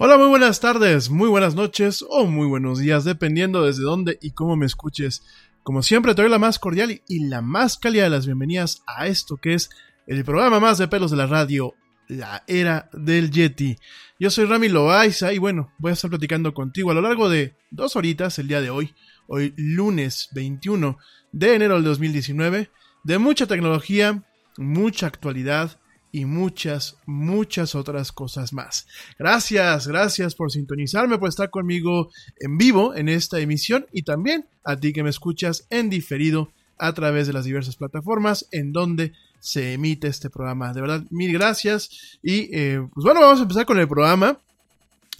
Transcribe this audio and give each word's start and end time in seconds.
Hola, 0.00 0.16
muy 0.16 0.28
buenas 0.28 0.60
tardes, 0.60 1.10
muy 1.10 1.28
buenas 1.28 1.56
noches 1.56 2.04
o 2.08 2.24
muy 2.24 2.46
buenos 2.46 2.78
días, 2.78 3.02
dependiendo 3.02 3.64
desde 3.64 3.82
dónde 3.82 4.16
y 4.22 4.30
cómo 4.30 4.54
me 4.54 4.64
escuches. 4.64 5.24
Como 5.64 5.82
siempre, 5.82 6.14
te 6.14 6.22
doy 6.22 6.30
la 6.30 6.38
más 6.38 6.60
cordial 6.60 7.02
y 7.08 7.26
la 7.26 7.42
más 7.42 7.78
cálida 7.78 8.04
de 8.04 8.10
las 8.10 8.24
bienvenidas 8.24 8.84
a 8.86 9.08
esto 9.08 9.38
que 9.38 9.54
es 9.54 9.70
el 10.06 10.24
programa 10.24 10.60
más 10.60 10.78
de 10.78 10.86
pelos 10.86 11.10
de 11.10 11.16
la 11.16 11.26
radio, 11.26 11.74
la 12.06 12.44
era 12.46 12.88
del 12.92 13.32
Yeti. 13.32 13.76
Yo 14.20 14.30
soy 14.30 14.44
Rami 14.44 14.68
Loaiza 14.68 15.32
y 15.32 15.38
bueno, 15.38 15.72
voy 15.78 15.90
a 15.90 15.94
estar 15.94 16.10
platicando 16.10 16.54
contigo 16.54 16.92
a 16.92 16.94
lo 16.94 17.02
largo 17.02 17.28
de 17.28 17.56
dos 17.72 17.96
horitas 17.96 18.38
el 18.38 18.46
día 18.46 18.60
de 18.60 18.70
hoy, 18.70 18.94
hoy 19.26 19.52
lunes 19.56 20.28
21 20.30 20.96
de 21.32 21.54
enero 21.56 21.74
del 21.74 21.82
2019, 21.82 22.70
de 23.02 23.18
mucha 23.18 23.48
tecnología, 23.48 24.22
mucha 24.58 25.08
actualidad, 25.08 25.80
y 26.12 26.24
muchas, 26.24 26.96
muchas 27.06 27.74
otras 27.74 28.12
cosas 28.12 28.52
más. 28.52 28.86
Gracias, 29.18 29.86
gracias 29.86 30.34
por 30.34 30.50
sintonizarme, 30.50 31.18
por 31.18 31.28
estar 31.28 31.50
conmigo 31.50 32.10
en 32.40 32.58
vivo 32.58 32.94
en 32.94 33.08
esta 33.08 33.40
emisión 33.40 33.86
y 33.92 34.02
también 34.02 34.46
a 34.64 34.76
ti 34.76 34.92
que 34.92 35.02
me 35.02 35.10
escuchas 35.10 35.66
en 35.70 35.90
diferido 35.90 36.50
a 36.78 36.92
través 36.92 37.26
de 37.26 37.32
las 37.32 37.44
diversas 37.44 37.76
plataformas 37.76 38.46
en 38.52 38.72
donde 38.72 39.12
se 39.40 39.74
emite 39.74 40.08
este 40.08 40.30
programa. 40.30 40.72
De 40.72 40.80
verdad, 40.80 41.04
mil 41.10 41.32
gracias. 41.32 42.18
Y 42.22 42.54
eh, 42.56 42.86
pues 42.94 43.04
bueno, 43.04 43.20
vamos 43.20 43.40
a 43.40 43.42
empezar 43.42 43.66
con 43.66 43.78
el 43.78 43.88
programa. 43.88 44.38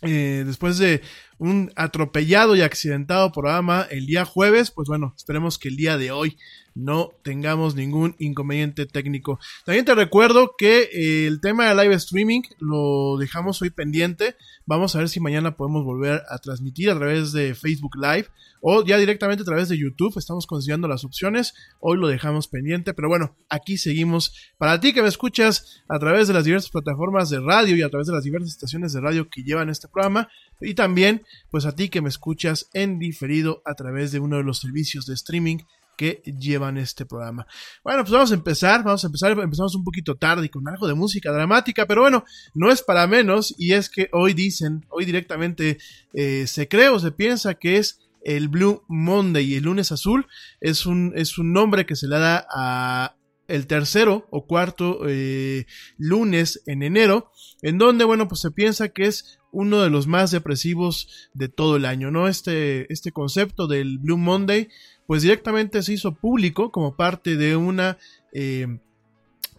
Eh, 0.03 0.45
después 0.47 0.79
de 0.79 1.03
un 1.39 1.73
atropellado 1.75 2.55
y 2.55 2.61
accidentado 2.61 3.33
programa 3.33 3.87
el 3.91 4.07
día 4.07 4.25
jueves, 4.25 4.71
pues 4.71 4.89
bueno, 4.89 5.13
esperemos 5.17 5.59
que 5.59 5.69
el 5.69 5.77
día 5.77 5.99
de 5.99 6.13
hoy 6.13 6.37
no 6.79 7.11
tengamos 7.23 7.75
ningún 7.75 8.15
inconveniente 8.19 8.87
técnico. 8.87 9.41
También 9.65 9.85
te 9.85 9.95
recuerdo 9.95 10.55
que 10.57 10.89
eh, 10.93 11.27
el 11.27 11.41
tema 11.41 11.67
de 11.67 11.83
live 11.83 11.95
streaming 11.97 12.43
lo 12.61 13.17
dejamos 13.19 13.61
hoy 13.63 13.71
pendiente. 13.71 14.37
Vamos 14.65 14.95
a 14.95 15.01
ver 15.01 15.09
si 15.09 15.19
mañana 15.19 15.57
podemos 15.57 15.85
volver 15.85 16.23
a 16.29 16.39
transmitir 16.39 16.91
a 16.91 16.97
través 16.97 17.33
de 17.33 17.55
Facebook 17.55 17.97
Live 17.97 18.29
o 18.61 18.85
ya 18.85 18.97
directamente 18.97 19.43
a 19.43 19.47
través 19.47 19.69
de 19.69 19.77
YouTube. 19.77 20.17
Estamos 20.17 20.47
considerando 20.47 20.89
las 20.89 21.05
opciones. 21.05 21.55
Hoy 21.81 21.99
lo 21.99 22.07
dejamos 22.07 22.49
pendiente, 22.49 22.95
pero 22.95 23.09
bueno, 23.09 23.37
aquí 23.49 23.77
seguimos. 23.77 24.35
Para 24.57 24.79
ti 24.79 24.93
que 24.93 25.03
me 25.03 25.09
escuchas 25.09 25.83
a 25.89 25.99
través 25.99 26.29
de 26.29 26.35
las 26.35 26.45
diversas 26.45 26.71
plataformas 26.71 27.29
de 27.31 27.41
radio 27.41 27.77
y 27.77 27.83
a 27.83 27.89
través 27.89 28.07
de 28.07 28.13
las 28.13 28.25
diversas 28.25 28.51
estaciones 28.51 28.93
de 28.93 29.01
radio 29.01 29.29
que 29.29 29.43
llevan 29.43 29.69
este 29.69 29.89
programa, 29.89 30.29
y 30.61 30.75
también 30.75 31.25
pues 31.51 31.67
a 31.67 31.75
ti 31.75 31.89
que 31.89 32.03
me 32.03 32.09
escuchas 32.09 32.69
en 32.73 32.99
diferido 32.99 33.63
a 33.65 33.75
través 33.75 34.13
de 34.13 34.21
uno 34.21 34.37
de 34.37 34.43
los 34.43 34.59
servicios 34.59 35.07
de 35.07 35.15
streaming 35.15 35.59
que 35.99 36.23
llevan 36.39 36.79
este 36.79 37.05
programa. 37.05 37.47
Bueno, 37.83 38.05
pues 38.05 38.13
vamos 38.13 38.31
a 38.31 38.35
empezar, 38.35 38.85
vamos 38.85 39.03
a 39.03 39.09
empezar, 39.09 39.33
empezamos 39.33 39.75
un 39.75 39.83
poquito 39.83 40.15
tarde 40.15 40.47
y 40.47 40.49
con 40.49 40.67
algo 40.69 40.87
de 40.87 40.95
música 40.95 41.33
dramática, 41.33 41.87
pero 41.87 42.03
bueno, 42.03 42.25
no 42.55 42.71
es 42.71 42.83
para 42.83 43.07
menos 43.09 43.53
y 43.59 43.73
es 43.73 43.91
que 43.91 44.09
hoy 44.13 44.33
dicen, 44.33 44.87
hoy 44.91 45.05
directamente 45.05 45.79
eh, 46.15 46.47
se 46.47 46.69
cree 46.69 46.89
o 46.89 47.01
se 47.01 47.11
piensa 47.11 47.55
que 47.55 47.79
es 47.79 47.99
el 48.23 48.49
Blue 48.49 48.85
Monday 48.89 49.45
y 49.45 49.57
el 49.57 49.65
lunes 49.65 49.91
azul 49.91 50.27
es 50.61 50.87
un, 50.87 51.13
es 51.17 51.37
un 51.37 51.53
nombre 51.53 51.85
que 51.85 51.97
se 51.97 52.07
le 52.07 52.19
da 52.19 52.47
a 52.49 53.17
el 53.49 53.67
tercero 53.67 54.29
o 54.31 54.47
cuarto 54.47 55.01
eh, 55.09 55.67
lunes 55.97 56.63
en 56.67 56.83
enero, 56.83 57.33
en 57.63 57.79
donde, 57.79 58.05
bueno, 58.05 58.29
pues 58.29 58.43
se 58.43 58.51
piensa 58.51 58.91
que 58.91 59.07
es 59.07 59.39
uno 59.51 59.83
de 59.83 59.91
los 59.91 60.07
más 60.07 60.31
depresivos 60.31 61.31
de 61.33 61.49
todo 61.49 61.77
el 61.77 61.87
año, 61.87 62.11
¿no? 62.11 62.29
Este, 62.29 62.93
este 62.93 63.11
concepto 63.11 63.67
del 63.67 63.99
Blue 63.99 64.19
Monday 64.19 64.69
pues 65.09 65.23
directamente 65.23 65.83
se 65.83 65.95
hizo 65.95 66.15
público 66.15 66.71
como 66.71 66.95
parte 66.95 67.37
de 67.37 67.57
una, 67.57 67.97
eh, 68.35 68.79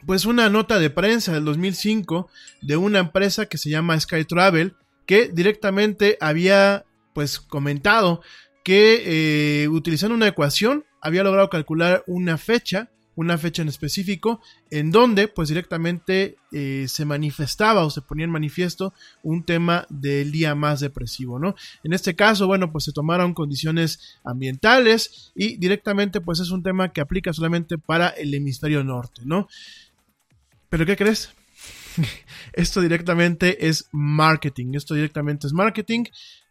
pues 0.06 0.26
una 0.26 0.48
nota 0.48 0.78
de 0.78 0.92
prensa 0.92 1.34
del 1.34 1.44
2005 1.44 2.30
de 2.62 2.78
una 2.78 3.00
empresa 3.00 3.48
que 3.48 3.58
se 3.58 3.72
llama 3.72 4.00
Sky 4.00 4.26
Travel, 4.26 4.76
que 5.08 5.28
directamente 5.28 6.20
había 6.22 6.86
pues 7.16 7.40
comentado 7.40 8.22
que 8.64 9.64
eh, 9.64 9.68
utilizando 9.70 10.14
una 10.14 10.28
ecuación 10.28 10.86
había 11.02 11.24
logrado 11.24 11.50
calcular 11.50 12.04
una 12.06 12.38
fecha 12.38 12.92
una 13.20 13.38
fecha 13.38 13.62
en 13.62 13.68
específico, 13.68 14.40
en 14.72 14.92
donde 14.92 15.28
pues 15.28 15.50
directamente 15.50 16.38
eh, 16.54 16.86
se 16.88 17.04
manifestaba 17.04 17.84
o 17.84 17.90
se 17.90 18.02
ponía 18.02 18.24
en 18.24 18.32
manifiesto 18.32 18.94
un 19.24 19.44
tema 19.44 19.86
del 19.90 20.32
día 20.32 20.56
más 20.56 20.80
depresivo, 20.80 21.38
¿no? 21.38 21.54
En 21.84 21.92
este 21.92 22.16
caso, 22.16 22.48
bueno, 22.48 22.72
pues 22.72 22.86
se 22.86 22.94
tomaron 22.94 23.34
condiciones 23.34 24.18
ambientales 24.24 25.34
y 25.36 25.58
directamente 25.58 26.22
pues 26.22 26.40
es 26.40 26.50
un 26.50 26.64
tema 26.64 26.94
que 26.94 27.02
aplica 27.02 27.34
solamente 27.34 27.78
para 27.78 28.08
el 28.08 28.34
hemisferio 28.34 28.86
norte, 28.86 29.24
¿no? 29.26 29.50
Pero 30.70 30.86
¿qué 30.86 30.96
crees? 30.96 31.34
esto 32.54 32.80
directamente 32.80 33.68
es 33.68 33.90
marketing, 33.92 34.76
esto 34.76 34.94
directamente 34.94 35.46
es 35.46 35.52
marketing, 35.52 36.06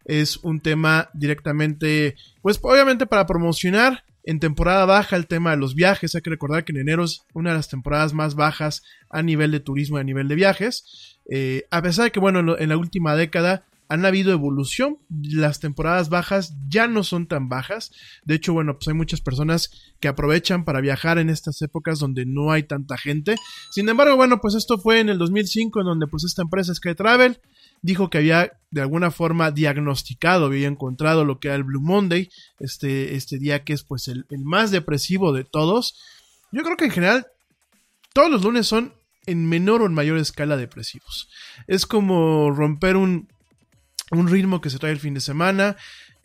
es 0.05 0.37
un 0.37 0.61
tema 0.61 1.09
directamente, 1.15 2.15
pues 2.43 2.59
obviamente 2.61 3.07
para 3.07 3.27
promocionar 3.27 4.05
en 4.29 4.41
temporada 4.41 4.85
baja 4.85 5.17
el 5.17 5.27
tema 5.27 5.53
de 5.53 5.57
los 5.57 5.75
viajes, 5.75 6.15
hay 6.15 6.21
que 6.21 6.29
recordar 6.29 6.63
que 6.63 6.73
en 6.73 6.81
enero 6.81 7.03
es 7.03 7.23
una 7.33 7.49
de 7.49 7.57
las 7.57 7.71
temporadas 7.71 8.13
más 8.13 8.35
bajas 8.35 8.83
a 9.09 9.23
nivel 9.23 9.51
de 9.53 9.61
turismo 9.61 9.97
y 9.97 10.03
a 10.03 10.05
nivel 10.05 10.29
de 10.29 10.35
viajes. 10.35 11.19
Eh, 11.31 11.65
a 11.71 11.81
pesar 11.81 12.05
de 12.05 12.13
que, 12.13 12.21
bueno, 12.21 12.59
en 12.59 12.69
la 12.69 12.77
última 12.77 13.17
década 13.17 13.65
han 13.89 14.05
habido 14.05 14.31
evolución, 14.33 14.99
las 15.09 15.61
temporadas 15.61 16.11
bajas 16.11 16.55
ya 16.69 16.89
no 16.89 17.05
son 17.05 17.27
tan 17.27 17.49
bajas. 17.49 17.91
De 18.23 18.35
hecho, 18.35 18.53
bueno, 18.53 18.75
pues 18.75 18.89
hay 18.89 18.95
muchas 18.95 19.23
personas 19.23 19.71
que 19.99 20.09
aprovechan 20.09 20.67
para 20.67 20.83
viajar 20.83 21.17
en 21.17 21.31
estas 21.31 21.63
épocas 21.63 21.99
donde 21.99 22.27
no 22.27 22.53
hay 22.53 22.65
tanta 22.65 22.99
gente. 22.99 23.35
Sin 23.71 23.89
embargo, 23.89 24.17
bueno, 24.17 24.43
pues 24.43 24.55
esto 24.55 24.77
fue 24.77 25.01
en 25.01 25.09
el 25.09 25.17
2005 25.17 25.81
en 25.81 25.87
donde 25.87 26.07
pues 26.07 26.25
esta 26.25 26.43
empresa 26.43 26.75
Sky 26.75 26.95
Travel 26.95 27.41
dijo 27.83 28.11
que 28.11 28.19
había 28.19 28.53
de 28.71 28.83
alguna 28.83 29.11
forma 29.11 29.51
diagnosticado, 29.51 30.47
había 30.47 30.69
encontrado 30.69 31.25
lo 31.25 31.39
que 31.39 31.49
era 31.49 31.57
el 31.57 31.65
Blue 31.65 31.81
Monday, 31.81 32.29
este, 32.59 33.15
este 33.15 33.39
día 33.39 33.65
que 33.65 33.73
es 33.73 33.83
pues 33.83 34.09
el, 34.09 34.27
más 34.45 34.71
depresivo 34.71 35.33
de 35.33 35.45
todos. 35.45 35.99
Yo 36.53 36.63
creo 36.63 36.77
que 36.77 36.87
en 36.87 36.91
general 36.91 37.27
todos 38.13 38.31
los 38.31 38.43
lunes 38.43 38.67
son 38.67 38.93
en 39.27 39.49
menor 39.49 39.83
o 39.83 39.87
en 39.87 39.95
mayor 39.95 40.19
escala 40.19 40.57
depresivos. 40.57 41.29
Es 41.67 41.87
como 41.87 42.51
romper 42.51 42.97
un, 42.97 43.29
un 44.11 44.29
ritmo 44.29 44.61
que 44.61 44.71
se 44.71 44.79
trae 44.79 44.93
el 44.93 45.01
fin 45.01 45.15
de 45.15 45.21
semana, 45.21 45.77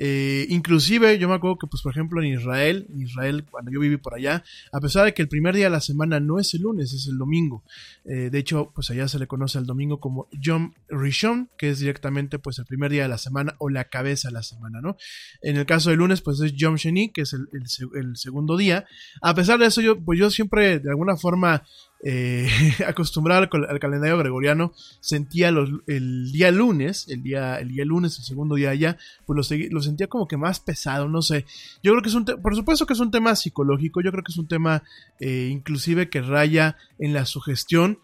eh, 0.05 0.47
inclusive 0.49 1.17
yo 1.17 1.29
me 1.29 1.35
acuerdo 1.35 1.57
que, 1.57 1.67
pues, 1.67 1.81
por 1.81 1.93
ejemplo, 1.93 2.21
en 2.21 2.33
Israel, 2.33 2.87
en 2.89 3.03
Israel, 3.03 3.45
cuando 3.49 3.71
yo 3.71 3.79
viví 3.79 3.95
por 3.95 4.13
allá, 4.13 4.43
a 4.73 4.81
pesar 4.81 5.05
de 5.05 5.13
que 5.13 5.21
el 5.21 5.29
primer 5.29 5.55
día 5.55 5.67
de 5.67 5.69
la 5.69 5.79
semana 5.79 6.19
no 6.19 6.39
es 6.39 6.53
el 6.53 6.63
lunes, 6.63 6.91
es 6.91 7.07
el 7.07 7.17
domingo. 7.17 7.63
Eh, 8.03 8.29
de 8.29 8.37
hecho, 8.37 8.73
pues 8.75 8.89
allá 8.89 9.07
se 9.07 9.17
le 9.17 9.27
conoce 9.27 9.57
al 9.59 9.65
domingo 9.65 10.01
como 10.01 10.27
Yom 10.33 10.73
Rishon, 10.89 11.49
que 11.57 11.69
es 11.69 11.79
directamente, 11.79 12.37
pues, 12.37 12.59
el 12.59 12.65
primer 12.65 12.91
día 12.91 13.03
de 13.03 13.07
la 13.07 13.17
semana 13.17 13.55
o 13.59 13.69
la 13.69 13.85
cabeza 13.85 14.27
de 14.27 14.33
la 14.33 14.43
semana, 14.43 14.81
¿no? 14.81 14.97
En 15.41 15.55
el 15.55 15.65
caso 15.65 15.89
del 15.89 15.99
lunes, 15.99 16.19
pues 16.19 16.41
es 16.41 16.51
Yom 16.51 16.75
Sheni, 16.75 17.13
que 17.13 17.21
es 17.21 17.31
el, 17.31 17.47
el 17.53 18.17
segundo 18.17 18.57
día. 18.57 18.85
A 19.21 19.33
pesar 19.33 19.57
de 19.57 19.67
eso, 19.67 19.79
yo, 19.79 20.03
pues 20.03 20.19
yo 20.19 20.29
siempre, 20.29 20.79
de 20.79 20.89
alguna 20.89 21.15
forma, 21.15 21.63
eh, 22.05 22.49
acostumbrado 22.87 23.47
al, 23.49 23.79
calendario 23.79 24.17
gregoriano, 24.17 24.73
sentía 24.99 25.49
el 25.87 26.31
día 26.33 26.51
lunes, 26.51 27.07
el 27.07 27.23
día, 27.23 27.55
el 27.59 27.69
día 27.69 27.85
lunes, 27.85 28.17
el 28.19 28.25
segundo 28.25 28.55
día 28.55 28.71
allá, 28.71 28.97
pues 29.25 29.49
lo, 29.49 29.81
sentía 29.81 30.07
como 30.07 30.27
que 30.27 30.35
más 30.35 30.59
pesado, 30.59 31.07
no 31.07 31.21
sé. 31.21 31.45
Yo 31.81 31.93
creo 31.93 32.01
que 32.01 32.09
es 32.09 32.15
un, 32.15 32.25
por 32.25 32.55
supuesto 32.55 32.85
que 32.85 32.93
es 32.93 32.99
un 32.99 33.09
tema 33.09 33.35
psicológico, 33.35 34.01
yo 34.01 34.11
creo 34.11 34.23
que 34.23 34.33
es 34.33 34.37
un 34.37 34.47
tema 34.47 34.83
eh, 35.21 35.47
inclusive 35.49 36.09
que 36.09 36.21
raya 36.21 36.75
en 36.99 37.13
la 37.13 37.25
sugestión. 37.25 37.99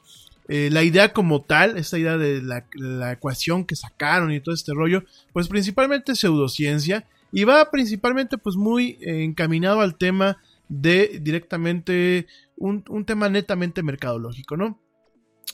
Eh, 0.47 0.69
la 0.71 0.81
idea 0.81 1.13
como 1.13 1.41
tal, 1.41 1.77
esta 1.77 1.99
idea 1.99 2.17
de 2.17 2.41
la, 2.41 2.65
la, 2.73 3.11
ecuación 3.11 3.65
que 3.65 3.75
sacaron 3.75 4.31
y 4.31 4.39
todo 4.39 4.55
este 4.55 4.73
rollo, 4.73 5.03
pues 5.33 5.47
principalmente 5.47 6.15
pseudociencia 6.15 7.05
y 7.31 7.43
va 7.43 7.69
principalmente 7.69 8.39
pues 8.39 8.55
muy 8.55 8.97
encaminado 9.01 9.81
al 9.81 9.95
tema 9.95 10.37
de 10.69 11.19
directamente 11.21 12.27
un, 12.55 12.83
tema 13.05 13.27
netamente 13.27 13.83
mercadológico, 13.83 14.55
¿no? 14.55 14.81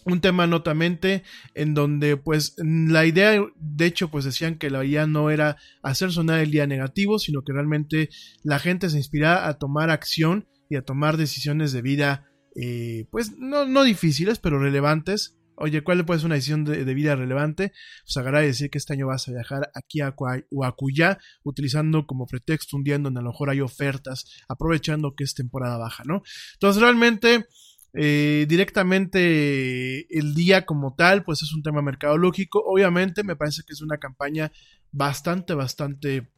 un 0.05 0.21
tema 0.21 0.45
notamente 0.45 1.23
en 1.55 1.73
donde 1.73 2.15
pues 2.15 2.55
la 2.57 3.05
idea 3.05 3.43
de 3.55 3.85
hecho 3.85 4.11
pues 4.11 4.25
decían 4.25 4.57
que 4.57 4.69
la 4.69 4.85
idea 4.85 5.07
no 5.07 5.31
era 5.31 5.57
hacer 5.81 6.11
sonar 6.11 6.41
el 6.41 6.51
día 6.51 6.67
negativo 6.67 7.17
sino 7.17 7.43
que 7.43 7.53
realmente 7.53 8.09
la 8.43 8.59
gente 8.59 8.89
se 8.89 8.97
inspirara 8.97 9.47
a 9.47 9.57
tomar 9.57 9.89
acción 9.89 10.47
y 10.69 10.75
a 10.75 10.83
tomar 10.83 11.17
decisiones 11.17 11.71
de 11.71 11.81
vida 11.81 12.29
eh, 12.55 13.07
pues 13.09 13.35
no, 13.37 13.65
no 13.65 13.83
difíciles 13.83 14.37
pero 14.37 14.59
relevantes 14.59 15.39
Oye, 15.57 15.83
¿cuál 15.83 16.05
puede 16.05 16.19
ser 16.19 16.27
una 16.27 16.35
decisión 16.35 16.65
de, 16.65 16.93
vida 16.93 17.15
relevante? 17.15 17.71
Pues 18.03 18.17
agarrar 18.17 18.43
decir 18.43 18.69
que 18.69 18.77
este 18.77 18.93
año 18.93 19.07
vas 19.07 19.27
a 19.27 19.31
viajar 19.31 19.71
aquí 19.73 20.01
a, 20.01 20.15
o 20.17 20.65
a 20.65 20.75
Cuyá, 20.75 21.17
utilizando 21.43 22.05
como 22.05 22.25
pretexto 22.25 22.77
un 22.77 22.83
día 22.83 22.95
en 22.95 23.03
donde 23.03 23.19
a 23.19 23.23
lo 23.23 23.29
mejor 23.29 23.49
hay 23.49 23.61
ofertas, 23.61 24.25
aprovechando 24.47 25.15
que 25.15 25.23
es 25.23 25.33
temporada 25.33 25.77
baja, 25.77 26.03
¿no? 26.05 26.23
Entonces, 26.53 26.81
realmente, 26.81 27.45
eh, 27.93 28.45
directamente 28.49 30.05
el 30.17 30.35
día 30.35 30.65
como 30.65 30.95
tal, 30.95 31.23
pues 31.23 31.41
es 31.41 31.53
un 31.53 31.63
tema 31.63 31.81
mercadológico. 31.81 32.61
Obviamente, 32.65 33.23
me 33.23 33.35
parece 33.35 33.63
que 33.65 33.73
es 33.73 33.81
una 33.81 33.97
campaña 33.97 34.51
bastante, 34.91 35.53
bastante 35.53 36.29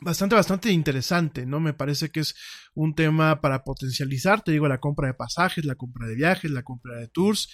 bastante, 0.00 0.34
bastante 0.34 0.70
interesante, 0.70 1.46
¿no? 1.46 1.60
Me 1.60 1.72
parece 1.72 2.10
que 2.10 2.20
es 2.20 2.34
un 2.74 2.94
tema 2.94 3.40
para 3.40 3.64
potencializar, 3.64 4.42
te 4.42 4.52
digo, 4.52 4.68
la 4.68 4.80
compra 4.80 5.08
de 5.08 5.14
pasajes, 5.14 5.64
la 5.64 5.74
compra 5.74 6.06
de 6.06 6.14
viajes, 6.14 6.50
la 6.50 6.62
compra 6.62 6.96
de 6.96 7.08
tours, 7.08 7.48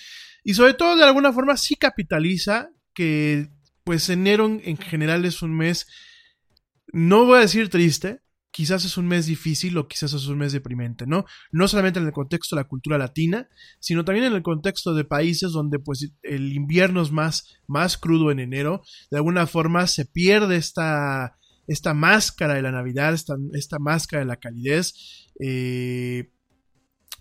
y 0.44 0.54
sobre 0.54 0.74
todo 0.74 0.96
de 0.96 1.04
alguna 1.04 1.32
forma 1.32 1.56
sí 1.56 1.76
capitaliza 1.76 2.70
que 2.94 3.50
pues 3.84 4.08
enero 4.08 4.46
en 4.46 4.76
general 4.76 5.24
es 5.24 5.42
un 5.42 5.56
mes, 5.56 5.86
no 6.92 7.24
voy 7.24 7.38
a 7.38 7.42
decir 7.42 7.68
triste, 7.68 8.20
quizás 8.52 8.84
es 8.84 8.96
un 8.96 9.08
mes 9.08 9.26
difícil 9.26 9.76
o 9.78 9.88
quizás 9.88 10.12
es 10.12 10.26
un 10.26 10.38
mes 10.38 10.52
deprimente, 10.52 11.06
¿no? 11.06 11.24
No 11.50 11.66
solamente 11.66 11.98
en 11.98 12.06
el 12.06 12.12
contexto 12.12 12.54
de 12.54 12.62
la 12.62 12.68
cultura 12.68 12.98
latina, 12.98 13.48
sino 13.80 14.04
también 14.04 14.26
en 14.26 14.34
el 14.34 14.42
contexto 14.42 14.94
de 14.94 15.04
países 15.04 15.52
donde 15.52 15.78
pues 15.78 16.12
el 16.22 16.52
invierno 16.52 17.02
es 17.02 17.10
más, 17.10 17.58
más 17.66 17.96
crudo 17.96 18.30
en 18.30 18.40
enero, 18.40 18.82
de 19.10 19.16
alguna 19.16 19.46
forma 19.46 19.86
se 19.86 20.04
pierde 20.04 20.56
esta, 20.56 21.38
esta 21.66 21.94
máscara 21.94 22.54
de 22.54 22.62
la 22.62 22.72
Navidad, 22.72 23.14
esta, 23.14 23.34
esta 23.54 23.78
máscara 23.78 24.20
de 24.20 24.26
la 24.26 24.36
calidez. 24.36 24.94
Eh, 25.40 26.30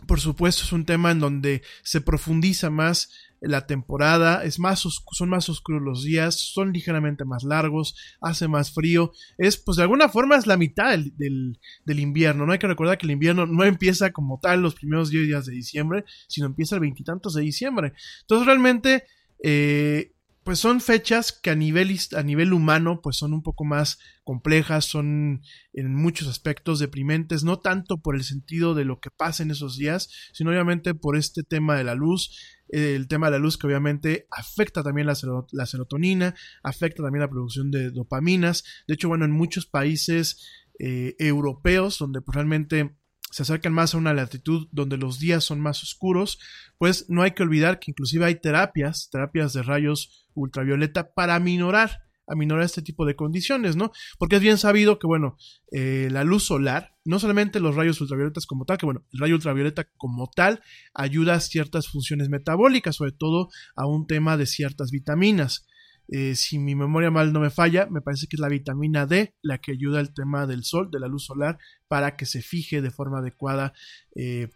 por 0.08 0.20
supuesto 0.20 0.64
es 0.64 0.72
un 0.72 0.86
tema 0.86 1.12
en 1.12 1.20
donde 1.20 1.62
se 1.84 2.02
profundiza 2.02 2.70
más 2.70 3.10
la 3.42 3.66
temporada, 3.66 4.44
es 4.44 4.60
más 4.60 4.80
son 4.80 5.30
más 5.30 5.50
oscuros 5.50 5.82
los 5.82 6.04
días, 6.04 6.36
son 6.36 6.72
ligeramente 6.72 7.26
más 7.26 7.44
largos, 7.44 7.96
hace 8.22 8.48
más 8.48 8.72
frío, 8.72 9.12
es 9.38 9.58
pues 9.58 9.78
de 9.78 9.84
alguna 9.84 10.10
forma 10.10 10.36
es 10.36 10.46
la 10.46 10.58
mitad 10.58 10.92
del, 10.92 11.58
del, 11.84 12.00
invierno, 12.00 12.46
no 12.46 12.54
hay 12.54 12.60
que 12.60 12.68
recordar 12.68 13.00
que 13.00 13.08
el 13.08 13.12
invierno 13.12 13.48
no 13.48 13.64
empieza 13.64 14.12
como 14.12 14.40
tal 14.40 14.62
los 14.62 14.76
primeros 14.76 15.10
10 15.10 15.28
días 15.28 15.46
de 15.48 15.54
diciembre, 15.54 16.06
sino 16.28 16.46
empieza 16.46 16.76
el 16.76 16.82
veintitantos 16.82 17.34
de 17.34 17.42
diciembre, 17.42 17.94
entonces 18.22 18.46
realmente 18.46 19.06
eh, 19.44 20.12
pues 20.44 20.60
son 20.60 20.82
fechas 20.82 21.32
que 21.32 21.52
a 21.52 21.56
nivel, 21.56 21.96
a 22.16 22.24
nivel 22.24 22.54
humano 22.54 23.02
pues 23.02 23.18
son 23.18 23.34
un 23.34 23.44
poco 23.44 23.64
más 23.64 24.00
complejas, 24.24 24.86
son 24.86 25.42
en 25.74 25.96
muchos 25.96 26.28
aspectos 26.28 26.80
deprimentes, 26.80 27.44
no 27.44 27.60
tanto 27.60 28.02
por 28.02 28.16
el 28.16 28.24
sentido 28.24 28.74
de 28.74 28.86
lo 28.86 29.00
que 29.00 29.12
pasa 29.12 29.44
en 29.44 29.52
esos 29.52 29.78
días, 29.78 30.10
sino 30.34 30.50
obviamente 30.50 30.96
por 30.96 31.16
este 31.16 31.44
tema 31.44 31.76
de 31.76 31.84
la 31.84 31.96
luz, 31.96 32.38
el 32.70 33.08
tema 33.08 33.28
de 33.28 33.34
la 33.34 33.40
luz 33.40 33.58
que 33.58 33.68
obviamente 33.68 34.28
afecta 34.32 34.82
también 34.82 35.06
la, 35.06 35.16
la 35.52 35.66
serotonina, 35.66 36.34
afecta 36.64 37.04
también 37.04 37.22
la 37.22 37.30
producción 37.30 37.70
de 37.70 37.92
dopaminas, 37.92 38.64
de 38.88 38.96
hecho 38.96 39.10
bueno 39.10 39.26
en 39.26 39.32
muchos 39.32 39.68
países 39.68 40.42
eh, 40.80 41.16
europeos 41.20 42.00
donde 42.00 42.22
pues, 42.22 42.34
realmente 42.34 42.96
se 43.32 43.44
acercan 43.44 43.74
más 43.74 43.96
a 43.96 43.98
una 43.98 44.14
latitud 44.14 44.68
donde 44.72 44.98
los 44.98 45.20
días 45.20 45.44
son 45.44 45.60
más 45.60 45.82
oscuros, 45.82 46.38
pues 46.78 47.10
no 47.10 47.24
hay 47.24 47.32
que 47.32 47.44
olvidar 47.44 47.80
que 47.80 47.92
inclusive 47.92 48.26
hay 48.26 48.36
terapias, 48.36 49.10
terapias 49.12 49.54
de 49.54 49.64
rayos 49.64 50.28
ultravioleta 50.34 51.14
para 51.14 51.36
aminorar, 51.36 52.02
aminorar 52.28 52.66
este 52.66 52.82
tipo 52.82 53.06
de 53.06 53.16
condiciones, 53.16 53.76
¿no? 53.76 53.92
Porque 54.20 54.36
es 54.36 54.42
bien 54.42 54.58
sabido 54.58 55.00
que, 55.00 55.08
bueno, 55.08 55.38
eh, 55.72 56.10
la 56.12 56.24
luz 56.24 56.44
solar, 56.44 56.96
no 57.06 57.20
solamente 57.20 57.60
los 57.60 57.76
rayos 57.76 58.00
ultravioletas 58.02 58.46
como 58.46 58.66
tal, 58.66 58.78
que 58.78 58.86
bueno, 58.86 59.06
el 59.12 59.20
rayo 59.20 59.36
ultravioleta 59.36 59.86
como 59.98 60.30
tal 60.30 60.62
ayuda 60.94 61.36
a 61.36 61.40
ciertas 61.40 61.88
funciones 61.88 62.30
metabólicas, 62.30 62.98
sobre 62.98 63.14
todo 63.14 63.50
a 63.76 63.88
un 63.88 64.08
tema 64.08 64.38
de 64.38 64.46
ciertas 64.46 64.92
vitaminas. 64.92 65.66
Eh, 66.14 66.36
si 66.36 66.60
mi 66.60 66.76
memoria 66.76 67.10
mal 67.10 67.32
no 67.32 67.40
me 67.40 67.50
falla, 67.50 67.88
me 67.90 68.02
parece 68.02 68.28
que 68.28 68.36
es 68.36 68.42
la 68.42 68.50
vitamina 68.50 69.06
D 69.06 69.34
la 69.42 69.60
que 69.60 69.72
ayuda 69.72 70.02
al 70.02 70.14
tema 70.14 70.46
del 70.46 70.66
sol, 70.66 70.92
de 70.92 71.00
la 71.00 71.08
luz 71.08 71.24
solar, 71.26 71.58
para 71.88 72.18
que 72.18 72.26
se 72.26 72.42
fije 72.42 72.82
de 72.82 72.92
forma 72.92 73.20
adecuada 73.20 73.72
eh, 74.16 74.50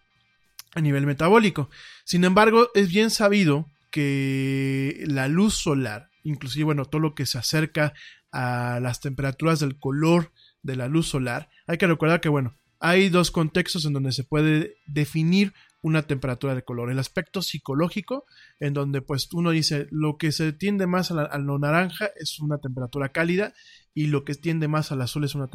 a 0.73 0.81
nivel 0.81 1.05
metabólico. 1.05 1.69
Sin 2.03 2.25
embargo, 2.25 2.69
es 2.75 2.89
bien 2.89 3.09
sabido 3.09 3.71
que 3.89 5.05
la 5.07 5.29
luz 5.29 5.53
solar, 5.53 6.09
inclusive, 6.23 6.65
bueno, 6.65 6.83
todo 6.83 6.99
lo 6.99 7.15
que 7.15 7.25
se 7.25 7.37
acerca 7.37 7.93
a 8.33 8.81
las 8.81 8.99
temperaturas 8.99 9.61
del 9.61 9.79
color 9.79 10.33
de 10.61 10.75
la 10.75 10.89
luz 10.89 11.07
solar, 11.07 11.49
hay 11.67 11.77
que 11.77 11.87
recordar 11.87 12.19
que, 12.19 12.27
bueno, 12.27 12.53
hay 12.81 13.07
dos 13.07 13.31
contextos 13.31 13.85
en 13.85 13.93
donde 13.93 14.11
se 14.11 14.25
puede 14.25 14.75
definir 14.87 15.53
una 15.85 16.01
temperatura 16.01 16.55
de 16.55 16.63
color. 16.63 16.89
El 16.89 16.97
aspecto 16.97 17.43
psicológico, 17.43 18.25
en 18.59 18.73
donde 18.73 19.03
pues 19.03 19.29
uno 19.33 19.51
dice 19.51 19.85
lo 19.91 20.17
que 20.17 20.31
se 20.31 20.51
tiende 20.51 20.87
más 20.87 21.11
a, 21.11 21.37
lo 21.37 21.59
naranja 21.59 22.09
es 22.15 22.39
una 22.39 22.57
temperatura 22.57 23.09
cálida 23.09 23.53
y 23.93 24.07
lo 24.07 24.25
que 24.25 24.33
tiende 24.33 24.67
más 24.67 24.91
al 24.91 25.03
azul 25.03 25.25
es 25.25 25.35
una 25.35 25.47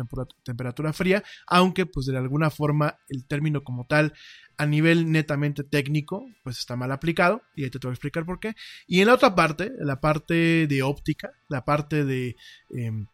temperatura 0.45 0.93
fría, 0.93 1.25
aunque 1.49 1.85
pues 1.85 2.07
de 2.07 2.17
alguna 2.17 2.51
forma 2.51 2.97
el 3.09 3.27
término 3.27 3.65
como 3.65 3.87
tal 3.87 4.13
a 4.57 4.67
nivel 4.67 5.11
netamente 5.11 5.65
técnico 5.65 6.25
pues 6.45 6.61
está 6.61 6.77
mal 6.77 6.93
aplicado 6.93 7.43
y 7.57 7.65
ahí 7.65 7.71
te 7.71 7.79
voy 7.83 7.91
a 7.91 7.95
explicar 7.95 8.25
por 8.25 8.39
qué. 8.39 8.55
Y 8.87 9.01
en 9.01 9.09
la 9.09 9.15
otra 9.15 9.35
parte, 9.35 9.73
la 9.81 10.01
parte 10.01 10.69
de 10.69 10.83
óptica, 10.85 11.33
la 11.49 11.65
parte 11.65 12.05
de, 12.05 12.37
em, 12.69 13.09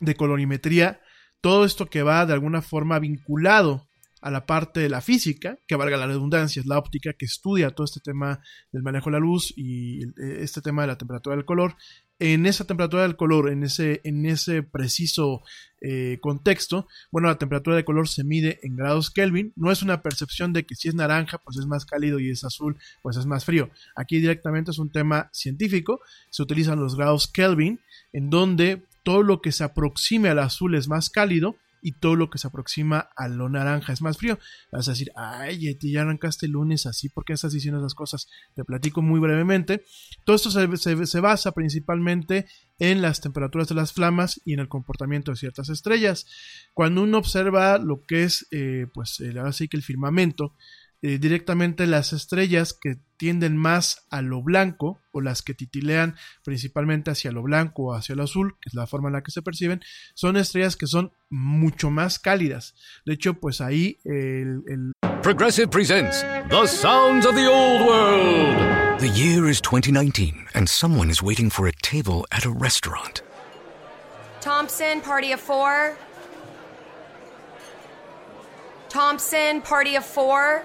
de 0.00 0.16
colorimetría, 0.16 1.00
todo 1.40 1.64
esto 1.64 1.86
que 1.86 2.02
va 2.02 2.26
de 2.26 2.32
alguna 2.32 2.62
forma 2.62 2.98
vinculado 2.98 3.86
a 4.22 4.30
la 4.30 4.46
parte 4.46 4.80
de 4.80 4.88
la 4.88 5.00
física, 5.00 5.58
que 5.66 5.74
valga 5.74 5.96
la 5.96 6.06
redundancia, 6.06 6.60
es 6.60 6.66
la 6.66 6.78
óptica 6.78 7.12
que 7.12 7.26
estudia 7.26 7.72
todo 7.72 7.84
este 7.84 8.00
tema 8.00 8.40
del 8.70 8.82
manejo 8.82 9.10
de 9.10 9.12
la 9.12 9.18
luz 9.18 9.52
y 9.56 10.04
e, 10.04 10.42
este 10.42 10.62
tema 10.62 10.82
de 10.82 10.88
la 10.88 10.96
temperatura 10.96 11.34
del 11.34 11.44
color. 11.44 11.76
En 12.20 12.46
esa 12.46 12.64
temperatura 12.64 13.02
del 13.02 13.16
color, 13.16 13.50
en 13.50 13.64
ese, 13.64 14.00
en 14.04 14.24
ese 14.26 14.62
preciso 14.62 15.42
eh, 15.80 16.18
contexto, 16.20 16.86
bueno, 17.10 17.26
la 17.26 17.36
temperatura 17.36 17.74
de 17.74 17.84
color 17.84 18.08
se 18.08 18.22
mide 18.22 18.60
en 18.62 18.76
grados 18.76 19.10
Kelvin. 19.10 19.52
No 19.56 19.72
es 19.72 19.82
una 19.82 20.02
percepción 20.02 20.52
de 20.52 20.64
que 20.64 20.76
si 20.76 20.86
es 20.88 20.94
naranja, 20.94 21.38
pues 21.38 21.58
es 21.58 21.66
más 21.66 21.84
cálido 21.84 22.20
y 22.20 22.30
es 22.30 22.44
azul, 22.44 22.78
pues 23.02 23.16
es 23.16 23.26
más 23.26 23.44
frío. 23.44 23.70
Aquí 23.96 24.20
directamente 24.20 24.70
es 24.70 24.78
un 24.78 24.92
tema 24.92 25.30
científico. 25.32 26.00
Se 26.30 26.44
utilizan 26.44 26.78
los 26.78 26.94
grados 26.94 27.26
Kelvin, 27.26 27.80
en 28.12 28.30
donde 28.30 28.84
todo 29.02 29.24
lo 29.24 29.40
que 29.40 29.50
se 29.50 29.64
aproxime 29.64 30.28
al 30.28 30.38
azul 30.38 30.76
es 30.76 30.86
más 30.86 31.10
cálido 31.10 31.56
y 31.82 31.92
todo 31.92 32.16
lo 32.16 32.30
que 32.30 32.38
se 32.38 32.46
aproxima 32.46 33.10
a 33.16 33.28
lo 33.28 33.48
naranja 33.48 33.92
es 33.92 34.00
más 34.00 34.16
frío. 34.16 34.38
Vas 34.70 34.88
a 34.88 34.92
decir, 34.92 35.10
ay, 35.16 35.58
Yeti, 35.58 35.92
ya 35.92 36.02
arrancaste 36.02 36.46
el 36.46 36.52
lunes 36.52 36.86
así, 36.86 37.08
¿por 37.08 37.24
qué 37.24 37.32
estás 37.32 37.52
diciendo 37.52 37.80
esas 37.80 37.94
cosas? 37.94 38.28
Te 38.54 38.64
platico 38.64 39.02
muy 39.02 39.20
brevemente. 39.20 39.84
Todo 40.24 40.36
esto 40.36 40.50
se, 40.50 41.20
basa 41.20 41.52
principalmente 41.52 42.46
en 42.78 43.02
las 43.02 43.20
temperaturas 43.20 43.68
de 43.68 43.74
las 43.74 43.92
flamas 43.92 44.40
y 44.44 44.54
en 44.54 44.60
el 44.60 44.68
comportamiento 44.68 45.32
de 45.32 45.36
ciertas 45.36 45.68
estrellas. 45.68 46.26
Cuando 46.72 47.02
uno 47.02 47.18
observa 47.18 47.78
lo 47.78 48.04
que 48.06 48.22
es, 48.24 48.46
eh, 48.52 48.86
pues, 48.94 49.20
ahora 49.36 49.52
sí 49.52 49.68
que 49.68 49.76
el 49.76 49.82
firmamento, 49.82 50.54
eh, 51.02 51.18
directamente 51.18 51.86
las 51.88 52.12
estrellas 52.12 52.72
que 52.72 52.96
tienden 53.16 53.56
más 53.56 54.06
a 54.10 54.22
lo 54.22 54.40
blanco 54.40 55.00
o 55.10 55.20
las 55.20 55.42
que 55.42 55.52
titilean 55.52 56.16
principalmente 56.44 57.10
hacia 57.10 57.32
lo 57.32 57.42
blanco 57.42 57.86
o 57.86 57.94
hacia 57.94 58.14
lo 58.14 58.22
azul, 58.22 58.56
que 58.60 58.68
es 58.68 58.74
la 58.74 58.86
forma 58.86 59.08
en 59.08 59.14
la 59.14 59.22
que 59.22 59.32
se 59.32 59.42
perciben, 59.42 59.82
son 60.14 60.36
estrellas 60.36 60.76
que 60.76 60.86
son 60.86 61.12
mucho 61.28 61.90
más 61.90 62.18
cálidas. 62.18 62.74
De 63.04 63.14
hecho, 63.14 63.34
pues 63.34 63.60
ahí 63.60 63.98
el, 64.04 64.62
el... 64.68 64.92
Progressive 65.22 65.68
presents 65.68 66.22
The 66.48 66.66
Sounds 66.66 67.26
of 67.26 67.34
the 67.34 67.48
Old 67.48 67.86
World. 67.86 69.00
The 69.00 69.08
year 69.08 69.48
is 69.48 69.60
2019 69.60 70.46
and 70.54 70.68
someone 70.68 71.10
is 71.10 71.20
waiting 71.20 71.50
for 71.50 71.66
a 71.66 71.72
table 71.82 72.26
at 72.30 72.44
a 72.44 72.50
restaurant. 72.50 73.22
Thompson, 74.40 75.00
party 75.00 75.32
of 75.32 75.40
four. 75.40 75.96
Thompson, 78.88 79.62
party 79.62 79.96
of 79.96 80.04
four. 80.04 80.64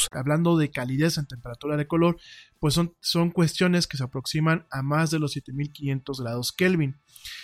Hablando 0.11 0.57
de 0.57 0.71
calidez 0.71 1.17
en 1.17 1.27
temperatura 1.27 1.77
de 1.77 1.87
color, 1.87 2.17
pues 2.59 2.73
son, 2.73 2.95
son 3.01 3.31
cuestiones 3.31 3.87
que 3.87 3.97
se 3.97 4.03
aproximan 4.03 4.65
a 4.71 4.81
más 4.81 5.11
de 5.11 5.19
los 5.19 5.33
7500 5.33 6.21
grados 6.21 6.51
Kelvin. 6.51 6.97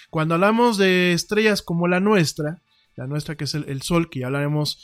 Cuando 0.09 0.35
hablamos 0.35 0.77
de 0.77 1.13
estrellas 1.13 1.61
como 1.61 1.87
la 1.87 1.99
nuestra, 1.99 2.61
la 2.95 3.07
nuestra 3.07 3.35
que 3.35 3.45
es 3.45 3.53
el, 3.53 3.81
Sol, 3.81 4.09
que 4.09 4.19
ya 4.19 4.27
hablaremos 4.27 4.83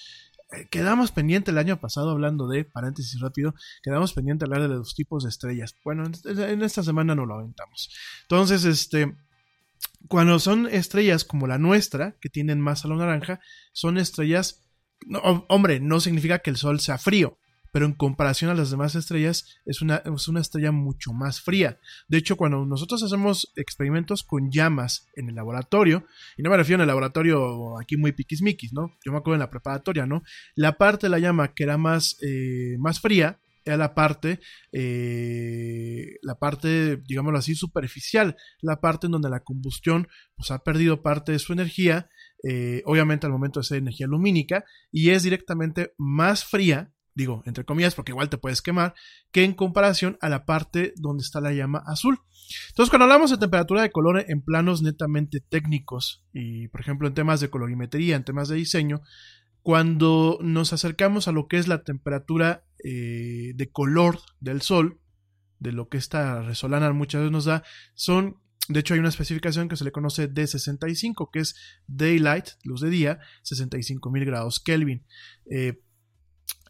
eh, 0.52 0.68
quedamos 0.70 1.12
pendiente 1.12 1.52
el 1.52 1.58
año 1.58 1.80
pasado 1.80 2.12
hablando 2.12 2.48
de, 2.48 2.64
paréntesis 2.64 3.20
rápido, 3.20 3.56
quedamos 3.82 4.14
pendiente 4.14 4.46
hablar 4.46 4.62
de 4.62 4.68
los 4.68 4.94
tipos 4.94 5.24
de 5.24 5.30
estrellas. 5.30 5.76
Bueno, 5.84 6.04
en 6.26 6.62
esta 6.62 6.84
semana 6.84 7.16
no 7.16 7.26
lo 7.26 7.36
aventamos. 7.36 7.90
Entonces, 8.24 8.66
este, 8.66 9.16
cuando 10.08 10.40
son 10.40 10.68
estrellas 10.68 11.24
como 11.24 11.48
la 11.48 11.58
nuestra, 11.58 12.16
que 12.20 12.30
tienen 12.30 12.60
más 12.60 12.86
a 12.86 12.88
lo 12.88 12.96
naranja, 12.96 13.40
son 13.72 13.98
estrellas, 13.98 14.64
hombre, 15.48 15.80
no 15.80 16.00
significa 16.00 16.40
que 16.40 16.50
el 16.50 16.58
Sol 16.58 16.80
sea 16.80 16.98
frío, 16.98 17.38
pero 17.74 17.88
en 17.88 17.94
comparación 17.94 18.52
a 18.52 18.54
las 18.54 18.70
demás 18.70 18.94
estrellas 18.94 19.60
es 19.66 19.82
una, 19.82 20.04
es 20.06 20.28
una 20.28 20.42
estrella 20.42 20.72
mucho 20.72 21.12
más 21.12 21.42
fría. 21.42 21.80
De 22.08 22.20
hecho, 22.20 22.38
cuando 22.38 22.64
nosotros 22.68 23.02
hacemos 23.02 23.52
experimentos 23.56 24.24
con 24.24 24.52
llamas 24.52 25.08
en 25.16 25.28
el 25.28 25.36
laboratorio, 25.36 26.06
y 26.38 26.44
no 26.44 26.52
me 26.52 26.58
refiero 26.58 26.78
en 26.78 26.82
el 26.82 26.88
laboratorio 26.88 27.80
aquí 27.80 27.98
muy 27.98 28.12
piquismiquis, 28.12 28.74
¿no? 28.74 28.96
Yo 29.04 29.12
me 29.12 29.18
acuerdo 29.18 29.38
en 29.38 29.40
la 29.40 29.50
preparatoria, 29.50 30.06
¿no? 30.06 30.22
La 30.54 30.78
parte 30.78 31.08
de 31.08 31.10
la 31.10 31.18
llama 31.18 31.56
que 31.56 31.64
era 31.64 31.80
más, 31.80 32.16
eh, 32.22 32.78
más 32.78 33.00
fría 33.00 33.40
era 33.66 33.78
la 33.78 33.96
parte, 33.96 34.40
eh, 34.72 36.18
la 36.22 36.36
parte, 36.36 36.98
digámoslo 37.08 37.40
así, 37.40 37.56
superficial, 37.56 38.36
la 38.62 38.82
parte 38.82 39.08
en 39.08 39.14
donde 39.14 39.32
la 39.32 39.40
combustión 39.40 40.08
pues, 40.36 40.52
ha 40.52 40.60
perdido 40.60 41.02
parte 41.02 41.32
de 41.32 41.40
su 41.40 41.54
energía, 41.54 42.08
eh, 42.48 42.84
obviamente 42.86 43.26
al 43.26 43.32
momento 43.32 43.62
de 43.62 43.64
ser 43.64 43.80
energía 43.80 44.06
lumínica, 44.06 44.64
y 44.92 45.10
es 45.10 45.24
directamente 45.24 45.96
más 45.98 46.46
fría 46.46 46.94
digo, 47.16 47.44
entre 47.46 47.66
comillas, 47.66 47.96
porque 47.96 48.12
igual 48.12 48.30
te 48.30 48.38
puedes 48.38 48.62
quemar, 48.62 48.94
que 49.32 49.44
en 49.44 49.54
comparación 49.54 50.18
a 50.22 50.30
la 50.30 50.46
parte 50.46 50.94
donde 50.98 51.24
está 51.24 51.42
la 51.42 51.54
llama 51.54 51.84
azul. 51.86 52.20
Entonces, 52.70 52.90
cuando 52.90 53.06
hablamos 53.06 53.32
de 53.32 53.38
temperatura 53.38 53.82
de 53.82 53.92
color 53.92 54.26
en 54.28 54.42
planos 54.42 54.82
netamente 54.82 55.40
técnicos, 55.40 56.26
y 56.34 56.68
por 56.70 56.82
ejemplo 56.82 57.08
en 57.08 57.14
temas 57.14 57.40
de 57.40 57.50
colorimetría, 57.50 58.16
en 58.16 58.24
temas 58.24 58.48
de 58.50 58.56
diseño, 58.56 59.02
cuando 59.62 60.38
nos 60.42 60.74
acercamos 60.74 61.28
a 61.28 61.32
lo 61.32 61.48
que 61.48 61.58
es 61.58 61.68
la 61.68 61.84
temperatura 61.84 62.66
eh, 62.84 63.54
de 63.56 63.72
color 63.72 64.20
del 64.40 64.62
sol, 64.62 65.00
de 65.60 65.72
lo 65.72 65.88
que 65.88 65.98
esta 65.98 66.42
resolana 66.42 66.92
muchas 66.92 67.22
veces 67.22 67.32
nos 67.32 67.46
da, 67.46 67.64
son 67.94 68.44
de 68.70 68.80
hecho, 68.80 68.94
hay 68.94 69.02
una 69.02 69.10
especificación 69.10 69.68
que 69.68 69.76
se 69.76 69.84
le 69.84 69.92
conoce 69.92 70.32
D65, 70.32 71.30
que 71.32 71.40
es 71.40 71.56
Daylight, 71.88 72.46
luz 72.64 72.80
de 72.80 72.90
día, 72.90 73.20
65.000 73.44 74.26
grados 74.26 74.62
Kelvin. 74.62 75.06
Eh, 75.52 75.82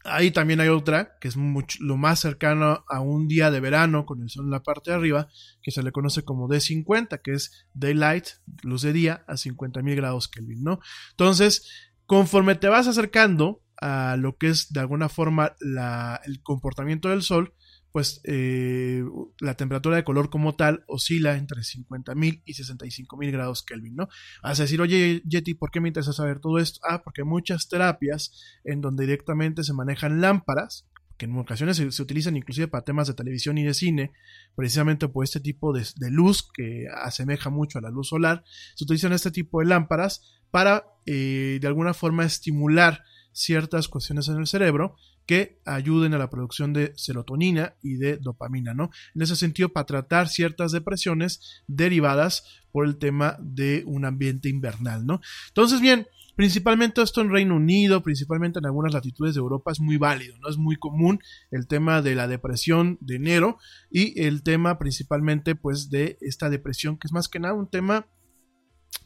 Ahí 0.04 0.30
también 0.30 0.60
hay 0.60 0.68
otra, 0.68 1.16
que 1.20 1.28
es 1.28 1.36
lo 1.80 1.96
más 1.96 2.20
cercano 2.20 2.84
a 2.88 3.00
un 3.00 3.26
día 3.26 3.50
de 3.50 3.60
verano 3.60 4.04
con 4.04 4.22
el 4.22 4.28
sol 4.28 4.44
en 4.44 4.50
la 4.50 4.62
parte 4.62 4.90
de 4.90 4.96
arriba, 4.96 5.28
que 5.62 5.70
se 5.70 5.82
le 5.82 5.92
conoce 5.92 6.24
como 6.24 6.48
D50, 6.48 7.22
que 7.22 7.32
es 7.32 7.66
Daylight, 7.72 8.26
luz 8.62 8.82
de 8.82 8.92
día, 8.92 9.24
a 9.26 9.34
50.000 9.34 9.96
grados 9.96 10.28
Kelvin, 10.28 10.62
¿no? 10.62 10.80
Entonces, 11.12 11.70
conforme 12.06 12.54
te 12.54 12.68
vas 12.68 12.86
acercando 12.86 13.62
a 13.76 14.16
lo 14.16 14.36
que 14.36 14.48
es 14.48 14.72
de 14.72 14.80
alguna 14.80 15.08
forma 15.08 15.56
la, 15.60 16.20
el 16.24 16.42
comportamiento 16.42 17.08
del 17.08 17.22
sol, 17.22 17.54
pues 17.94 18.20
eh, 18.24 19.04
la 19.38 19.54
temperatura 19.54 19.94
de 19.94 20.02
color 20.02 20.28
como 20.28 20.56
tal 20.56 20.82
oscila 20.88 21.36
entre 21.36 21.60
50.000 21.60 22.42
y 22.44 22.52
65.000 22.52 23.30
grados 23.30 23.62
Kelvin, 23.62 23.94
¿no? 23.94 24.08
Vas 24.42 24.58
a 24.58 24.64
decir, 24.64 24.80
oye, 24.80 25.22
Yeti, 25.24 25.54
¿por 25.54 25.70
qué 25.70 25.78
me 25.78 25.90
interesa 25.90 26.12
saber 26.12 26.40
todo 26.40 26.58
esto? 26.58 26.80
Ah, 26.82 27.04
porque 27.04 27.22
muchas 27.22 27.68
terapias 27.68 28.32
en 28.64 28.80
donde 28.80 29.04
directamente 29.04 29.62
se 29.62 29.74
manejan 29.74 30.20
lámparas, 30.20 30.88
que 31.16 31.26
en 31.26 31.38
ocasiones 31.38 31.76
se, 31.76 32.02
utilizan 32.02 32.36
inclusive 32.36 32.66
para 32.66 32.82
temas 32.82 33.06
de 33.06 33.14
televisión 33.14 33.58
y 33.58 33.62
de 33.62 33.74
cine, 33.74 34.10
precisamente 34.56 35.06
por 35.06 35.22
este 35.22 35.38
tipo 35.38 35.72
de, 35.72 35.84
luz 36.10 36.50
que 36.52 36.88
asemeja 37.00 37.48
mucho 37.48 37.78
a 37.78 37.82
la 37.82 37.90
luz 37.90 38.08
solar, 38.08 38.42
se 38.74 38.82
utilizan 38.82 39.12
este 39.12 39.30
tipo 39.30 39.60
de 39.60 39.66
lámparas 39.66 40.42
para 40.50 40.84
eh, 41.06 41.58
de 41.60 41.66
alguna 41.68 41.94
forma 41.94 42.24
estimular 42.24 43.04
ciertas 43.34 43.88
cuestiones 43.88 44.28
en 44.28 44.38
el 44.38 44.46
cerebro 44.46 44.96
que 45.26 45.60
ayuden 45.64 46.14
a 46.14 46.18
la 46.18 46.30
producción 46.30 46.72
de 46.72 46.92
serotonina 46.96 47.74
y 47.82 47.96
de 47.96 48.16
dopamina, 48.16 48.72
¿no? 48.74 48.90
En 49.14 49.22
ese 49.22 49.36
sentido, 49.36 49.70
para 49.70 49.86
tratar 49.86 50.28
ciertas 50.28 50.72
depresiones 50.72 51.62
derivadas 51.66 52.62
por 52.72 52.86
el 52.86 52.96
tema 52.96 53.36
de 53.40 53.82
un 53.86 54.04
ambiente 54.04 54.48
invernal, 54.48 55.04
¿no? 55.06 55.20
Entonces, 55.48 55.80
bien, 55.80 56.06
principalmente 56.36 57.02
esto 57.02 57.20
en 57.20 57.30
Reino 57.30 57.56
Unido, 57.56 58.02
principalmente 58.02 58.58
en 58.58 58.66
algunas 58.66 58.92
latitudes 58.92 59.34
de 59.34 59.40
Europa 59.40 59.72
es 59.72 59.80
muy 59.80 59.96
válido, 59.96 60.36
¿no? 60.38 60.48
Es 60.48 60.56
muy 60.56 60.76
común 60.76 61.20
el 61.50 61.66
tema 61.66 62.02
de 62.02 62.14
la 62.14 62.28
depresión 62.28 62.98
de 63.00 63.16
enero 63.16 63.58
y 63.90 64.20
el 64.22 64.42
tema 64.42 64.78
principalmente 64.78 65.54
pues 65.54 65.90
de 65.90 66.18
esta 66.20 66.50
depresión 66.50 66.98
que 66.98 67.06
es 67.06 67.12
más 67.12 67.28
que 67.28 67.40
nada 67.40 67.54
un 67.54 67.70
tema 67.70 68.06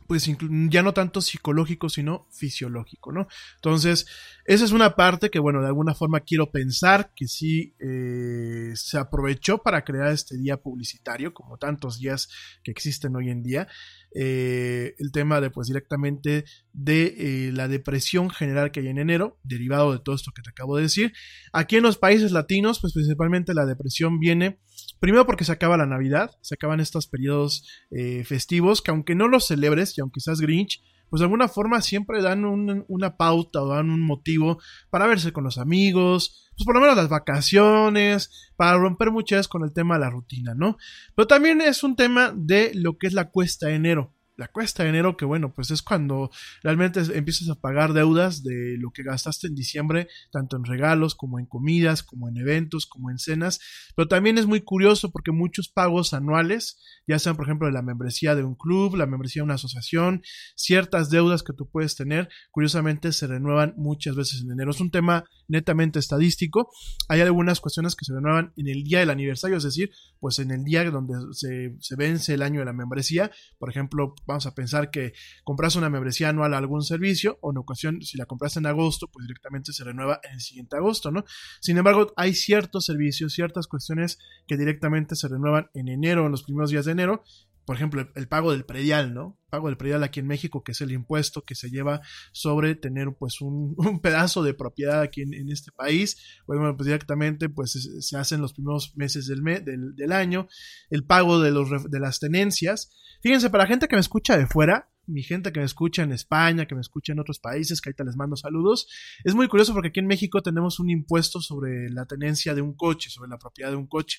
pues 0.08 0.26
ya 0.70 0.82
no 0.82 0.94
tanto 0.94 1.20
psicológico, 1.20 1.90
sino 1.90 2.26
fisiológico, 2.30 3.12
¿no? 3.12 3.28
Entonces, 3.56 4.06
esa 4.46 4.64
es 4.64 4.72
una 4.72 4.96
parte 4.96 5.28
que, 5.28 5.38
bueno, 5.38 5.60
de 5.60 5.66
alguna 5.66 5.94
forma 5.94 6.20
quiero 6.20 6.50
pensar 6.50 7.12
que 7.14 7.28
sí 7.28 7.74
eh, 7.78 8.72
se 8.74 8.96
aprovechó 8.96 9.58
para 9.58 9.84
crear 9.84 10.10
este 10.10 10.38
día 10.38 10.56
publicitario, 10.56 11.34
como 11.34 11.58
tantos 11.58 11.98
días 11.98 12.30
que 12.64 12.70
existen 12.70 13.14
hoy 13.16 13.28
en 13.28 13.42
día. 13.42 13.68
Eh, 14.14 14.94
el 14.98 15.12
tema 15.12 15.42
de, 15.42 15.50
pues, 15.50 15.68
directamente 15.68 16.46
de 16.72 17.14
eh, 17.18 17.52
la 17.52 17.68
depresión 17.68 18.30
general 18.30 18.70
que 18.70 18.80
hay 18.80 18.88
en 18.88 18.98
enero, 18.98 19.38
derivado 19.42 19.92
de 19.92 19.98
todo 19.98 20.14
esto 20.14 20.32
que 20.34 20.40
te 20.40 20.50
acabo 20.50 20.76
de 20.76 20.84
decir. 20.84 21.12
Aquí 21.52 21.76
en 21.76 21.82
los 21.82 21.98
países 21.98 22.32
latinos, 22.32 22.80
pues, 22.80 22.94
principalmente 22.94 23.52
la 23.52 23.66
depresión 23.66 24.18
viene 24.18 24.58
Primero 25.00 25.26
porque 25.26 25.44
se 25.44 25.52
acaba 25.52 25.76
la 25.76 25.86
Navidad, 25.86 26.32
se 26.40 26.54
acaban 26.54 26.80
estos 26.80 27.06
periodos 27.06 27.66
eh, 27.90 28.24
festivos 28.24 28.82
que 28.82 28.90
aunque 28.90 29.14
no 29.14 29.28
los 29.28 29.46
celebres 29.46 29.96
y 29.96 30.00
aunque 30.00 30.20
seas 30.20 30.40
Grinch, 30.40 30.82
pues 31.10 31.20
de 31.20 31.24
alguna 31.24 31.48
forma 31.48 31.80
siempre 31.80 32.20
dan 32.20 32.44
una 32.44 33.16
pauta 33.16 33.62
o 33.62 33.68
dan 33.68 33.90
un 33.90 34.02
motivo 34.02 34.58
para 34.90 35.06
verse 35.06 35.32
con 35.32 35.44
los 35.44 35.56
amigos, 35.56 36.50
pues 36.54 36.66
por 36.66 36.74
lo 36.74 36.80
menos 36.82 36.96
las 36.96 37.08
vacaciones, 37.08 38.52
para 38.56 38.76
romper 38.76 39.10
muchas 39.10 39.48
con 39.48 39.64
el 39.64 39.72
tema 39.72 39.94
de 39.94 40.00
la 40.00 40.10
rutina, 40.10 40.54
¿no? 40.54 40.76
Pero 41.14 41.26
también 41.26 41.62
es 41.62 41.82
un 41.82 41.96
tema 41.96 42.32
de 42.36 42.72
lo 42.74 42.98
que 42.98 43.06
es 43.06 43.14
la 43.14 43.30
cuesta 43.30 43.68
de 43.68 43.76
enero 43.76 44.17
la 44.38 44.46
cuesta 44.46 44.84
de 44.84 44.90
enero, 44.90 45.16
que 45.16 45.24
bueno, 45.24 45.52
pues 45.52 45.72
es 45.72 45.82
cuando 45.82 46.30
realmente 46.62 47.00
empiezas 47.12 47.48
a 47.48 47.56
pagar 47.56 47.92
deudas 47.92 48.44
de 48.44 48.76
lo 48.78 48.92
que 48.92 49.02
gastaste 49.02 49.48
en 49.48 49.56
diciembre, 49.56 50.06
tanto 50.30 50.56
en 50.56 50.64
regalos 50.64 51.16
como 51.16 51.40
en 51.40 51.46
comidas, 51.46 52.04
como 52.04 52.28
en 52.28 52.36
eventos, 52.36 52.86
como 52.86 53.10
en 53.10 53.18
cenas. 53.18 53.58
Pero 53.96 54.06
también 54.06 54.38
es 54.38 54.46
muy 54.46 54.60
curioso 54.60 55.10
porque 55.10 55.32
muchos 55.32 55.68
pagos 55.68 56.14
anuales, 56.14 56.78
ya 57.08 57.18
sean 57.18 57.34
por 57.34 57.46
ejemplo 57.46 57.66
de 57.66 57.72
la 57.72 57.82
membresía 57.82 58.36
de 58.36 58.44
un 58.44 58.54
club, 58.54 58.94
la 58.94 59.06
membresía 59.06 59.40
de 59.40 59.44
una 59.44 59.54
asociación, 59.54 60.22
ciertas 60.54 61.10
deudas 61.10 61.42
que 61.42 61.52
tú 61.52 61.68
puedes 61.68 61.96
tener, 61.96 62.28
curiosamente 62.52 63.12
se 63.12 63.26
renuevan 63.26 63.74
muchas 63.76 64.14
veces 64.14 64.42
en 64.42 64.52
enero. 64.52 64.70
Es 64.70 64.80
un 64.80 64.92
tema 64.92 65.24
netamente 65.48 65.98
estadístico. 65.98 66.70
Hay 67.08 67.22
algunas 67.22 67.58
cuestiones 67.58 67.96
que 67.96 68.04
se 68.04 68.14
renuevan 68.14 68.52
en 68.56 68.68
el 68.68 68.84
día 68.84 69.00
del 69.00 69.10
aniversario, 69.10 69.56
es 69.56 69.64
decir, 69.64 69.90
pues 70.20 70.38
en 70.38 70.52
el 70.52 70.62
día 70.62 70.88
donde 70.92 71.14
se, 71.32 71.76
se 71.80 71.96
vence 71.96 72.34
el 72.34 72.42
año 72.42 72.60
de 72.60 72.66
la 72.66 72.72
membresía. 72.72 73.32
Por 73.58 73.68
ejemplo, 73.68 74.14
vamos 74.28 74.46
a 74.46 74.54
pensar 74.54 74.90
que 74.90 75.14
compras 75.42 75.74
una 75.74 75.88
membresía 75.88 76.28
anual 76.28 76.54
a 76.54 76.58
algún 76.58 76.82
servicio, 76.82 77.38
o 77.40 77.50
en 77.50 77.56
ocasión, 77.56 78.02
si 78.02 78.18
la 78.18 78.26
compraste 78.26 78.60
en 78.60 78.66
agosto, 78.66 79.08
pues 79.08 79.26
directamente 79.26 79.72
se 79.72 79.82
renueva 79.82 80.20
en 80.22 80.34
el 80.34 80.40
siguiente 80.40 80.76
agosto, 80.76 81.10
¿no? 81.10 81.24
Sin 81.60 81.78
embargo, 81.78 82.12
hay 82.16 82.34
ciertos 82.34 82.84
servicios, 82.84 83.32
ciertas 83.32 83.66
cuestiones 83.66 84.18
que 84.46 84.56
directamente 84.56 85.16
se 85.16 85.28
renuevan 85.28 85.70
en 85.74 85.88
enero, 85.88 86.26
en 86.26 86.32
los 86.32 86.44
primeros 86.44 86.70
días 86.70 86.84
de 86.84 86.92
enero, 86.92 87.24
por 87.68 87.76
ejemplo, 87.76 88.08
el, 88.14 88.28
pago 88.28 88.52
del 88.52 88.64
predial, 88.64 89.12
¿no? 89.12 89.38
pago 89.50 89.66
del 89.68 89.76
predial 89.76 90.02
aquí 90.02 90.20
en 90.20 90.26
México, 90.26 90.64
que 90.64 90.72
es 90.72 90.80
el 90.80 90.90
impuesto 90.90 91.44
que 91.44 91.54
se 91.54 91.68
lleva 91.68 92.00
sobre 92.32 92.74
tener 92.76 93.08
pues 93.18 93.42
un, 93.42 93.76
pedazo 94.02 94.42
de 94.42 94.54
propiedad 94.54 95.02
aquí 95.02 95.20
en, 95.20 95.50
este 95.50 95.70
país. 95.70 96.16
Bueno, 96.46 96.74
pues 96.74 96.86
directamente 96.86 97.50
pues 97.50 97.72
se, 98.00 98.16
hace 98.16 98.36
en 98.36 98.40
los 98.40 98.54
primeros 98.54 98.96
meses 98.96 99.26
del, 99.26 99.44
del, 99.44 99.94
del, 99.94 100.12
año. 100.12 100.48
El 100.88 101.04
pago 101.04 101.40
de, 101.40 101.50
los, 101.50 101.68
de 101.90 102.00
las 102.00 102.20
tenencias. 102.20 102.90
Fíjense, 103.20 103.50
para 103.50 103.64
la 103.64 103.68
gente 103.68 103.86
que 103.86 103.96
me 103.96 104.00
escucha 104.00 104.38
de 104.38 104.46
fuera, 104.46 104.88
mi 105.08 105.22
gente 105.22 105.52
que 105.52 105.60
me 105.60 105.66
escucha 105.66 106.02
en 106.02 106.12
España, 106.12 106.66
que 106.66 106.74
me 106.74 106.80
escucha 106.80 107.12
en 107.12 107.20
otros 107.20 107.38
países, 107.38 107.80
que 107.80 107.88
ahorita 107.88 108.04
les 108.04 108.16
mando 108.16 108.36
saludos. 108.36 108.88
Es 109.24 109.34
muy 109.34 109.48
curioso 109.48 109.72
porque 109.72 109.88
aquí 109.88 110.00
en 110.00 110.06
México 110.06 110.42
tenemos 110.42 110.78
un 110.78 110.90
impuesto 110.90 111.40
sobre 111.40 111.90
la 111.90 112.06
tenencia 112.06 112.54
de 112.54 112.62
un 112.62 112.74
coche, 112.74 113.10
sobre 113.10 113.30
la 113.30 113.38
propiedad 113.38 113.70
de 113.70 113.76
un 113.76 113.86
coche. 113.86 114.18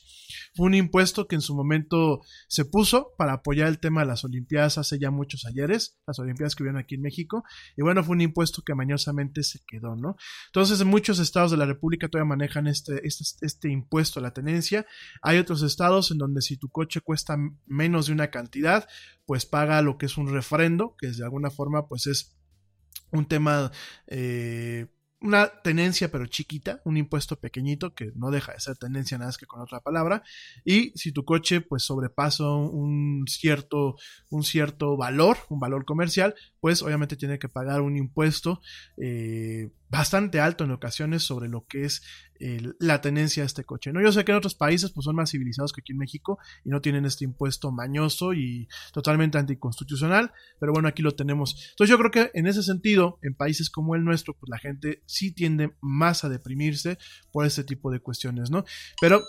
Fue 0.56 0.65
un 0.65 0.73
impuesto 0.73 1.28
que 1.28 1.36
en 1.36 1.41
su 1.41 1.56
momento 1.56 2.21
se 2.47 2.65
puso 2.65 3.13
para 3.17 3.34
apoyar 3.34 3.67
el 3.67 3.80
tema 3.80 4.02
de 4.02 4.08
las 4.08 4.23
Olimpiadas 4.23 4.78
hace 4.78 4.99
ya 4.99 5.12
muchos 5.12 5.45
ayeres, 5.45 5.99
las 6.08 6.19
Olimpiadas 6.19 6.56
que 6.56 6.63
hubieron 6.63 6.80
aquí 6.80 6.95
en 6.95 7.02
México. 7.02 7.43
Y 7.78 7.82
bueno, 7.82 8.04
fue 8.04 8.15
un 8.15 8.21
impuesto 8.21 8.63
que 8.63 8.75
mañosamente 8.75 9.43
se 9.43 9.60
quedó, 9.67 9.95
¿no? 9.95 10.15
Entonces, 10.47 10.82
en 10.82 10.88
muchos 10.88 11.19
estados 11.19 11.52
de 11.52 11.58
la 11.58 11.65
República 11.65 12.08
todavía 12.08 12.30
manejan 12.30 12.67
este, 12.67 13.06
este, 13.08 13.23
este 13.45 13.71
impuesto 13.71 14.19
a 14.19 14.23
la 14.23 14.34
tenencia. 14.34 14.86
Hay 15.21 15.38
otros 15.38 15.62
estados 15.62 16.12
en 16.12 16.17
donde 16.17 16.41
si 16.41 16.58
tu 16.58 16.69
coche 16.69 17.02
cuesta 17.02 17.38
menos 17.65 18.08
de 18.08 18.13
una 18.13 18.30
cantidad, 18.30 18.88
pues 19.30 19.46
paga 19.46 19.84
lo 19.84 20.00
que 20.00 20.08
es 20.08 20.18
un 20.18 20.28
refrendo, 20.28 20.96
que 20.98 21.06
de 21.06 21.24
alguna 21.24 21.52
forma 21.52 21.88
pues 21.88 22.08
es 22.08 22.36
un 23.12 23.28
tema, 23.28 23.72
eh, 24.08 24.88
una 25.22 25.62
tenencia 25.62 26.10
pero 26.10 26.26
chiquita, 26.26 26.82
un 26.84 26.98
impuesto 26.98 27.39
pequeñito 27.39 27.94
que 27.94 28.12
no 28.15 28.32
deja 28.32 28.54
de 28.54 28.60
ser 28.60 28.78
tenencia 28.78 29.20
nada 29.20 29.28
más 29.28 29.38
que 29.38 29.46
con 29.46 29.62
otra 29.62 29.82
palabra, 29.82 30.24
y 30.65 30.98
si 30.98 31.12
tu 31.12 31.26
coche 31.26 31.62
pues 31.62 31.84
sobrepasa 31.84 32.50
un 32.50 33.26
cierto, 33.28 33.98
un 34.32 34.42
cierto 34.42 34.98
valor, 34.98 35.38
un 35.50 35.60
valor 35.60 35.86
comercial, 35.86 36.34
pues 36.62 36.82
obviamente 36.82 37.15
tiene 37.15 37.39
que 37.39 37.50
pagar 37.50 37.82
un 37.82 37.98
impuesto 37.98 38.62
eh, 38.98 39.72
bastante 39.89 40.39
alto 40.39 40.63
en 40.63 40.72
ocasiones 40.72 41.24
sobre 41.24 41.50
lo 41.50 41.65
que 41.65 41.86
es 41.86 42.04
la 42.80 43.02
tenencia 43.02 43.43
de 43.43 43.48
este 43.48 43.65
coche. 43.65 43.91
¿no? 43.91 44.02
Yo 44.02 44.12
sé 44.12 44.24
que 44.24 44.32
en 44.32 44.38
otros 44.38 44.56
países 44.56 44.91
pues, 44.91 45.04
son 45.04 45.15
más 45.15 45.32
civilizados 45.32 45.74
que 45.74 45.82
aquí 45.82 45.91
en 45.91 45.98
México 45.98 46.39
y 46.63 46.69
no 46.69 46.80
tienen 46.80 47.06
este 47.06 47.26
impuesto 47.26 47.72
mañoso 47.72 48.34
y 48.34 48.69
totalmente 48.93 49.38
anticonstitucional, 49.38 50.32
pero 50.58 50.72
bueno, 50.72 50.88
aquí 50.88 51.02
lo 51.02 51.15
tenemos. 51.15 51.56
Entonces 51.72 51.89
yo 51.89 51.98
creo 51.98 52.12
que 52.12 52.32
en 52.34 52.48
ese 52.48 52.63
sentido, 52.63 53.19
en 53.24 53.36
países 53.36 53.69
como 53.69 53.95
el 53.95 54.06
nuestro, 54.06 54.36
pues 54.36 54.50
la 54.50 54.58
gente 54.58 55.04
sí 55.06 55.34
tiende 55.34 55.74
más 55.82 56.24
a 56.24 56.30
deprimirse 56.30 56.98
por 57.32 57.45
este 57.45 57.63
tipo 57.63 57.91
de 57.91 58.00
cuestiones, 58.00 58.50
¿no? 58.50 58.63
Pero 59.02 59.22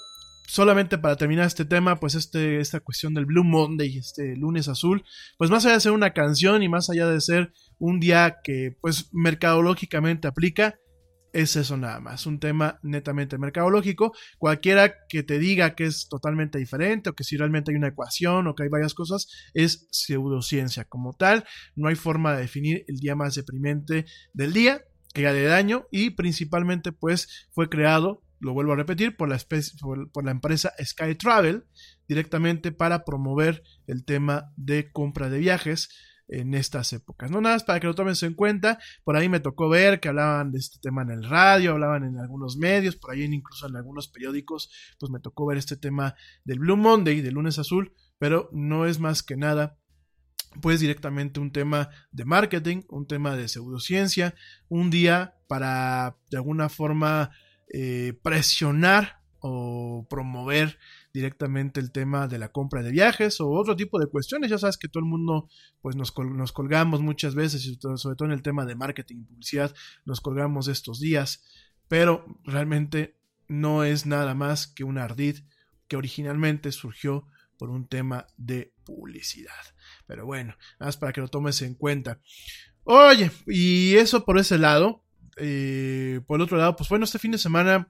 solamente 0.51 0.99
para 0.99 1.15
terminar 1.15 1.47
este 1.47 1.65
tema, 1.65 2.01
pues 2.01 2.17
este, 2.17 2.59
esta 2.59 2.81
cuestión 2.81 3.15
del 3.15 3.25
Blue 3.25 3.45
Monday, 3.45 3.99
este 3.99 4.37
lunes 4.37 4.67
azul, 4.67 5.05
pues 5.39 5.49
más 5.49 5.65
allá 5.65 5.75
de 5.75 5.81
ser 5.81 5.93
una 5.93 6.13
canción 6.13 6.65
y 6.65 6.69
más 6.69 6.91
allá 6.91 7.07
de 7.07 7.21
ser 7.21 7.53
un 7.79 8.01
día 8.01 8.39
que 8.43 8.77
pues 8.81 9.11
mercadológicamente 9.13 10.27
aplica, 10.27 10.81
es 11.33 11.55
eso 11.55 11.77
nada 11.77 12.01
más, 12.01 12.27
un 12.27 12.41
tema 12.41 12.81
netamente 12.83 13.39
mercadológico. 13.39 14.13
Cualquiera 14.39 14.93
que 15.09 15.23
te 15.23 15.39
diga 15.39 15.77
que 15.77 15.85
es 15.85 16.09
totalmente 16.09 16.59
diferente 16.59 17.11
o 17.11 17.15
que 17.15 17.23
si 17.23 17.37
realmente 17.37 17.71
hay 17.71 17.77
una 17.77 17.89
ecuación 17.89 18.49
o 18.49 18.57
que 18.57 18.65
hay 18.65 18.69
varias 18.69 18.93
cosas, 18.93 19.29
es 19.55 19.87
pseudociencia 19.93 20.85
como 20.85 21.13
tal. 21.13 21.45
No 21.77 21.89
hay 21.89 21.95
forma 21.95 22.35
de 22.35 22.43
definir 22.43 22.85
el 22.89 22.97
día 22.97 23.15
más 23.15 23.37
deprimente 23.37 24.05
del 24.33 24.53
día, 24.53 24.83
que 25.15 25.23
de 25.23 25.45
daño 25.45 25.87
y 25.93 26.11
principalmente 26.11 26.91
pues 26.91 27.49
fue 27.53 27.69
creado 27.69 28.25
lo 28.41 28.53
vuelvo 28.53 28.73
a 28.73 28.77
repetir, 28.77 29.17
por 29.17 29.29
la, 29.29 29.39
por, 30.13 30.25
la 30.25 30.31
empresa 30.31 30.73
Sky 30.83 31.15
Travel, 31.15 31.65
directamente 32.09 32.73
para 32.73 33.05
promover 33.05 33.63
el 33.87 34.05
tema 34.05 34.53
de 34.57 34.91
compra 34.91 35.29
de 35.29 35.39
viajes 35.39 35.89
en 36.29 36.55
estas 36.55 36.93
épocas. 36.93 37.31
No 37.31 37.41
nada 37.41 37.57
más 37.57 37.65
para 37.65 37.81
que 37.81 37.87
lo 37.87 37.95
tomen 37.95 38.15
en 38.23 38.35
cuenta, 38.35 38.79
por 39.05 39.17
ahí 39.17 39.29
me 39.29 39.41
tocó 39.41 39.69
ver 39.69 40.01
que 40.01 40.09
hablaban 40.09 40.53
de 40.53 40.59
este 40.59 40.79
tema 40.81 41.03
en 41.03 41.11
el 41.11 41.25
radio, 41.25 41.73
hablaban 41.73 42.05
en 42.05 42.19
algunos 42.19 42.57
medios, 42.57 42.97
por 42.97 43.13
ahí 43.13 43.23
incluso 43.23 43.69
en 43.69 43.77
algunos 43.77 44.09
periódicos, 44.09 44.71
pues 44.99 45.11
me 45.11 45.21
tocó 45.21 45.47
ver 45.47 45.59
este 45.59 45.77
tema 45.77 46.15
del 46.45 46.61
Blue 46.61 46.77
Monday, 46.77 47.21
del 47.21 47.35
lunes 47.35 47.59
azul, 47.59 47.93
pero 48.19 48.49
no 48.53 48.87
es 48.87 49.01
más 49.01 49.23
que 49.23 49.37
nada 49.37 49.77
pues 50.61 50.81
directamente 50.81 51.39
un 51.39 51.53
tema 51.53 51.91
de 52.11 52.25
marketing, 52.25 52.83
un 52.89 53.07
tema 53.07 53.37
de 53.37 53.49
pseudociencia, 53.49 54.35
un 54.69 54.91
día 54.91 55.37
para 55.47 56.17
de 56.31 56.39
alguna 56.39 56.69
forma 56.69 57.31
eh, 57.73 58.19
presionar 58.23 59.21
o 59.41 60.07
promover 60.09 60.79
directamente 61.13 61.81
el 61.81 61.93
tema 61.93 62.29
de 62.29 62.39
la 62.39 62.51
compra 62.51 62.83
de 62.83 62.91
viajes 62.91 63.41
o 63.41 63.49
otro 63.51 63.75
tipo 63.75 63.99
de 63.99 64.07
cuestiones. 64.07 64.51
Ya 64.51 64.59
sabes 64.59 64.77
que 64.77 64.89
todo 64.89 65.03
el 65.03 65.09
mundo 65.09 65.49
pues 65.81 65.97
nos, 65.97 66.13
nos 66.19 66.53
colgamos 66.53 67.01
muchas 67.01 67.35
veces, 67.35 67.79
sobre 67.97 68.17
todo 68.17 68.27
en 68.27 68.33
el 68.33 68.43
tema 68.43 68.67
de 68.67 68.75
marketing 68.75 69.17
y 69.21 69.25
publicidad, 69.25 69.75
nos 70.05 70.21
colgamos 70.21 70.69
estos 70.69 71.01
días, 71.01 71.45
pero 71.89 72.25
realmente 72.45 73.17
no 73.49 73.85
es 73.85 74.07
nada 74.07 74.35
más 74.35 74.67
que 74.67 74.85
un 74.85 74.99
ardid 74.99 75.39
que 75.89 75.97
originalmente 75.97 76.71
surgió 76.71 77.27
por 77.59 77.71
un 77.71 77.89
tema 77.89 78.27
de 78.37 78.73
publicidad. 78.85 79.51
Pero 80.07 80.25
bueno, 80.25 80.55
nada 80.79 80.89
más 80.89 80.97
para 80.97 81.13
que 81.13 81.21
lo 81.21 81.29
tomes 81.29 81.61
en 81.63 81.75
cuenta. 81.75 82.21
Oye, 82.85 83.31
y 83.47 83.97
eso 83.97 84.25
por 84.25 84.39
ese 84.39 84.57
lado, 84.57 85.05
eh, 85.41 86.21
por 86.27 86.37
el 86.37 86.43
otro 86.43 86.59
lado, 86.59 86.77
pues 86.77 86.89
bueno, 86.89 87.05
este 87.05 87.19
fin 87.19 87.33
de 87.33 87.39
semana 87.39 87.89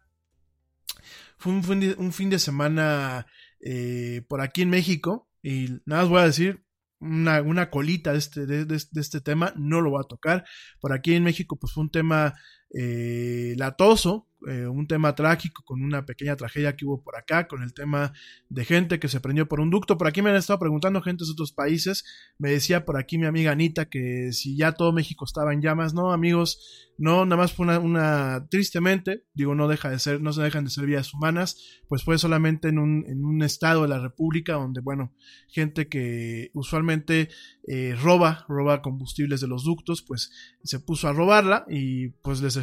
fue 1.36 1.52
un 1.52 2.12
fin 2.12 2.30
de, 2.30 2.38
semana 2.38 3.26
eh, 3.60 4.22
por 4.28 4.40
aquí 4.40 4.62
en 4.62 4.70
México. 4.70 5.28
Y 5.42 5.80
nada 5.86 6.02
más 6.02 6.08
voy 6.10 6.20
a 6.20 6.26
decir 6.26 6.64
una, 7.00 7.70
colita 7.70 8.12
de 8.12 8.18
este, 8.18 8.46
de, 8.46 8.76
este 8.76 9.20
tema, 9.20 9.52
no 9.56 9.80
lo 9.80 9.90
voy 9.90 10.02
a 10.04 10.08
tocar. 10.08 10.44
Por 10.80 10.92
aquí 10.92 11.14
en 11.14 11.24
México, 11.24 11.58
pues 11.58 11.72
fue 11.72 11.82
un 11.82 11.90
tema 11.90 12.34
eh, 12.72 13.54
latoso, 13.56 14.28
eh, 14.48 14.66
un 14.66 14.86
tema 14.86 15.14
trágico 15.14 15.62
con 15.66 15.82
una 15.82 16.06
pequeña 16.06 16.34
tragedia 16.34 16.74
que 16.74 16.86
hubo 16.86 17.02
por 17.02 17.16
acá, 17.16 17.46
con 17.46 17.62
el 17.62 17.74
tema 17.74 18.12
de 18.48 18.64
gente 18.64 18.98
que 18.98 19.08
se 19.08 19.20
prendió 19.20 19.46
por 19.46 19.60
un 19.60 19.70
ducto. 19.70 19.98
Por 19.98 20.08
aquí 20.08 20.22
me 20.22 20.30
han 20.30 20.36
estado 20.36 20.58
preguntando 20.58 21.02
gente 21.02 21.24
de 21.24 21.32
otros 21.32 21.52
países. 21.52 22.04
Me 22.38 22.50
decía 22.50 22.86
por 22.86 22.96
aquí 22.96 23.18
mi 23.18 23.26
amiga 23.26 23.52
Anita 23.52 23.90
que 23.90 24.32
si 24.32 24.56
ya 24.56 24.72
todo 24.72 24.92
México 24.92 25.26
estaba 25.26 25.52
en 25.52 25.60
llamas. 25.60 25.92
No, 25.92 26.12
amigos, 26.12 26.90
no, 27.00 27.24
nada 27.24 27.38
más 27.38 27.54
fue 27.54 27.78
una, 27.78 28.46
tristemente, 28.50 29.24
digo, 29.32 29.54
no 29.54 29.68
deja 29.68 29.88
de 29.88 29.98
ser, 29.98 30.20
no 30.20 30.34
se 30.34 30.42
dejan 30.42 30.64
de 30.64 30.70
ser 30.70 30.84
vidas 30.84 31.14
humanas, 31.14 31.56
pues 31.88 32.04
fue 32.04 32.18
solamente 32.18 32.68
en 32.68 32.78
un, 32.78 33.06
en 33.08 33.24
un 33.24 33.42
estado 33.42 33.82
de 33.82 33.88
la 33.88 33.98
República 33.98 34.52
donde, 34.52 34.82
bueno, 34.82 35.14
gente 35.48 35.88
que 35.88 36.50
usualmente 36.52 37.30
eh, 37.66 37.96
roba, 38.02 38.44
roba 38.48 38.82
combustibles 38.82 39.40
de 39.40 39.48
los 39.48 39.64
ductos, 39.64 40.02
pues 40.02 40.30
se 40.62 40.78
puso 40.78 41.08
a 41.08 41.14
robarla 41.14 41.64
y 41.70 42.08
pues 42.08 42.42
les, 42.42 42.58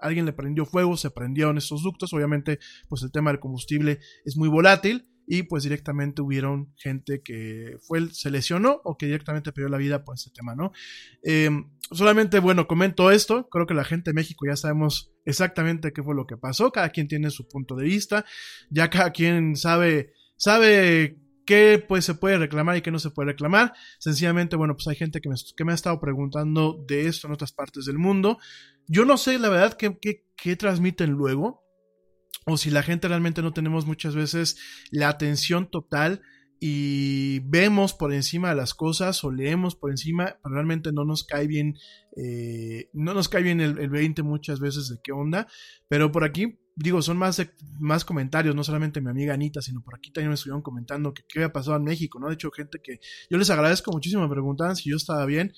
alguien 0.00 0.26
le 0.26 0.32
prendió 0.32 0.66
fuego 0.66 0.96
se 0.96 1.10
prendieron 1.10 1.58
estos 1.58 1.82
ductos, 1.82 2.12
obviamente 2.12 2.58
pues 2.88 3.02
el 3.02 3.12
tema 3.12 3.30
del 3.30 3.40
combustible 3.40 4.00
es 4.24 4.36
muy 4.36 4.48
volátil 4.48 5.08
y 5.26 5.42
pues 5.42 5.64
directamente 5.64 6.22
hubieron 6.22 6.72
gente 6.76 7.20
que 7.22 7.76
fue, 7.82 8.08
se 8.12 8.30
lesionó 8.30 8.80
o 8.84 8.96
que 8.96 9.06
directamente 9.06 9.52
perdió 9.52 9.68
la 9.68 9.78
vida 9.78 10.04
por 10.04 10.14
este 10.14 10.30
tema, 10.30 10.54
¿no? 10.54 10.72
Em, 11.22 11.70
solamente, 11.90 12.38
bueno, 12.38 12.68
comento 12.68 13.10
esto, 13.10 13.48
creo 13.48 13.66
que 13.66 13.74
la 13.74 13.84
gente 13.84 14.10
de 14.10 14.14
México 14.14 14.46
ya 14.46 14.56
sabemos 14.56 15.12
exactamente 15.24 15.92
qué 15.92 16.02
fue 16.02 16.14
lo 16.14 16.26
que 16.26 16.36
pasó, 16.36 16.70
cada 16.70 16.90
quien 16.90 17.08
tiene 17.08 17.30
su 17.30 17.48
punto 17.48 17.74
de 17.74 17.84
vista, 17.84 18.24
ya 18.70 18.88
cada 18.88 19.10
quien 19.10 19.56
sabe, 19.56 20.12
sabe 20.36 21.18
qué 21.46 21.82
pues 21.86 22.04
se 22.04 22.14
puede 22.14 22.36
reclamar 22.36 22.76
y 22.76 22.82
qué 22.82 22.90
no 22.90 22.98
se 22.98 23.10
puede 23.10 23.30
reclamar. 23.30 23.72
Sencillamente, 23.98 24.56
bueno, 24.56 24.74
pues 24.74 24.86
hay 24.88 24.96
gente 24.96 25.20
que 25.20 25.28
me, 25.28 25.36
que 25.56 25.64
me 25.64 25.72
ha 25.72 25.74
estado 25.74 25.98
preguntando 26.00 26.84
de 26.86 27.06
esto 27.06 27.26
en 27.26 27.32
otras 27.32 27.52
partes 27.52 27.86
del 27.86 27.98
mundo. 27.98 28.38
Yo 28.86 29.04
no 29.04 29.16
sé, 29.16 29.38
la 29.38 29.48
verdad, 29.48 29.76
qué, 29.76 29.96
qué, 30.36 30.56
transmiten 30.56 31.10
luego. 31.10 31.64
O 32.44 32.56
si 32.56 32.70
la 32.70 32.82
gente 32.82 33.08
realmente 33.08 33.42
no 33.42 33.52
tenemos 33.52 33.86
muchas 33.86 34.14
veces 34.14 34.58
la 34.90 35.08
atención 35.08 35.68
total 35.68 36.22
y 36.60 37.40
vemos 37.40 37.94
por 37.94 38.12
encima 38.12 38.50
de 38.50 38.56
las 38.56 38.74
cosas 38.74 39.22
o 39.24 39.30
leemos 39.30 39.76
por 39.76 39.90
encima, 39.90 40.36
pero 40.42 40.54
realmente 40.54 40.92
no 40.92 41.04
nos 41.04 41.24
cae 41.24 41.46
bien, 41.46 41.74
eh, 42.16 42.88
no 42.92 43.14
nos 43.14 43.28
cae 43.28 43.42
bien 43.42 43.60
el, 43.60 43.78
el 43.78 43.90
20 43.90 44.22
muchas 44.22 44.60
veces 44.60 44.88
de 44.88 44.98
qué 45.02 45.12
onda. 45.12 45.46
Pero 45.88 46.12
por 46.12 46.24
aquí 46.24 46.58
digo, 46.76 47.00
son 47.00 47.16
más, 47.16 47.42
más 47.80 48.04
comentarios, 48.04 48.54
no 48.54 48.62
solamente 48.62 49.00
mi 49.00 49.10
amiga 49.10 49.34
Anita, 49.34 49.62
sino 49.62 49.82
por 49.82 49.94
aquí 49.96 50.12
también 50.12 50.28
me 50.28 50.34
estuvieron 50.34 50.62
comentando 50.62 51.14
que 51.14 51.22
qué 51.26 51.40
había 51.40 51.52
pasado 51.52 51.78
en 51.78 51.84
México, 51.84 52.20
¿no? 52.20 52.28
De 52.28 52.34
hecho, 52.34 52.50
gente 52.50 52.80
que 52.82 53.00
yo 53.30 53.38
les 53.38 53.50
agradezco 53.50 53.90
muchísimo, 53.90 54.22
me 54.22 54.28
preguntaban 54.28 54.76
si 54.76 54.90
yo 54.90 54.96
estaba 54.96 55.24
bien. 55.24 55.54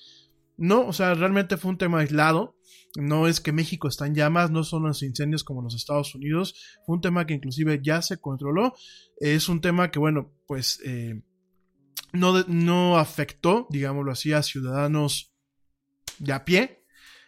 No, 0.56 0.86
o 0.86 0.92
sea, 0.92 1.14
realmente 1.14 1.56
fue 1.56 1.72
un 1.72 1.78
tema 1.78 2.00
aislado. 2.00 2.56
No 2.98 3.28
es 3.28 3.40
que 3.40 3.52
México 3.52 3.86
está 3.86 4.08
en 4.08 4.16
llamas, 4.16 4.50
no 4.50 4.64
son 4.64 4.82
los 4.82 5.04
incendios 5.04 5.44
como 5.44 5.62
los 5.62 5.76
Estados 5.76 6.16
Unidos. 6.16 6.78
Fue 6.84 6.96
un 6.96 7.00
tema 7.00 7.28
que 7.28 7.34
inclusive 7.34 7.80
ya 7.80 8.02
se 8.02 8.20
controló. 8.20 8.74
Es 9.18 9.48
un 9.48 9.60
tema 9.60 9.92
que, 9.92 10.00
bueno, 10.00 10.32
pues 10.48 10.80
eh, 10.84 11.22
no, 12.12 12.42
no 12.48 12.98
afectó, 12.98 13.68
digámoslo 13.70 14.10
así, 14.10 14.32
a 14.32 14.42
ciudadanos 14.42 15.32
de 16.18 16.32
a 16.32 16.44
pie. 16.44 16.84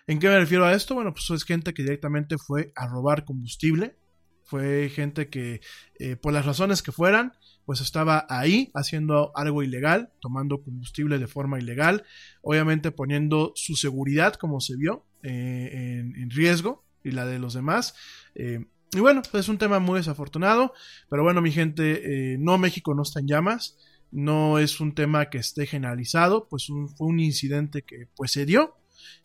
¿En 0.09 0.18
qué 0.18 0.28
me 0.28 0.40
refiero 0.40 0.64
a 0.64 0.74
esto? 0.74 0.96
Bueno, 0.96 1.12
pues 1.12 1.30
es 1.30 1.44
gente 1.44 1.72
que 1.72 1.85
directamente 1.85 2.37
fue 2.37 2.72
a 2.74 2.88
robar 2.88 3.24
combustible. 3.24 3.96
Fue 4.42 4.88
gente 4.88 5.28
que, 5.28 5.61
eh, 6.00 6.16
por 6.16 6.33
las 6.33 6.46
razones 6.46 6.83
que 6.83 6.90
fueran, 6.90 7.35
pues 7.64 7.80
estaba 7.80 8.26
ahí 8.28 8.72
haciendo 8.74 9.30
algo 9.37 9.62
ilegal, 9.62 10.12
tomando 10.20 10.64
combustible 10.64 11.20
de 11.20 11.28
forma 11.28 11.61
ilegal, 11.61 12.04
obviamente 12.42 12.90
poniendo 12.90 13.52
su 13.54 13.76
seguridad, 13.76 14.35
como 14.35 14.61
se 14.61 14.76
vio, 14.76 15.06
eh, 15.22 16.02
en, 16.16 16.30
riesgo 16.30 16.85
y 17.02 17.11
la 17.12 17.26
de 17.26 17.38
los 17.38 17.54
demás. 17.54 17.94
Eh, 18.35 18.66
y 18.92 19.00
bueno, 19.00 19.22
pues 19.30 19.44
es 19.44 19.48
un 19.48 19.59
tema 19.59 19.78
muy 19.78 19.98
desafortunado, 19.98 20.72
pero 21.09 21.22
bueno, 21.22 21.40
mi 21.40 21.52
gente, 21.52 22.33
eh, 22.33 22.38
no 22.38 22.59
México 22.59 22.94
no 22.94 23.02
está 23.02 23.20
en 23.20 23.28
llamas, 23.28 23.78
no 24.11 24.59
es 24.59 24.80
un 24.80 24.94
tema 24.94 25.30
que 25.30 25.38
esté 25.38 25.66
generalizado, 25.66 26.48
pues 26.48 26.66
fue 26.66 27.06
un 27.06 27.20
incidente 27.20 27.83
que 27.83 28.09
pues 28.16 28.33
se 28.33 28.46
dio, 28.46 28.76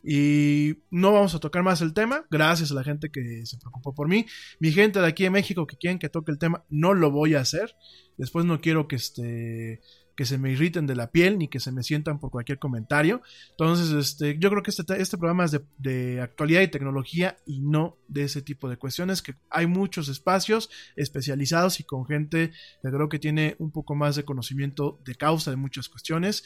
y 0.03 0.84
no 0.91 1.12
vamos 1.13 1.34
a 1.36 1.39
tocar 1.39 1.63
más 1.63 1.81
el 1.81 1.93
tema, 1.93 2.25
gracias 2.29 2.71
a 2.71 2.75
la 2.75 2.84
gente 2.84 3.10
que 3.10 3.45
se 3.45 3.58
preocupó 3.58 3.93
por 3.93 4.08
mí. 4.08 4.25
Mi 4.60 4.71
gente 4.71 4.99
de 4.99 5.08
aquí 5.08 5.23
de 5.23 5.31
México 5.31 5.65
que 5.65 5.77
quieren 5.77 5.99
que 5.99 6.10
toque 6.10 6.31
el 6.31 6.38
tema, 6.38 6.63
no 6.69 6.93
lo 6.93 7.12
voy 7.12 7.36
a 7.36 7.41
hacer. 7.41 7.75
Después 8.17 8.45
no 8.45 8.62
quiero 8.62 8.88
que 8.88 8.97
este 8.97 9.81
que 10.15 10.25
se 10.25 10.38
me 10.38 10.51
irriten 10.51 10.88
de 10.88 10.95
la 10.95 11.12
piel 11.12 11.38
ni 11.38 11.47
que 11.47 11.60
se 11.60 11.71
me 11.71 11.84
sientan 11.84 12.19
por 12.19 12.32
cualquier 12.32 12.58
comentario. 12.60 13.21
Entonces, 13.51 13.91
este, 13.91 14.38
yo 14.39 14.49
creo 14.49 14.63
que 14.63 14.71
este, 14.71 14.84
este 15.01 15.17
programa 15.17 15.45
es 15.45 15.51
de, 15.51 15.62
de, 15.78 16.21
actualidad 16.21 16.62
y 16.62 16.67
tecnología 16.69 17.38
y 17.45 17.60
no 17.60 17.97
de 18.08 18.23
ese 18.23 18.41
tipo 18.41 18.69
de 18.69 18.78
cuestiones, 18.78 19.21
que 19.21 19.36
hay 19.49 19.67
muchos 19.67 20.08
espacios 20.08 20.69
especializados 20.95 21.80
y 21.80 21.84
con 21.84 22.06
gente 22.06 22.51
que 22.82 22.89
creo 22.89 23.10
que 23.10 23.19
tiene 23.19 23.56
un 23.60 23.71
poco 23.71 23.95
más 23.95 24.15
de 24.15 24.23
conocimiento 24.23 24.99
de 25.06 25.15
causa 25.15 25.51
de 25.51 25.58
muchas 25.58 25.89
cuestiones. 25.89 26.43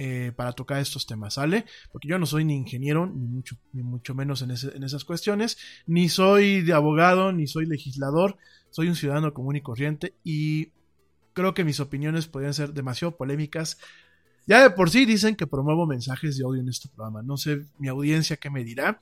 Eh, 0.00 0.30
para 0.36 0.52
tocar 0.52 0.80
estos 0.80 1.06
temas, 1.06 1.34
¿sale? 1.34 1.64
Porque 1.90 2.06
yo 2.06 2.20
no 2.20 2.26
soy 2.26 2.44
ni 2.44 2.54
ingeniero, 2.54 3.06
ni 3.06 3.26
mucho, 3.26 3.56
ni 3.72 3.82
mucho 3.82 4.14
menos 4.14 4.42
en, 4.42 4.52
ese, 4.52 4.76
en 4.76 4.84
esas 4.84 5.04
cuestiones, 5.04 5.58
ni 5.88 6.08
soy 6.08 6.62
de 6.62 6.72
abogado, 6.72 7.32
ni 7.32 7.48
soy 7.48 7.66
legislador, 7.66 8.36
soy 8.70 8.86
un 8.86 8.94
ciudadano 8.94 9.34
común 9.34 9.56
y 9.56 9.60
corriente 9.60 10.14
y 10.22 10.68
creo 11.38 11.54
que 11.54 11.64
mis 11.64 11.78
opiniones 11.78 12.26
podrían 12.26 12.52
ser 12.52 12.72
demasiado 12.72 13.16
polémicas 13.16 13.78
Ya 14.46 14.62
de 14.62 14.70
por 14.70 14.90
sí 14.90 15.04
dicen 15.04 15.36
que 15.36 15.46
promuevo 15.46 15.86
mensajes 15.86 16.36
de 16.36 16.44
odio 16.44 16.62
en 16.62 16.68
este 16.68 16.88
programa. 16.88 17.22
No 17.22 17.36
sé 17.36 17.66
mi 17.78 17.88
audiencia 17.88 18.38
qué 18.38 18.50
me 18.50 18.64
dirá. 18.64 18.98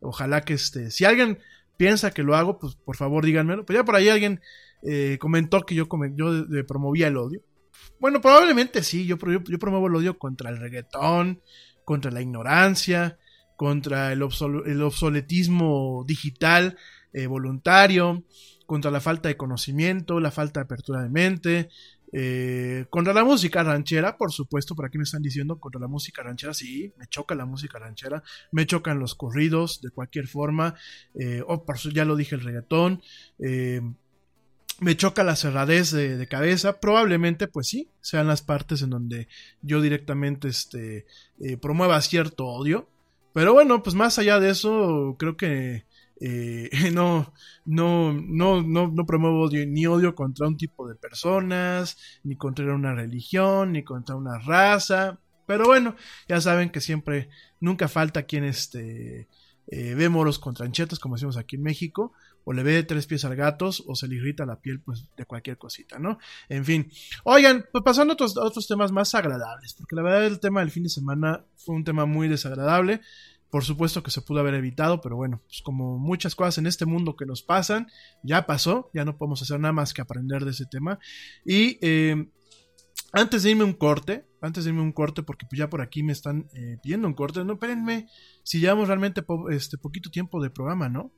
Ojalá 0.00 0.42
que 0.42 0.54
este, 0.54 0.90
si 0.90 1.04
alguien 1.04 1.38
piensa 1.76 2.10
que 2.10 2.24
lo 2.24 2.34
hago, 2.36 2.58
pues 2.58 2.74
por 2.74 2.96
favor 2.96 3.24
díganmelo. 3.24 3.64
Pues 3.64 3.78
ya 3.78 3.84
por 3.84 3.94
ahí 3.94 4.08
alguien 4.08 4.40
eh, 4.82 5.16
comentó 5.20 5.62
que 5.62 5.74
yo, 5.74 5.86
yo 5.86 6.66
promovía 6.66 7.08
el 7.08 7.16
odio. 7.16 7.42
Bueno, 8.00 8.20
probablemente 8.20 8.82
sí, 8.82 9.06
yo, 9.06 9.16
yo, 9.16 9.58
promuevo 9.58 9.86
el 9.86 9.94
odio 9.94 10.18
contra 10.18 10.50
el 10.50 10.58
reggaetón, 10.58 11.40
contra 11.84 12.10
la 12.10 12.20
ignorancia, 12.20 13.18
contra 13.56 14.12
el, 14.12 14.22
el 14.66 14.82
obsoletismo 14.82 16.04
digital 16.06 16.76
eh, 17.12 17.26
voluntario, 17.26 18.24
contra 18.68 18.90
la 18.90 19.00
falta 19.00 19.30
de 19.30 19.36
conocimiento, 19.38 20.20
la 20.20 20.30
falta 20.30 20.60
de 20.60 20.64
apertura 20.64 21.02
de 21.02 21.08
mente, 21.08 21.70
eh, 22.12 22.84
contra 22.90 23.14
la 23.14 23.24
música 23.24 23.62
ranchera, 23.62 24.18
por 24.18 24.30
supuesto, 24.30 24.74
por 24.74 24.84
aquí 24.84 24.98
me 24.98 25.04
están 25.04 25.22
diciendo, 25.22 25.58
contra 25.58 25.80
la 25.80 25.88
música 25.88 26.22
ranchera, 26.22 26.52
sí, 26.52 26.92
me 26.98 27.06
choca 27.06 27.34
la 27.34 27.46
música 27.46 27.78
ranchera, 27.78 28.22
me 28.52 28.66
chocan 28.66 28.98
los 28.98 29.14
corridos 29.14 29.80
de 29.80 29.88
cualquier 29.88 30.26
forma, 30.26 30.74
eh, 31.14 31.42
o 31.46 31.64
por 31.64 31.78
ya 31.78 32.04
lo 32.04 32.14
dije 32.14 32.34
el 32.34 32.42
reggaetón, 32.42 33.00
eh, 33.38 33.80
me 34.80 34.96
choca 34.98 35.24
la 35.24 35.34
cerradez 35.34 35.90
de, 35.90 36.28
cabeza, 36.28 36.78
probablemente 36.78 37.48
pues 37.48 37.68
sí, 37.68 37.88
sean 38.02 38.26
las 38.26 38.42
partes 38.42 38.82
en 38.82 38.90
donde 38.90 39.28
yo 39.62 39.80
directamente 39.80 40.48
este, 40.48 41.06
promueva 41.62 42.02
cierto 42.02 42.44
odio, 42.44 42.86
pero 43.32 43.54
bueno, 43.54 43.82
pues 43.82 43.96
más 43.96 44.18
allá 44.18 44.38
de 44.40 44.50
eso, 44.50 45.16
creo 45.18 45.38
que 45.38 45.87
eh, 46.20 46.70
no, 46.92 47.32
no, 47.64 48.12
no, 48.12 48.62
no, 48.62 48.88
no 48.88 49.06
promuevo 49.06 49.42
odio, 49.42 49.66
ni 49.66 49.86
odio 49.86 50.14
contra 50.14 50.46
un 50.46 50.56
tipo 50.56 50.88
de 50.88 50.94
personas, 50.94 51.96
ni 52.24 52.36
contra 52.36 52.74
una 52.74 52.94
religión, 52.94 53.72
ni 53.72 53.84
contra 53.84 54.16
una 54.16 54.38
raza. 54.38 55.20
Pero 55.46 55.64
bueno, 55.64 55.96
ya 56.28 56.40
saben 56.40 56.70
que 56.70 56.80
siempre, 56.80 57.30
nunca 57.60 57.88
falta 57.88 58.24
quien 58.24 58.44
este, 58.44 59.28
eh, 59.66 59.94
ve 59.94 60.08
moros 60.08 60.38
con 60.38 60.54
tranchetas, 60.54 60.98
como 60.98 61.14
decimos 61.14 61.36
aquí 61.36 61.56
en 61.56 61.62
México, 61.62 62.12
o 62.44 62.52
le 62.52 62.62
ve 62.62 62.82
tres 62.82 63.06
pies 63.06 63.24
al 63.24 63.36
gato, 63.36 63.70
o 63.86 63.94
se 63.94 64.08
le 64.08 64.16
irrita 64.16 64.46
la 64.46 64.60
piel, 64.60 64.80
pues, 64.80 65.06
de 65.16 65.24
cualquier 65.26 65.58
cosita, 65.58 65.98
¿no? 65.98 66.18
En 66.48 66.64
fin. 66.64 66.90
Oigan, 67.24 67.66
pues 67.70 67.84
pasando 67.84 68.12
a 68.12 68.14
otros, 68.14 68.36
a 68.36 68.44
otros 68.44 68.66
temas 68.66 68.92
más 68.92 69.14
agradables, 69.14 69.74
porque 69.74 69.96
la 69.96 70.02
verdad 70.02 70.26
el 70.26 70.40
tema 70.40 70.60
del 70.60 70.70
fin 70.70 70.82
de 70.82 70.88
semana 70.88 71.44
fue 71.56 71.74
un 71.74 71.84
tema 71.84 72.06
muy 72.06 72.28
desagradable. 72.28 73.02
Por 73.50 73.64
supuesto 73.64 74.02
que 74.02 74.10
se 74.10 74.20
pudo 74.20 74.40
haber 74.40 74.54
evitado, 74.54 75.00
pero 75.00 75.16
bueno, 75.16 75.40
pues 75.46 75.62
como 75.62 75.98
muchas 75.98 76.34
cosas 76.34 76.58
en 76.58 76.66
este 76.66 76.84
mundo 76.84 77.16
que 77.16 77.24
nos 77.24 77.42
pasan, 77.42 77.86
ya 78.22 78.46
pasó, 78.46 78.90
ya 78.92 79.04
no 79.04 79.16
podemos 79.16 79.40
hacer 79.40 79.58
nada 79.58 79.72
más 79.72 79.94
que 79.94 80.02
aprender 80.02 80.44
de 80.44 80.50
ese 80.50 80.66
tema. 80.66 80.98
Y 81.46 81.78
eh, 81.80 82.28
antes 83.12 83.42
de 83.42 83.50
irme 83.50 83.64
un 83.64 83.72
corte, 83.72 84.26
antes 84.42 84.64
de 84.64 84.70
irme 84.70 84.82
un 84.82 84.92
corte, 84.92 85.22
porque 85.22 85.46
pues 85.48 85.58
ya 85.58 85.70
por 85.70 85.80
aquí 85.80 86.02
me 86.02 86.12
están 86.12 86.48
eh, 86.52 86.76
pidiendo 86.82 87.08
un 87.08 87.14
corte, 87.14 87.42
no, 87.44 87.54
espérenme, 87.54 88.06
si 88.42 88.60
llevamos 88.60 88.88
realmente 88.88 89.24
este 89.50 89.78
poquito 89.78 90.10
tiempo 90.10 90.42
de 90.42 90.50
programa, 90.50 90.88
¿no? 90.90 91.12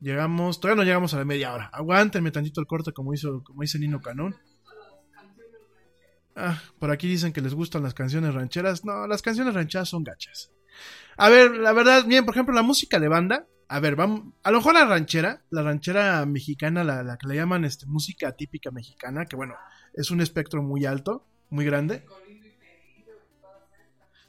Llegamos, 0.00 0.60
todavía 0.60 0.82
no 0.82 0.86
llegamos 0.86 1.14
a 1.14 1.18
la 1.18 1.24
media 1.24 1.52
hora. 1.52 1.70
Aguántenme 1.72 2.30
tantito 2.30 2.60
el 2.60 2.66
corte 2.66 2.92
como 2.92 3.14
hizo, 3.14 3.42
como 3.44 3.62
dice 3.62 3.78
Nino 3.78 4.00
Canón. 4.00 4.36
Ah, 6.34 6.60
por 6.78 6.90
aquí 6.90 7.06
dicen 7.06 7.32
que 7.32 7.40
les 7.40 7.54
gustan 7.54 7.82
las 7.82 7.94
canciones 7.94 8.34
rancheras. 8.34 8.84
No, 8.84 9.06
las 9.06 9.22
canciones 9.22 9.54
rancheras 9.54 9.88
son 9.88 10.02
gachas. 10.02 10.50
A 11.16 11.28
ver, 11.28 11.52
la 11.52 11.72
verdad, 11.72 12.04
bien, 12.06 12.24
por 12.24 12.34
ejemplo, 12.34 12.54
la 12.54 12.62
música 12.62 12.98
de 12.98 13.08
banda. 13.08 13.46
A 13.68 13.80
ver, 13.80 13.96
vamos. 13.96 14.34
A 14.42 14.50
lo 14.50 14.58
mejor 14.58 14.74
la 14.74 14.84
ranchera, 14.84 15.42
la 15.50 15.62
ranchera 15.62 16.26
mexicana, 16.26 16.84
la, 16.84 17.16
que 17.16 17.26
le 17.26 17.36
llaman 17.36 17.64
este, 17.64 17.86
música 17.86 18.32
típica 18.32 18.70
mexicana, 18.70 19.26
que 19.26 19.36
bueno, 19.36 19.54
es 19.94 20.10
un 20.10 20.20
espectro 20.20 20.62
muy 20.62 20.84
alto, 20.84 21.26
muy 21.50 21.64
grande. 21.64 22.04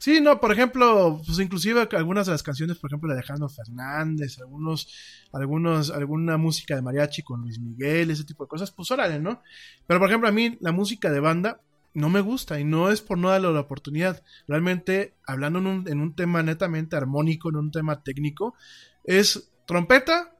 Sí, 0.03 0.19
no, 0.19 0.41
por 0.41 0.51
ejemplo, 0.51 1.21
pues 1.25 1.39
inclusive 1.39 1.87
algunas 1.93 2.25
de 2.25 2.33
las 2.33 2.43
canciones, 2.43 2.77
por 2.77 2.89
ejemplo, 2.89 3.07
de 3.07 3.15
Alejandro 3.15 3.47
Fernández, 3.47 4.37
algunos, 4.39 4.93
algunos, 5.31 5.91
alguna 5.91 6.35
música 6.35 6.75
de 6.75 6.81
mariachi 6.81 7.23
con 7.23 7.39
Luis 7.39 7.57
Miguel, 7.57 8.11
ese 8.11 8.25
tipo 8.25 8.43
de 8.43 8.49
cosas, 8.49 8.69
pues 8.71 8.91
órale, 8.91 9.17
¿no? 9.19 9.41
Pero 9.87 10.01
por 10.01 10.09
ejemplo, 10.09 10.27
a 10.27 10.33
mí 10.33 10.57
la 10.59 10.73
música 10.73 11.09
de 11.09 11.21
banda, 11.21 11.61
no 11.93 12.09
me 12.09 12.21
gusta 12.21 12.59
y 12.59 12.63
no 12.63 12.89
es 12.89 13.01
por 13.01 13.17
no 13.17 13.29
darle 13.29 13.51
la 13.51 13.59
oportunidad. 13.59 14.23
Realmente, 14.47 15.15
hablando 15.25 15.59
en 15.59 15.67
un, 15.67 15.87
en 15.87 15.99
un 15.99 16.15
tema 16.15 16.41
netamente 16.43 16.95
armónico, 16.95 17.49
en 17.49 17.57
un 17.57 17.71
tema 17.71 18.03
técnico, 18.03 18.55
es 19.03 19.51
trompeta, 19.65 20.35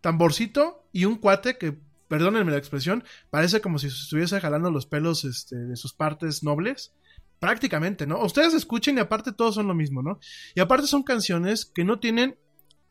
tamborcito 0.00 0.88
y 0.92 1.04
un 1.04 1.16
cuate 1.16 1.58
que, 1.58 1.78
perdónenme 2.08 2.52
la 2.52 2.58
expresión, 2.58 3.04
parece 3.30 3.60
como 3.60 3.78
si 3.78 3.90
se 3.90 3.96
estuviese 3.96 4.40
jalando 4.40 4.70
los 4.70 4.86
pelos 4.86 5.24
este, 5.24 5.56
de 5.56 5.76
sus 5.76 5.92
partes 5.92 6.42
nobles. 6.42 6.92
Prácticamente, 7.38 8.06
¿no? 8.06 8.24
Ustedes 8.24 8.54
escuchen 8.54 8.96
y 8.96 9.00
aparte 9.00 9.30
todos 9.30 9.56
son 9.56 9.68
lo 9.68 9.74
mismo, 9.74 10.02
¿no? 10.02 10.18
Y 10.54 10.60
aparte 10.60 10.86
son 10.86 11.02
canciones 11.02 11.66
que 11.66 11.84
no 11.84 11.98
tienen 12.00 12.38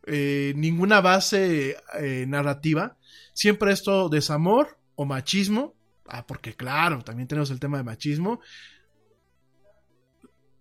eh, 0.05 0.53
ninguna 0.55 1.01
base 1.01 1.77
eh, 1.99 2.25
narrativa. 2.27 2.95
Siempre 3.33 3.71
esto 3.71 4.07
desamor 4.07 4.77
o 4.93 5.05
machismo 5.05 5.74
Ah, 6.07 6.25
porque 6.25 6.53
claro, 6.53 7.01
también 7.03 7.27
tenemos 7.27 7.49
el 7.51 7.59
tema 7.59 7.77
de 7.77 7.83
machismo. 7.83 8.39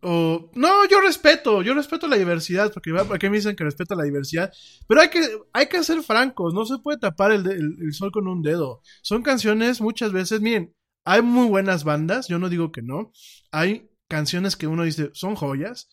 O, 0.07 0.51
no, 0.55 0.87
yo 0.87 1.01
respeto, 1.01 1.63
yo 1.63 1.73
respeto 1.73 2.07
la 2.07 2.17
diversidad, 2.17 2.71
porque 2.73 2.93
aquí 3.15 3.29
me 3.31 3.37
dicen 3.37 3.57
que 3.57 3.65
respeto 3.65 3.95
la 3.95 4.05
diversidad, 4.05 4.53
pero 4.87 5.01
hay 5.01 5.09
que, 5.09 5.21
hay 5.55 5.67
que 5.67 5.83
ser 5.83 6.03
francos, 6.03 6.53
no 6.53 6.67
se 6.67 6.77
puede 6.79 6.99
tapar 6.99 7.33
el, 7.33 7.47
el 7.51 7.93
sol 7.95 8.13
con 8.13 8.29
un 8.29 8.43
dedo. 8.43 8.83
Son 9.01 9.23
canciones 9.23 9.81
muchas 9.81 10.13
veces, 10.13 10.43
miren, 10.43 10.75
hay 11.07 11.23
muy 11.23 11.47
buenas 11.49 11.85
bandas, 11.85 12.29
yo 12.29 12.39
no 12.39 12.51
digo 12.51 12.71
que 12.71 12.83
no, 12.83 13.13
hay 13.51 13.89
canciones 14.09 14.57
que 14.57 14.67
uno 14.67 14.83
dice 14.85 15.11
son 15.15 15.37
joyas, 15.37 15.89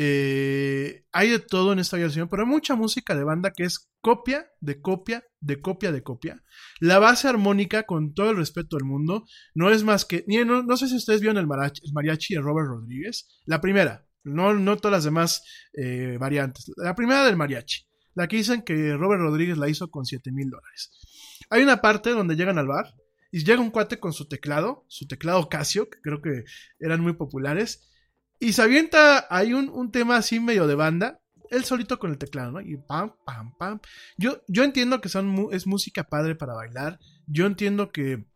eh, 0.00 1.04
hay 1.10 1.28
de 1.28 1.40
todo 1.40 1.72
en 1.72 1.80
esta 1.80 1.96
versión, 1.96 2.28
pero 2.28 2.44
hay 2.44 2.48
mucha 2.48 2.76
música 2.76 3.16
de 3.16 3.24
banda 3.24 3.50
que 3.50 3.64
es 3.64 3.90
copia 4.00 4.48
de 4.60 4.80
copia 4.80 5.24
de 5.40 5.60
copia 5.60 5.90
de 5.90 6.04
copia. 6.04 6.44
La 6.78 7.00
base 7.00 7.26
armónica, 7.26 7.82
con 7.82 8.14
todo 8.14 8.30
el 8.30 8.36
respeto 8.36 8.76
del 8.76 8.84
mundo, 8.84 9.24
no 9.54 9.70
es 9.70 9.82
más 9.82 10.04
que. 10.04 10.24
No, 10.28 10.62
no 10.62 10.76
sé 10.76 10.88
si 10.88 10.94
ustedes 10.94 11.20
vieron 11.20 11.36
el 11.36 11.48
mariachi, 11.48 12.34
de 12.34 12.40
Robert 12.40 12.68
Rodríguez. 12.68 13.26
La 13.44 13.60
primera, 13.60 14.06
no, 14.22 14.54
no 14.54 14.76
todas 14.76 14.92
las 14.92 15.04
demás 15.04 15.42
eh, 15.72 16.16
variantes. 16.20 16.70
La 16.76 16.94
primera 16.94 17.24
del 17.24 17.36
mariachi. 17.36 17.84
La 18.14 18.28
que 18.28 18.36
dicen 18.36 18.62
que 18.62 18.96
Robert 18.96 19.20
Rodríguez 19.20 19.58
la 19.58 19.68
hizo 19.68 19.90
con 19.90 20.04
7 20.04 20.30
mil 20.30 20.48
dólares. 20.48 20.92
Hay 21.50 21.62
una 21.62 21.80
parte 21.80 22.10
donde 22.10 22.36
llegan 22.36 22.58
al 22.58 22.68
bar 22.68 22.94
y 23.32 23.44
llega 23.44 23.60
un 23.60 23.70
cuate 23.70 23.98
con 23.98 24.12
su 24.12 24.28
teclado, 24.28 24.84
su 24.88 25.08
teclado 25.08 25.48
Casio, 25.48 25.90
que 25.90 26.00
creo 26.00 26.22
que 26.22 26.44
eran 26.78 27.00
muy 27.00 27.14
populares 27.14 27.88
y 28.40 28.52
se 28.52 28.62
avienta, 28.62 29.26
hay 29.30 29.52
un, 29.52 29.68
un 29.68 29.90
tema 29.90 30.16
así 30.16 30.40
medio 30.40 30.66
de 30.66 30.74
banda, 30.74 31.20
él 31.50 31.64
solito 31.64 31.98
con 31.98 32.10
el 32.10 32.18
teclado, 32.18 32.52
¿no? 32.52 32.60
Y 32.60 32.76
pam, 32.76 33.14
pam, 33.24 33.56
pam. 33.56 33.80
Yo, 34.16 34.42
yo 34.48 34.64
entiendo 34.64 35.00
que 35.00 35.08
son, 35.08 35.48
es 35.52 35.66
música 35.66 36.04
padre 36.04 36.34
para 36.34 36.54
bailar. 36.54 36.98
Yo 37.26 37.46
entiendo 37.46 37.90
que 37.90 38.26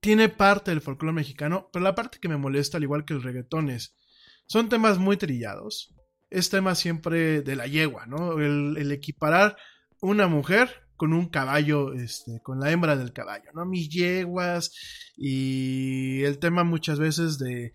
tiene 0.00 0.28
parte 0.28 0.70
del 0.70 0.80
folclore 0.80 1.14
mexicano, 1.14 1.68
pero 1.72 1.82
la 1.82 1.94
parte 1.94 2.18
que 2.20 2.28
me 2.28 2.36
molesta, 2.36 2.76
al 2.76 2.84
igual 2.84 3.04
que 3.04 3.14
el 3.14 3.22
reggaetón, 3.22 3.70
es, 3.70 3.96
son 4.46 4.68
temas 4.68 4.98
muy 4.98 5.16
trillados. 5.16 5.94
Es 6.30 6.48
tema 6.48 6.74
siempre 6.74 7.42
de 7.42 7.56
la 7.56 7.66
yegua, 7.66 8.06
¿no? 8.06 8.38
El, 8.38 8.76
el 8.78 8.92
equiparar 8.92 9.56
una 10.00 10.28
mujer 10.28 10.88
con 11.00 11.14
un 11.14 11.30
caballo, 11.30 11.94
este, 11.94 12.42
con 12.42 12.60
la 12.60 12.70
hembra 12.70 12.94
del 12.94 13.14
caballo, 13.14 13.50
¿no? 13.54 13.64
Mis 13.64 13.88
yeguas 13.88 14.70
y 15.16 16.20
el 16.24 16.38
tema 16.38 16.62
muchas 16.62 16.98
veces 16.98 17.38
de 17.38 17.72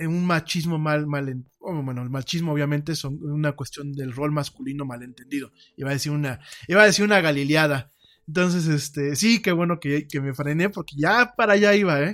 un 0.00 0.26
machismo 0.26 0.76
mal, 0.76 1.06
mal, 1.06 1.44
bueno, 1.60 2.02
el 2.02 2.10
machismo 2.10 2.52
obviamente 2.52 2.90
es 2.90 3.04
una 3.04 3.52
cuestión 3.52 3.92
del 3.92 4.12
rol 4.12 4.32
masculino 4.32 4.84
malentendido. 4.84 5.52
Iba 5.76 5.90
a 5.90 5.92
decir 5.92 6.10
una, 6.10 6.40
iba 6.66 6.82
a 6.82 6.86
decir 6.86 7.04
una 7.04 7.20
galileada. 7.20 7.92
Entonces, 8.26 8.66
este, 8.66 9.14
sí, 9.14 9.40
qué 9.40 9.52
bueno 9.52 9.78
que, 9.78 10.08
que 10.08 10.20
me 10.20 10.34
frené 10.34 10.68
porque 10.68 10.96
ya 10.98 11.34
para 11.36 11.52
allá 11.52 11.72
iba, 11.72 12.02
¿eh? 12.02 12.10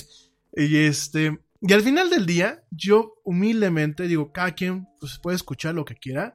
Y 0.55 0.77
este, 0.77 1.41
y 1.63 1.73
al 1.73 1.81
final 1.81 2.11
del 2.11 2.27
día, 2.27 2.63
yo 2.71 3.15
humildemente 3.25 4.07
digo, 4.07 4.33
cada 4.33 4.55
quien 4.55 4.87
pues, 5.01 5.19
puede 5.19 5.37
escuchar 5.37 5.75
lo 5.75 5.87
que 5.87 5.95
quiera, 5.95 6.35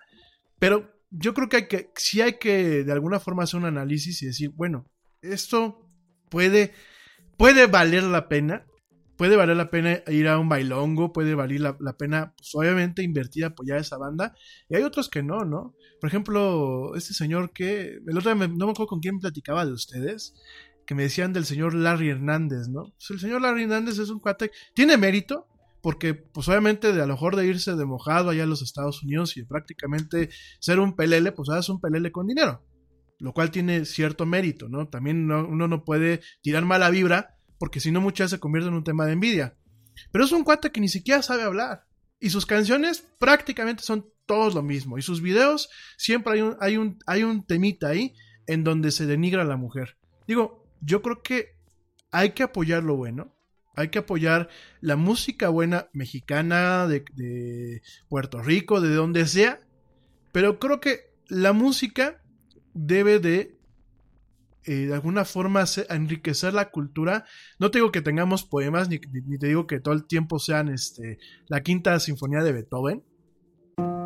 pero 0.58 0.91
yo 1.09 1.33
creo 1.33 1.49
que, 1.49 1.57
hay 1.57 1.67
que 1.67 1.91
sí 1.95 2.21
hay 2.21 2.33
que 2.33 2.83
de 2.83 2.91
alguna 2.91 3.19
forma 3.19 3.43
hacer 3.43 3.59
un 3.59 3.65
análisis 3.65 4.21
y 4.21 4.27
decir, 4.27 4.51
bueno, 4.55 4.89
esto 5.21 5.89
puede, 6.29 6.73
puede 7.37 7.67
valer 7.67 8.03
la 8.03 8.27
pena, 8.27 8.65
puede 9.17 9.35
valer 9.35 9.57
la 9.57 9.69
pena 9.69 10.03
ir 10.07 10.27
a 10.27 10.37
un 10.37 10.49
bailongo, 10.49 11.11
puede 11.11 11.35
valer 11.35 11.61
la, 11.61 11.97
pena, 11.97 12.33
pues 12.37 12.53
obviamente 12.53 13.03
invertir, 13.03 13.45
apoyar 13.45 13.77
a 13.77 13.81
esa 13.81 13.97
banda, 13.97 14.35
y 14.69 14.75
hay 14.75 14.83
otros 14.83 15.09
que 15.09 15.23
no, 15.23 15.43
¿no? 15.43 15.75
Por 15.99 16.09
ejemplo, 16.09 16.95
este 16.95 17.13
señor 17.13 17.51
que, 17.51 17.99
el 18.05 18.17
otro 18.17 18.33
día 18.33 18.47
no 18.47 18.65
me 18.65 18.71
acuerdo 18.71 18.87
con 18.87 18.99
quién 18.99 19.19
platicaba 19.19 19.65
de 19.65 19.73
ustedes, 19.73 20.35
que 20.85 20.95
me 20.95 21.03
decían 21.03 21.33
del 21.33 21.45
señor 21.45 21.73
Larry 21.73 22.09
Hernández, 22.09 22.69
¿no? 22.69 22.83
Pues 22.83 23.09
el 23.09 23.19
señor 23.19 23.41
Larry 23.41 23.63
Hernández 23.63 23.99
es 23.99 24.09
un 24.09 24.19
cuate, 24.19 24.51
tiene 24.73 24.97
mérito, 24.97 25.47
porque 25.88 26.13
pues 26.15 26.50
obviamente 26.50 26.91
de 26.91 27.02
a 27.02 27.06
lo 27.06 27.13
mejor 27.13 27.38
de 27.38 27.47
irse 27.47 27.73
de 27.78 27.86
mojado 27.86 28.32
allá 28.32 28.43
a 28.43 28.45
los 28.45 28.62
Estados 28.62 29.04
Unidos 29.04 29.38
y 29.38 29.43
prácticamente 29.43 30.30
ser 30.60 30.82
un 30.82 30.97
pelele, 30.97 31.32
pues 31.32 31.47
haces 31.47 31.69
un 31.69 31.80
pelele 31.80 32.12
con 32.12 32.28
dinero, 32.28 32.62
lo 33.19 33.32
cual 33.32 33.52
tiene 33.52 33.86
cierto 33.86 34.26
mérito, 34.26 34.67
¿no? 34.67 34.89
También 34.89 35.32
uno 35.32 35.67
no 35.69 35.86
puede 35.86 36.19
tirar 36.41 36.65
mala 36.65 36.89
vibra, 36.89 37.38
porque 37.58 37.80
si 37.80 37.93
no 37.93 38.02
muchas 38.02 38.32
se 38.32 38.38
convierte 38.38 38.67
en 38.67 38.73
un 38.73 38.84
tema 38.84 39.06
de 39.06 39.13
envidia. 39.13 39.56
Pero 40.12 40.26
es 40.26 40.34
un 40.34 40.43
cuate 40.43 40.73
que 40.73 40.82
ni 40.82 40.89
siquiera 40.89 41.21
sabe 41.21 41.43
hablar. 41.43 41.86
Y 42.19 42.32
sus 42.32 42.45
canciones 42.45 43.08
prácticamente 43.17 43.82
son 43.82 44.10
todos 44.26 44.56
lo 44.56 44.63
mismo. 44.63 44.97
Y 44.97 45.02
sus 45.02 45.21
videos 45.21 45.69
siempre 45.97 46.34
hay 46.34 46.41
un, 46.41 46.58
hay 46.60 46.76
un, 46.76 47.00
hay 47.08 47.23
un 47.23 47.45
temita 47.45 47.88
ahí 47.88 48.13
en 48.45 48.65
donde 48.65 48.91
se 48.91 49.06
denigra 49.06 49.43
a 49.43 49.45
la 49.45 49.56
mujer. 49.56 49.97
Digo, 50.28 50.67
yo 50.82 51.02
creo 51.02 51.21
que 51.23 51.56
hay 52.12 52.32
que 52.32 52.43
apoyar 52.43 52.84
lo 52.84 52.97
bueno. 52.97 53.37
Hay 53.77 53.89
que 53.89 53.99
apoyar 53.99 54.49
la 54.81 54.97
música 54.97 55.49
buena 55.49 55.87
mexicana, 55.93 56.87
de, 56.87 57.05
de 57.13 57.81
Puerto 58.09 58.41
Rico, 58.41 58.81
de 58.81 58.93
donde 58.93 59.25
sea. 59.27 59.59
Pero 60.33 60.59
creo 60.59 60.81
que 60.81 61.13
la 61.29 61.53
música 61.53 62.21
debe 62.73 63.19
de 63.19 63.57
eh, 64.67 64.87
de 64.87 64.93
alguna 64.93 65.23
forma 65.23 65.63
enriquecer 65.89 66.53
la 66.53 66.71
cultura. 66.71 67.23
No 67.57 67.71
te 67.71 67.77
digo 67.77 67.91
que 67.91 68.01
tengamos 68.01 68.43
poemas, 68.43 68.89
ni, 68.89 68.99
ni, 69.25 69.37
te 69.37 69.47
digo 69.47 69.65
que 69.65 69.79
todo 69.79 69.93
el 69.93 70.05
tiempo 70.05 70.39
sean 70.39 70.67
este, 70.67 71.19
la 71.47 71.61
quinta 71.61 71.97
sinfonía 72.01 72.43
de 72.43 72.51
Beethoven. 72.51 73.03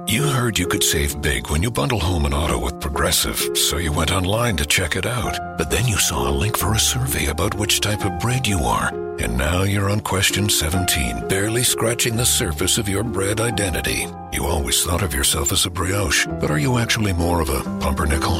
You 0.05 0.23
heard 0.23 0.59
you 0.59 0.67
could 0.67 0.83
save 0.83 1.19
big 1.21 1.49
when 1.49 1.63
you 1.63 1.71
bundle 1.71 1.99
home 1.99 2.25
and 2.25 2.33
auto 2.33 2.59
with 2.59 2.79
Progressive, 2.79 3.37
so 3.55 3.77
you 3.77 3.91
went 3.91 4.11
online 4.11 4.55
to 4.57 4.65
check 4.65 4.95
it 4.95 5.05
out. 5.05 5.39
But 5.57 5.71
then 5.71 5.87
you 5.87 5.97
saw 5.97 6.29
a 6.29 6.31
link 6.31 6.57
for 6.57 6.73
a 6.73 6.79
survey 6.79 7.27
about 7.27 7.55
which 7.55 7.79
type 7.79 8.05
of 8.05 8.19
bread 8.19 8.45
you 8.45 8.59
are. 8.59 8.91
And 9.21 9.37
now 9.37 9.61
you're 9.61 9.91
on 9.91 9.99
question 9.99 10.49
17, 10.49 11.27
barely 11.27 11.61
scratching 11.61 12.17
the 12.17 12.25
surface 12.25 12.79
of 12.79 12.89
your 12.89 13.03
bread 13.03 13.39
identity. 13.39 14.07
You 14.33 14.45
always 14.45 14.83
thought 14.83 15.03
of 15.03 15.13
yourself 15.13 15.51
as 15.51 15.65
a 15.67 15.69
brioche, 15.69 16.25
but 16.39 16.49
are 16.49 16.57
you 16.57 16.79
actually 16.79 17.13
more 17.13 17.39
of 17.39 17.49
a 17.49 17.61
pumpernickel? 17.79 18.39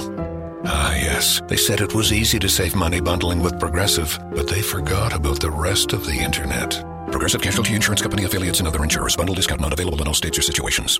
Ah, 0.65 0.95
yes. 0.95 1.39
They 1.47 1.55
said 1.55 1.81
it 1.81 1.93
was 1.93 2.11
easy 2.11 2.39
to 2.39 2.49
save 2.49 2.75
money 2.75 2.99
bundling 2.99 3.41
with 3.41 3.59
Progressive, 3.59 4.17
but 4.35 4.47
they 4.47 4.63
forgot 4.63 5.13
about 5.13 5.39
the 5.39 5.51
rest 5.51 5.93
of 5.93 6.03
the 6.03 6.19
Internet. 6.19 6.83
Progressive 7.11 7.41
Casualty 7.41 7.75
Insurance 7.75 8.01
Company 8.01 8.23
affiliates 8.23 8.57
and 8.57 8.67
other 8.67 8.81
insurers. 8.81 9.15
Bundle 9.15 9.35
discount 9.35 9.61
not 9.61 9.73
available 9.73 10.01
in 10.01 10.07
all 10.07 10.15
states 10.15 10.39
or 10.39 10.41
situations. 10.41 10.99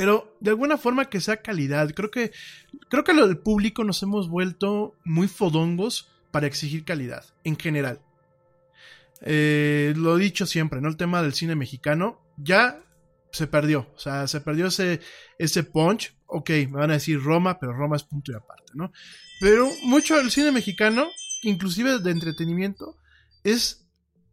pero 0.00 0.34
de 0.40 0.48
alguna 0.48 0.78
forma 0.78 1.10
que 1.10 1.20
sea 1.20 1.42
calidad. 1.42 1.92
Creo 1.92 2.10
que, 2.10 2.32
creo 2.88 3.04
que 3.04 3.12
lo 3.12 3.26
del 3.26 3.36
público 3.36 3.84
nos 3.84 4.02
hemos 4.02 4.30
vuelto 4.30 4.96
muy 5.04 5.28
fodongos 5.28 6.08
para 6.30 6.46
exigir 6.46 6.86
calidad, 6.86 7.26
en 7.44 7.58
general. 7.58 8.00
Eh, 9.20 9.92
lo 9.98 10.16
he 10.16 10.22
dicho 10.22 10.46
siempre, 10.46 10.80
¿no? 10.80 10.88
El 10.88 10.96
tema 10.96 11.20
del 11.20 11.34
cine 11.34 11.54
mexicano 11.54 12.18
ya 12.38 12.82
se 13.30 13.46
perdió. 13.46 13.90
O 13.94 13.98
sea, 13.98 14.26
se 14.26 14.40
perdió 14.40 14.68
ese, 14.68 15.02
ese 15.38 15.64
punch. 15.64 16.16
Ok, 16.24 16.48
me 16.48 16.78
van 16.78 16.92
a 16.92 16.94
decir 16.94 17.22
Roma, 17.22 17.60
pero 17.60 17.74
Roma 17.74 17.96
es 17.96 18.04
punto 18.04 18.32
y 18.32 18.36
aparte, 18.36 18.72
¿no? 18.72 18.92
Pero 19.38 19.68
mucho 19.82 20.16
del 20.16 20.30
cine 20.30 20.50
mexicano, 20.50 21.08
inclusive 21.42 21.98
de 21.98 22.10
entretenimiento, 22.10 22.96
es 23.44 23.86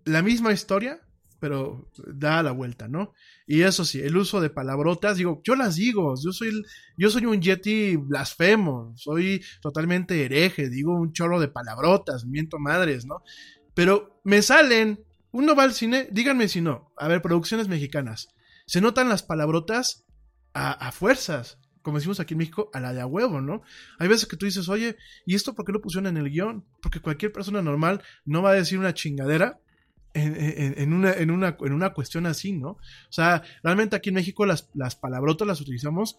la 0.06 0.22
misma 0.22 0.54
historia, 0.54 1.02
pero 1.42 1.92
da 1.98 2.42
la 2.42 2.52
vuelta, 2.52 2.88
¿no? 2.88 3.14
Y 3.50 3.62
eso 3.62 3.86
sí, 3.86 4.02
el 4.02 4.18
uso 4.18 4.42
de 4.42 4.50
palabrotas, 4.50 5.16
digo, 5.16 5.42
yo 5.42 5.56
las 5.56 5.78
digo, 5.78 6.16
yo 6.22 6.34
soy, 6.34 6.52
yo 6.98 7.10
soy 7.10 7.26
un 7.26 7.42
yeti 7.42 7.96
blasfemo, 7.96 8.94
soy 8.98 9.42
totalmente 9.62 10.26
hereje, 10.26 10.70
digo 10.70 10.94
un 10.94 11.14
chorro 11.14 11.40
de 11.40 11.48
palabrotas, 11.48 12.26
miento 12.26 12.60
madres, 12.60 13.06
¿no? 13.06 13.24
Pero 13.74 14.20
me 14.26 14.42
salen, 14.42 15.00
uno 15.32 15.56
va 15.56 15.64
al 15.64 15.74
cine, 15.74 16.10
díganme 16.12 16.50
si 16.50 16.60
no, 16.60 16.92
a 16.98 17.08
ver, 17.08 17.22
producciones 17.22 17.70
mexicanas, 17.70 18.28
se 18.66 18.82
notan 18.82 19.08
las 19.08 19.24
palabrotas 19.24 20.06
a, 20.54 20.74
a 20.74 20.92
fuerzas, 20.92 21.58
como 21.82 22.00
decimos 22.00 22.20
aquí 22.20 22.34
en 22.34 22.40
México, 22.40 22.70
a 22.74 22.82
la 22.82 22.94
de 22.94 23.00
a 23.00 23.06
huevo, 23.06 23.40
¿no? 23.40 23.62
Hay 23.98 24.10
veces 24.10 24.28
que 24.28 24.36
tú 24.36 24.46
dices, 24.46 24.68
oye, 24.68 24.98
¿y 25.26 25.36
esto 25.36 25.56
por 25.56 25.64
qué 25.64 25.72
lo 25.72 25.80
pusieron 25.80 26.08
en 26.08 26.18
el 26.18 26.30
guion? 26.30 26.66
Porque 26.82 27.00
cualquier 27.00 27.32
persona 27.32 27.62
normal 27.62 28.04
no 28.26 28.42
va 28.42 28.50
a 28.50 28.56
decir 28.56 28.78
una 28.78 28.94
chingadera 28.94 29.62
en, 30.18 30.94
una, 30.94 31.14
en, 31.14 31.32
una, 31.32 31.58
en 31.60 31.74
una 31.74 31.94
cuestión 31.94 32.26
así, 32.26 32.52
¿no? 32.52 32.72
O 32.72 33.12
sea, 33.12 33.44
realmente 33.64 33.96
aquí 33.96 34.10
en 34.10 34.16
México 34.16 34.46
las, 34.46 34.70
las 34.74 34.96
palabrotas 34.96 35.48
las 35.48 35.62
utilizamos 35.62 36.18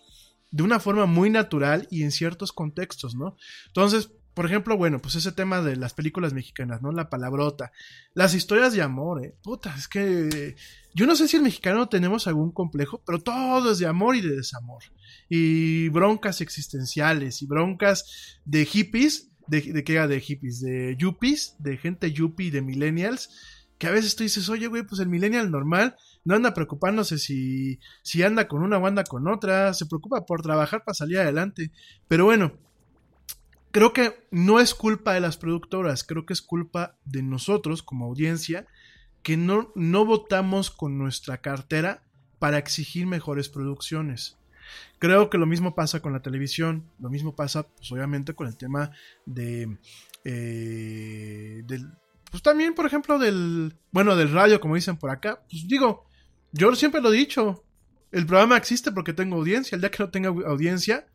de 0.50 0.62
una 0.62 0.80
forma 0.80 1.06
muy 1.06 1.30
natural 1.30 1.86
y 1.90 2.02
en 2.02 2.10
ciertos 2.10 2.52
contextos, 2.52 3.14
¿no? 3.14 3.36
Entonces, 3.66 4.10
por 4.38 4.46
ejemplo, 4.46 4.76
bueno, 4.76 5.00
pues 5.00 5.16
ese 5.16 5.32
tema 5.32 5.62
de 5.62 5.74
las 5.74 5.94
películas 5.94 6.32
mexicanas, 6.32 6.80
¿no? 6.80 6.92
La 6.92 7.10
palabrota, 7.10 7.72
las 8.14 8.34
historias 8.34 8.72
de 8.72 8.82
amor, 8.82 9.24
¿eh? 9.24 9.34
Puta, 9.42 9.74
es 9.76 9.88
que 9.88 10.54
yo 10.94 11.06
no 11.06 11.16
sé 11.16 11.26
si 11.26 11.36
el 11.36 11.42
mexicano 11.42 11.88
tenemos 11.88 12.28
algún 12.28 12.52
complejo, 12.52 13.02
pero 13.04 13.18
todo 13.18 13.72
es 13.72 13.78
de 13.78 13.86
amor 13.86 14.14
y 14.14 14.20
de 14.20 14.36
desamor. 14.36 14.84
Y 15.28 15.88
broncas 15.88 16.40
existenciales 16.40 17.42
y 17.42 17.46
broncas 17.46 18.38
de 18.44 18.64
hippies, 18.64 19.28
de, 19.48 19.60
de 19.60 19.82
qué 19.82 19.98
de 20.06 20.20
hippies, 20.20 20.60
de 20.60 20.96
yuppies, 20.96 21.56
de 21.58 21.76
gente 21.76 22.12
yuppie, 22.12 22.52
de 22.52 22.62
millennials, 22.62 23.30
que 23.78 23.86
a 23.86 23.92
veces 23.92 24.16
tú 24.16 24.24
dices, 24.24 24.48
oye, 24.48 24.66
güey, 24.66 24.82
pues 24.82 25.00
el 25.00 25.08
millennial 25.08 25.50
normal 25.50 25.96
no 26.24 26.34
anda 26.34 26.52
preocupándose 26.52 27.16
si, 27.18 27.78
si 28.02 28.22
anda 28.22 28.48
con 28.48 28.62
una 28.62 28.76
o 28.78 28.86
anda 28.86 29.04
con 29.04 29.28
otra, 29.28 29.72
se 29.72 29.86
preocupa 29.86 30.26
por 30.26 30.42
trabajar 30.42 30.82
para 30.84 30.94
salir 30.94 31.18
adelante. 31.18 31.70
Pero 32.08 32.24
bueno, 32.24 32.52
creo 33.70 33.92
que 33.92 34.26
no 34.32 34.58
es 34.58 34.74
culpa 34.74 35.14
de 35.14 35.20
las 35.20 35.36
productoras, 35.36 36.02
creo 36.02 36.26
que 36.26 36.32
es 36.32 36.42
culpa 36.42 36.96
de 37.04 37.22
nosotros 37.22 37.82
como 37.82 38.06
audiencia 38.06 38.66
que 39.22 39.36
no, 39.36 39.72
no 39.74 40.04
votamos 40.04 40.70
con 40.70 40.98
nuestra 40.98 41.38
cartera 41.38 42.02
para 42.38 42.58
exigir 42.58 43.06
mejores 43.06 43.48
producciones. 43.48 44.36
Creo 44.98 45.30
que 45.30 45.38
lo 45.38 45.46
mismo 45.46 45.74
pasa 45.74 46.00
con 46.00 46.12
la 46.12 46.22
televisión, 46.22 46.90
lo 46.98 47.10
mismo 47.10 47.34
pasa, 47.34 47.68
pues 47.68 47.90
obviamente, 47.92 48.34
con 48.34 48.48
el 48.48 48.56
tema 48.56 48.90
de, 49.24 49.78
eh, 50.24 51.62
del, 51.64 51.92
pues 52.30 52.42
también, 52.42 52.74
por 52.74 52.86
ejemplo, 52.86 53.18
del, 53.18 53.76
bueno, 53.90 54.16
del 54.16 54.32
radio, 54.32 54.60
como 54.60 54.74
dicen 54.74 54.96
por 54.96 55.10
acá, 55.10 55.42
pues 55.50 55.66
digo, 55.66 56.06
yo 56.52 56.74
siempre 56.74 57.00
lo 57.00 57.12
he 57.12 57.16
dicho, 57.16 57.64
el 58.12 58.26
programa 58.26 58.56
existe 58.56 58.92
porque 58.92 59.12
tengo 59.12 59.36
audiencia, 59.36 59.76
el 59.76 59.82
día 59.82 59.90
que 59.90 60.02
no 60.02 60.10
tenga 60.10 60.28
audiencia, 60.28 61.06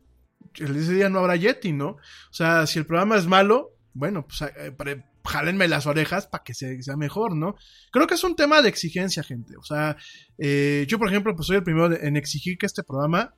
ese 0.54 0.94
día 0.94 1.08
no 1.08 1.20
habrá 1.20 1.36
Yeti, 1.36 1.72
¿no? 1.72 1.88
O 1.88 2.32
sea, 2.32 2.66
si 2.66 2.78
el 2.78 2.86
programa 2.86 3.16
es 3.16 3.26
malo, 3.26 3.76
bueno, 3.92 4.26
pues 4.26 4.42
eh, 4.42 5.02
jálenme 5.24 5.68
las 5.68 5.86
orejas 5.86 6.26
para 6.26 6.44
que 6.44 6.54
sea, 6.54 6.96
mejor, 6.96 7.34
¿no? 7.34 7.56
Creo 7.90 8.06
que 8.06 8.14
es 8.14 8.24
un 8.24 8.36
tema 8.36 8.62
de 8.62 8.68
exigencia, 8.68 9.22
gente. 9.22 9.56
O 9.56 9.64
sea, 9.64 9.96
eh, 10.38 10.84
yo, 10.88 10.98
por 10.98 11.08
ejemplo, 11.08 11.34
pues 11.34 11.46
soy 11.46 11.56
el 11.56 11.64
primero 11.64 11.92
en 11.94 12.16
exigir 12.16 12.58
que 12.58 12.66
este 12.66 12.82
programa 12.82 13.34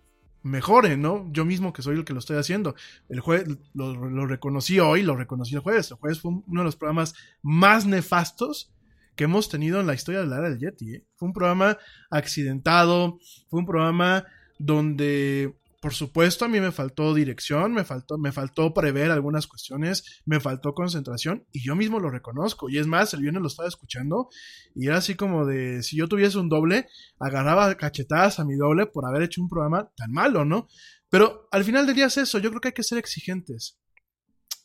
mejore, 0.47 0.97
¿no? 0.97 1.27
Yo 1.33 1.45
mismo 1.45 1.73
que 1.73 1.83
soy 1.83 1.97
el 1.97 2.05
que 2.05 2.13
lo 2.13 2.21
estoy 2.21 2.39
haciendo. 2.39 2.75
El 3.09 3.21
jueves 3.21 3.59
lo, 3.75 4.27
reconocí 4.27 4.81
hoy, 4.81 5.03
lo 5.03 5.17
reconocí 5.17 5.55
el 5.55 5.61
jueves. 5.61 5.91
El 5.91 5.97
jueves 5.99 6.21
fue 6.21 6.33
uno 6.47 6.61
de 6.61 6.65
los 6.65 6.77
programas 6.77 7.15
más 7.43 7.87
nefastos 7.87 8.73
que 9.17 9.25
hemos 9.25 9.49
tenido 9.49 9.81
en 9.81 9.87
la 9.87 9.95
historia 9.95 10.21
de 10.21 10.27
la 10.27 10.39
era 10.39 10.51
del 10.51 10.59
Yeti. 10.59 10.95
¿eh? 10.95 11.05
Fue 11.17 11.29
un 11.29 11.35
programa 11.35 11.79
accidentado, 12.11 13.19
fue 13.49 13.61
un 13.61 13.67
programa 13.67 14.25
donde 14.59 15.57
por 15.87 15.95
supuesto, 15.95 16.45
a 16.45 16.49
mí 16.49 16.59
me 16.59 16.73
faltó 16.73 17.15
dirección, 17.15 17.73
me 17.73 17.85
faltó, 17.85 18.19
me 18.19 18.33
faltó 18.33 18.75
prever 18.75 19.13
algunas 19.13 19.47
cuestiones, 19.47 20.21
me 20.25 20.41
faltó 20.41 20.75
concentración 20.75 21.47
y 21.53 21.65
yo 21.65 21.77
mismo 21.77 22.01
lo 22.01 22.11
reconozco. 22.11 22.69
Y 22.69 22.79
es 22.79 22.89
más, 22.89 23.15
el 23.15 23.21
viernes 23.21 23.41
lo 23.41 23.47
estaba 23.47 23.69
escuchando 23.69 24.29
y 24.75 24.89
era 24.89 24.97
así 24.97 25.15
como 25.15 25.47
de 25.47 25.85
si 25.85 25.97
yo 25.97 26.09
tuviese 26.09 26.39
un 26.39 26.49
doble, 26.49 26.89
agarraba 27.21 27.77
cachetadas 27.77 28.41
a 28.41 28.45
mi 28.45 28.57
doble 28.57 28.87
por 28.87 29.07
haber 29.07 29.23
hecho 29.23 29.41
un 29.41 29.49
programa 29.49 29.89
tan 29.97 30.11
malo, 30.11 30.45
¿no? 30.45 30.67
Pero 31.09 31.47
al 31.53 31.63
final 31.63 31.87
del 31.87 31.95
día 31.95 32.07
es 32.07 32.17
eso, 32.17 32.41
yo 32.41 32.51
creo 32.51 32.61
que 32.61 32.69
hay 32.71 32.75
que 32.75 32.83
ser 32.83 32.99
exigentes. 32.99 33.79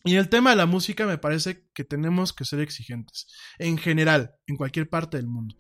Y 0.04 0.16
el 0.16 0.28
tema 0.28 0.50
de 0.50 0.56
la 0.56 0.66
música 0.66 1.06
me 1.06 1.20
parece 1.20 1.68
que 1.76 1.84
tenemos 1.84 2.34
que 2.34 2.46
ser 2.46 2.62
exigentes, 2.62 3.28
en 3.60 3.78
general, 3.78 4.34
en 4.48 4.58
cualquier 4.58 4.90
parte 4.90 5.18
del 5.18 5.28
mundo. 5.28 5.54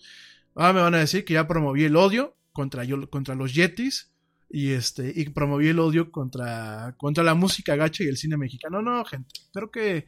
Ahora 0.55 0.73
me 0.73 0.81
van 0.81 0.95
a 0.95 0.97
decir 0.97 1.23
que 1.23 1.35
ya 1.35 1.47
promoví 1.47 1.83
el 1.83 1.97
odio 1.97 2.35
contra, 2.51 2.83
yo, 2.83 3.11
contra 3.11 3.35
los 3.35 3.53
Yetis, 3.53 4.11
y 4.53 4.71
este 4.71 5.11
y 5.15 5.29
promoví 5.29 5.69
el 5.69 5.79
odio 5.79 6.11
contra, 6.11 6.95
contra 6.97 7.23
la 7.23 7.35
música 7.35 7.75
gacha 7.75 8.03
y 8.03 8.07
el 8.07 8.17
cine 8.17 8.37
mexicano. 8.37 8.81
No, 8.81 9.03
gente, 9.05 9.29
creo 9.53 9.71
que 9.71 10.05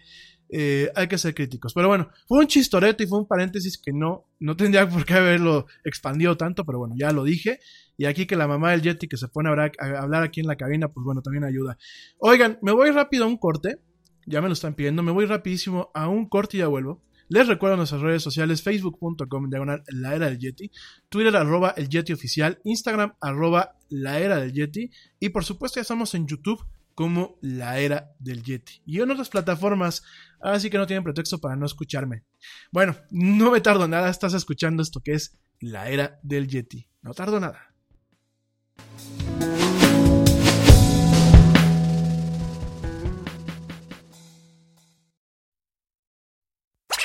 eh, 0.49 0.91
hay 0.95 1.07
que 1.07 1.17
ser 1.17 1.33
críticos. 1.33 1.73
Pero 1.73 1.87
bueno, 1.87 2.09
fue 2.27 2.39
un 2.39 2.47
chistorete 2.47 3.03
y 3.05 3.07
fue 3.07 3.19
un 3.19 3.27
paréntesis 3.27 3.77
que 3.77 3.91
no, 3.91 4.25
no 4.39 4.55
tendría 4.55 4.87
por 4.87 5.05
qué 5.05 5.15
haberlo 5.15 5.65
expandido 5.83 6.37
tanto, 6.37 6.65
pero 6.65 6.79
bueno, 6.79 6.95
ya 6.97 7.11
lo 7.11 7.23
dije. 7.23 7.59
Y 7.97 8.05
aquí 8.05 8.25
que 8.25 8.35
la 8.35 8.47
mamá 8.47 8.71
del 8.71 8.81
Yeti 8.81 9.07
que 9.07 9.17
se 9.17 9.27
pone 9.27 9.49
a 9.49 9.71
hablar 9.99 10.23
aquí 10.23 10.41
en 10.41 10.47
la 10.47 10.55
cabina, 10.55 10.89
pues 10.89 11.03
bueno, 11.03 11.21
también 11.21 11.43
ayuda. 11.43 11.77
Oigan, 12.17 12.59
me 12.61 12.71
voy 12.71 12.91
rápido 12.91 13.23
a 13.25 13.27
un 13.27 13.37
corte. 13.37 13.79
Ya 14.25 14.41
me 14.41 14.47
lo 14.47 14.53
están 14.53 14.75
pidiendo. 14.75 15.03
Me 15.03 15.11
voy 15.11 15.25
rapidísimo 15.25 15.91
a 15.93 16.07
un 16.07 16.27
corte 16.27 16.57
y 16.57 16.59
ya 16.59 16.67
vuelvo. 16.67 17.03
Les 17.33 17.47
recuerdo 17.47 17.77
nuestras 17.77 18.01
redes 18.01 18.21
sociales, 18.21 18.61
facebook.com 18.61 19.49
diagonal 19.49 19.83
la 19.87 20.13
era 20.13 20.27
del 20.27 20.37
Yeti, 20.37 20.69
Twitter 21.09 21.35
arroba 21.35 21.73
el 21.75 21.89
Yeti 21.89 22.13
oficial, 22.13 22.59
Instagram 22.63 23.15
arroba 23.19 23.75
la 23.89 24.19
era 24.19 24.37
del 24.37 24.53
Yeti 24.53 24.91
y 25.19 25.29
por 25.29 25.43
supuesto 25.43 25.77
ya 25.77 25.81
estamos 25.81 26.13
en 26.13 26.27
YouTube 26.27 26.63
como 26.93 27.39
la 27.41 27.79
era 27.79 28.11
del 28.19 28.43
Yeti 28.43 28.83
y 28.85 29.01
en 29.01 29.09
otras 29.09 29.29
plataformas, 29.29 30.03
así 30.41 30.69
que 30.69 30.77
no 30.77 30.85
tienen 30.85 31.03
pretexto 31.03 31.41
para 31.41 31.55
no 31.55 31.65
escucharme. 31.65 32.23
Bueno, 32.71 32.95
no 33.09 33.49
me 33.49 33.61
tardo 33.61 33.87
nada, 33.87 34.11
estás 34.11 34.35
escuchando 34.35 34.83
esto 34.83 34.99
que 34.99 35.13
es 35.13 35.35
la 35.59 35.89
era 35.89 36.19
del 36.21 36.47
Yeti. 36.47 36.87
No 37.01 37.15
tardo 37.15 37.39
nada. 37.39 37.73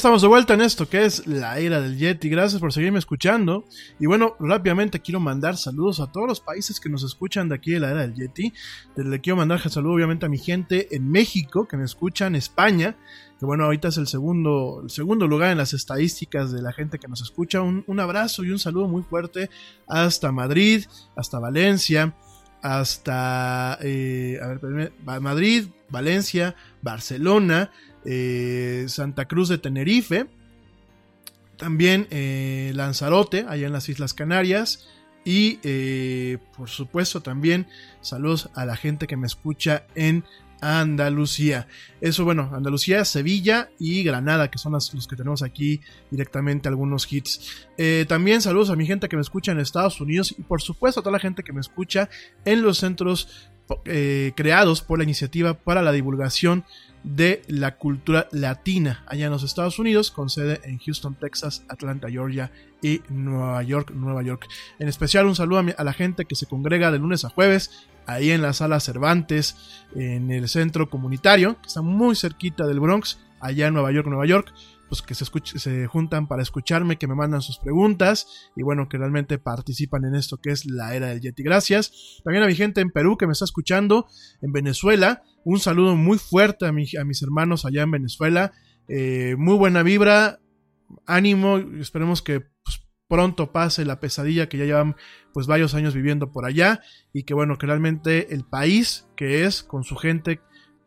Estamos 0.00 0.22
de 0.22 0.28
vuelta 0.28 0.54
en 0.54 0.62
esto 0.62 0.88
que 0.88 1.04
es 1.04 1.26
la 1.26 1.58
era 1.58 1.78
del 1.78 1.98
Yeti. 1.98 2.30
Gracias 2.30 2.58
por 2.58 2.72
seguirme 2.72 2.98
escuchando. 2.98 3.66
Y 3.98 4.06
bueno, 4.06 4.34
rápidamente 4.40 5.00
quiero 5.00 5.20
mandar 5.20 5.58
saludos 5.58 6.00
a 6.00 6.10
todos 6.10 6.26
los 6.26 6.40
países 6.40 6.80
que 6.80 6.88
nos 6.88 7.02
escuchan 7.02 7.50
de 7.50 7.56
aquí 7.56 7.72
de 7.72 7.80
la 7.80 7.90
era 7.90 8.00
del 8.00 8.14
Yeti. 8.14 8.50
Le 8.96 9.20
quiero 9.20 9.36
mandar 9.36 9.60
saludo 9.68 9.92
obviamente 9.92 10.24
a 10.24 10.30
mi 10.30 10.38
gente 10.38 10.96
en 10.96 11.10
México 11.10 11.68
que 11.68 11.76
me 11.76 11.84
escuchan, 11.84 12.34
España, 12.34 12.96
que 13.38 13.44
bueno, 13.44 13.64
ahorita 13.64 13.88
es 13.88 13.98
el 13.98 14.06
segundo, 14.06 14.80
el 14.84 14.88
segundo 14.88 15.26
lugar 15.26 15.52
en 15.52 15.58
las 15.58 15.74
estadísticas 15.74 16.50
de 16.50 16.62
la 16.62 16.72
gente 16.72 16.98
que 16.98 17.06
nos 17.06 17.20
escucha. 17.20 17.60
Un, 17.60 17.84
un 17.86 18.00
abrazo 18.00 18.42
y 18.42 18.52
un 18.52 18.58
saludo 18.58 18.88
muy 18.88 19.02
fuerte 19.02 19.50
hasta 19.86 20.32
Madrid, 20.32 20.86
hasta 21.14 21.38
Valencia, 21.40 22.14
hasta 22.62 23.78
eh, 23.82 24.38
Madrid, 25.04 25.66
Valencia, 25.90 26.54
Barcelona, 26.82 27.70
eh, 28.04 28.86
Santa 28.88 29.26
Cruz 29.26 29.48
de 29.48 29.58
Tenerife, 29.58 30.26
también 31.56 32.06
eh, 32.10 32.72
Lanzarote, 32.74 33.44
allá 33.46 33.66
en 33.66 33.72
las 33.72 33.88
Islas 33.88 34.14
Canarias, 34.14 34.88
y 35.22 35.58
eh, 35.62 36.38
por 36.56 36.70
supuesto 36.70 37.20
también 37.20 37.66
saludos 38.00 38.48
a 38.54 38.64
la 38.64 38.76
gente 38.76 39.06
que 39.06 39.18
me 39.18 39.26
escucha 39.26 39.84
en 39.94 40.24
Andalucía. 40.62 41.68
Eso, 42.00 42.24
bueno, 42.24 42.50
Andalucía, 42.54 43.04
Sevilla 43.04 43.70
y 43.78 44.02
Granada, 44.02 44.50
que 44.50 44.56
son 44.56 44.72
los, 44.72 44.94
los 44.94 45.06
que 45.06 45.16
tenemos 45.16 45.42
aquí 45.42 45.80
directamente 46.10 46.68
algunos 46.68 47.10
hits. 47.10 47.66
También 48.08 48.42
saludos 48.42 48.70
a 48.70 48.76
mi 48.76 48.86
gente 48.86 49.08
que 49.08 49.16
me 49.16 49.22
escucha 49.22 49.52
en 49.52 49.60
Estados 49.60 50.00
Unidos 50.00 50.34
y 50.36 50.42
por 50.42 50.60
supuesto 50.60 51.00
a 51.00 51.02
toda 51.02 51.12
la 51.12 51.18
gente 51.18 51.42
que 51.42 51.52
me 51.52 51.60
escucha 51.60 52.10
en 52.44 52.62
los 52.62 52.78
centros 52.78 53.50
creados 54.34 54.82
por 54.82 54.98
la 54.98 55.04
iniciativa 55.04 55.54
para 55.54 55.80
la 55.80 55.92
divulgación 55.92 56.64
de 57.02 57.42
la 57.48 57.76
cultura 57.76 58.28
latina 58.30 59.04
allá 59.06 59.26
en 59.26 59.32
los 59.32 59.42
Estados 59.42 59.78
Unidos, 59.78 60.10
con 60.10 60.28
sede 60.28 60.60
en 60.64 60.78
Houston, 60.78 61.14
Texas, 61.14 61.64
Atlanta, 61.68 62.08
Georgia 62.10 62.50
y 62.82 63.00
Nueva 63.08 63.62
York, 63.62 63.90
Nueva 63.92 64.22
York. 64.22 64.46
En 64.78 64.88
especial 64.88 65.26
un 65.26 65.36
saludo 65.36 65.64
a, 65.76 65.84
la 65.84 65.92
gente 65.92 66.24
que 66.24 66.34
se 66.34 66.46
congrega 66.46 66.90
de 66.90 66.98
lunes 66.98 67.24
a 67.24 67.30
jueves 67.30 67.88
ahí 68.06 68.30
en 68.30 68.42
la 68.42 68.52
sala 68.52 68.80
Cervantes, 68.80 69.56
en 69.94 70.30
el 70.30 70.48
centro 70.48 70.90
comunitario, 70.90 71.60
que 71.60 71.68
está 71.68 71.82
muy 71.82 72.16
cerquita 72.16 72.66
del 72.66 72.80
Bronx, 72.80 73.18
allá 73.40 73.68
en 73.68 73.74
Nueva 73.74 73.92
York, 73.92 74.06
Nueva 74.06 74.26
York, 74.26 74.52
pues 74.90 75.02
que 75.02 75.14
se, 75.14 75.24
se 75.58 75.86
juntan 75.86 76.26
para 76.26 76.42
escucharme, 76.42 76.98
que 76.98 77.06
me 77.06 77.14
mandan 77.14 77.42
sus 77.42 77.58
preguntas 77.60 78.26
y 78.56 78.62
bueno, 78.64 78.88
que 78.88 78.98
realmente 78.98 79.38
participan 79.38 80.04
en 80.04 80.16
esto 80.16 80.38
que 80.38 80.50
es 80.50 80.66
la 80.66 80.96
era 80.96 81.06
del 81.06 81.20
Yeti. 81.20 81.44
Gracias. 81.44 82.20
También 82.24 82.42
a 82.42 82.48
mi 82.48 82.56
gente 82.56 82.80
en 82.80 82.90
Perú 82.90 83.16
que 83.16 83.26
me 83.26 83.32
está 83.32 83.44
escuchando, 83.44 84.08
en 84.42 84.52
Venezuela, 84.52 85.22
un 85.44 85.60
saludo 85.60 85.94
muy 85.94 86.18
fuerte 86.18 86.66
a, 86.66 86.72
mi- 86.72 86.96
a 87.00 87.04
mis 87.04 87.22
hermanos 87.22 87.64
allá 87.64 87.82
en 87.82 87.92
Venezuela. 87.92 88.52
Eh, 88.88 89.36
muy 89.38 89.56
buena 89.56 89.84
vibra, 89.84 90.40
ánimo, 91.06 91.58
esperemos 91.58 92.20
que 92.20 92.40
pues, 92.40 92.82
pronto 93.06 93.52
pase 93.52 93.84
la 93.84 94.00
pesadilla 94.00 94.48
que 94.48 94.58
ya 94.58 94.64
llevan 94.64 94.96
pues 95.32 95.46
varios 95.46 95.74
años 95.74 95.94
viviendo 95.94 96.32
por 96.32 96.44
allá 96.44 96.80
y 97.12 97.22
que 97.22 97.34
bueno, 97.34 97.58
que 97.58 97.66
realmente 97.66 98.34
el 98.34 98.44
país 98.44 99.06
que 99.16 99.44
es 99.44 99.62
con 99.62 99.84
su 99.84 99.94
gente 99.94 100.40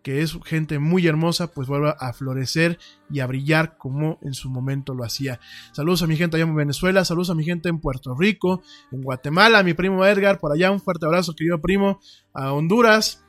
que 0.04 0.22
es 0.22 0.38
gente 0.46 0.80
muy 0.80 1.08
hermosa, 1.08 1.48
pues 1.48 1.68
vuelva 1.68 1.92
a 1.92 2.14
florecer 2.14 2.78
y 3.10 3.22
a 3.22 3.26
brillar 3.26 3.78
como 3.78 4.20
en 4.22 4.34
su 4.34 4.50
momento 4.50 4.94
lo 4.94 5.04
hacía. 5.06 5.40
Saludos 5.72 6.04
a 6.04 6.08
mi 6.08 6.18
gente 6.18 6.36
allá 6.36 6.46
en 6.46 6.56
Venezuela, 6.56 7.06
saludos 7.06 7.30
a 7.30 7.36
mi 7.36 7.46
gente 7.46 7.70
en 7.70 7.80
Puerto 7.80 8.14
Rico, 8.14 8.62
en 8.92 9.02
Guatemala, 9.02 9.60
a 9.60 9.64
mi 9.64 9.74
primo 9.74 10.06
Edgar, 10.06 10.40
por 10.40 10.52
allá 10.52 10.72
un 10.72 10.82
fuerte 10.82 11.06
abrazo, 11.06 11.34
querido 11.36 11.62
primo, 11.62 12.00
a 12.34 12.52
Honduras, 12.52 13.26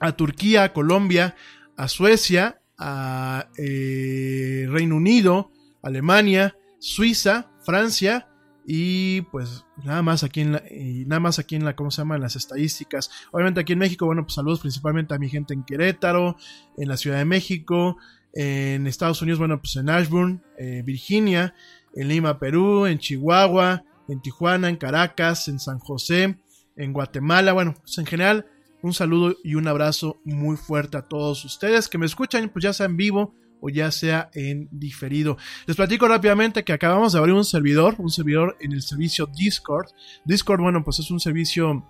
a 0.00 0.12
Turquía, 0.12 0.64
a 0.64 0.72
Colombia, 0.72 1.36
a 1.76 1.88
Suecia, 1.88 2.60
a 2.76 3.48
eh, 3.56 4.66
Reino 4.68 4.96
Unido, 4.96 5.52
Alemania, 5.82 6.56
Suiza, 6.80 7.50
Francia 7.64 8.28
y 8.66 9.22
pues 9.22 9.64
nada 9.84 10.02
más 10.02 10.24
aquí 10.24 10.40
en 10.40 10.52
la, 10.52 10.62
nada 11.06 11.20
más 11.20 11.38
aquí 11.38 11.54
en 11.54 11.64
la, 11.64 11.76
¿cómo 11.76 11.90
se 11.90 12.00
llama? 12.00 12.16
En 12.16 12.22
las 12.22 12.36
estadísticas. 12.36 13.10
Obviamente 13.30 13.60
aquí 13.60 13.74
en 13.74 13.78
México, 13.78 14.06
bueno, 14.06 14.22
pues 14.24 14.34
saludos 14.34 14.60
principalmente 14.60 15.14
a 15.14 15.18
mi 15.18 15.28
gente 15.28 15.54
en 15.54 15.64
Querétaro, 15.64 16.36
en 16.76 16.88
la 16.88 16.96
Ciudad 16.96 17.18
de 17.18 17.24
México, 17.26 17.98
en 18.32 18.86
Estados 18.86 19.20
Unidos, 19.22 19.38
bueno, 19.38 19.60
pues 19.60 19.76
en 19.76 19.88
Ashburn, 19.90 20.42
eh, 20.58 20.82
Virginia, 20.84 21.54
en 21.94 22.08
Lima, 22.08 22.38
Perú, 22.38 22.86
en 22.86 22.98
Chihuahua, 22.98 23.84
en 24.08 24.20
Tijuana, 24.20 24.68
en 24.68 24.76
Caracas, 24.76 25.48
en 25.48 25.58
San 25.58 25.78
José, 25.78 26.38
en 26.76 26.92
Guatemala, 26.92 27.52
bueno, 27.52 27.74
pues 27.80 27.98
en 27.98 28.06
general 28.06 28.46
un 28.82 28.92
saludo 28.92 29.36
y 29.44 29.54
un 29.54 29.68
abrazo 29.68 30.20
muy 30.24 30.56
fuerte 30.56 30.96
a 30.96 31.02
todos 31.02 31.44
ustedes 31.44 31.88
que 31.88 31.98
me 31.98 32.06
escuchan, 32.06 32.48
pues 32.48 32.64
ya 32.64 32.72
sea 32.72 32.86
en 32.86 32.96
vivo 32.96 33.34
o 33.64 33.70
ya 33.70 33.90
sea 33.90 34.28
en 34.34 34.68
diferido. 34.70 35.38
Les 35.66 35.74
platico 35.74 36.06
rápidamente 36.06 36.64
que 36.64 36.74
acabamos 36.74 37.14
de 37.14 37.18
abrir 37.18 37.34
un 37.34 37.46
servidor, 37.46 37.94
un 37.96 38.10
servidor 38.10 38.58
en 38.60 38.72
el 38.72 38.82
servicio 38.82 39.26
Discord. 39.26 39.86
Discord, 40.26 40.60
bueno, 40.60 40.84
pues 40.84 40.98
es 40.98 41.10
un 41.10 41.18
servicio 41.18 41.82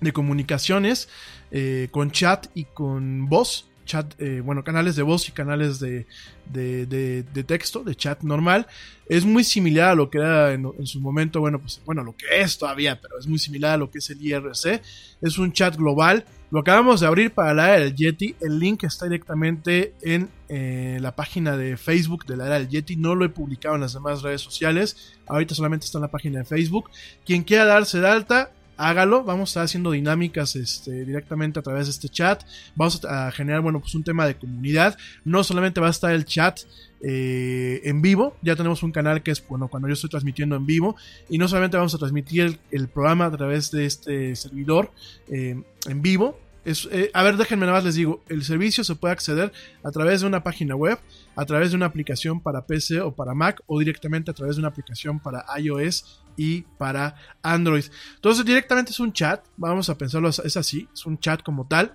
de 0.00 0.12
comunicaciones 0.12 1.08
eh, 1.52 1.86
con 1.92 2.10
chat 2.10 2.48
y 2.52 2.64
con 2.64 3.28
voz. 3.28 3.66
Chat, 3.84 4.20
eh, 4.20 4.42
bueno, 4.44 4.64
canales 4.64 4.96
de 4.96 5.02
voz 5.02 5.28
y 5.28 5.32
canales 5.32 5.78
de, 5.78 6.06
de, 6.46 7.44
texto, 7.46 7.84
de 7.84 7.94
chat 7.94 8.22
normal. 8.22 8.66
Es 9.08 9.24
muy 9.24 9.44
similar 9.44 9.90
a 9.90 9.94
lo 9.94 10.10
que 10.10 10.18
era 10.18 10.52
en, 10.52 10.66
en, 10.78 10.86
su 10.86 11.00
momento, 11.00 11.38
bueno, 11.38 11.60
pues 11.60 11.80
bueno, 11.86 12.02
lo 12.02 12.14
que 12.16 12.26
es 12.40 12.58
todavía, 12.58 13.00
pero 13.00 13.18
es 13.20 13.28
muy 13.28 13.38
similar 13.38 13.74
a 13.74 13.76
lo 13.76 13.90
que 13.90 13.98
es 13.98 14.10
el 14.10 14.20
IRC. 14.20 14.82
Es 15.22 15.38
un 15.38 15.52
chat 15.52 15.76
global. 15.76 16.24
Lo 16.50 16.60
acabamos 16.60 17.00
de 17.00 17.06
abrir 17.06 17.30
para 17.32 17.52
la 17.52 17.74
era 17.74 17.84
del 17.84 17.94
Yeti. 17.94 18.34
El 18.40 18.58
link 18.58 18.84
está 18.84 19.04
directamente 19.04 19.94
en 20.00 20.30
eh, 20.48 20.98
la 21.00 21.14
página 21.14 21.58
de 21.58 21.76
Facebook 21.76 22.24
de 22.24 22.36
la 22.36 22.46
era 22.46 22.58
del 22.58 22.68
Yeti. 22.68 22.96
No 22.96 23.14
lo 23.14 23.26
he 23.26 23.28
publicado 23.28 23.74
en 23.74 23.82
las 23.82 23.92
demás 23.92 24.22
redes 24.22 24.40
sociales. 24.40 25.14
Ahorita 25.26 25.54
solamente 25.54 25.84
está 25.84 25.98
en 25.98 26.02
la 26.02 26.10
página 26.10 26.38
de 26.38 26.44
Facebook. 26.46 26.90
Quien 27.26 27.42
quiera 27.42 27.66
darse 27.66 28.00
de 28.00 28.08
alta, 28.08 28.50
hágalo. 28.78 29.24
Vamos 29.24 29.50
a 29.50 29.50
estar 29.50 29.64
haciendo 29.64 29.90
dinámicas 29.90 30.56
este, 30.56 31.04
directamente 31.04 31.58
a 31.58 31.62
través 31.62 31.86
de 31.86 31.90
este 31.90 32.08
chat. 32.08 32.42
Vamos 32.74 33.04
a 33.04 33.30
generar, 33.32 33.60
bueno, 33.60 33.80
pues 33.80 33.94
un 33.94 34.04
tema 34.04 34.26
de 34.26 34.36
comunidad. 34.36 34.96
No 35.24 35.44
solamente 35.44 35.80
va 35.80 35.88
a 35.88 35.90
estar 35.90 36.12
el 36.12 36.24
chat 36.24 36.60
eh, 37.00 37.80
en 37.84 38.02
vivo, 38.02 38.36
ya 38.42 38.56
tenemos 38.56 38.82
un 38.82 38.90
canal 38.90 39.22
que 39.22 39.30
es, 39.30 39.46
bueno, 39.46 39.68
cuando 39.68 39.88
yo 39.88 39.94
estoy 39.94 40.10
transmitiendo 40.10 40.56
en 40.56 40.64
vivo. 40.64 40.96
Y 41.28 41.38
no 41.38 41.48
solamente 41.48 41.76
vamos 41.76 41.94
a 41.94 41.98
transmitir 41.98 42.58
el, 42.70 42.88
programa 42.88 43.26
a 43.26 43.30
través 43.30 43.70
de 43.70 43.84
este 43.84 44.34
servidor 44.36 44.90
eh, 45.28 45.60
en 45.86 46.02
vivo. 46.02 46.38
Es, 46.64 46.88
eh, 46.92 47.10
a 47.14 47.22
ver, 47.22 47.36
déjenme 47.36 47.66
nada 47.66 47.78
más 47.78 47.84
les 47.84 47.94
digo, 47.94 48.22
el 48.28 48.44
servicio 48.44 48.84
se 48.84 48.94
puede 48.94 49.12
acceder 49.12 49.52
a 49.82 49.90
través 49.90 50.20
de 50.20 50.26
una 50.26 50.42
página 50.42 50.74
web, 50.74 50.98
a 51.34 51.46
través 51.46 51.70
de 51.70 51.76
una 51.76 51.86
aplicación 51.86 52.40
para 52.40 52.66
PC 52.66 53.00
o 53.00 53.14
para 53.14 53.32
Mac 53.32 53.62
o 53.66 53.78
directamente 53.78 54.30
a 54.30 54.34
través 54.34 54.56
de 54.56 54.60
una 54.60 54.68
aplicación 54.68 55.18
para 55.18 55.46
iOS 55.58 56.20
y 56.38 56.62
para 56.78 57.16
Android. 57.42 57.84
Entonces 58.14 58.46
directamente 58.46 58.92
es 58.92 59.00
un 59.00 59.12
chat, 59.12 59.44
vamos 59.58 59.90
a 59.90 59.98
pensarlo, 59.98 60.30
es 60.30 60.56
así, 60.56 60.88
es 60.94 61.04
un 61.04 61.18
chat 61.18 61.42
como 61.42 61.66
tal. 61.66 61.94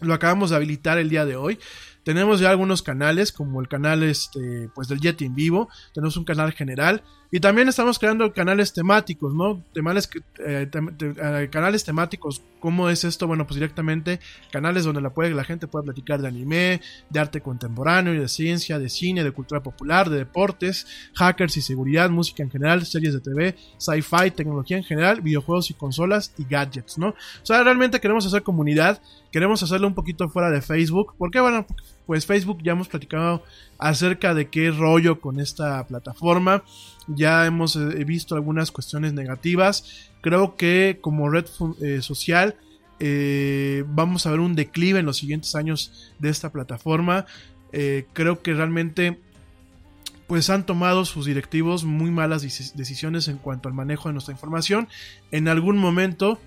Lo 0.00 0.12
acabamos 0.12 0.50
de 0.50 0.56
habilitar 0.56 0.98
el 0.98 1.08
día 1.08 1.24
de 1.24 1.36
hoy. 1.36 1.58
Tenemos 2.02 2.38
ya 2.40 2.50
algunos 2.50 2.82
canales, 2.82 3.32
como 3.32 3.60
el 3.60 3.68
canal 3.68 4.02
este, 4.02 4.68
pues 4.74 4.88
del 4.88 5.00
Yeti 5.00 5.24
en 5.24 5.34
vivo. 5.34 5.70
Tenemos 5.94 6.16
un 6.16 6.24
canal 6.24 6.52
general. 6.52 7.02
Y 7.30 7.40
también 7.40 7.68
estamos 7.68 7.98
creando 7.98 8.32
canales 8.32 8.72
temáticos, 8.72 9.34
¿no? 9.34 9.62
Temales, 9.72 10.08
eh, 10.38 10.68
eh, 10.72 11.48
canales 11.50 11.84
temáticos. 11.84 12.40
¿Cómo 12.60 12.88
es 12.88 13.04
esto? 13.04 13.26
Bueno, 13.26 13.46
pues 13.46 13.56
directamente 13.56 14.20
canales 14.50 14.84
donde 14.84 15.00
la, 15.00 15.10
puede, 15.10 15.30
la 15.30 15.44
gente 15.44 15.66
puede 15.66 15.84
platicar 15.84 16.22
de 16.22 16.28
anime, 16.28 16.80
de 17.10 17.20
arte 17.20 17.40
contemporáneo, 17.40 18.20
de 18.20 18.28
ciencia, 18.28 18.78
de 18.78 18.88
cine, 18.88 19.24
de 19.24 19.30
cultura 19.30 19.62
popular, 19.62 20.08
de 20.08 20.18
deportes, 20.18 20.86
hackers 21.14 21.56
y 21.56 21.62
seguridad, 21.62 22.10
música 22.10 22.42
en 22.42 22.50
general, 22.50 22.86
series 22.86 23.12
de 23.12 23.20
TV, 23.20 23.56
sci-fi, 23.78 24.30
tecnología 24.30 24.76
en 24.76 24.84
general, 24.84 25.20
videojuegos 25.20 25.70
y 25.70 25.74
consolas 25.74 26.32
y 26.38 26.44
gadgets, 26.44 26.98
¿no? 26.98 27.08
O 27.08 27.14
sea, 27.46 27.62
realmente 27.62 28.00
queremos 28.00 28.26
hacer 28.26 28.42
comunidad, 28.42 29.00
queremos 29.30 29.62
hacerlo 29.62 29.86
un 29.86 29.94
poquito 29.94 30.28
fuera 30.28 30.50
de 30.50 30.62
Facebook. 30.62 31.14
¿Por 31.18 31.30
qué? 31.30 31.40
Bueno, 31.40 31.66
pues 32.06 32.24
Facebook 32.24 32.58
ya 32.62 32.72
hemos 32.72 32.88
platicado 32.88 33.42
acerca 33.78 34.32
de 34.32 34.48
qué 34.48 34.70
rollo 34.70 35.20
con 35.20 35.40
esta 35.40 35.86
plataforma. 35.86 36.62
Ya 37.06 37.46
hemos 37.46 37.76
eh, 37.76 38.04
visto 38.04 38.34
algunas 38.34 38.70
cuestiones 38.70 39.12
negativas. 39.12 40.10
Creo 40.20 40.56
que 40.56 40.98
como 41.00 41.30
red 41.30 41.46
eh, 41.82 42.02
social 42.02 42.56
eh, 42.98 43.84
vamos 43.88 44.26
a 44.26 44.30
ver 44.30 44.40
un 44.40 44.54
declive 44.54 44.98
en 44.98 45.06
los 45.06 45.18
siguientes 45.18 45.54
años 45.54 46.12
de 46.18 46.30
esta 46.30 46.50
plataforma. 46.50 47.26
Creo 48.14 48.40
que 48.40 48.54
realmente 48.54 49.20
pues 50.26 50.48
han 50.48 50.64
tomado 50.64 51.04
sus 51.04 51.26
directivos 51.26 51.84
muy 51.84 52.10
malas 52.10 52.40
decisiones 52.40 53.28
en 53.28 53.36
cuanto 53.36 53.68
al 53.68 53.74
manejo 53.74 54.08
de 54.08 54.14
nuestra 54.14 54.32
información. 54.32 54.88
En 55.30 55.46
algún 55.46 55.76
momento, 55.76 56.40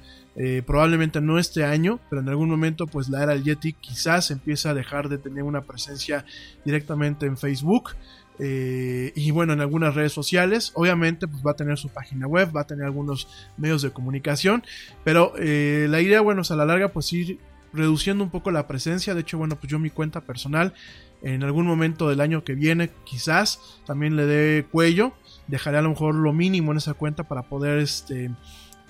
probablemente 0.66 1.22
no 1.22 1.38
este 1.38 1.66
año, 1.66 2.00
pero 2.10 2.24
en 2.24 2.30
algún 2.30 2.50
momento 2.50 2.88
pues 2.88 3.10
la 3.10 3.22
era 3.22 3.34
del 3.34 3.44
Yeti 3.44 3.74
quizás 3.74 4.32
empieza 4.32 4.72
a 4.72 4.74
dejar 4.74 5.08
de 5.08 5.20
tener 5.20 5.44
una 5.44 5.62
presencia 5.62 6.26
directamente 6.66 7.28
en 7.28 7.38
Facebook. 7.38 7.92
Eh, 8.40 9.12
y 9.16 9.32
bueno, 9.32 9.54
en 9.54 9.60
algunas 9.60 9.96
redes 9.96 10.14
sociales, 10.14 10.72
obviamente 10.74 11.28
pues 11.28 11.44
va 11.46 11.52
a 11.52 11.56
tener 11.56 11.78
su 11.78 11.90
página 11.90 12.26
web, 12.26 12.56
va 12.56 12.62
a 12.62 12.68
tener 12.68 12.86
algunos 12.86 13.28
medios 13.58 13.82
de 13.82 13.92
comunicación, 13.92 14.64
pero 15.04 15.34
eh, 15.38 15.88
la 15.90 16.00
idea, 16.00 16.22
bueno, 16.22 16.44
es 16.44 16.52
a 16.52 16.56
la 16.56 16.66
larga 16.66 16.88
pues 16.90 17.12
ir 17.12 17.40
reduciendo 17.74 18.24
un 18.24 18.30
poco 18.30 18.52
la 18.52 18.68
presencia. 18.68 19.14
De 19.14 19.22
hecho, 19.22 19.38
bueno, 19.38 19.58
pues 19.58 19.70
yo 19.70 19.78
mi 19.78 19.90
cuenta 19.90 20.22
personal 20.22 20.74
en 21.22 21.44
algún 21.44 21.68
momento 21.68 22.08
del 22.08 22.22
año 22.22 22.44
que 22.46 22.56
viene 22.56 22.92
quizás 23.04 23.80
también 23.86 24.16
le 24.16 24.26
dé 24.26 24.66
cuello. 24.72 25.14
Dejaré 25.48 25.78
a 25.78 25.82
lo 25.82 25.90
mejor 25.90 26.16
lo 26.16 26.32
mínimo 26.32 26.72
en 26.72 26.78
esa 26.78 26.94
cuenta 26.94 27.28
para 27.28 27.44
poder 27.44 27.80
este, 27.80 28.32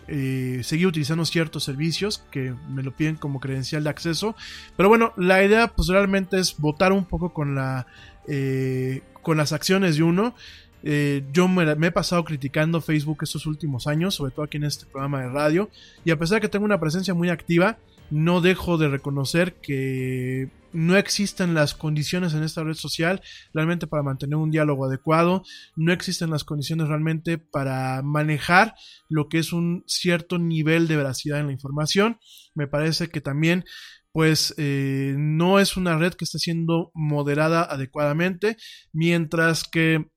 eh, 0.07 0.61
seguir 0.63 0.87
utilizando 0.87 1.25
ciertos 1.25 1.63
servicios 1.63 2.23
que 2.31 2.53
me 2.69 2.83
lo 2.83 2.95
piden 2.95 3.15
como 3.15 3.39
credencial 3.39 3.83
de 3.83 3.89
acceso. 3.89 4.35
Pero 4.77 4.89
bueno, 4.89 5.13
la 5.17 5.43
idea 5.43 5.69
pues 5.69 5.87
realmente 5.87 6.37
es 6.37 6.57
votar 6.57 6.91
un 6.91 7.05
poco 7.05 7.33
con 7.33 7.55
la... 7.55 7.87
eh, 8.27 9.01
con 9.21 9.37
las 9.37 9.53
acciones 9.53 9.97
de 9.97 10.03
uno. 10.03 10.35
Eh, 10.83 11.23
yo 11.33 11.47
me, 11.47 11.75
me 11.75 11.87
he 11.87 11.91
pasado 11.91 12.23
criticando 12.23 12.81
Facebook 12.81 13.19
estos 13.21 13.45
últimos 13.45 13.87
años, 13.87 14.15
sobre 14.15 14.31
todo 14.31 14.45
aquí 14.45 14.57
en 14.57 14.63
este 14.63 14.85
programa 14.85 15.21
de 15.21 15.29
radio, 15.29 15.69
y 16.05 16.11
a 16.11 16.17
pesar 16.17 16.35
de 16.35 16.41
que 16.41 16.49
tengo 16.49 16.65
una 16.65 16.79
presencia 16.79 17.13
muy 17.13 17.29
activa, 17.29 17.77
no 18.09 18.41
dejo 18.41 18.77
de 18.77 18.87
reconocer 18.87 19.53
que 19.55 20.49
no 20.71 20.97
existen 20.97 21.53
las 21.53 21.73
condiciones 21.73 22.33
en 22.33 22.43
esta 22.43 22.63
red 22.63 22.75
social 22.75 23.21
realmente 23.53 23.87
para 23.87 24.03
mantener 24.03 24.35
un 24.35 24.51
diálogo 24.51 24.85
adecuado, 24.85 25.43
no 25.75 25.91
existen 25.91 26.29
las 26.29 26.43
condiciones 26.43 26.87
realmente 26.87 27.37
para 27.37 28.01
manejar 28.03 28.75
lo 29.07 29.29
que 29.29 29.39
es 29.39 29.51
un 29.51 29.83
cierto 29.87 30.37
nivel 30.37 30.87
de 30.87 30.97
veracidad 30.97 31.39
en 31.39 31.47
la 31.47 31.53
información. 31.53 32.19
Me 32.53 32.67
parece 32.67 33.09
que 33.09 33.21
también 33.21 33.65
pues 34.11 34.53
eh, 34.57 35.15
no 35.17 35.59
es 35.59 35.77
una 35.77 35.97
red 35.97 36.13
que 36.13 36.25
esté 36.25 36.39
siendo 36.39 36.91
moderada 36.93 37.63
adecuadamente, 37.63 38.57
mientras 38.91 39.63
que 39.63 40.09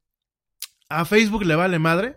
a 0.88 1.04
Facebook 1.04 1.44
le 1.44 1.56
vale 1.56 1.78
madre, 1.78 2.16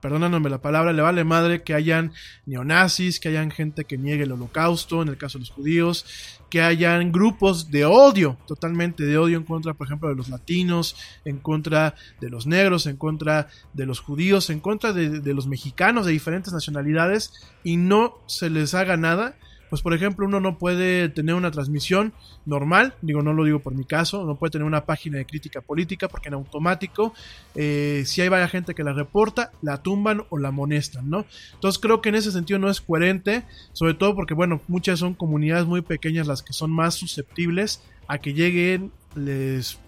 perdóname 0.00 0.48
la 0.48 0.62
palabra, 0.62 0.92
le 0.92 1.02
vale 1.02 1.24
madre 1.24 1.62
que 1.62 1.74
hayan 1.74 2.12
neonazis, 2.46 3.20
que 3.20 3.28
hayan 3.28 3.50
gente 3.50 3.84
que 3.84 3.98
niegue 3.98 4.24
el 4.24 4.32
holocausto, 4.32 5.02
en 5.02 5.08
el 5.08 5.16
caso 5.16 5.38
de 5.38 5.42
los 5.42 5.50
judíos, 5.50 6.06
que 6.48 6.62
hayan 6.62 7.12
grupos 7.12 7.70
de 7.70 7.84
odio, 7.84 8.38
totalmente 8.46 9.04
de 9.04 9.18
odio 9.18 9.36
en 9.36 9.44
contra, 9.44 9.74
por 9.74 9.86
ejemplo, 9.86 10.08
de 10.08 10.16
los 10.16 10.28
latinos, 10.28 10.96
en 11.24 11.38
contra 11.38 11.94
de 12.20 12.30
los 12.30 12.46
negros, 12.46 12.86
en 12.86 12.96
contra 12.96 13.48
de 13.72 13.86
los 13.86 14.00
judíos, 14.00 14.50
en 14.50 14.60
contra 14.60 14.92
de, 14.92 15.20
de 15.20 15.34
los 15.34 15.46
mexicanos 15.46 16.06
de 16.06 16.12
diferentes 16.12 16.52
nacionalidades, 16.52 17.32
y 17.62 17.76
no 17.76 18.18
se 18.26 18.50
les 18.50 18.74
haga 18.74 18.96
nada 18.96 19.36
pues 19.70 19.80
por 19.80 19.94
ejemplo 19.94 20.26
uno 20.26 20.40
no 20.40 20.58
puede 20.58 21.08
tener 21.08 21.34
una 21.34 21.50
transmisión 21.50 22.12
normal, 22.44 22.94
digo 23.00 23.22
no 23.22 23.32
lo 23.32 23.44
digo 23.44 23.60
por 23.60 23.74
mi 23.74 23.84
caso, 23.84 24.24
no 24.24 24.36
puede 24.36 24.50
tener 24.50 24.66
una 24.66 24.84
página 24.84 25.18
de 25.18 25.24
crítica 25.24 25.60
política 25.60 26.08
porque 26.08 26.28
en 26.28 26.34
automático 26.34 27.14
eh, 27.54 28.02
si 28.04 28.20
hay 28.20 28.28
varias 28.28 28.50
gente 28.50 28.74
que 28.74 28.84
la 28.84 28.92
reporta, 28.92 29.52
la 29.62 29.82
tumban 29.82 30.24
o 30.28 30.38
la 30.38 30.48
amonestan, 30.48 31.08
¿no? 31.08 31.24
Entonces 31.54 31.80
creo 31.80 32.02
que 32.02 32.10
en 32.10 32.16
ese 32.16 32.32
sentido 32.32 32.58
no 32.58 32.68
es 32.68 32.80
coherente, 32.80 33.44
sobre 33.72 33.94
todo 33.94 34.14
porque 34.14 34.34
bueno, 34.34 34.60
muchas 34.68 34.98
son 34.98 35.14
comunidades 35.14 35.66
muy 35.66 35.80
pequeñas 35.80 36.26
las 36.26 36.42
que 36.42 36.52
son 36.52 36.70
más 36.70 36.94
susceptibles 36.94 37.82
a 38.08 38.18
que 38.18 38.34
lleguen, 38.34 38.92
les 39.14 39.78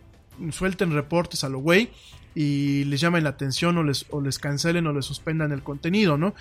suelten 0.51 0.93
reportes 0.93 1.45
a 1.45 1.49
lo 1.49 1.59
güey 1.59 1.91
y 2.35 2.85
les 2.85 3.01
llamen 3.01 3.25
la 3.25 3.31
atención 3.31 3.77
o 3.79 3.83
les, 3.83 4.07
o 4.11 4.21
les 4.21 4.39
cancelen 4.39 4.87
o 4.87 4.93
les 4.93 5.05
suspendan 5.05 5.53
el 5.53 5.63
contenido, 5.63 6.17
¿no? 6.17 6.35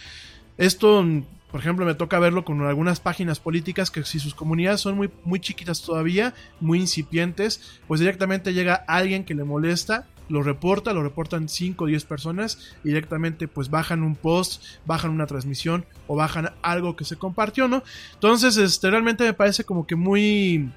Esto 0.62 1.03
por 1.51 1.59
ejemplo, 1.59 1.86
me 1.86 1.95
toca 1.95 2.18
verlo 2.18 2.45
con 2.45 2.62
algunas 2.62 3.01
páginas 3.01 3.39
políticas 3.39 3.91
que 3.91 4.05
si 4.05 4.20
sus 4.20 4.34
comunidades 4.34 4.80
son 4.80 4.95
muy, 4.95 5.09
muy 5.26 5.41
chiquitas 5.41 5.82
todavía, 5.82 6.34
muy 6.62 6.80
incipientes, 6.80 7.82
pues 7.88 7.99
directamente 7.99 8.53
llega 8.53 8.76
alguien 8.88 9.26
que 9.26 9.34
le 9.34 9.43
molesta, 9.43 10.07
lo 10.30 10.43
reporta, 10.43 10.93
lo 10.93 11.03
reportan 11.03 11.49
5 11.49 11.84
o 11.84 11.88
10 11.88 12.05
personas, 12.05 12.74
y 12.86 12.89
directamente 12.89 13.49
pues 13.49 13.70
bajan 13.70 14.01
un 14.01 14.16
post, 14.16 14.64
bajan 14.86 15.12
una 15.12 15.28
transmisión 15.28 15.84
o 16.07 16.16
bajan 16.16 16.51
algo 16.62 16.95
que 16.95 17.03
se 17.03 17.18
compartió, 17.18 17.68
¿no? 17.68 17.84
Entonces, 18.14 18.55
este, 18.55 18.89
realmente 18.89 19.26
me 19.26 19.34
parece 19.34 19.66
como 19.66 19.86
que 19.86 19.95
muy 19.95 20.70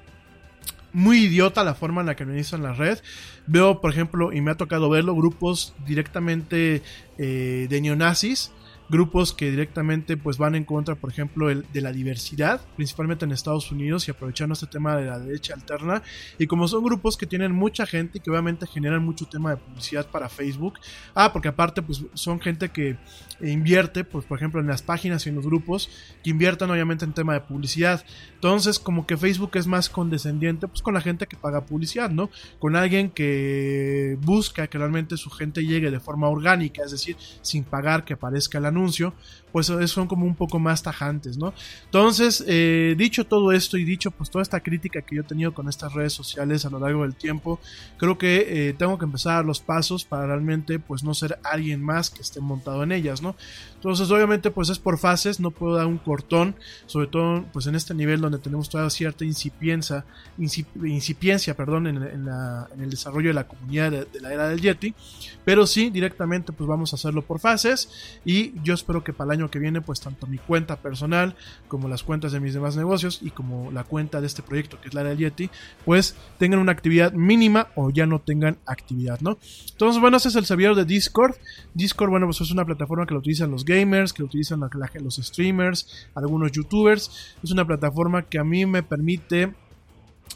muy 0.91 1.25
idiota 1.25 1.63
la 1.63 1.75
forma 1.75 2.01
en 2.01 2.07
la 2.07 2.15
que 2.15 2.23
administran 2.23 2.63
la 2.63 2.73
red. 2.73 2.99
Veo, 3.47 3.81
por 3.81 3.91
ejemplo, 3.91 4.33
y 4.33 4.41
me 4.41 4.51
ha 4.51 4.55
tocado 4.55 4.89
verlo, 4.89 5.13
grupos 5.13 5.73
directamente 5.85 6.81
eh, 7.17 7.67
de 7.69 7.81
neonazis 7.81 8.51
grupos 8.89 9.33
que 9.33 9.49
directamente 9.49 10.17
pues 10.17 10.37
van 10.37 10.55
en 10.55 10.63
contra, 10.63 10.95
por 10.95 11.09
ejemplo, 11.09 11.49
el, 11.49 11.65
de 11.73 11.81
la 11.81 11.91
diversidad, 11.91 12.61
principalmente 12.75 13.25
en 13.25 13.31
Estados 13.31 13.71
Unidos 13.71 14.07
y 14.07 14.11
aprovechando 14.11 14.53
este 14.53 14.67
tema 14.67 14.95
de 14.95 15.05
la 15.05 15.19
derecha 15.19 15.53
alterna. 15.53 16.03
Y 16.37 16.47
como 16.47 16.67
son 16.67 16.83
grupos 16.83 17.17
que 17.17 17.25
tienen 17.25 17.51
mucha 17.51 17.85
gente 17.85 18.17
y 18.17 18.21
que 18.21 18.29
obviamente 18.29 18.67
generan 18.67 19.03
mucho 19.03 19.25
tema 19.25 19.51
de 19.51 19.57
publicidad 19.57 20.05
para 20.07 20.29
Facebook. 20.29 20.79
Ah, 21.13 21.31
porque 21.33 21.47
aparte 21.47 21.81
pues 21.81 22.03
son 22.13 22.39
gente 22.39 22.69
que 22.69 22.97
invierte, 23.41 24.03
pues 24.03 24.25
por 24.25 24.37
ejemplo 24.37 24.61
en 24.61 24.67
las 24.67 24.81
páginas 24.81 25.25
y 25.25 25.29
en 25.29 25.35
los 25.35 25.45
grupos, 25.45 25.89
que 26.23 26.29
inviertan 26.29 26.69
obviamente 26.69 27.05
en 27.05 27.13
tema 27.13 27.33
de 27.33 27.41
publicidad. 27.41 28.05
Entonces 28.35 28.79
como 28.79 29.05
que 29.07 29.17
Facebook 29.17 29.51
es 29.55 29.67
más 29.67 29.89
condescendiente 29.89 30.67
pues 30.67 30.81
con 30.81 30.93
la 30.93 31.01
gente 31.01 31.27
que 31.27 31.37
paga 31.37 31.65
publicidad, 31.65 32.09
¿no? 32.09 32.29
Con 32.59 32.75
alguien 32.75 33.09
que 33.09 34.17
busca 34.21 34.67
que 34.67 34.77
realmente 34.77 35.17
su 35.17 35.29
gente 35.29 35.65
llegue 35.65 35.91
de 35.91 35.99
forma 35.99 36.29
orgánica, 36.29 36.83
es 36.83 36.91
decir, 36.91 37.17
sin 37.41 37.63
pagar 37.63 38.05
que 38.05 38.13
aparezca 38.13 38.57
el 38.57 38.65
anuncio, 38.75 39.13
pues 39.55 39.71
son 39.89 40.05
como 40.05 40.25
un 40.25 40.35
poco 40.35 40.59
más 40.59 40.83
tajantes, 40.83 41.37
¿no? 41.37 41.53
Entonces, 41.85 42.43
eh, 42.45 42.93
dicho 42.97 43.25
todo 43.25 43.53
esto 43.53 43.77
y 43.77 43.85
dicho 43.85 44.11
pues 44.11 44.29
toda 44.29 44.41
esta 44.41 44.59
crítica 44.59 45.01
que 45.01 45.15
yo 45.15 45.21
he 45.21 45.25
tenido 45.25 45.53
con 45.53 45.69
estas 45.69 45.93
redes 45.93 46.11
sociales 46.11 46.65
a 46.65 46.69
lo 46.69 46.77
largo 46.77 47.03
del 47.03 47.15
tiempo, 47.15 47.61
creo 47.95 48.17
que 48.17 48.67
eh, 48.67 48.73
tengo 48.73 48.97
que 48.97 49.05
empezar 49.05 49.31
a 49.31 49.35
dar 49.35 49.45
los 49.45 49.61
pasos 49.61 50.03
para 50.03 50.25
realmente 50.27 50.77
pues 50.77 51.05
no 51.05 51.13
ser 51.13 51.39
alguien 51.41 51.81
más 51.81 52.09
que 52.09 52.21
esté 52.21 52.41
montado 52.41 52.83
en 52.83 52.91
ellas, 52.91 53.21
¿no? 53.21 53.37
Entonces, 53.75 54.11
obviamente 54.11 54.51
pues 54.51 54.69
es 54.69 54.79
por 54.79 54.97
fases, 54.97 55.39
no 55.39 55.51
puedo 55.51 55.77
dar 55.77 55.85
un 55.85 55.99
cortón, 55.99 56.57
sobre 56.85 57.07
todo 57.07 57.45
pues 57.53 57.67
en 57.67 57.75
este 57.75 57.93
nivel 57.93 58.19
donde 58.19 58.39
tenemos 58.39 58.67
toda 58.67 58.89
cierta 58.89 59.23
incipiencia, 59.23 60.03
incipiencia, 60.37 61.55
perdón, 61.55 61.87
en, 61.87 61.97
el 61.97 62.89
desarrollo 62.89 63.29
de 63.29 63.35
la 63.35 63.47
comunidad 63.47 63.91
de 63.91 64.19
la 64.19 64.33
era 64.33 64.49
del 64.49 64.59
Yeti, 64.59 64.93
pero 65.45 65.65
sí, 65.65 65.91
directamente 65.91 66.51
pues 66.51 66.67
vamos 66.67 66.91
a 66.91 66.97
hacerlo 66.97 67.21
por 67.21 67.39
fases 67.39 68.19
y 68.25 68.59
yo 68.63 68.73
espero 68.73 69.03
que 69.03 69.13
para 69.13 69.33
el 69.33 69.39
año 69.39 69.44
que 69.49 69.59
viene, 69.59 69.81
pues 69.81 69.99
tanto 69.99 70.27
mi 70.27 70.37
cuenta 70.37 70.77
personal 70.77 71.35
como 71.67 71.87
las 71.87 72.03
cuentas 72.03 72.31
de 72.31 72.39
mis 72.39 72.53
demás 72.53 72.75
negocios 72.75 73.19
y 73.21 73.31
como 73.31 73.71
la 73.71 73.83
cuenta 73.83 74.21
de 74.21 74.27
este 74.27 74.41
proyecto 74.41 74.79
que 74.81 74.89
es 74.89 74.93
la 74.93 75.03
del 75.03 75.17
Yeti, 75.17 75.49
pues 75.83 76.15
tengan 76.37 76.59
una 76.59 76.71
actividad 76.71 77.13
mínima 77.13 77.67
o 77.75 77.89
ya 77.89 78.05
no 78.05 78.19
tengan 78.19 78.57
actividad, 78.65 79.19
¿no? 79.21 79.37
Entonces, 79.71 80.01
bueno, 80.01 80.17
ese 80.17 80.29
es 80.29 80.35
el 80.35 80.45
servidor 80.45 80.75
de 80.75 80.85
Discord. 80.85 81.35
Discord, 81.73 82.09
bueno, 82.09 82.27
pues 82.27 82.41
es 82.41 82.51
una 82.51 82.65
plataforma 82.65 83.05
que 83.05 83.13
lo 83.13 83.19
utilizan 83.19 83.51
los 83.51 83.65
gamers, 83.65 84.13
que 84.13 84.21
lo 84.21 84.27
utilizan 84.27 84.61
los 85.01 85.15
streamers, 85.15 86.09
algunos 86.15 86.51
youtubers. 86.51 87.35
Es 87.43 87.51
una 87.51 87.65
plataforma 87.65 88.23
que 88.23 88.39
a 88.39 88.43
mí 88.43 88.65
me 88.65 88.83
permite 88.83 89.53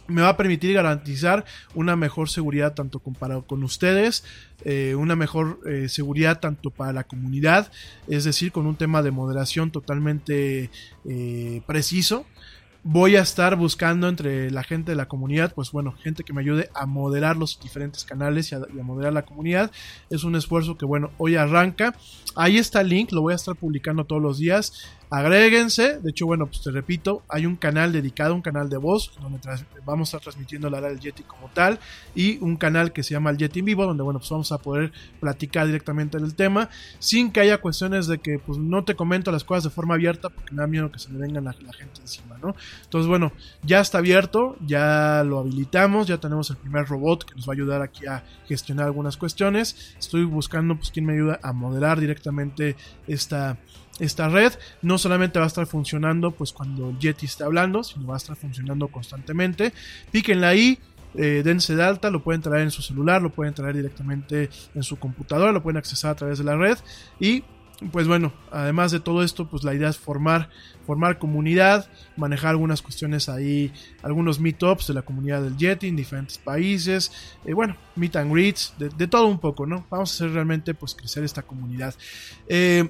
me 0.09 0.21
va 0.21 0.29
a 0.29 0.37
permitir 0.37 0.73
garantizar 0.73 1.45
una 1.75 1.95
mejor 1.95 2.29
seguridad 2.29 2.73
tanto 2.73 2.99
comparado 2.99 3.45
con 3.45 3.63
ustedes, 3.63 4.23
eh, 4.65 4.95
una 4.95 5.15
mejor 5.15 5.59
eh, 5.65 5.87
seguridad 5.87 6.39
tanto 6.39 6.71
para 6.71 6.91
la 6.91 7.03
comunidad, 7.03 7.71
es 8.07 8.23
decir, 8.23 8.51
con 8.51 8.65
un 8.65 8.75
tema 8.75 9.01
de 9.01 9.11
moderación 9.11 9.71
totalmente 9.71 10.69
eh, 11.07 11.61
preciso. 11.67 12.25
Voy 12.81 13.17
a 13.17 13.21
estar 13.21 13.57
buscando 13.57 14.07
entre 14.07 14.51
la 14.51 14.63
gente 14.63 14.93
de 14.93 14.95
la 14.95 15.09
comunidad, 15.09 15.53
pues 15.53 15.71
bueno, 15.71 15.93
gente 16.01 16.23
que 16.23 16.31
me 16.31 16.41
ayude 16.41 16.69
a 16.73 16.85
moderar 16.85 17.35
los 17.35 17.59
diferentes 17.61 18.05
canales 18.05 18.51
y 18.51 18.55
a, 18.55 18.61
y 18.73 18.79
a 18.79 18.83
moderar 18.83 19.11
la 19.11 19.25
comunidad. 19.25 19.69
Es 20.09 20.23
un 20.23 20.37
esfuerzo 20.37 20.77
que, 20.77 20.85
bueno, 20.85 21.11
hoy 21.17 21.35
arranca. 21.35 21.93
Ahí 22.35 22.57
está 22.57 22.79
el 22.79 22.87
link, 22.87 23.11
lo 23.11 23.21
voy 23.21 23.33
a 23.33 23.35
estar 23.35 23.55
publicando 23.57 24.05
todos 24.05 24.21
los 24.21 24.37
días 24.37 24.89
agréguense. 25.09 25.99
De 25.99 26.11
hecho, 26.11 26.25
bueno, 26.25 26.45
pues 26.45 26.61
te 26.61 26.71
repito, 26.71 27.23
hay 27.27 27.45
un 27.45 27.55
canal 27.55 27.91
dedicado, 27.91 28.35
un 28.35 28.41
canal 28.41 28.69
de 28.69 28.77
voz, 28.77 29.11
donde 29.19 29.39
vamos 29.85 30.07
a 30.07 30.17
estar 30.17 30.21
transmitiendo 30.21 30.69
la 30.69 30.77
era 30.79 30.89
del 30.89 30.99
Yeti 30.99 31.23
como 31.23 31.49
tal, 31.49 31.79
y 32.15 32.37
un 32.39 32.57
canal 32.57 32.93
que 32.93 33.03
se 33.03 33.13
llama 33.13 33.31
el 33.31 33.37
Yeti 33.37 33.59
en 33.59 33.65
vivo, 33.65 33.85
donde, 33.85 34.03
bueno, 34.03 34.19
pues 34.19 34.29
vamos 34.29 34.51
a 34.51 34.59
poder 34.59 34.91
platicar 35.19 35.65
directamente 35.65 36.17
del 36.19 36.35
tema, 36.35 36.69
sin 36.99 37.31
que 37.31 37.39
haya 37.39 37.59
cuestiones 37.59 38.07
de 38.07 38.19
que, 38.19 38.39
pues, 38.39 38.59
no 38.59 38.83
te 38.83 38.95
comento 38.95 39.31
las 39.31 39.43
cosas 39.43 39.63
de 39.63 39.69
forma 39.69 39.95
abierta, 39.95 40.29
porque 40.29 40.53
me 40.53 40.61
da 40.61 40.67
miedo 40.67 40.91
que 40.91 40.99
se 40.99 41.09
me 41.09 41.19
venga 41.19 41.41
la, 41.41 41.53
gente 41.53 42.01
encima, 42.01 42.37
¿no? 42.41 42.55
Entonces, 42.83 43.07
bueno, 43.07 43.31
ya 43.63 43.79
está 43.79 43.99
abierto, 43.99 44.57
ya 44.65 45.23
lo 45.25 45.39
habilitamos, 45.39 46.07
ya 46.07 46.19
tenemos 46.19 46.49
el 46.49 46.57
primer 46.57 46.85
robot 46.85 47.25
que 47.25 47.35
nos 47.35 47.47
va 47.47 47.53
a 47.53 47.55
ayudar 47.55 47.81
aquí 47.81 48.05
a 48.05 48.23
gestionar 48.47 48.85
algunas 48.85 49.17
cuestiones. 49.17 49.95
Estoy 49.97 50.23
buscando, 50.23 50.75
pues, 50.75 50.91
quién 50.91 51.05
me 51.05 51.13
ayuda 51.13 51.39
a 51.41 51.53
moderar 51.53 51.99
directamente 51.99 52.75
esta 53.07 53.57
esta 53.99 54.29
red 54.29 54.53
no 54.81 54.97
solamente 54.97 55.39
va 55.39 55.45
a 55.45 55.47
estar 55.47 55.65
funcionando 55.65 56.31
pues 56.31 56.53
cuando 56.53 56.89
el 56.89 56.99
Yeti 56.99 57.25
esté 57.25 57.43
hablando, 57.43 57.83
sino 57.83 58.07
va 58.07 58.15
a 58.15 58.17
estar 58.17 58.35
funcionando 58.35 58.87
constantemente. 58.87 59.73
Píquenla 60.11 60.49
ahí, 60.49 60.79
eh, 61.15 61.41
dense 61.43 61.75
de 61.75 61.83
alta, 61.83 62.09
lo 62.09 62.23
pueden 62.23 62.41
traer 62.41 62.63
en 62.63 62.71
su 62.71 62.81
celular, 62.81 63.21
lo 63.21 63.31
pueden 63.31 63.53
traer 63.53 63.75
directamente 63.75 64.49
en 64.75 64.83
su 64.83 64.97
computadora, 64.97 65.51
lo 65.51 65.63
pueden 65.63 65.77
accesar 65.77 66.11
a 66.11 66.15
través 66.15 66.37
de 66.37 66.43
la 66.43 66.55
red 66.55 66.77
y 67.19 67.43
pues 67.91 68.07
bueno, 68.07 68.33
además 68.51 68.91
de 68.91 68.99
todo 68.99 69.23
esto, 69.23 69.49
pues 69.49 69.63
la 69.63 69.73
idea 69.73 69.87
es 69.87 69.97
formar, 69.97 70.49
formar 70.85 71.17
comunidad, 71.17 71.89
manejar 72.17 72.49
algunas 72.49 72.81
cuestiones 72.81 73.29
ahí, 73.29 73.71
algunos 74.03 74.39
meetups 74.39 74.87
de 74.87 74.93
la 74.95 75.01
comunidad 75.01 75.41
del 75.41 75.55
Yeti 75.55 75.87
en 75.87 75.95
diferentes 75.95 76.37
países, 76.37 77.37
eh, 77.45 77.53
bueno, 77.53 77.77
meet 77.95 78.17
and 78.17 78.33
greets, 78.33 78.73
de, 78.77 78.89
de, 78.89 79.07
todo 79.07 79.27
un 79.27 79.39
poco, 79.39 79.65
¿no? 79.65 79.85
Vamos 79.89 80.11
a 80.11 80.13
hacer 80.13 80.33
realmente 80.33 80.73
pues 80.73 80.93
crecer 80.93 81.23
esta 81.23 81.43
comunidad. 81.43 81.95
Eh, 82.49 82.89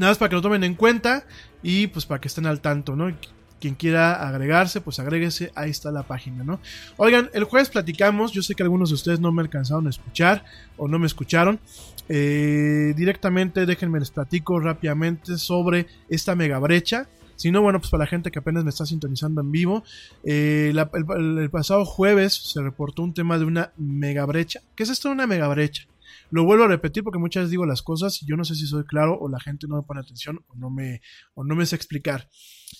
Nada 0.00 0.12
más 0.12 0.18
para 0.18 0.30
que 0.30 0.36
lo 0.36 0.40
tomen 0.40 0.64
en 0.64 0.76
cuenta 0.76 1.26
y 1.62 1.88
pues 1.88 2.06
para 2.06 2.22
que 2.22 2.28
estén 2.28 2.46
al 2.46 2.62
tanto, 2.62 2.96
¿no? 2.96 3.14
quien 3.60 3.74
quiera 3.74 4.26
agregarse, 4.26 4.80
pues 4.80 4.98
agréguese, 4.98 5.52
ahí 5.54 5.68
está 5.68 5.90
la 5.90 6.04
página, 6.04 6.42
¿no? 6.42 6.58
Oigan, 6.96 7.28
el 7.34 7.44
jueves 7.44 7.68
platicamos, 7.68 8.32
yo 8.32 8.40
sé 8.40 8.54
que 8.54 8.62
algunos 8.62 8.88
de 8.88 8.94
ustedes 8.94 9.20
no 9.20 9.30
me 9.30 9.42
alcanzaron 9.42 9.86
a 9.86 9.90
escuchar 9.90 10.46
o 10.78 10.88
no 10.88 10.98
me 10.98 11.06
escucharon. 11.06 11.60
Eh, 12.08 12.94
directamente 12.96 13.66
déjenme 13.66 14.00
les 14.00 14.10
platico 14.10 14.58
rápidamente 14.58 15.36
sobre 15.36 15.86
esta 16.08 16.34
mega 16.34 16.58
brecha. 16.60 17.06
Si 17.36 17.50
no, 17.50 17.60
bueno, 17.60 17.78
pues 17.78 17.90
para 17.90 18.04
la 18.04 18.08
gente 18.08 18.30
que 18.30 18.38
apenas 18.38 18.64
me 18.64 18.70
está 18.70 18.86
sintonizando 18.86 19.42
en 19.42 19.52
vivo, 19.52 19.84
eh, 20.24 20.72
el, 20.72 21.38
el 21.38 21.50
pasado 21.50 21.84
jueves 21.84 22.32
se 22.32 22.62
reportó 22.62 23.02
un 23.02 23.12
tema 23.12 23.38
de 23.38 23.44
una 23.44 23.72
mega 23.76 24.24
brecha. 24.24 24.62
¿Qué 24.74 24.84
es 24.84 24.88
esto 24.88 25.08
de 25.08 25.14
una 25.16 25.26
mega 25.26 25.46
brecha? 25.48 25.86
Lo 26.30 26.44
vuelvo 26.44 26.64
a 26.64 26.68
repetir 26.68 27.02
porque 27.02 27.18
muchas 27.18 27.42
veces 27.42 27.50
digo 27.50 27.66
las 27.66 27.82
cosas 27.82 28.22
y 28.22 28.26
yo 28.26 28.36
no 28.36 28.44
sé 28.44 28.54
si 28.54 28.66
soy 28.66 28.84
claro 28.84 29.18
o 29.18 29.28
la 29.28 29.40
gente 29.40 29.66
no 29.68 29.76
me 29.76 29.82
pone 29.82 30.00
atención 30.00 30.44
o 30.48 30.54
no 30.56 30.70
me, 30.70 31.00
o 31.34 31.44
no 31.44 31.54
me 31.56 31.66
sé 31.66 31.76
explicar. 31.76 32.28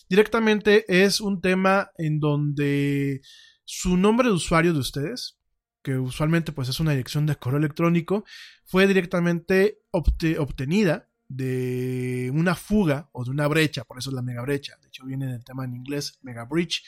Directamente 0.09 0.85
es 0.89 1.21
un 1.21 1.41
tema 1.41 1.91
en 1.99 2.21
donde 2.21 3.21
su 3.65 3.97
nombre 3.97 4.29
de 4.29 4.35
usuario 4.35 4.73
de 4.73 4.81
ustedes, 4.81 5.39
que 5.83 5.97
usualmente 5.97 6.53
pues 6.53 6.69
es 6.69 6.81
una 6.81 6.91
dirección 6.91 7.27
de 7.27 7.37
correo 7.37 7.59
electrónico, 7.59 8.25
fue 8.65 8.87
directamente 8.87 9.81
obte- 9.93 10.39
obtenida 10.39 11.09
de 11.29 12.33
una 12.35 12.57
fuga 12.57 13.09
o 13.13 13.25
de 13.25 13.31
una 13.31 13.47
brecha, 13.47 13.85
por 13.85 13.99
eso 13.99 14.11
es 14.11 14.15
la 14.15 14.23
mega 14.23 14.43
brecha, 14.43 14.77
de 14.83 14.89
hecho 14.89 15.07
viene 15.07 15.27
del 15.27 15.45
tema 15.45 15.65
en 15.65 15.77
inglés, 15.77 16.19
mega 16.23 16.45
breach, 16.45 16.83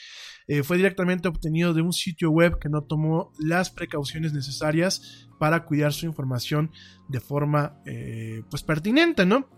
eh, 0.47 0.63
fue 0.63 0.75
directamente 0.75 1.29
obtenido 1.29 1.73
de 1.73 1.81
un 1.81 1.93
sitio 1.93 2.29
web 2.29 2.59
que 2.59 2.67
no 2.67 2.83
tomó 2.83 3.31
las 3.39 3.69
precauciones 3.69 4.33
necesarias 4.33 5.29
para 5.43 5.65
cuidar 5.65 5.91
su 5.91 6.05
información 6.05 6.71
de 7.09 7.19
forma 7.19 7.75
eh, 7.85 8.43
pues 8.49 8.63
pertinente, 8.63 9.25
¿no? 9.25 9.49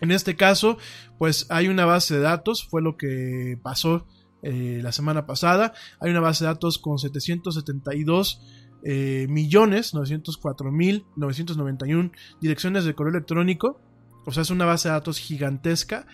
En 0.00 0.10
este 0.10 0.34
caso, 0.34 0.78
pues 1.18 1.46
hay 1.50 1.68
una 1.68 1.84
base 1.84 2.14
de 2.14 2.20
datos, 2.20 2.66
fue 2.66 2.80
lo 2.80 2.96
que 2.96 3.58
pasó 3.62 4.06
eh, 4.42 4.80
la 4.82 4.92
semana 4.92 5.26
pasada. 5.26 5.74
Hay 6.00 6.10
una 6.10 6.20
base 6.20 6.44
de 6.44 6.48
datos 6.48 6.78
con 6.78 6.98
772 6.98 8.40
eh, 8.82 9.26
millones 9.28 9.92
904 9.92 10.72
mil 10.72 11.04
991 11.16 12.10
direcciones 12.40 12.86
de 12.86 12.94
correo 12.94 13.12
electrónico. 13.12 13.82
O 14.24 14.32
sea, 14.32 14.40
es 14.42 14.48
una 14.48 14.64
base 14.64 14.88
de 14.88 14.94
datos 14.94 15.18
gigantesca. 15.18 16.06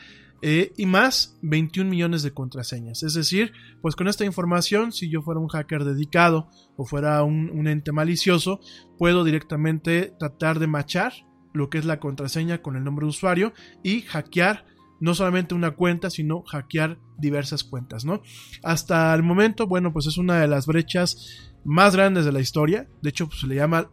Eh, 0.43 0.72
y 0.76 0.86
más 0.86 1.38
21 1.43 1.91
millones 1.91 2.22
de 2.22 2.32
contraseñas. 2.32 3.03
Es 3.03 3.14
decir, 3.14 3.53
pues 3.82 3.95
con 3.95 4.09
esta 4.09 4.24
información, 4.24 4.93
si 4.93 5.11
yo 5.11 5.20
fuera 5.22 5.41
un 5.41 5.49
hacker 5.49 5.84
dedicado 5.84 6.49
o 6.76 6.86
fuera 6.86 7.22
un, 7.22 7.66
ente 7.66 7.93
malicioso, 7.93 8.61
puedo 8.99 9.24
directamente 9.24 10.14
tratar 10.18 10.59
de 10.59 10.66
machar 10.66 11.12
lo 11.53 11.68
que 11.68 11.78
es 11.78 11.84
la 11.84 12.01
contraseña 12.01 12.62
con 12.62 12.76
el 12.76 12.84
nombre 12.84 13.05
de 13.05 13.11
usuario 13.11 13.53
y 13.82 14.03
hackear 14.03 14.64
no 15.01 15.14
solamente 15.14 15.55
una 15.55 15.72
cuenta, 15.72 16.11
sino 16.11 16.43
hackear 16.43 16.99
diversas 17.18 17.64
cuentas, 17.64 18.05
¿no? 18.05 18.22
Hasta 18.62 19.14
el 19.14 19.22
momento, 19.22 19.66
bueno, 19.66 19.93
pues 19.93 20.07
es 20.07 20.18
una 20.18 20.41
de 20.41 20.49
las 20.49 20.66
brechas 20.66 21.51
más 21.64 21.97
grandes 21.97 22.24
de 22.24 22.32
la 22.32 22.41
historia. 22.41 22.88
De 23.03 23.11
hecho, 23.11 23.26
pues, 23.26 23.43
le 23.45 23.55
llama, 23.55 23.91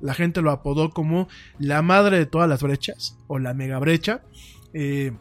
la 0.00 0.14
gente 0.14 0.42
lo 0.42 0.50
apodó 0.50 0.90
como 0.90 1.28
la 1.58 1.82
madre 1.82 2.18
de 2.18 2.26
todas 2.26 2.48
las 2.48 2.62
brechas 2.62 3.18
o 3.28 3.38
la 3.38 3.54
mega 3.54 3.78
brecha. 3.78 4.22
Eh, 4.74 5.12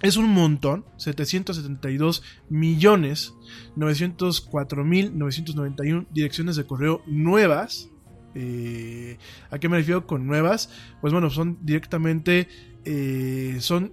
es 0.00 0.16
un 0.16 0.28
montón, 0.28 0.84
772 0.96 2.22
millones 2.48 3.34
904 3.76 4.84
mil 4.84 5.18
991 5.18 6.06
direcciones 6.10 6.56
de 6.56 6.66
correo 6.66 7.02
nuevas. 7.06 7.90
Eh, 8.34 9.18
¿A 9.50 9.58
qué 9.58 9.68
me 9.68 9.78
refiero 9.78 10.06
con 10.06 10.26
nuevas? 10.26 10.70
Pues 11.00 11.12
bueno, 11.12 11.30
son 11.30 11.58
directamente, 11.62 12.48
eh, 12.84 13.56
son 13.60 13.92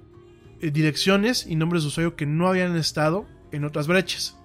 eh, 0.62 0.70
direcciones 0.70 1.48
y 1.48 1.56
nombres 1.56 1.84
de 1.84 1.88
usuario 1.88 2.16
que 2.16 2.28
no 2.28 2.48
habían 2.48 2.76
estado 2.76 3.26
en 3.52 3.66
otras 3.66 3.88
brechas. 3.88 4.38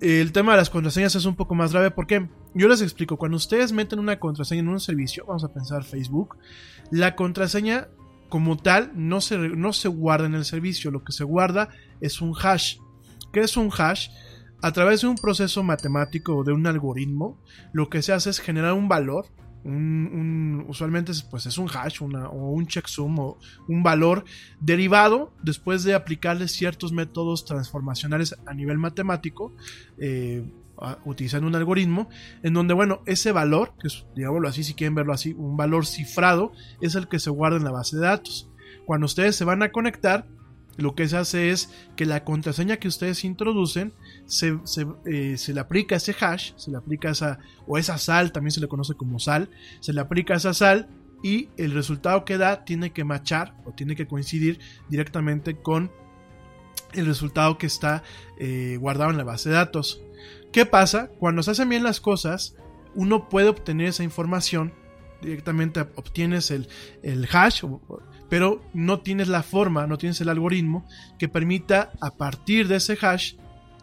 El 0.00 0.32
tema 0.32 0.52
de 0.52 0.58
las 0.58 0.70
contraseñas 0.70 1.14
es 1.14 1.24
un 1.24 1.36
poco 1.36 1.54
más 1.54 1.72
grave 1.72 1.90
porque 1.90 2.28
yo 2.54 2.68
les 2.68 2.80
explico, 2.80 3.16
cuando 3.16 3.36
ustedes 3.36 3.72
meten 3.72 3.98
una 3.98 4.18
contraseña 4.18 4.60
en 4.60 4.68
un 4.68 4.80
servicio, 4.80 5.24
vamos 5.26 5.44
a 5.44 5.52
pensar 5.52 5.84
Facebook, 5.84 6.38
la 6.90 7.16
contraseña 7.16 7.88
como 8.30 8.56
tal 8.56 8.92
no 8.94 9.20
se, 9.20 9.36
no 9.36 9.72
se 9.74 9.88
guarda 9.88 10.24
en 10.26 10.34
el 10.34 10.46
servicio, 10.46 10.90
lo 10.90 11.04
que 11.04 11.12
se 11.12 11.24
guarda 11.24 11.68
es 12.00 12.22
un 12.22 12.34
hash. 12.40 12.78
¿Qué 13.32 13.40
es 13.40 13.56
un 13.58 13.70
hash? 13.76 14.08
A 14.62 14.72
través 14.72 15.02
de 15.02 15.08
un 15.08 15.16
proceso 15.16 15.62
matemático 15.62 16.36
o 16.36 16.44
de 16.44 16.52
un 16.52 16.66
algoritmo, 16.66 17.38
lo 17.72 17.88
que 17.90 18.00
se 18.02 18.12
hace 18.14 18.30
es 18.30 18.40
generar 18.40 18.72
un 18.72 18.88
valor, 18.88 19.26
usualmente 20.68 21.12
es, 21.12 21.22
pues 21.22 21.46
es 21.46 21.58
un 21.58 21.68
hash 21.68 22.00
una- 22.02 22.28
o 22.28 22.50
un 22.52 22.66
checksum 22.66 23.18
o 23.18 23.38
un 23.68 23.82
valor 23.82 24.24
derivado 24.60 25.32
después 25.42 25.82
de 25.84 25.94
aplicarle 25.94 26.48
ciertos 26.48 26.92
métodos 26.92 27.44
transformacionales 27.44 28.34
a 28.46 28.54
nivel 28.54 28.78
matemático, 28.78 29.54
eh, 29.98 30.44
utilizando 31.04 31.46
un 31.46 31.54
algoritmo, 31.54 32.08
en 32.42 32.54
donde, 32.54 32.74
bueno, 32.74 33.02
ese 33.06 33.32
valor, 33.32 33.74
que 33.80 33.88
es, 33.88 34.06
digámoslo 34.14 34.48
así, 34.48 34.64
si 34.64 34.74
quieren 34.74 34.94
verlo 34.94 35.12
así, 35.12 35.34
un 35.34 35.56
valor 35.56 35.86
cifrado, 35.86 36.52
es 36.80 36.94
el 36.94 37.08
que 37.08 37.18
se 37.18 37.30
guarda 37.30 37.56
en 37.56 37.64
la 37.64 37.70
base 37.70 37.96
de 37.96 38.02
datos. 38.02 38.50
Cuando 38.86 39.06
ustedes 39.06 39.36
se 39.36 39.44
van 39.44 39.62
a 39.62 39.70
conectar, 39.70 40.26
lo 40.76 40.94
que 40.94 41.08
se 41.08 41.16
hace 41.16 41.50
es 41.50 41.70
que 41.96 42.06
la 42.06 42.24
contraseña 42.24 42.78
que 42.78 42.88
ustedes 42.88 43.24
introducen 43.24 43.92
se, 44.24 44.58
se, 44.64 44.86
eh, 45.04 45.36
se 45.36 45.52
le 45.52 45.60
aplica 45.60 45.96
ese 45.96 46.14
hash, 46.18 46.52
se 46.56 46.70
le 46.70 46.78
aplica 46.78 47.10
esa, 47.10 47.38
o 47.66 47.76
esa 47.76 47.98
sal, 47.98 48.32
también 48.32 48.52
se 48.52 48.60
le 48.60 48.68
conoce 48.68 48.94
como 48.94 49.18
sal, 49.18 49.50
se 49.80 49.92
le 49.92 50.00
aplica 50.00 50.34
esa 50.34 50.54
sal 50.54 50.88
y 51.22 51.48
el 51.56 51.72
resultado 51.72 52.24
que 52.24 52.38
da 52.38 52.64
tiene 52.64 52.92
que 52.92 53.04
machar 53.04 53.54
o 53.64 53.72
tiene 53.72 53.94
que 53.94 54.06
coincidir 54.06 54.58
directamente 54.88 55.56
con 55.60 55.90
el 56.92 57.06
resultado 57.06 57.58
que 57.58 57.66
está 57.66 58.02
eh, 58.38 58.76
guardado 58.80 59.10
en 59.10 59.18
la 59.18 59.24
base 59.24 59.50
de 59.50 59.56
datos. 59.56 60.02
¿Qué 60.52 60.66
pasa? 60.66 61.08
Cuando 61.18 61.42
se 61.42 61.52
hacen 61.52 61.68
bien 61.68 61.84
las 61.84 62.00
cosas, 62.00 62.56
uno 62.94 63.28
puede 63.28 63.48
obtener 63.48 63.88
esa 63.88 64.02
información, 64.02 64.72
directamente 65.22 65.80
obtienes 65.94 66.50
el, 66.50 66.68
el 67.02 67.28
hash, 67.32 67.62
pero 68.28 68.62
no 68.72 69.00
tienes 69.00 69.28
la 69.28 69.42
forma, 69.42 69.86
no 69.86 69.98
tienes 69.98 70.20
el 70.20 70.28
algoritmo 70.28 70.86
que 71.18 71.28
permita 71.28 71.92
a 72.00 72.16
partir 72.16 72.66
de 72.68 72.76
ese 72.76 72.98
hash 73.00 73.34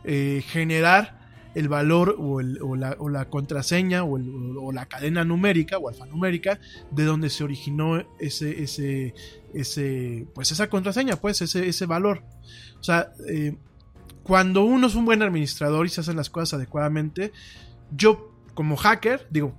eh, 0.03 0.43
generar 0.47 1.17
el 1.55 1.69
valor 1.69 2.15
o, 2.19 2.39
el- 2.39 2.59
o 2.61 2.75
la, 2.75 2.95
o 2.99 3.09
la 3.09 3.29
contraseña 3.29 4.03
o 4.03 4.71
la 4.71 4.85
cadena 4.85 5.23
numérica 5.23 5.77
o 5.77 5.89
alfanumérica 5.89 6.59
de 6.91 7.03
donde 7.05 7.29
se 7.29 7.43
originó 7.43 8.03
ese, 8.19 8.61
ese, 8.61 9.15
ese, 9.53 10.27
pues 10.35 10.51
esa 10.51 10.69
contraseña, 10.69 11.15
pues 11.15 11.41
ese, 11.41 11.67
ese 11.67 11.85
valor. 11.87 12.23
O 12.79 12.83
sea, 12.83 13.11
eh, 13.27 13.55
cuando 14.27 14.65
uno 14.65 14.87
es 14.87 14.95
un 14.95 15.05
buen 15.05 15.23
administrador 15.23 15.85
y 15.85 15.89
se 15.89 16.01
hacen 16.01 16.17
las 16.17 16.29
cosas 16.29 16.55
adecuadamente, 16.55 17.31
yo 17.91 18.33
como 18.53 18.75
hacker, 18.75 19.25
digo, 19.29 19.55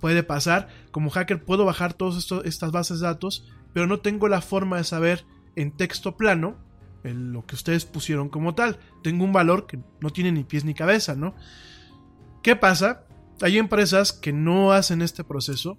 puede 0.00 0.24
pasar, 0.24 0.68
como 0.90 1.10
hacker 1.10 1.44
puedo 1.44 1.64
bajar 1.64 1.94
todas 1.94 2.26
estas 2.44 2.72
bases 2.72 2.98
de 2.98 3.06
datos, 3.06 3.48
pero 3.72 3.86
no 3.86 4.00
tengo 4.00 4.26
la 4.26 4.40
forma 4.40 4.78
de 4.78 4.84
saber 4.84 5.24
en 5.54 5.70
texto 5.70 6.16
plano 6.16 6.56
lo 7.04 7.46
que 7.46 7.54
ustedes 7.54 7.84
pusieron 7.84 8.28
como 8.28 8.56
tal. 8.56 8.80
Tengo 9.02 9.24
un 9.24 9.32
valor 9.32 9.66
que 9.66 9.78
no 10.00 10.10
tiene 10.10 10.32
ni 10.32 10.42
pies 10.42 10.64
ni 10.64 10.74
cabeza, 10.74 11.14
¿no? 11.14 11.34
¿Qué 12.42 12.56
pasa? 12.56 13.04
Hay 13.40 13.58
empresas 13.58 14.12
que 14.12 14.32
no 14.32 14.72
hacen 14.72 15.02
este 15.02 15.22
proceso. 15.22 15.78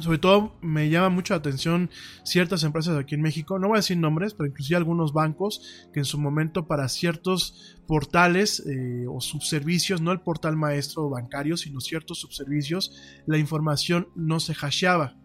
Sobre 0.00 0.18
todo 0.18 0.56
me 0.62 0.88
llama 0.88 1.10
mucho 1.10 1.34
la 1.34 1.38
atención 1.38 1.90
ciertas 2.24 2.64
empresas 2.64 2.96
aquí 2.96 3.14
en 3.14 3.22
México, 3.22 3.58
no 3.58 3.68
voy 3.68 3.76
a 3.76 3.80
decir 3.80 3.98
nombres, 3.98 4.34
pero 4.34 4.48
inclusive 4.48 4.76
algunos 4.76 5.12
bancos 5.12 5.88
que 5.92 6.00
en 6.00 6.04
su 6.06 6.18
momento 6.18 6.66
para 6.66 6.88
ciertos 6.88 7.76
portales 7.86 8.64
eh, 8.66 9.04
o 9.08 9.20
subservicios, 9.20 10.00
no 10.00 10.12
el 10.12 10.20
portal 10.20 10.56
maestro 10.56 11.10
bancario, 11.10 11.56
sino 11.56 11.80
ciertos 11.80 12.20
subservicios, 12.20 12.92
la 13.26 13.36
información 13.36 14.08
no 14.14 14.40
se 14.40 14.54
hasheaba. 14.58 15.16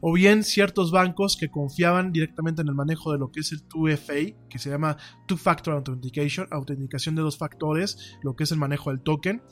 O 0.00 0.12
bien 0.12 0.42
ciertos 0.42 0.90
bancos 0.90 1.36
que 1.36 1.50
confiaban 1.50 2.12
directamente 2.12 2.62
en 2.62 2.68
el 2.68 2.74
manejo 2.74 3.12
de 3.12 3.18
lo 3.18 3.30
que 3.30 3.40
es 3.40 3.52
el 3.52 3.66
2FA, 3.68 4.36
que 4.48 4.58
se 4.58 4.70
llama 4.70 4.96
Two 5.26 5.36
Factor 5.36 5.74
Authentication, 5.74 6.46
autenticación 6.50 7.14
de 7.14 7.22
dos 7.22 7.38
factores, 7.38 8.16
lo 8.22 8.36
que 8.36 8.44
es 8.44 8.52
el 8.52 8.58
manejo 8.58 8.90
del 8.90 9.00
token, 9.00 9.42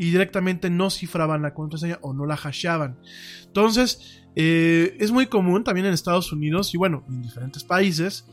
y 0.00 0.10
directamente 0.10 0.70
no 0.70 0.88
cifraban 0.88 1.42
la 1.42 1.52
contraseña 1.52 1.98
o 2.00 2.14
no 2.14 2.24
la 2.24 2.34
hasheaban. 2.34 2.98
Entonces, 3.44 4.22
eh, 4.34 4.96
es 4.98 5.10
muy 5.10 5.26
común 5.26 5.62
también 5.62 5.84
en 5.84 5.92
Estados 5.92 6.32
Unidos 6.32 6.72
y 6.72 6.78
bueno, 6.78 7.04
en 7.06 7.20
diferentes 7.20 7.64
países. 7.64 8.24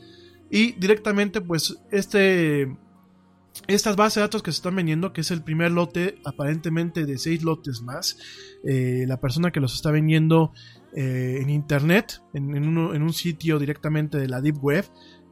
Y 0.50 0.72
directamente, 0.80 1.42
pues, 1.42 1.78
este. 1.92 2.74
Estas 3.68 3.96
bases 3.96 4.16
de 4.16 4.22
datos 4.22 4.44
que 4.44 4.52
se 4.52 4.58
están 4.58 4.76
vendiendo, 4.76 5.12
que 5.12 5.22
es 5.22 5.32
el 5.32 5.44
primer 5.44 5.72
lote 5.72 6.20
aparentemente 6.24 7.06
de 7.06 7.18
seis 7.18 7.44
lotes 7.44 7.82
más, 7.82 8.18
eh, 8.64 9.06
la 9.08 9.20
persona 9.20 9.52
que 9.52 9.60
los 9.60 9.74
está 9.74 9.90
vendiendo 9.90 10.54
eh, 10.96 11.40
en 11.42 11.50
internet, 11.50 12.22
en, 12.36 12.56
en 12.56 13.02
un 13.02 13.14
sitio 13.14 13.58
directamente 13.58 14.20
de 14.20 14.28
la 14.28 14.42
Deep 14.42 14.64
Web, 14.64 14.86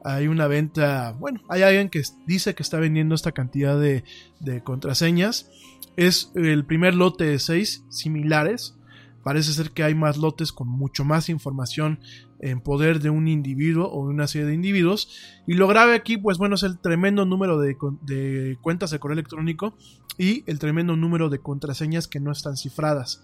hay 0.04 0.28
una 0.28 0.48
venta, 0.48 1.12
bueno, 1.20 1.42
hay 1.50 1.62
alguien 1.62 1.90
que 1.90 2.02
dice 2.26 2.56
que 2.56 2.64
está 2.64 2.80
vendiendo 2.80 3.14
esta 3.14 3.32
cantidad 3.32 3.80
de 3.80 4.04
contraseñas. 4.64 5.52
Es 5.98 6.32
el 6.36 6.66
primer 6.66 6.96
lote 6.96 7.26
de 7.26 7.40
seis 7.40 7.86
similares. 7.90 8.78
Parece 9.24 9.54
ser 9.54 9.72
que 9.72 9.84
hay 9.84 9.96
más 9.96 10.18
lotes 10.18 10.52
con 10.52 10.68
mucho 10.68 11.04
más 11.04 11.30
información 11.30 12.00
en 12.40 12.62
poder 12.62 13.00
de 13.00 13.10
un 13.10 13.28
individuo 13.28 13.90
o 13.92 14.08
de 14.08 14.14
una 14.14 14.28
serie 14.28 14.48
de 14.48 14.54
individuos. 14.54 15.10
Y 15.48 15.56
lo 15.56 15.68
grave 15.68 15.96
aquí, 15.96 16.18
pues 16.18 16.38
bueno, 16.38 16.56
es 16.56 16.64
el 16.64 16.80
tremendo 16.80 17.26
número 17.26 17.58
de, 17.60 17.76
de 18.02 18.58
cuentas 18.62 18.92
de 18.92 19.00
correo 19.00 19.14
electrónico 19.14 19.76
y 20.18 20.44
el 20.46 20.60
tremendo 20.60 20.96
número 20.96 21.30
de 21.30 21.40
contraseñas 21.40 22.08
que 22.08 22.20
no 22.20 22.32
están 22.32 22.58
cifradas. 22.58 23.24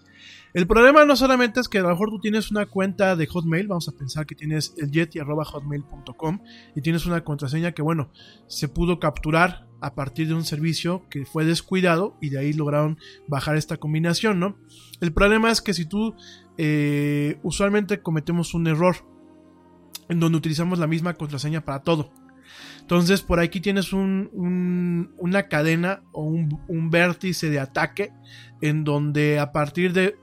El 0.54 0.68
problema 0.68 1.06
no 1.06 1.16
solamente 1.16 1.60
es 1.60 1.70
que 1.70 1.80
a 1.80 1.84
lo 1.84 1.90
mejor 1.90 2.10
tú 2.10 2.20
tienes 2.20 2.52
una 2.52 2.66
cuenta 2.66 3.16
de 3.16 3.26
Hotmail, 3.26 3.68
vamos 3.68 3.88
a 3.88 3.94
pensar 3.94 4.26
que 4.26 4.36
tienes 4.36 4.74
el 4.78 4.92
yeti.hotmail.com 4.92 6.40
y 6.76 6.82
tienes 6.82 7.06
una 7.06 7.24
contraseña 7.24 7.72
que, 7.72 7.82
bueno, 7.82 8.12
se 8.48 8.68
pudo 8.68 9.00
capturar 9.00 9.68
a 9.82 9.96
partir 9.96 10.28
de 10.28 10.36
un 10.36 10.46
servicio 10.46 11.04
que 11.10 11.26
fue 11.26 11.44
descuidado 11.44 12.18
y 12.22 12.30
de 12.30 12.40
ahí 12.40 12.54
lograron 12.54 12.98
bajar 13.28 13.58
esta 13.58 13.78
combinación, 13.78 14.40
¿no? 14.40 14.58
El 15.02 15.12
problema 15.12 15.52
es 15.52 15.62
que 15.62 15.74
si 15.74 15.86
tú 15.86 16.16
eh, 16.58 17.40
usualmente 17.44 18.02
cometemos 18.02 18.54
un 18.54 18.68
error 18.68 18.98
en 20.08 20.20
donde 20.20 20.38
utilizamos 20.38 20.78
la 20.78 20.88
misma 20.88 21.16
contraseña 21.16 21.66
para 21.66 21.84
todo. 21.84 22.12
Entonces, 22.82 23.22
por 23.22 23.40
aquí 23.40 23.62
tienes 23.62 23.94
un, 23.94 25.14
una 25.18 25.48
cadena 25.48 26.04
o 26.12 26.24
un, 26.24 26.90
vértice 26.90 27.50
de 27.50 27.60
ataque 27.60 28.12
en 28.60 28.84
donde 28.84 29.40
a 29.40 29.52
partir 29.52 29.94
de 29.94 30.18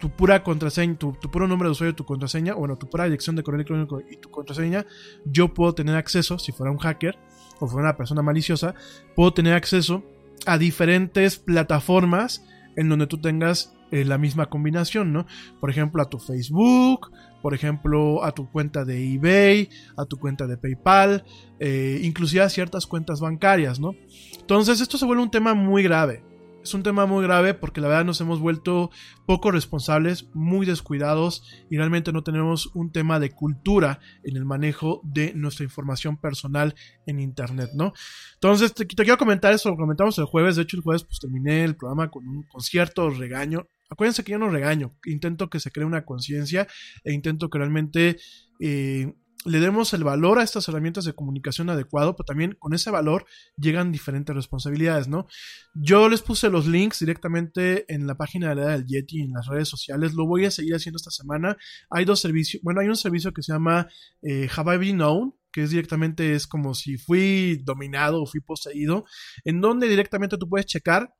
tu 0.00 0.10
pura 0.10 0.42
contraseña, 0.42 0.96
tu, 0.96 1.12
puro 1.12 1.46
nombre 1.46 1.68
de 1.68 1.72
usuario, 1.72 1.94
tu 1.94 2.04
contraseña, 2.04 2.54
bueno, 2.54 2.76
tu 2.76 2.88
pura 2.88 3.04
dirección 3.04 3.36
de 3.36 3.42
correo 3.42 3.56
electrónico 3.56 4.00
y 4.10 4.16
tu 4.16 4.30
contraseña, 4.30 4.86
yo 5.26 5.52
puedo 5.52 5.74
tener 5.74 5.96
acceso, 5.96 6.38
si 6.38 6.52
fuera 6.52 6.72
un 6.72 6.78
hacker 6.78 7.18
o 7.60 7.66
fuera 7.66 7.88
una 7.88 7.96
persona 7.96 8.22
maliciosa, 8.22 8.74
puedo 9.14 9.32
tener 9.32 9.54
acceso 9.54 10.02
a 10.46 10.58
diferentes 10.58 11.38
plataformas 11.38 12.44
en 12.76 12.88
donde 12.88 13.06
tú 13.06 13.20
tengas 13.20 13.74
eh, 13.90 14.04
la 14.04 14.18
misma 14.18 14.46
combinación, 14.46 15.12
¿no? 15.12 15.26
Por 15.60 15.70
ejemplo, 15.70 16.02
a 16.02 16.10
tu 16.10 16.18
Facebook, 16.18 17.12
por 17.42 17.54
ejemplo, 17.54 18.24
a 18.24 18.32
tu 18.32 18.50
cuenta 18.50 18.84
de 18.84 19.14
eBay, 19.14 19.68
a 19.96 20.04
tu 20.04 20.18
cuenta 20.18 20.46
de 20.46 20.56
PayPal, 20.56 21.24
eh, 21.60 22.00
inclusive 22.02 22.42
a 22.42 22.48
ciertas 22.48 22.86
cuentas 22.86 23.20
bancarias, 23.20 23.78
¿no? 23.78 23.94
Entonces, 24.40 24.80
esto 24.80 24.98
se 24.98 25.06
vuelve 25.06 25.22
un 25.22 25.30
tema 25.30 25.54
muy 25.54 25.82
grave 25.82 26.22
es 26.64 26.72
un 26.72 26.82
tema 26.82 27.04
muy 27.04 27.22
grave 27.22 27.52
porque 27.52 27.82
la 27.82 27.88
verdad 27.88 28.06
nos 28.06 28.20
hemos 28.22 28.40
vuelto 28.40 28.90
poco 29.26 29.50
responsables, 29.50 30.30
muy 30.32 30.64
descuidados 30.64 31.44
y 31.70 31.76
realmente 31.76 32.10
no 32.10 32.24
tenemos 32.24 32.70
un 32.74 32.90
tema 32.90 33.20
de 33.20 33.30
cultura 33.30 34.00
en 34.24 34.36
el 34.36 34.46
manejo 34.46 35.02
de 35.04 35.34
nuestra 35.34 35.64
información 35.64 36.16
personal 36.16 36.74
en 37.06 37.20
Internet, 37.20 37.70
¿no? 37.74 37.92
Entonces, 38.34 38.72
te, 38.72 38.86
quiero 38.86 39.18
comentar 39.18 39.52
eso, 39.52 39.68
lo 39.68 39.76
comentamos 39.76 40.18
el 40.18 40.24
jueves, 40.24 40.56
de 40.56 40.62
hecho 40.62 40.78
el 40.78 40.82
jueves 40.82 41.04
pues 41.04 41.20
terminé 41.20 41.64
el 41.64 41.76
programa 41.76 42.10
con 42.10 42.26
un 42.26 42.42
concierto 42.44 43.10
regaño. 43.10 43.68
Acuérdense 43.90 44.24
que 44.24 44.32
yo 44.32 44.38
no 44.38 44.48
regaño, 44.48 44.96
intento 45.04 45.50
que 45.50 45.60
se 45.60 45.70
cree 45.70 45.86
una 45.86 46.04
conciencia 46.04 46.66
e 47.04 47.12
intento 47.12 47.50
que 47.50 47.58
realmente... 47.58 48.16
Eh, 48.58 49.12
le 49.44 49.60
demos 49.60 49.92
el 49.92 50.04
valor 50.04 50.38
a 50.38 50.42
estas 50.42 50.68
herramientas 50.68 51.04
de 51.04 51.14
comunicación 51.14 51.68
adecuado, 51.70 52.16
pero 52.16 52.24
también 52.24 52.56
con 52.58 52.74
ese 52.74 52.90
valor 52.90 53.26
llegan 53.56 53.92
diferentes 53.92 54.34
responsabilidades, 54.34 55.08
¿no? 55.08 55.26
Yo 55.74 56.08
les 56.08 56.22
puse 56.22 56.48
los 56.48 56.66
links 56.66 57.00
directamente 57.00 57.92
en 57.92 58.06
la 58.06 58.16
página 58.16 58.50
de 58.50 58.54
la 58.54 58.68
del 58.68 58.86
Yeti 58.86 59.22
en 59.22 59.32
las 59.32 59.46
redes 59.46 59.68
sociales, 59.68 60.14
lo 60.14 60.26
voy 60.26 60.46
a 60.46 60.50
seguir 60.50 60.74
haciendo 60.74 60.96
esta 60.96 61.10
semana. 61.10 61.56
Hay 61.90 62.04
dos 62.04 62.20
servicios, 62.20 62.62
bueno, 62.62 62.80
hay 62.80 62.88
un 62.88 62.96
servicio 62.96 63.32
que 63.32 63.42
se 63.42 63.52
llama 63.52 63.88
eh, 64.22 64.48
Have 64.56 64.74
I 64.74 64.78
Been 64.78 64.96
Known, 64.96 65.34
que 65.52 65.62
es 65.62 65.70
directamente 65.70 66.34
es 66.34 66.46
como 66.46 66.74
si 66.74 66.96
fui 66.96 67.62
dominado 67.64 68.22
o 68.22 68.26
fui 68.26 68.40
poseído, 68.40 69.04
en 69.44 69.60
donde 69.60 69.88
directamente 69.88 70.36
tú 70.38 70.48
puedes 70.48 70.66
checar, 70.66 71.14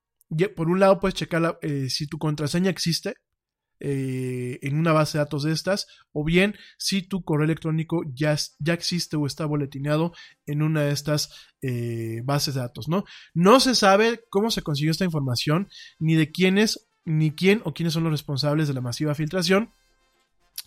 por 0.56 0.68
un 0.68 0.80
lado 0.80 0.98
puedes 0.98 1.14
checar 1.14 1.58
eh, 1.62 1.88
si 1.88 2.06
tu 2.06 2.18
contraseña 2.18 2.70
existe, 2.70 3.14
eh, 3.86 4.58
en 4.62 4.78
una 4.78 4.92
base 4.92 5.18
de 5.18 5.24
datos 5.24 5.42
de 5.42 5.52
estas, 5.52 5.86
o 6.12 6.24
bien 6.24 6.56
si 6.78 7.02
tu 7.02 7.22
correo 7.22 7.44
electrónico 7.44 8.02
ya, 8.14 8.34
ya 8.58 8.72
existe 8.72 9.16
o 9.16 9.26
está 9.26 9.44
boletineado 9.44 10.14
en 10.46 10.62
una 10.62 10.84
de 10.84 10.92
estas 10.92 11.30
eh, 11.60 12.22
bases 12.24 12.54
de 12.54 12.62
datos, 12.62 12.88
¿no? 12.88 13.04
No 13.34 13.60
se 13.60 13.74
sabe 13.74 14.24
cómo 14.30 14.50
se 14.50 14.62
consiguió 14.62 14.90
esta 14.90 15.04
información, 15.04 15.68
ni 15.98 16.14
de 16.14 16.32
quiénes, 16.32 16.88
ni 17.04 17.32
quién 17.32 17.60
o 17.64 17.74
quiénes 17.74 17.92
son 17.92 18.04
los 18.04 18.12
responsables 18.12 18.68
de 18.68 18.74
la 18.74 18.80
masiva 18.80 19.14
filtración. 19.14 19.70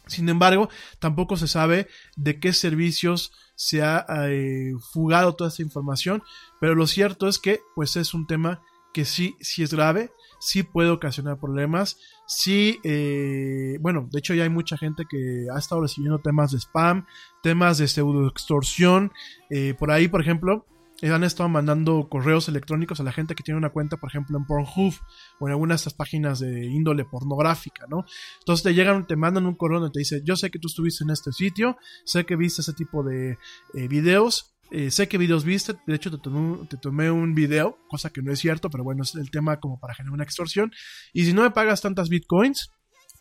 Sin 0.05 0.29
embargo, 0.29 0.69
tampoco 0.99 1.37
se 1.37 1.47
sabe 1.47 1.87
de 2.17 2.39
qué 2.39 2.53
servicios 2.53 3.31
se 3.55 3.81
ha 3.81 4.05
eh, 4.29 4.73
fugado 4.91 5.33
toda 5.33 5.49
esta 5.49 5.63
información, 5.63 6.21
pero 6.61 6.75
lo 6.75 6.85
cierto 6.85 7.27
es 7.27 7.39
que 7.39 7.61
pues 7.73 7.95
es 7.95 8.13
un 8.13 8.27
tema 8.27 8.61
que 8.97 9.05
sí, 9.05 9.37
sí 9.41 9.61
es 9.61 9.71
grave, 9.71 10.09
sí 10.39 10.63
puede 10.63 10.89
ocasionar 10.89 11.39
problemas, 11.39 11.99
sí, 12.25 12.79
eh, 12.83 13.77
bueno, 13.79 14.09
de 14.11 14.17
hecho 14.17 14.33
ya 14.33 14.41
hay 14.41 14.49
mucha 14.49 14.75
gente 14.75 15.03
que 15.07 15.45
ha 15.53 15.59
estado 15.59 15.81
recibiendo 15.81 16.17
temas 16.17 16.51
de 16.51 16.57
spam, 16.57 17.05
temas 17.43 17.77
de 17.77 17.87
pseudo 17.87 18.27
extorsión, 18.27 19.11
eh, 19.51 19.75
por 19.77 19.91
ahí, 19.91 20.07
por 20.07 20.19
ejemplo, 20.19 20.65
eh, 21.03 21.11
han 21.11 21.23
estado 21.23 21.47
mandando 21.47 22.09
correos 22.09 22.49
electrónicos 22.49 22.99
a 22.99 23.03
la 23.03 23.11
gente 23.11 23.35
que 23.35 23.43
tiene 23.43 23.59
una 23.59 23.69
cuenta, 23.69 23.97
por 23.97 24.09
ejemplo, 24.09 24.35
en 24.35 24.47
Pornhub 24.47 24.95
o 25.39 25.47
en 25.47 25.51
alguna 25.51 25.73
de 25.73 25.75
estas 25.75 25.93
páginas 25.93 26.39
de 26.39 26.65
índole 26.65 27.05
pornográfica, 27.05 27.85
¿no? 27.87 28.03
Entonces 28.39 28.63
te 28.63 28.73
llegan, 28.73 29.05
te 29.05 29.15
mandan 29.15 29.45
un 29.45 29.53
correo 29.53 29.79
donde 29.79 29.93
te 29.93 29.99
dice, 29.99 30.23
yo 30.25 30.35
sé 30.35 30.49
que 30.49 30.57
tú 30.57 30.69
estuviste 30.69 31.03
en 31.03 31.11
este 31.11 31.31
sitio, 31.33 31.77
sé 32.03 32.25
que 32.25 32.35
viste 32.35 32.63
ese 32.63 32.73
tipo 32.73 33.03
de 33.03 33.37
videos, 33.75 34.56
eh, 34.71 34.91
sé 34.91 35.07
qué 35.07 35.17
videos 35.17 35.45
viste, 35.45 35.75
de 35.85 35.95
hecho 35.95 36.11
te 36.11 36.77
tomé, 36.77 37.11
un 37.11 37.35
video, 37.35 37.77
cosa 37.87 38.09
que 38.09 38.21
no 38.21 38.31
es 38.31 38.39
cierto, 38.39 38.69
pero 38.69 38.83
bueno, 38.83 39.03
es 39.03 39.15
el 39.15 39.31
tema 39.31 39.59
como 39.59 39.79
para 39.79 39.93
generar 39.93 40.13
una 40.13 40.23
extorsión. 40.23 40.71
Y 41.13 41.25
si 41.25 41.33
no 41.33 41.43
me 41.43 41.51
pagas 41.51 41.81
tantas 41.81 42.09
bitcoins, 42.09 42.71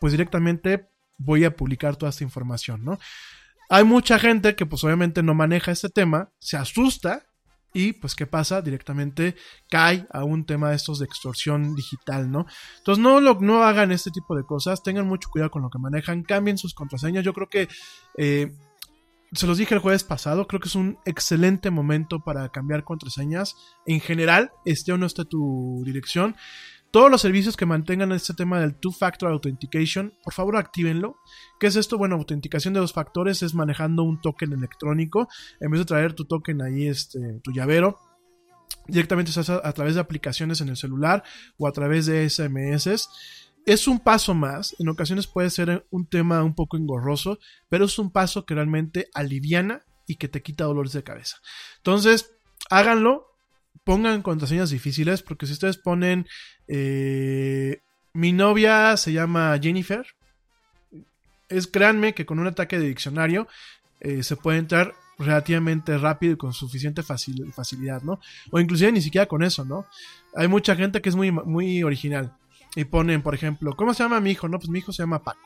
pues 0.01 0.13
directamente 0.13 0.89
voy 1.19 1.45
a 1.45 1.55
publicar 1.55 1.97
toda 1.97 2.11
esta 2.11 2.25
información, 2.25 2.85
¿no? 2.85 2.99
Hay 3.69 3.85
mucha 3.85 4.19
gente 4.19 4.55
que 4.55 4.67
pues 4.67 4.85
obviamente 4.85 5.23
no 5.23 5.35
maneja 5.35 5.73
este 5.73 5.89
tema, 5.89 6.31
se 6.39 6.57
asusta 6.57 7.27
y 7.73 7.93
pues 7.93 8.15
qué 8.15 8.27
pasa, 8.27 8.63
directamente 8.63 9.37
cae 9.69 10.07
a 10.11 10.25
un 10.25 10.47
tema 10.47 10.71
de 10.71 10.77
estos 10.77 10.99
de 10.99 11.05
extorsión 11.05 11.75
digital, 11.75 12.31
¿no? 12.31 12.47
Entonces 12.79 13.03
no, 13.03 13.21
lo, 13.21 13.39
no 13.41 13.65
hagan 13.65 13.93
este 13.93 14.11
tipo 14.11 14.37
de 14.37 14.45
cosas, 14.45 14.83
tengan 14.83 15.07
mucho 15.07 15.29
cuidado 15.31 15.51
con 15.51 15.63
lo 15.63 15.71
que 15.71 15.79
manejan, 15.79 16.23
cambien 16.23 16.59
sus 16.59 16.75
contraseñas, 16.75 17.25
yo 17.25 17.33
creo 17.33 17.49
que... 17.49 17.69
Eh, 18.17 18.53
se 19.37 19.47
los 19.47 19.59
dije 19.59 19.75
el 19.75 19.81
jueves 19.81 20.05
pasado, 20.05 20.47
creo 20.47 20.61
que 20.61 20.69
es 20.69 20.75
un 20.75 20.99
excelente 21.05 21.71
momento 21.71 22.21
para 22.21 22.49
cambiar 22.49 22.85
contraseñas. 22.85 23.57
En 23.87 24.01
general, 24.01 24.53
esté 24.65 24.93
o 24.93 24.99
no 24.99 25.07
esté 25.07 25.25
tu 25.25 25.83
dirección. 25.85 26.37
Todos 26.91 27.11
los 27.11 27.21
servicios 27.21 27.57
que 27.57 27.67
mantengan 27.67 28.13
este 28.13 28.33
tema 28.33 28.59
del 28.61 28.75
Two-Factor 28.75 29.31
Authentication, 29.31 30.15
por 30.25 30.33
favor 30.33 30.57
actívenlo. 30.57 31.17
¿Qué 31.61 31.67
es 31.67 31.77
esto? 31.77 31.99
Bueno, 31.99 32.15
autenticación 32.15 32.73
de 32.75 32.81
dos 32.81 32.93
factores 32.93 33.43
es 33.43 33.55
manejando 33.55 34.03
un 34.03 34.21
token 34.21 34.53
electrónico. 34.53 35.29
En 35.61 35.71
vez 35.71 35.81
de 35.81 35.85
traer 35.85 36.15
tu 36.15 36.25
token 36.25 36.63
ahí, 36.63 36.87
este, 36.87 37.41
tu 37.43 37.53
llavero, 37.53 37.99
directamente 38.87 39.33
se 39.33 39.41
hace 39.41 39.53
a 39.53 39.73
través 39.73 39.95
de 39.95 40.01
aplicaciones 40.01 40.61
en 40.61 40.69
el 40.69 40.77
celular 40.77 41.23
o 41.59 41.67
a 41.69 41.73
través 41.73 42.07
de 42.07 42.29
SMS 42.31 43.09
es 43.67 43.89
un 43.89 43.99
paso 43.99 44.33
más, 44.33 44.77
en 44.79 44.89
ocasiones 44.89 45.27
puede 45.27 45.51
ser 45.51 45.87
un 45.91 46.07
tema 46.07 46.43
un 46.45 46.55
poco 46.55 46.77
engorroso, 46.77 47.41
pero 47.69 47.87
es 47.87 47.99
un 47.99 48.13
paso 48.13 48.47
que 48.47 48.55
realmente 48.55 49.09
aliviana 49.13 49.85
y 50.07 50.17
que 50.17 50.29
te 50.29 50.41
quita 50.41 50.65
dolores 50.65 50.93
de 50.93 51.03
cabeza. 51.03 51.39
Entonces, 51.79 52.31
háganlo, 52.71 53.27
pongan 53.83 54.23
contraseñas 54.23 54.71
difíciles, 54.71 55.23
porque 55.23 55.47
si 55.47 55.53
ustedes 55.53 55.79
ponen, 55.79 56.29
eh, 56.69 57.83
mi 58.15 58.33
novia 58.33 58.97
se 58.97 59.13
llama 59.13 59.59
Jennifer, 59.61 60.07
es 61.49 61.67
créanme 61.67 62.15
que 62.15 62.25
con 62.25 62.39
un 62.39 62.47
ataque 62.47 62.79
de 62.79 62.87
diccionario 62.87 63.49
eh, 63.99 64.23
se 64.23 64.37
puede 64.37 64.59
entrar 64.59 64.95
relativamente 65.19 65.99
rápido 65.99 66.35
y 66.35 66.37
con 66.37 66.53
suficiente 66.53 67.03
facilidad, 67.03 68.03
¿no? 68.03 68.21
O 68.53 68.61
inclusive 68.61 68.93
ni 68.93 69.01
siquiera 69.01 69.27
con 69.27 69.43
eso, 69.43 69.65
¿no? 69.65 69.87
Hay 70.37 70.47
mucha 70.47 70.77
gente 70.77 71.01
que 71.01 71.09
es 71.09 71.17
muy, 71.17 71.33
muy 71.33 71.83
original 71.83 72.37
y 72.77 72.85
ponen, 72.85 73.23
por 73.23 73.35
ejemplo, 73.35 73.75
¿cómo 73.75 73.95
se 73.95 74.05
llama 74.05 74.21
mi 74.21 74.31
hijo? 74.31 74.49
No, 74.49 74.59
pues 74.59 74.69
mi 74.69 74.79
hijo 74.79 74.93
se 74.93 75.03
llama 75.03 75.25
Paco. 75.25 75.41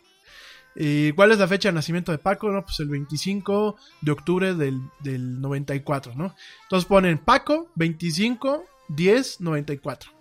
¿Y 0.76 1.12
cuál 1.12 1.32
es 1.32 1.38
la 1.38 1.48
fecha 1.48 1.68
de 1.68 1.74
nacimiento 1.74 2.12
de 2.12 2.18
Paco? 2.18 2.50
No, 2.50 2.62
pues 2.62 2.78
el 2.80 2.88
25 2.88 3.76
de 4.02 4.12
octubre 4.12 4.54
del, 4.54 4.80
94, 5.40 6.14
¿no? 6.14 6.34
Entonces 6.64 6.86
ponen 6.86 7.18
Paco 7.18 7.68
25 7.76 8.64
10 8.88 9.40
94. 9.40 10.12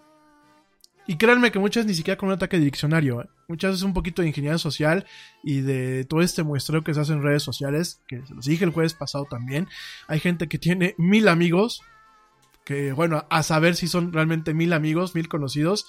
Y 1.07 1.17
créanme 1.17 1.51
que 1.51 1.59
muchas 1.59 1.85
ni 1.85 1.95
siquiera 1.95 2.17
con 2.17 2.29
un 2.29 2.35
ataque 2.35 2.59
de 2.59 2.65
diccionario, 2.65 3.21
¿eh? 3.21 3.29
muchas 3.47 3.71
veces 3.71 3.83
un 3.83 3.95
poquito 3.95 4.21
de 4.21 4.27
ingeniería 4.27 4.59
social 4.59 5.07
y 5.43 5.61
de 5.61 6.05
todo 6.05 6.21
este 6.21 6.43
muestreo 6.43 6.83
que 6.83 6.93
se 6.93 6.99
hace 6.99 7.13
en 7.13 7.23
redes 7.23 7.41
sociales, 7.41 7.99
que 8.07 8.23
se 8.27 8.35
los 8.35 8.45
dije 8.45 8.63
el 8.63 8.69
jueves 8.69 8.93
pasado 8.93 9.25
también. 9.25 9.67
Hay 10.07 10.19
gente 10.19 10.47
que 10.47 10.59
tiene 10.59 10.93
mil 10.99 11.27
amigos, 11.27 11.81
que 12.63 12.91
bueno, 12.93 13.25
a 13.31 13.41
saber 13.41 13.75
si 13.75 13.87
son 13.87 14.13
realmente 14.13 14.53
mil 14.53 14.71
amigos, 14.71 15.15
mil 15.15 15.27
conocidos, 15.27 15.87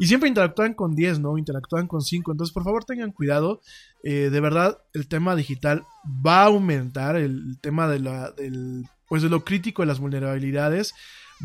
y 0.00 0.06
siempre 0.06 0.30
interactúan 0.30 0.72
con 0.72 0.94
10, 0.94 1.20
¿no? 1.20 1.36
Interactúan 1.36 1.86
con 1.86 2.00
5. 2.00 2.32
Entonces, 2.32 2.54
por 2.54 2.64
favor, 2.64 2.86
tengan 2.86 3.12
cuidado. 3.12 3.60
Eh, 4.02 4.30
de 4.30 4.40
verdad, 4.40 4.78
el 4.94 5.08
tema 5.08 5.36
digital 5.36 5.84
va 6.26 6.40
a 6.40 6.46
aumentar. 6.46 7.16
El, 7.16 7.58
tema 7.60 7.86
de, 7.86 8.00
la, 8.00 8.30
del, 8.30 8.86
pues 9.08 9.22
de 9.22 9.28
lo 9.28 9.44
crítico 9.44 9.82
de 9.82 9.86
las 9.86 10.00
vulnerabilidades. 10.00 10.94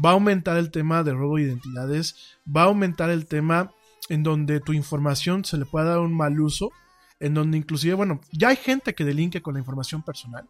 Va 0.04 0.12
a 0.12 0.14
aumentar 0.14 0.56
el 0.56 0.72
tema 0.72 1.04
de 1.04 1.12
robo 1.12 1.36
de 1.36 1.44
identidades. 1.44 2.38
Va 2.48 2.62
a 2.62 2.68
aumentar 2.68 3.10
el 3.10 3.26
tema 3.26 3.74
en 4.08 4.24
donde 4.24 4.62
tu 4.62 4.72
información 4.72 5.44
se 5.44 5.58
le 5.58 5.66
pueda 5.66 5.88
dar 5.88 6.00
un 6.00 6.16
mal 6.16 6.40
uso. 6.40 6.72
en 7.20 7.34
donde 7.34 7.58
inclusive, 7.58 7.94
bueno, 7.94 8.22
ya 8.32 8.50
hay 8.50 8.56
gente 8.56 8.96
que 8.96 9.04
delinque 9.04 9.42
con 9.42 9.56
la 9.56 9.60
información 9.60 10.02
personal, 10.02 10.48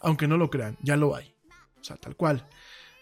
aunque 0.00 0.28
no 0.28 0.38
lo 0.38 0.48
crean, 0.48 0.78
ya 0.82 0.96
lo 0.96 1.14
hay, 1.16 1.34
o 1.80 1.84
sea, 1.84 1.96
tal 1.96 2.14
cual. 2.14 2.46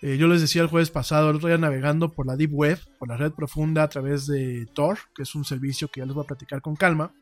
Eh, 0.03 0.17
yo 0.17 0.29
les 0.29 0.41
decía 0.41 0.63
el 0.63 0.69
jueves 0.69 0.91
pasado, 0.91 1.31
el 1.31 1.37
otro 1.37 1.49
día 1.49 1.59
navegando 1.59 2.11
por 2.11 2.27
la 2.27 2.37
Deep 2.37 2.53
Web, 2.55 2.79
por 2.99 3.09
la 3.09 3.17
red 3.17 3.33
profunda 3.33 3.83
a 3.83 3.89
través 3.89 4.27
de 4.27 4.67
Tor, 4.73 4.99
que 5.15 5.23
es 5.23 5.35
un 5.35 5.45
servicio 5.45 5.89
que 5.89 6.01
ya 6.01 6.07
les 6.07 6.15
voy 6.15 6.25
a 6.25 6.29
platicar 6.29 6.63
con 6.63 6.75
calma, 6.75 7.13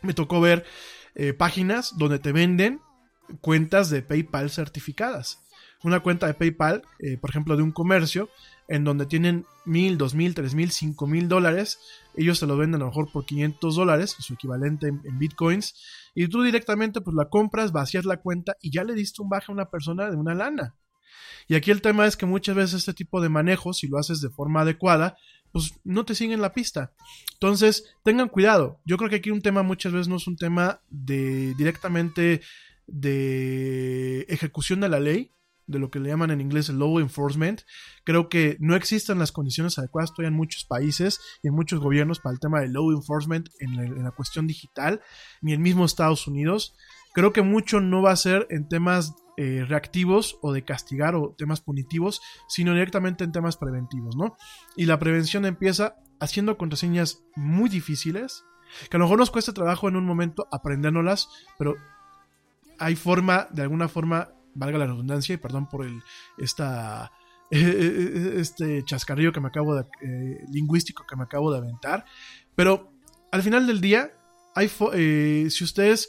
me 0.00 0.14
tocó 0.14 0.40
ver 0.40 0.64
eh, 1.14 1.32
páginas 1.32 1.96
donde 1.98 2.18
te 2.18 2.32
venden 2.32 2.80
cuentas 3.40 3.90
de 3.90 4.02
PayPal 4.02 4.50
certificadas. 4.50 5.42
Una 5.82 6.00
cuenta 6.00 6.26
de 6.28 6.34
PayPal, 6.34 6.82
eh, 7.00 7.16
por 7.16 7.30
ejemplo, 7.30 7.56
de 7.56 7.62
un 7.62 7.72
comercio, 7.72 8.28
en 8.68 8.84
donde 8.84 9.06
tienen 9.06 9.44
mil, 9.64 9.98
dos 9.98 10.14
mil, 10.14 10.34
tres 10.34 10.54
mil, 10.54 10.70
cinco 10.70 11.06
mil 11.08 11.28
dólares, 11.28 11.80
ellos 12.14 12.38
te 12.38 12.46
lo 12.46 12.56
venden 12.56 12.80
a 12.80 12.84
lo 12.84 12.90
mejor 12.90 13.10
por 13.10 13.26
500 13.26 13.74
dólares, 13.74 14.16
su 14.18 14.34
equivalente 14.34 14.86
en, 14.88 15.18
bitcoins, 15.18 15.74
y 16.14 16.28
tú 16.28 16.42
directamente 16.42 17.00
pues 17.00 17.16
la 17.16 17.28
compras, 17.28 17.72
vacías 17.72 18.04
la 18.04 18.18
cuenta 18.18 18.56
y 18.60 18.70
ya 18.70 18.84
le 18.84 18.94
diste 18.94 19.22
un 19.22 19.28
baje 19.28 19.46
a 19.48 19.52
una 19.52 19.70
persona 19.70 20.10
de 20.10 20.16
una 20.16 20.34
lana. 20.34 20.76
Y 21.48 21.54
aquí 21.54 21.70
el 21.70 21.82
tema 21.82 22.06
es 22.06 22.16
que 22.16 22.26
muchas 22.26 22.56
veces 22.56 22.74
este 22.74 22.94
tipo 22.94 23.20
de 23.20 23.28
manejo, 23.28 23.72
si 23.72 23.88
lo 23.88 23.98
haces 23.98 24.20
de 24.20 24.30
forma 24.30 24.62
adecuada, 24.62 25.16
pues 25.52 25.74
no 25.84 26.04
te 26.04 26.14
siguen 26.14 26.40
la 26.40 26.52
pista. 26.52 26.92
Entonces, 27.34 27.94
tengan 28.02 28.28
cuidado. 28.28 28.80
Yo 28.84 28.96
creo 28.96 29.10
que 29.10 29.16
aquí 29.16 29.30
un 29.30 29.42
tema 29.42 29.62
muchas 29.62 29.92
veces 29.92 30.08
no 30.08 30.16
es 30.16 30.26
un 30.26 30.36
tema 30.36 30.80
de 30.88 31.54
directamente 31.54 32.40
de 32.86 34.22
ejecución 34.28 34.80
de 34.80 34.88
la 34.88 34.98
ley, 34.98 35.30
de 35.66 35.78
lo 35.78 35.90
que 35.90 36.00
le 36.00 36.08
llaman 36.08 36.30
en 36.30 36.40
inglés 36.40 36.68
law 36.70 36.98
enforcement. 36.98 37.62
Creo 38.04 38.28
que 38.28 38.56
no 38.60 38.74
existen 38.74 39.18
las 39.18 39.32
condiciones 39.32 39.78
adecuadas 39.78 40.10
todavía 40.12 40.28
en 40.28 40.34
muchos 40.36 40.64
países 40.64 41.20
y 41.42 41.48
en 41.48 41.54
muchos 41.54 41.80
gobiernos 41.80 42.18
para 42.18 42.34
el 42.34 42.40
tema 42.40 42.60
del 42.60 42.72
law 42.72 42.90
enforcement 42.90 43.48
en 43.60 43.76
la, 43.76 43.84
en 43.84 44.02
la 44.02 44.10
cuestión 44.10 44.46
digital, 44.46 45.00
ni 45.40 45.52
en 45.52 45.62
mismo 45.62 45.84
Estados 45.84 46.26
Unidos. 46.26 46.74
Creo 47.12 47.32
que 47.32 47.42
mucho 47.42 47.80
no 47.80 48.02
va 48.02 48.12
a 48.12 48.16
ser 48.16 48.46
en 48.50 48.68
temas 48.68 49.14
eh, 49.38 49.64
reactivos 49.66 50.38
o 50.42 50.52
de 50.52 50.62
castigar 50.62 51.14
o 51.14 51.34
temas 51.36 51.60
punitivos, 51.60 52.20
sino 52.48 52.72
directamente 52.72 53.24
en 53.24 53.32
temas 53.32 53.56
preventivos, 53.56 54.14
¿no? 54.14 54.36
Y 54.76 54.84
la 54.86 54.98
prevención 54.98 55.46
empieza 55.46 55.96
haciendo 56.20 56.58
contraseñas 56.58 57.24
muy 57.34 57.70
difíciles, 57.70 58.44
que 58.90 58.96
a 58.96 58.98
lo 58.98 59.06
mejor 59.06 59.18
nos 59.18 59.30
cuesta 59.30 59.52
trabajo 59.52 59.88
en 59.88 59.96
un 59.96 60.04
momento 60.04 60.46
aprendérnoslas, 60.52 61.28
pero 61.58 61.76
hay 62.78 62.94
forma, 62.94 63.48
de 63.50 63.62
alguna 63.62 63.88
forma, 63.88 64.30
valga 64.54 64.78
la 64.78 64.86
redundancia, 64.86 65.34
y 65.34 65.38
perdón 65.38 65.66
por 65.66 65.84
el, 65.86 66.02
esta, 66.38 67.10
este 67.50 68.84
chascarrillo 68.84 69.32
que 69.32 69.40
me 69.40 69.48
acabo 69.48 69.74
de, 69.74 69.86
eh, 70.02 70.44
lingüístico 70.50 71.06
que 71.06 71.16
me 71.16 71.24
acabo 71.24 71.50
de 71.50 71.58
aventar, 71.58 72.04
pero 72.54 72.92
al 73.30 73.42
final 73.42 73.66
del 73.66 73.80
día, 73.80 74.12
hay 74.54 74.70
eh, 74.92 75.46
si 75.48 75.64
ustedes 75.64 76.08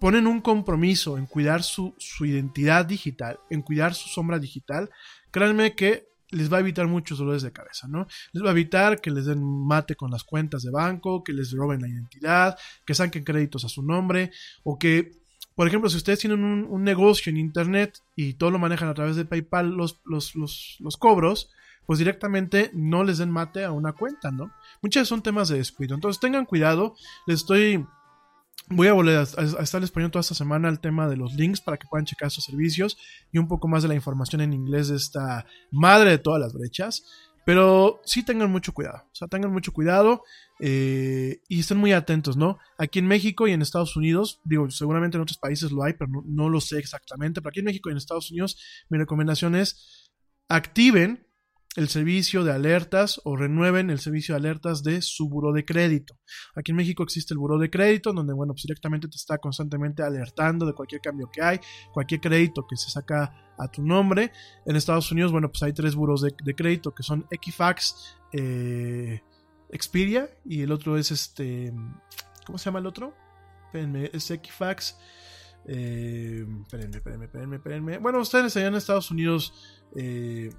ponen 0.00 0.26
un 0.26 0.40
compromiso 0.40 1.18
en 1.18 1.26
cuidar 1.26 1.62
su, 1.62 1.94
su, 1.98 2.26
identidad 2.26 2.84
digital, 2.84 3.38
en 3.50 3.62
cuidar 3.62 3.94
su 3.94 4.08
sombra 4.08 4.38
digital, 4.38 4.90
créanme 5.30 5.74
que 5.74 6.08
les 6.30 6.52
va 6.52 6.58
a 6.58 6.60
evitar 6.60 6.86
muchos 6.86 7.18
dolores 7.18 7.42
de 7.42 7.52
cabeza, 7.52 7.86
¿no? 7.88 8.06
Les 8.32 8.42
va 8.42 8.48
a 8.48 8.52
evitar 8.52 9.00
que 9.00 9.10
les 9.10 9.26
den 9.26 9.42
mate 9.42 9.94
con 9.94 10.10
las 10.10 10.24
cuentas 10.24 10.62
de 10.62 10.70
banco, 10.70 11.22
que 11.22 11.32
les 11.32 11.52
roben 11.52 11.80
la 11.80 11.88
identidad, 11.88 12.58
que 12.84 12.94
saquen 12.94 13.24
créditos 13.24 13.64
a 13.64 13.68
su 13.68 13.82
nombre, 13.82 14.32
o 14.62 14.78
que, 14.78 15.12
por 15.54 15.68
ejemplo, 15.68 15.88
si 15.88 15.96
ustedes 15.96 16.18
tienen 16.18 16.42
un, 16.42 16.82
negocio 16.82 17.30
en 17.30 17.36
Internet 17.36 18.00
y 18.16 18.34
todo 18.34 18.50
lo 18.50 18.58
manejan 18.58 18.88
a 18.88 18.94
través 18.94 19.16
de 19.16 19.24
PayPal, 19.24 19.70
los, 19.70 20.00
los, 20.04 20.34
los, 20.34 20.76
los 20.80 20.96
cobros, 20.96 21.50
pues 21.86 21.98
directamente 21.98 22.70
no 22.72 23.04
les 23.04 23.18
den 23.18 23.30
mate 23.30 23.64
a 23.64 23.72
una 23.72 23.92
cuenta, 23.92 24.30
¿no? 24.30 24.52
Muchas 24.82 25.06
son 25.06 25.22
temas 25.22 25.48
de 25.48 25.58
descuido. 25.58 25.94
Entonces 25.94 26.20
tengan 26.20 26.46
cuidado, 26.46 26.94
les 27.26 27.40
estoy 27.40 27.86
Voy 28.68 28.88
a 28.88 28.94
volver 28.94 29.16
a, 29.16 29.20
a, 29.20 29.62
estarles 29.62 29.90
poniendo 29.90 30.12
toda 30.12 30.22
esta 30.22 30.34
semana 30.34 30.68
el 30.68 30.80
tema 30.80 31.08
de 31.08 31.16
los 31.16 31.34
links 31.34 31.60
para 31.60 31.76
que 31.76 31.86
puedan 31.86 32.06
checar 32.06 32.30
sus 32.30 32.44
servicios 32.44 32.96
y 33.30 33.38
un 33.38 33.46
poco 33.46 33.68
más 33.68 33.82
de 33.82 33.88
la 33.88 33.94
información 33.94 34.40
en 34.40 34.54
inglés 34.54 34.88
de 34.88 34.96
esta 34.96 35.46
madre 35.70 36.10
de 36.10 36.18
todas 36.18 36.40
las 36.40 36.54
brechas. 36.54 37.04
Pero 37.44 38.00
sí 38.06 38.22
tengan 38.22 38.50
mucho 38.50 38.72
cuidado, 38.72 39.04
o 39.04 39.14
sea, 39.14 39.28
tengan 39.28 39.52
mucho 39.52 39.72
cuidado 39.72 40.22
eh, 40.60 41.42
y 41.46 41.60
estén 41.60 41.76
muy 41.76 41.92
atentos, 41.92 42.38
¿no? 42.38 42.58
Aquí 42.78 43.00
en 43.00 43.06
México 43.06 43.46
y 43.46 43.52
en 43.52 43.60
Estados 43.60 43.96
Unidos, 43.96 44.40
digo, 44.44 44.70
seguramente 44.70 45.18
en 45.18 45.22
otros 45.22 45.36
países 45.36 45.70
lo 45.70 45.82
hay, 45.82 45.92
pero 45.92 46.10
no, 46.10 46.22
no 46.26 46.48
lo 46.48 46.62
sé 46.62 46.78
exactamente, 46.78 47.42
pero 47.42 47.50
aquí 47.50 47.58
en 47.58 47.66
México 47.66 47.90
y 47.90 47.92
en 47.92 47.98
Estados 47.98 48.30
Unidos 48.30 48.58
mi 48.88 48.96
recomendación 48.96 49.56
es 49.56 50.10
activen 50.48 51.26
el 51.76 51.88
servicio 51.88 52.44
de 52.44 52.52
alertas 52.52 53.20
o 53.24 53.36
renueven 53.36 53.90
el 53.90 53.98
servicio 53.98 54.34
de 54.34 54.38
alertas 54.38 54.82
de 54.82 55.02
su 55.02 55.28
buro 55.28 55.52
de 55.52 55.64
crédito. 55.64 56.18
Aquí 56.54 56.70
en 56.70 56.76
México 56.76 57.02
existe 57.02 57.34
el 57.34 57.38
buro 57.38 57.58
de 57.58 57.70
crédito, 57.70 58.12
donde, 58.12 58.32
bueno, 58.32 58.52
pues 58.52 58.62
directamente 58.62 59.08
te 59.08 59.16
está 59.16 59.38
constantemente 59.38 60.02
alertando 60.02 60.66
de 60.66 60.72
cualquier 60.72 61.00
cambio 61.00 61.28
que 61.32 61.42
hay, 61.42 61.60
cualquier 61.92 62.20
crédito 62.20 62.66
que 62.68 62.76
se 62.76 62.90
saca 62.90 63.54
a 63.58 63.68
tu 63.68 63.82
nombre. 63.82 64.32
En 64.66 64.76
Estados 64.76 65.10
Unidos, 65.10 65.32
bueno, 65.32 65.50
pues 65.50 65.62
hay 65.62 65.72
tres 65.72 65.94
buros 65.94 66.22
de, 66.22 66.34
de 66.44 66.54
crédito 66.54 66.94
que 66.94 67.02
son 67.02 67.26
Equifax, 67.30 68.16
eh, 68.32 69.20
Expedia 69.70 70.30
y 70.44 70.62
el 70.62 70.70
otro 70.70 70.96
es 70.96 71.10
este. 71.10 71.72
¿Cómo 72.46 72.58
se 72.58 72.66
llama 72.66 72.78
el 72.78 72.86
otro? 72.86 73.14
Espérenme, 73.66 74.10
es 74.12 74.30
Equifax. 74.30 74.96
Eh, 75.66 76.46
espérenme, 76.62 76.96
espérenme, 76.98 77.24
espérenme, 77.24 77.56
espérenme. 77.56 77.98
Bueno, 77.98 78.20
ustedes 78.20 78.56
allá 78.56 78.68
en 78.68 78.74
Estados 78.74 79.10
Unidos. 79.10 79.52
Eh, 79.96 80.50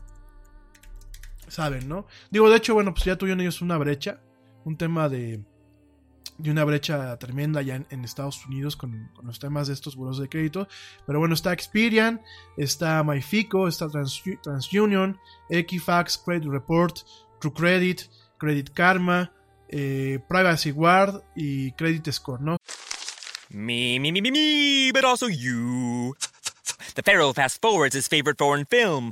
saben, 1.47 1.87
¿no? 1.87 2.05
Digo, 2.31 2.49
de 2.49 2.57
hecho, 2.57 2.73
bueno, 2.73 2.93
pues 2.93 3.05
ya 3.05 3.17
tuvieron 3.17 3.41
ellos 3.41 3.61
una 3.61 3.77
brecha, 3.77 4.19
un 4.63 4.77
tema 4.77 5.09
de, 5.09 5.43
de 6.37 6.51
una 6.51 6.63
brecha 6.63 7.17
tremenda 7.17 7.61
ya 7.61 7.83
en, 7.89 8.03
Estados 8.03 8.45
Unidos 8.45 8.75
con, 8.75 9.09
con, 9.15 9.25
los 9.25 9.39
temas 9.39 9.67
de 9.67 9.73
estos 9.73 9.95
buros 9.95 10.19
de 10.19 10.29
crédito. 10.29 10.67
Pero 11.05 11.19
bueno, 11.19 11.33
está 11.33 11.53
Experian, 11.53 12.21
está 12.57 13.03
MyFico, 13.03 13.67
está 13.67 13.87
Trans, 13.89 14.21
TransUnion, 14.43 15.17
Equifax, 15.49 16.17
Credit 16.17 16.49
Report, 16.49 16.97
True 17.39 17.53
Credit, 17.53 18.01
Credit 18.37 18.69
Karma, 18.71 19.31
eh, 19.69 20.19
Privacy 20.27 20.71
Guard 20.71 21.23
y 21.35 21.71
Credit 21.73 22.11
Score, 22.11 22.41
¿no? 22.41 22.57
Me, 23.49 23.99
me, 23.99 24.11
me, 24.11 24.21
me, 24.21 24.31
me, 24.31 24.91
but 24.91 25.05
also 25.05 25.27
you. 25.27 26.15
The 26.95 27.03
Pharaoh 27.03 27.33
fast 27.33 27.61
forwards 27.61 27.93
his 27.93 28.07
favorite 28.07 28.37
foreign 28.37 28.63
film, 28.63 29.11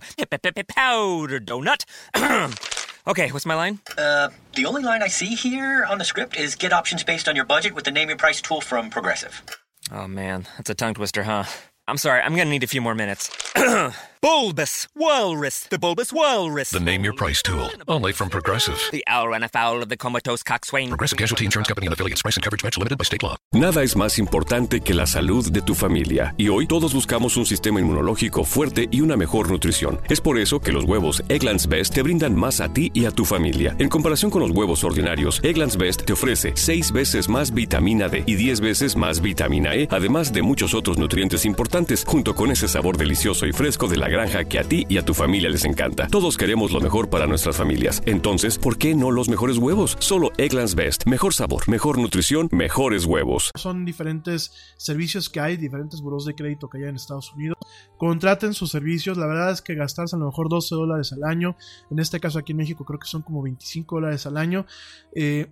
Powder 0.70 1.40
Donut. 1.42 1.84
okay, 3.08 3.30
what's 3.30 3.46
my 3.46 3.56
line? 3.56 3.80
Uh, 3.98 4.30
the 4.56 4.66
only 4.66 4.82
line 4.84 5.04
I 5.04 5.08
see 5.08 5.36
here 5.36 5.84
on 5.84 5.98
the 5.98 6.06
script 6.06 6.38
is 6.38 6.56
get 6.56 6.72
options 6.72 7.04
based 7.04 7.28
on 7.28 7.36
your 7.36 7.44
budget 7.44 7.76
with 7.76 7.84
the 7.84 7.92
name 7.92 8.10
your 8.10 8.18
price 8.18 8.42
tool 8.42 8.62
from 8.62 8.90
Progressive. 8.90 9.44
Oh 9.92 10.08
man, 10.08 10.48
that's 10.56 10.70
a 10.70 10.76
tongue 10.76 10.94
twister, 10.94 11.24
huh? 11.24 11.44
I'm 11.86 11.98
sorry, 11.98 12.22
I'm 12.22 12.38
gonna 12.38 12.50
need 12.50 12.64
a 12.64 12.68
few 12.68 12.82
more 12.82 12.96
minutes. 12.96 13.30
bulbous 14.24 14.88
Walrus, 14.96 15.68
the 15.68 15.78
Bulbous 15.78 16.14
Walrus. 16.14 16.70
The 16.70 16.80
name 16.80 17.04
your 17.04 17.12
price 17.12 17.42
tool, 17.42 17.70
only 17.90 18.14
from 18.14 18.30
Progressive. 18.30 18.80
The 18.90 19.04
owl 19.06 19.28
ran 19.28 19.44
afoul 19.44 19.84
of 19.84 19.90
the 19.90 19.98
comatose 19.98 20.44
coxswain. 20.44 20.88
Progressive 20.88 21.18
Casualty 21.18 21.44
Insurance 21.44 21.68
Company 21.68 21.88
and 21.88 21.94
affiliates. 21.94 22.22
Price 22.22 22.38
and 22.38 22.44
coverage 22.44 22.64
match 22.64 22.78
limited 22.78 22.98
by 22.98 23.04
state 23.04 23.22
law. 23.22 23.36
Nada 23.52 23.84
es 23.84 23.98
más 23.98 24.18
importante 24.20 24.80
que 24.80 24.94
la 24.94 25.08
salud 25.08 25.52
de 25.52 25.62
tu 25.62 25.76
familia, 25.76 26.36
y 26.38 26.48
hoy 26.48 26.68
todos 26.68 26.94
buscamos 26.94 27.36
un 27.36 27.46
sistema 27.46 27.82
inmunológico 27.82 28.46
fuerte 28.46 28.88
y 28.92 29.02
una 29.02 29.18
mejor 29.18 29.52
nutrición. 29.52 30.00
Es 30.10 30.22
por 30.22 30.40
eso 30.40 30.62
que 30.62 30.72
los 30.72 30.86
huevos 30.86 31.22
Egglands 31.28 31.68
Best 31.68 31.94
te 31.94 32.02
brindan 32.02 32.34
más 32.34 32.62
a 32.62 32.72
ti 32.72 32.92
y 32.94 33.04
a 33.04 33.12
tu 33.12 33.26
familia. 33.26 33.76
En 33.78 33.90
comparación 33.90 34.32
con 34.32 34.40
los 34.42 34.52
huevos 34.52 34.86
ordinarios, 34.86 35.42
Egglands 35.44 35.76
Best 35.76 36.06
te 36.06 36.14
ofrece 36.14 36.54
6 36.56 36.94
veces 36.94 37.28
más 37.28 37.54
vitamina 37.54 38.08
D 38.08 38.24
y 38.26 38.36
10 38.36 38.62
veces 38.62 38.96
más 38.96 39.22
vitamina 39.22 39.76
E, 39.76 39.90
además 39.92 40.32
de 40.32 40.44
muchos 40.44 40.74
otros 40.74 40.98
nutrientes 40.98 41.44
importantes, 41.44 42.06
junto 42.08 42.36
con 42.36 42.52
ese 42.52 42.70
sabor 42.70 42.96
delicioso 42.96 43.46
y 43.46 43.52
fresco 43.52 43.90
de 43.90 43.98
la 43.98 44.13
granja 44.14 44.46
que 44.46 44.60
a 44.60 44.64
ti 44.64 44.86
y 44.88 44.98
a 44.98 45.06
tu 45.06 45.14
familia 45.14 45.50
les 45.50 45.66
encanta. 45.66 46.08
Todos 46.08 46.38
queremos 46.38 46.72
lo 46.72 46.80
mejor 46.80 47.10
para 47.10 47.26
nuestras 47.26 47.58
familias. 47.58 48.04
Entonces, 48.06 48.60
¿por 48.60 48.78
qué 48.78 48.94
no 48.94 49.10
los 49.10 49.28
mejores 49.28 49.58
huevos? 49.58 49.98
Solo 50.00 50.32
Egglands 50.38 50.76
Best. 50.76 51.08
Mejor 51.08 51.34
sabor, 51.34 51.68
mejor 51.68 51.98
nutrición, 51.98 52.48
mejores 52.52 53.06
huevos. 53.06 53.52
Son 53.56 53.86
diferentes 53.86 54.52
servicios 54.78 55.30
que 55.30 55.40
hay, 55.40 55.58
diferentes 55.58 56.00
buros 56.02 56.26
de 56.26 56.36
crédito 56.36 56.70
que 56.70 56.78
hay 56.78 56.84
en 56.84 56.96
Estados 56.96 57.34
Unidos. 57.34 57.58
Contraten 57.98 58.54
sus 58.54 58.70
servicios. 58.70 59.18
La 59.18 59.26
verdad 59.26 59.52
es 59.52 59.62
que 59.62 59.74
gastarse 59.74 60.16
a 60.16 60.20
lo 60.20 60.28
mejor 60.28 60.48
12 60.48 60.76
dólares 60.76 61.12
al 61.14 61.24
año. 61.24 61.56
En 61.90 61.98
este 61.98 62.20
caso 62.20 62.38
aquí 62.38 62.52
en 62.52 62.60
México 62.60 62.86
creo 62.86 63.00
que 63.00 63.08
son 63.08 63.24
como 63.24 63.42
25 63.42 63.96
dólares 63.96 64.28
al 64.28 64.38
año. 64.38 64.68
Eh, 65.16 65.48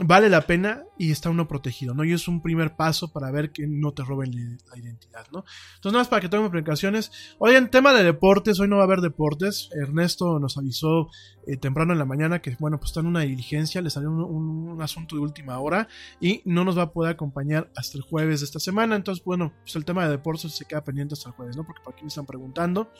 vale 0.00 0.28
la 0.28 0.40
pena 0.40 0.84
y 0.98 1.12
está 1.12 1.30
uno 1.30 1.46
protegido, 1.46 1.94
¿no? 1.94 2.04
Y 2.04 2.12
es 2.12 2.26
un 2.26 2.42
primer 2.42 2.74
paso 2.74 3.12
para 3.12 3.30
ver 3.30 3.52
que 3.52 3.66
no 3.68 3.92
te 3.92 4.02
roben 4.02 4.32
la 4.34 4.78
identidad, 4.78 5.26
¿no? 5.32 5.44
Entonces, 5.76 5.92
nada 5.92 5.98
más 5.98 6.08
para 6.08 6.20
que 6.20 6.28
tomen 6.28 6.50
precauciones. 6.50 7.12
Hoy 7.38 7.54
en 7.54 7.70
tema 7.70 7.92
de 7.92 8.02
deportes, 8.02 8.58
hoy 8.58 8.68
no 8.68 8.76
va 8.76 8.82
a 8.82 8.86
haber 8.86 9.00
deportes. 9.00 9.70
Ernesto 9.72 10.38
nos 10.40 10.58
avisó 10.58 11.08
eh, 11.46 11.56
temprano 11.56 11.92
en 11.92 12.00
la 12.00 12.04
mañana 12.04 12.40
que, 12.40 12.56
bueno, 12.58 12.78
pues 12.78 12.90
está 12.90 13.00
en 13.00 13.06
una 13.06 13.20
diligencia, 13.20 13.82
le 13.82 13.90
salió 13.90 14.10
un, 14.10 14.20
un, 14.20 14.68
un, 14.68 14.82
asunto 14.82 15.14
de 15.14 15.22
última 15.22 15.58
hora 15.60 15.86
y 16.20 16.42
no 16.44 16.64
nos 16.64 16.76
va 16.76 16.82
a 16.82 16.92
poder 16.92 17.12
acompañar 17.12 17.70
hasta 17.76 17.96
el 17.96 18.02
jueves 18.02 18.40
de 18.40 18.46
esta 18.46 18.58
semana. 18.58 18.96
Entonces, 18.96 19.24
bueno, 19.24 19.52
pues 19.62 19.76
el 19.76 19.84
tema 19.84 20.04
de 20.04 20.10
deportes 20.10 20.52
se 20.52 20.64
queda 20.64 20.82
pendiente 20.82 21.14
hasta 21.14 21.28
el 21.28 21.36
jueves, 21.36 21.56
¿no? 21.56 21.64
Porque 21.64 21.82
por 21.84 21.94
aquí 21.94 22.02
me 22.02 22.08
están 22.08 22.26
preguntando. 22.26 22.90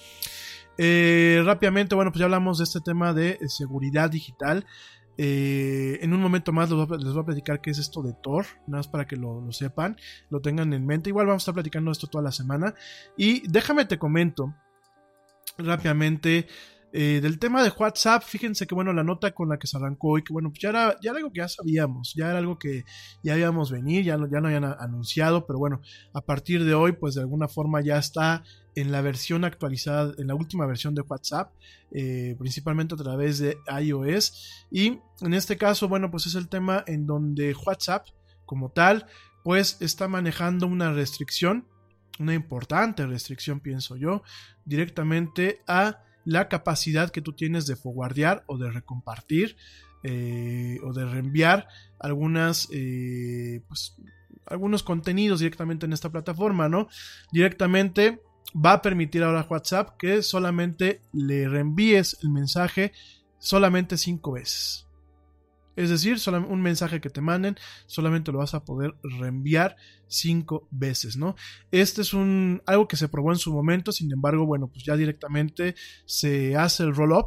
Eh, 0.77 1.41
rápidamente, 1.45 1.95
bueno, 1.95 2.11
pues 2.11 2.19
ya 2.19 2.25
hablamos 2.25 2.59
de 2.59 2.65
este 2.65 2.81
tema 2.81 3.13
de 3.13 3.39
seguridad 3.49 4.11
digital. 4.11 4.67
Eh, 5.17 5.99
en 6.03 6.13
un 6.13 6.21
momento 6.21 6.53
más 6.53 6.71
les 6.71 6.79
voy, 7.13 7.23
a, 7.23 7.25
platicar 7.25 7.61
qué 7.61 7.71
es 7.71 7.79
esto 7.79 8.03
de 8.03 8.15
Thor, 8.23 8.47
nada 8.67 8.79
más 8.79 8.89
para 8.89 9.07
que 9.07 9.17
lo, 9.17 9.41
lo, 9.41 9.53
sepan, 9.53 9.97
lo 10.31 10.41
tengan 10.41 10.73
en 10.73 10.87
mente. 10.87 11.11
Igual 11.11 11.27
vamos 11.27 11.43
a 11.43 11.45
estar 11.45 11.55
platicando 11.55 11.91
esto 11.91 12.07
toda 12.07 12.25
la 12.25 12.33
semana. 12.33 12.75
Y 13.17 13.47
déjame 13.49 13.85
te 13.85 13.99
comento 13.99 14.55
rápidamente 15.59 16.49
eh, 16.97 17.19
del 17.21 17.41
tema 17.41 17.65
de 17.65 17.71
WhatsApp, 17.71 18.23
fíjense 18.23 18.69
que 18.69 18.75
bueno, 18.77 18.93
la 18.93 19.03
nota 19.03 19.33
con 19.33 19.49
la 19.49 19.59
que 19.59 19.67
se 19.67 19.77
arrancó 19.77 20.17
y 20.17 20.23
que 20.23 20.33
bueno, 20.33 20.51
pues 20.51 20.61
ya 20.61 20.69
era, 20.69 20.97
ya 21.03 21.11
algo 21.11 21.33
que 21.33 21.39
ya 21.39 21.49
sabíamos, 21.49 22.15
ya 22.15 22.29
era 22.29 22.39
algo 22.39 22.57
que 22.57 22.85
ya 23.21 23.37
íbamos 23.37 23.73
venir, 23.73 24.05
ya 24.05 24.17
no, 24.17 24.31
ya 24.31 24.41
no 24.41 24.47
habían 24.47 24.65
anunciado, 24.65 25.45
pero 25.45 25.59
bueno, 25.59 25.81
a 26.13 26.21
partir 26.21 26.65
de 26.65 26.73
hoy, 26.75 26.93
pues 26.93 27.17
de 27.17 27.23
alguna 27.23 27.49
forma 27.49 27.81
ya 27.81 27.99
está 27.99 28.45
en 28.75 28.93
la 28.93 29.01
versión 29.01 29.45
actualizada, 29.45 30.15
en 30.19 30.27
la 30.27 30.35
última 30.35 30.67
versión 30.67 30.95
de 30.95 31.03
WhatsApp, 31.03 31.53
eh, 31.93 32.35
principalmente 32.39 32.95
a 32.95 32.99
través 32.99 33.39
de 33.39 33.59
iOS. 33.81 34.67
Y 34.71 34.99
en 35.21 35.35
este 35.35 35.57
caso, 35.57 35.89
bueno, 35.89 36.11
pues 36.11 36.27
es 36.27 36.35
el 36.35 36.49
tema 36.49 36.85
en 36.87 37.07
donde 37.07 37.55
WhatsApp, 37.55 38.07
como 38.47 38.71
tal, 38.71 39.07
pues 39.43 39.77
está 39.81 40.09
manejando 40.09 40.67
una 40.67 40.93
restricción, 40.93 41.67
una 42.19 42.35
importante 42.35 43.07
restricción, 43.07 43.61
pienso 43.61 43.97
yo, 43.97 44.23
directamente 44.65 45.61
a 45.67 46.03
la 46.25 46.49
capacidad 46.49 47.11
que 47.11 47.21
tú 47.21 47.33
tienes 47.33 47.67
de 47.67 47.77
forwardear 47.77 48.45
o 48.47 48.57
de 48.57 48.71
recompartir 48.71 49.57
eh, 50.03 50.79
o 50.83 50.93
de 50.93 51.05
reenviar 51.05 51.69
algunas 51.99 52.69
eh, 52.73 53.63
pues, 53.69 53.97
algunos 54.47 54.83
contenidos 54.83 55.41
directamente 55.41 55.87
en 55.87 55.93
esta 55.93 56.11
plataforma, 56.11 56.69
¿no? 56.69 56.89
Directamente 57.33 58.23
va 58.55 58.75
a 58.75 58.83
permitir 58.83 59.23
ahora 59.23 59.47
WhatsApp 59.49 59.97
que 59.99 60.23
solamente 60.23 61.03
le 61.13 61.49
reenvíes 61.49 62.19
el 62.23 62.31
mensaje 62.31 62.93
solamente 63.39 63.97
cinco 63.97 64.33
veces. 64.33 64.85
Es 65.77 65.91
decir, 65.91 66.19
un 66.49 66.63
mensaje 66.63 67.01
que 67.01 67.11
te 67.11 67.21
manden 67.21 67.57
solamente 67.87 68.31
lo 68.31 68.39
vas 68.39 68.55
a 68.55 68.65
poder 68.65 68.95
reenviar 69.03 69.77
cinco 70.07 70.69
veces, 70.71 71.17
¿no? 71.17 71.35
Este 71.73 72.03
es 72.03 72.15
un 72.15 72.63
algo 72.67 72.87
que 72.87 72.97
se 72.97 73.09
probó 73.09 73.33
en 73.33 73.39
su 73.39 73.53
momento, 73.53 73.91
sin 73.91 74.13
embargo, 74.13 74.47
bueno, 74.47 74.69
pues 74.69 74.85
ya 74.85 74.97
directamente 74.97 75.75
se 76.07 76.55
hace 76.57 76.85
el 76.85 76.95
roll-up 76.95 77.27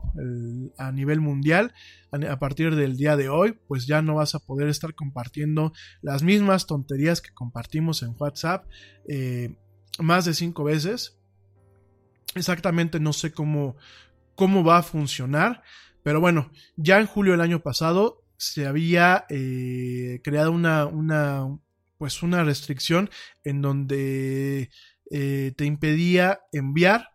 a 0.77 0.91
nivel 0.91 1.19
mundial. 1.19 1.73
A, 2.11 2.39
partir 2.39 2.75
del 2.75 2.95
día 2.95 3.17
de 3.17 3.27
hoy, 3.27 3.59
pues 3.67 3.85
ya 3.85 4.01
no 4.01 4.15
vas 4.15 4.33
a 4.33 4.39
poder 4.39 4.69
estar 4.69 4.95
compartiendo 4.95 5.73
las 6.01 6.23
mismas 6.23 6.65
tonterías 6.65 7.19
que 7.19 7.33
compartimos 7.33 8.01
en 8.01 8.15
WhatsApp 8.17 8.65
eh, 9.09 9.57
más 9.99 10.23
de 10.23 10.33
cinco 10.33 10.63
veces. 10.63 11.16
Exactamente 12.37 12.99
no 12.99 13.13
sé 13.13 13.31
cómo, 13.31 13.75
cómo 14.35 14.63
va 14.63 14.77
a 14.77 14.83
funcionar. 14.83 15.63
Pero 16.03 16.21
bueno, 16.21 16.51
ya 16.75 16.99
en 16.99 17.07
julio 17.07 17.33
del 17.33 17.41
año 17.41 17.61
pasado 17.61 18.23
se 18.37 18.67
había 18.67 19.25
eh, 19.29 20.21
creado 20.23 20.51
una, 20.51 20.85
una, 20.85 21.47
pues 21.97 22.23
una 22.23 22.43
restricción 22.43 23.09
en 23.43 23.61
donde 23.61 24.69
eh, 25.11 25.53
te 25.57 25.65
impedía 25.65 26.41
enviar 26.51 27.09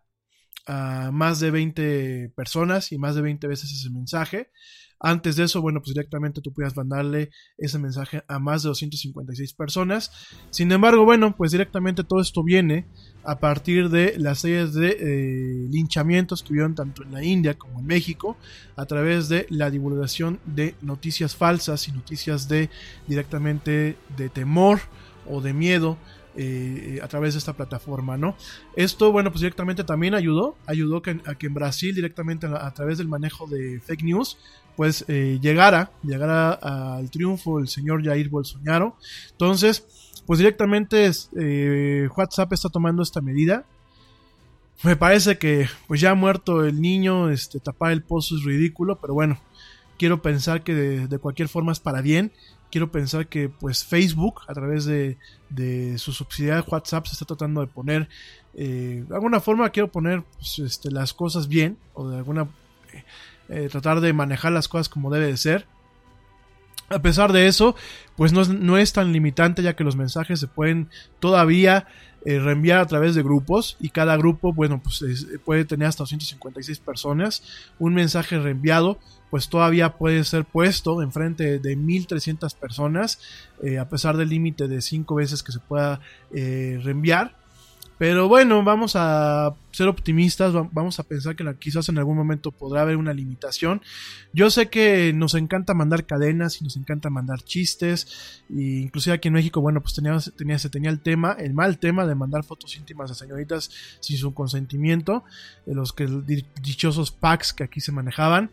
a 0.65 1.11
más 1.11 1.39
de 1.39 1.51
20 1.51 2.33
personas 2.35 2.91
y 2.91 2.97
más 2.97 3.15
de 3.15 3.21
20 3.21 3.47
veces 3.47 3.71
ese 3.71 3.89
mensaje. 3.89 4.51
Antes 5.05 5.35
de 5.35 5.43
eso, 5.43 5.61
bueno, 5.61 5.81
pues 5.81 5.93
directamente 5.93 6.39
tú 6.39 6.53
podías 6.53 6.77
mandarle 6.77 7.29
ese 7.57 7.77
mensaje 7.77 8.23
a 8.29 8.39
más 8.39 8.63
de 8.63 8.69
256 8.69 9.53
personas. 9.53 10.11
Sin 10.49 10.71
embargo, 10.71 11.03
bueno, 11.03 11.35
pues 11.35 11.51
directamente 11.51 12.05
todo 12.05 12.21
esto 12.21 12.41
viene 12.41 12.87
a 13.25 13.37
partir 13.37 13.89
de 13.89 14.15
las 14.17 14.39
series 14.39 14.73
de 14.73 14.97
eh, 14.97 15.67
linchamientos 15.69 16.41
que 16.41 16.53
hubieron 16.53 16.73
tanto 16.73 17.03
en 17.03 17.11
la 17.11 17.21
India 17.21 17.57
como 17.57 17.81
en 17.81 17.85
México 17.85 18.37
a 18.77 18.85
través 18.85 19.27
de 19.27 19.45
la 19.49 19.69
divulgación 19.69 20.39
de 20.45 20.75
noticias 20.81 21.35
falsas 21.35 21.89
y 21.89 21.91
noticias 21.91 22.47
de 22.47 22.69
directamente 23.05 23.97
de 24.15 24.29
temor 24.29 24.79
o 25.29 25.41
de 25.41 25.53
miedo 25.53 25.97
eh, 26.35 26.99
a 27.03 27.07
través 27.07 27.35
de 27.35 27.37
esta 27.37 27.53
plataforma, 27.53 28.17
¿no? 28.17 28.35
Esto, 28.75 29.11
bueno, 29.11 29.29
pues 29.29 29.41
directamente 29.41 29.83
también 29.83 30.15
ayudó, 30.15 30.57
ayudó 30.65 30.97
a 30.97 31.35
que 31.35 31.45
en 31.45 31.53
Brasil 31.53 31.93
directamente 31.93 32.47
a, 32.47 32.73
través 32.73 32.97
del 32.97 33.07
manejo 33.07 33.45
de 33.45 33.79
fake 33.79 34.01
news, 34.01 34.39
pues 34.75 35.05
eh, 35.07 35.39
llegara, 35.41 35.91
llegara 36.03 36.51
al 36.51 37.09
triunfo 37.09 37.59
el 37.59 37.67
señor 37.67 38.03
Jair 38.03 38.29
Bolsonaro. 38.29 38.95
Entonces, 39.31 39.85
pues 40.25 40.39
directamente 40.39 41.11
eh, 41.39 42.09
WhatsApp 42.15 42.53
está 42.53 42.69
tomando 42.69 43.03
esta 43.03 43.21
medida. 43.21 43.65
Me 44.83 44.95
parece 44.95 45.37
que 45.37 45.67
pues 45.87 46.01
ya 46.01 46.11
ha 46.11 46.15
muerto 46.15 46.65
el 46.65 46.81
niño, 46.81 47.29
este, 47.29 47.59
tapar 47.59 47.91
el 47.91 48.03
pozo 48.03 48.35
es 48.35 48.43
ridículo, 48.43 48.99
pero 48.99 49.13
bueno, 49.13 49.39
quiero 49.97 50.21
pensar 50.21 50.63
que 50.63 50.73
de, 50.73 51.07
de 51.07 51.17
cualquier 51.19 51.47
forma 51.47 51.71
es 51.71 51.79
para 51.79 52.01
bien 52.01 52.31
quiero 52.73 52.91
pensar 52.91 53.27
que 53.27 53.49
pues 53.49 53.85
Facebook 53.85 54.41
a 54.47 54.53
través 54.55 54.85
de, 54.85 55.15
su 55.99 56.11
subsidiaria 56.11 56.65
WhatsApp 56.67 57.05
se 57.05 57.13
está 57.13 57.23
tratando 57.23 57.61
de 57.61 57.67
poner 57.67 58.09
eh, 58.55 59.05
de 59.07 59.13
alguna 59.13 59.39
forma 59.39 59.69
quiero 59.69 59.91
poner 59.91 60.23
pues, 60.23 60.57
este, 60.57 60.89
las 60.89 61.13
cosas 61.13 61.47
bien 61.47 61.77
o 61.93 62.09
de 62.09 62.17
alguna 62.17 62.47
eh, 63.49 63.65
eh, 63.65 63.69
tratar 63.69 64.01
de 64.01 64.13
manejar 64.13 64.51
las 64.51 64.67
cosas 64.67 64.89
como 64.89 65.11
debe 65.11 65.27
de 65.27 65.37
ser 65.37 65.65
a 66.89 67.01
pesar 67.01 67.31
de 67.31 67.47
eso 67.47 67.75
pues 68.15 68.33
no 68.33 68.41
es, 68.41 68.49
no 68.49 68.77
es 68.77 68.93
tan 68.93 69.11
limitante 69.11 69.63
ya 69.63 69.75
que 69.75 69.83
los 69.83 69.95
mensajes 69.95 70.39
se 70.39 70.47
pueden 70.47 70.89
todavía 71.19 71.87
reenviar 72.25 72.79
a 72.79 72.85
través 72.85 73.15
de 73.15 73.21
grupos 73.21 73.75
y 73.81 73.89
cada 73.89 74.15
grupo, 74.15 74.53
bueno, 74.53 74.81
pues 74.81 75.03
puede 75.43 75.65
tener 75.65 75.89
hasta 75.89 76.03
256 76.03 76.79
personas. 76.79 77.43
Un 77.79 77.93
mensaje 77.93 78.39
reenviado 78.39 78.97
pues 79.33 79.49
todavía 79.49 79.97
puede 79.97 80.23
ser 80.25 80.45
puesto 80.45 81.01
enfrente 81.01 81.57
de 81.57 81.75
1300 81.75 82.53
personas, 82.53 83.19
eh, 83.63 83.79
a 83.79 83.89
pesar 83.89 84.15
del 84.15 84.29
límite 84.29 84.67
de 84.67 84.79
5 84.79 85.15
veces 85.15 85.41
que 85.41 85.51
se 85.51 85.57
pueda 85.57 86.01
eh, 86.31 86.79
reenviar. 86.83 87.35
Pero 87.97 88.27
bueno, 88.27 88.63
vamos 88.63 88.95
a 88.95 89.55
ser 89.71 89.87
optimistas, 89.87 90.53
vamos 90.53 90.99
a 90.99 91.03
pensar 91.03 91.35
que 91.35 91.45
quizás 91.59 91.89
en 91.89 91.97
algún 91.97 92.17
momento 92.17 92.51
podrá 92.51 92.81
haber 92.81 92.97
una 92.97 93.13
limitación. 93.13 93.81
Yo 94.33 94.49
sé 94.49 94.69
que 94.69 95.13
nos 95.13 95.35
encanta 95.35 95.73
mandar 95.73 96.05
cadenas 96.05 96.59
y 96.59 96.63
nos 96.63 96.75
encanta 96.75 97.09
mandar 97.09 97.41
chistes, 97.43 98.43
e 98.49 98.81
inclusive 98.81 99.15
aquí 99.15 99.27
en 99.27 99.35
México, 99.35 99.61
bueno, 99.61 99.81
pues 99.81 99.93
tenía, 99.93 100.17
tenía, 100.35 100.59
se 100.59 100.69
tenía 100.69 100.89
el 100.89 100.99
tema, 100.99 101.33
el 101.39 101.53
mal 101.53 101.77
tema 101.77 102.05
de 102.05 102.15
mandar 102.15 102.43
fotos 102.43 102.75
íntimas 102.75 103.11
a 103.11 103.15
señoritas 103.15 103.69
sin 103.99 104.17
su 104.17 104.33
consentimiento, 104.33 105.23
de 105.65 105.75
los 105.75 105.93
que 105.93 106.07
dichosos 106.61 107.11
packs 107.11 107.53
que 107.53 107.63
aquí 107.63 107.79
se 107.79 107.91
manejaban 107.91 108.51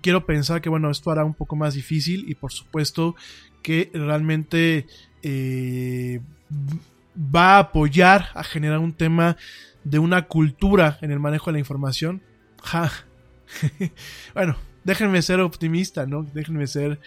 quiero 0.00 0.26
pensar 0.26 0.60
que 0.60 0.68
bueno, 0.68 0.90
esto 0.90 1.10
hará 1.10 1.24
un 1.24 1.34
poco 1.34 1.56
más 1.56 1.74
difícil 1.74 2.28
y 2.28 2.34
por 2.34 2.52
supuesto 2.52 3.16
que 3.62 3.90
realmente 3.92 4.86
eh, 5.22 6.20
va 7.16 7.56
a 7.56 7.58
apoyar 7.58 8.28
a 8.34 8.44
generar 8.44 8.78
un 8.78 8.92
tema 8.92 9.36
de 9.84 9.98
una 9.98 10.28
cultura 10.28 10.98
en 11.00 11.10
el 11.10 11.20
manejo 11.20 11.46
de 11.46 11.54
la 11.54 11.58
información. 11.58 12.22
bueno, 14.34 14.56
déjenme 14.84 15.22
ser 15.22 15.40
optimista, 15.40 16.06
¿no? 16.06 16.22
Déjenme 16.32 16.66
ser 16.66 17.00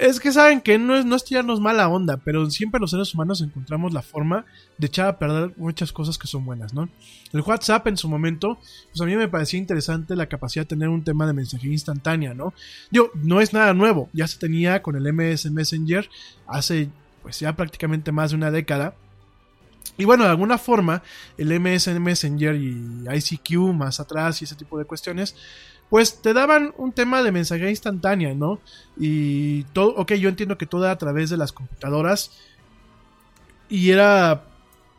es 0.00 0.18
que 0.18 0.32
saben 0.32 0.62
que 0.62 0.78
no 0.78 0.96
es, 0.96 1.04
no 1.04 1.14
es 1.14 1.24
tirarnos 1.24 1.60
mala 1.60 1.86
onda, 1.86 2.16
pero 2.16 2.50
siempre 2.50 2.80
los 2.80 2.90
seres 2.90 3.12
humanos 3.12 3.42
encontramos 3.42 3.92
la 3.92 4.00
forma 4.00 4.46
de 4.78 4.86
echar 4.86 5.08
a 5.08 5.18
perder 5.18 5.52
muchas 5.58 5.92
cosas 5.92 6.16
que 6.16 6.26
son 6.26 6.46
buenas, 6.46 6.72
¿no? 6.72 6.88
El 7.34 7.42
WhatsApp 7.42 7.86
en 7.86 7.98
su 7.98 8.08
momento, 8.08 8.58
pues 8.88 9.00
a 9.02 9.04
mí 9.04 9.14
me 9.14 9.28
parecía 9.28 9.60
interesante 9.60 10.16
la 10.16 10.26
capacidad 10.26 10.64
de 10.64 10.70
tener 10.70 10.88
un 10.88 11.04
tema 11.04 11.26
de 11.26 11.34
mensajería 11.34 11.74
instantánea, 11.74 12.32
¿no? 12.32 12.54
Yo, 12.90 13.10
no 13.14 13.42
es 13.42 13.52
nada 13.52 13.74
nuevo, 13.74 14.08
ya 14.14 14.26
se 14.26 14.38
tenía 14.38 14.80
con 14.80 14.96
el 14.96 15.12
MS 15.12 15.50
Messenger 15.50 16.08
hace 16.46 16.88
pues 17.20 17.38
ya 17.38 17.54
prácticamente 17.54 18.10
más 18.10 18.30
de 18.30 18.38
una 18.38 18.50
década. 18.50 18.94
Y 19.96 20.04
bueno, 20.04 20.24
de 20.24 20.30
alguna 20.30 20.56
forma, 20.56 21.02
el 21.36 21.60
MS 21.60 21.88
Messenger 22.00 22.54
y 22.56 23.04
ICQ 23.06 23.74
más 23.74 24.00
atrás 24.00 24.40
y 24.40 24.44
ese 24.44 24.54
tipo 24.54 24.78
de 24.78 24.86
cuestiones, 24.86 25.36
pues 25.90 26.22
te 26.22 26.32
daban 26.32 26.72
un 26.78 26.92
tema 26.92 27.22
de 27.22 27.32
mensajería 27.32 27.68
instantánea, 27.68 28.32
¿no? 28.32 28.60
Y 28.96 29.64
todo, 29.74 29.94
ok, 29.96 30.12
yo 30.14 30.28
entiendo 30.28 30.56
que 30.56 30.64
todo 30.64 30.84
era 30.84 30.92
a 30.92 30.98
través 30.98 31.28
de 31.28 31.36
las 31.36 31.52
computadoras. 31.52 32.30
Y 33.68 33.90
era, 33.90 34.44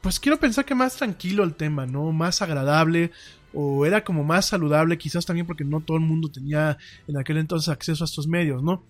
pues 0.02 0.20
quiero 0.20 0.40
pensar 0.40 0.66
que 0.66 0.76
más 0.76 0.98
tranquilo 0.98 1.44
el 1.44 1.56
tema, 1.56 1.86
¿no? 1.86 2.12
Más 2.12 2.42
agradable. 2.42 3.12
O 3.54 3.86
era 3.86 4.04
como 4.04 4.24
más 4.24 4.46
saludable, 4.46 4.98
quizás 4.98 5.26
también 5.26 5.48
porque 5.48 5.66
no 5.66 5.82
todo 5.82 5.98
el 5.98 6.04
mundo 6.04 6.30
tenía 6.30 6.78
en 7.08 7.18
aquel 7.18 7.38
entonces 7.38 7.70
acceso 7.70 8.04
a 8.04 8.06
estos 8.06 8.28
medios, 8.28 8.62
¿no? 8.62 8.84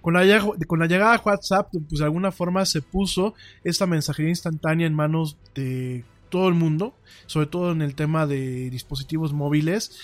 Con 0.00 0.14
la, 0.14 0.24
llegada 0.24 1.16
de 1.16 1.22
WhatsApp, 1.22 1.68
pues 1.70 1.98
de 1.98 2.04
alguna 2.04 2.32
forma 2.32 2.64
se 2.64 2.80
puso 2.80 3.34
esta 3.64 3.86
mensajería 3.86 4.30
instantánea 4.30 4.86
en 4.86 4.94
manos 4.94 5.36
de 5.54 6.04
todo 6.30 6.48
el 6.48 6.54
mundo, 6.54 6.94
sobre 7.26 7.46
todo 7.46 7.72
en 7.72 7.82
el 7.82 7.94
tema 7.94 8.26
de 8.26 8.70
dispositivos 8.70 9.32
móviles. 9.32 9.98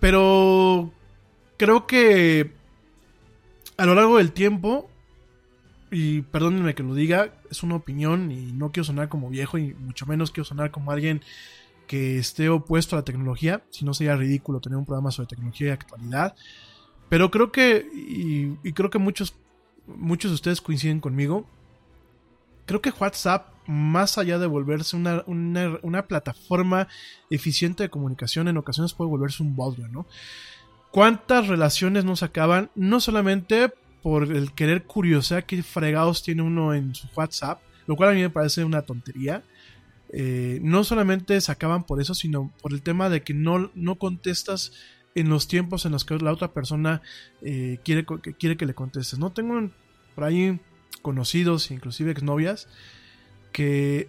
Pero 0.00 0.92
creo 1.56 1.86
que 1.86 2.52
a 3.76 3.86
lo 3.86 3.94
largo 3.94 4.18
del 4.18 4.32
tiempo, 4.32 4.90
y 5.90 6.22
perdónenme 6.22 6.74
que 6.74 6.82
lo 6.82 6.94
diga, 6.94 7.32
es 7.50 7.62
una 7.62 7.76
opinión 7.76 8.30
y 8.30 8.52
no 8.52 8.72
quiero 8.72 8.84
sonar 8.84 9.08
como 9.08 9.30
viejo 9.30 9.56
y 9.56 9.74
mucho 9.74 10.04
menos 10.04 10.30
quiero 10.30 10.44
sonar 10.44 10.70
como 10.70 10.90
alguien 10.90 11.22
que 11.86 12.18
esté 12.18 12.48
opuesto 12.50 12.94
a 12.94 12.98
la 12.98 13.04
tecnología, 13.04 13.64
si 13.70 13.84
no 13.84 13.94
sería 13.94 14.14
ridículo 14.14 14.60
tener 14.60 14.76
un 14.76 14.84
programa 14.84 15.10
sobre 15.10 15.28
tecnología 15.28 15.68
y 15.68 15.70
actualidad. 15.70 16.36
Pero 17.08 17.30
creo 17.30 17.52
que, 17.52 17.88
y, 17.92 18.72
creo 18.72 18.90
que 18.90 18.98
muchos, 18.98 19.34
muchos 19.86 20.30
de 20.30 20.34
ustedes 20.34 20.60
coinciden 20.60 21.00
conmigo, 21.00 21.46
creo 22.66 22.82
que 22.82 22.90
WhatsApp, 22.90 23.54
más 23.66 24.18
allá 24.18 24.38
de 24.38 24.46
volverse 24.46 24.96
una, 24.96 25.24
una, 25.26 26.06
plataforma 26.06 26.88
eficiente 27.30 27.82
de 27.82 27.90
comunicación, 27.90 28.48
en 28.48 28.56
ocasiones 28.56 28.94
puede 28.94 29.10
volverse 29.10 29.42
un 29.42 29.56
bodrio, 29.56 29.88
¿no? 29.88 30.06
¿Cuántas 30.90 31.48
relaciones 31.48 32.04
nos 32.04 32.22
acaban? 32.22 32.70
No 32.74 33.00
solamente 33.00 33.72
por 34.02 34.24
el 34.24 34.52
querer 34.52 34.84
curiosidad 34.84 35.44
qué 35.44 35.62
fregados 35.62 36.22
tiene 36.22 36.42
uno 36.42 36.72
en 36.72 36.94
su 36.94 37.08
WhatsApp, 37.14 37.60
lo 37.86 37.96
cual 37.96 38.10
a 38.10 38.14
mí 38.14 38.20
me 38.20 38.30
parece 38.30 38.64
una 38.64 38.82
tontería. 38.82 39.42
Eh, 40.10 40.60
no 40.62 40.84
solamente 40.84 41.38
se 41.40 41.52
acaban 41.52 41.84
por 41.84 42.00
eso, 42.00 42.14
sino 42.14 42.50
por 42.62 42.72
el 42.72 42.82
tema 42.82 43.10
de 43.10 43.22
que 43.22 43.34
no, 43.34 43.70
no 43.74 43.96
contestas 43.96 44.72
en 45.20 45.28
los 45.28 45.48
tiempos 45.48 45.84
en 45.84 45.92
los 45.92 46.04
que 46.04 46.16
la 46.18 46.32
otra 46.32 46.52
persona 46.52 47.02
eh, 47.42 47.78
quiere, 47.84 48.04
que, 48.22 48.34
quiere 48.34 48.56
que 48.56 48.66
le 48.66 48.74
contestes. 48.74 49.18
No 49.18 49.32
tengo 49.32 49.70
por 50.14 50.24
ahí 50.24 50.60
conocidos, 51.02 51.70
inclusive 51.70 52.10
exnovias, 52.10 52.68
que 53.52 54.08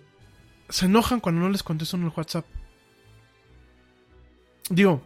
se 0.69 0.85
enojan 0.85 1.19
cuando 1.19 1.41
no 1.41 1.49
les 1.49 1.63
contesto 1.63 1.97
en 1.97 2.03
el 2.03 2.11
WhatsApp. 2.15 2.45
Digo, 4.69 5.01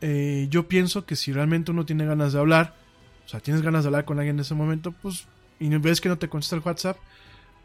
eh, 0.00 0.48
yo 0.50 0.68
pienso 0.68 1.06
que 1.06 1.16
si 1.16 1.32
realmente 1.32 1.70
uno 1.70 1.86
tiene 1.86 2.04
ganas 2.04 2.32
de 2.32 2.38
hablar, 2.38 2.74
o 3.24 3.28
sea, 3.28 3.40
tienes 3.40 3.62
ganas 3.62 3.84
de 3.84 3.88
hablar 3.88 4.04
con 4.04 4.18
alguien 4.18 4.36
en 4.36 4.40
ese 4.40 4.54
momento, 4.54 4.92
pues, 4.92 5.26
y 5.58 5.68
ves 5.78 6.00
que 6.00 6.10
no 6.10 6.18
te 6.18 6.28
contesta 6.28 6.56
el 6.56 6.62
WhatsApp, 6.62 6.98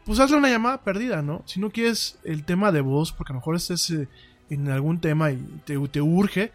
pues 0.04 0.18
hazle 0.18 0.38
una 0.38 0.48
llamada 0.48 0.82
perdida, 0.82 1.22
¿no? 1.22 1.42
Si 1.46 1.60
no 1.60 1.70
quieres 1.70 2.18
el 2.24 2.44
tema 2.44 2.72
de 2.72 2.80
voz, 2.80 3.12
porque 3.12 3.32
a 3.32 3.34
lo 3.34 3.40
mejor 3.40 3.56
estés 3.56 3.90
eh, 3.90 4.08
en 4.50 4.68
algún 4.68 5.00
tema 5.00 5.30
y 5.30 5.36
te, 5.64 6.00
urge, 6.00 6.52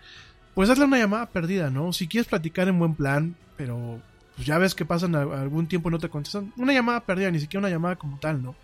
pues 0.57 0.71
hazle 0.71 0.85
una 0.85 0.97
llamada 0.97 1.29
perdida, 1.29 1.69
¿no? 1.69 1.93
Si 1.93 2.07
quieres 2.07 2.27
platicar 2.27 2.67
en 2.67 2.79
buen 2.79 2.95
plan, 2.95 3.35
pero 3.57 4.01
pues 4.35 4.47
ya 4.47 4.57
ves 4.57 4.73
que 4.73 4.85
pasan 4.85 5.13
algún 5.13 5.67
tiempo 5.67 5.89
y 5.89 5.91
no 5.91 5.99
te 5.99 6.09
contestan, 6.09 6.51
una 6.57 6.73
llamada 6.73 7.05
perdida, 7.05 7.29
ni 7.29 7.39
siquiera 7.39 7.59
una 7.59 7.69
llamada 7.69 7.95
como 7.95 8.17
tal, 8.17 8.41
¿no? 8.41 8.55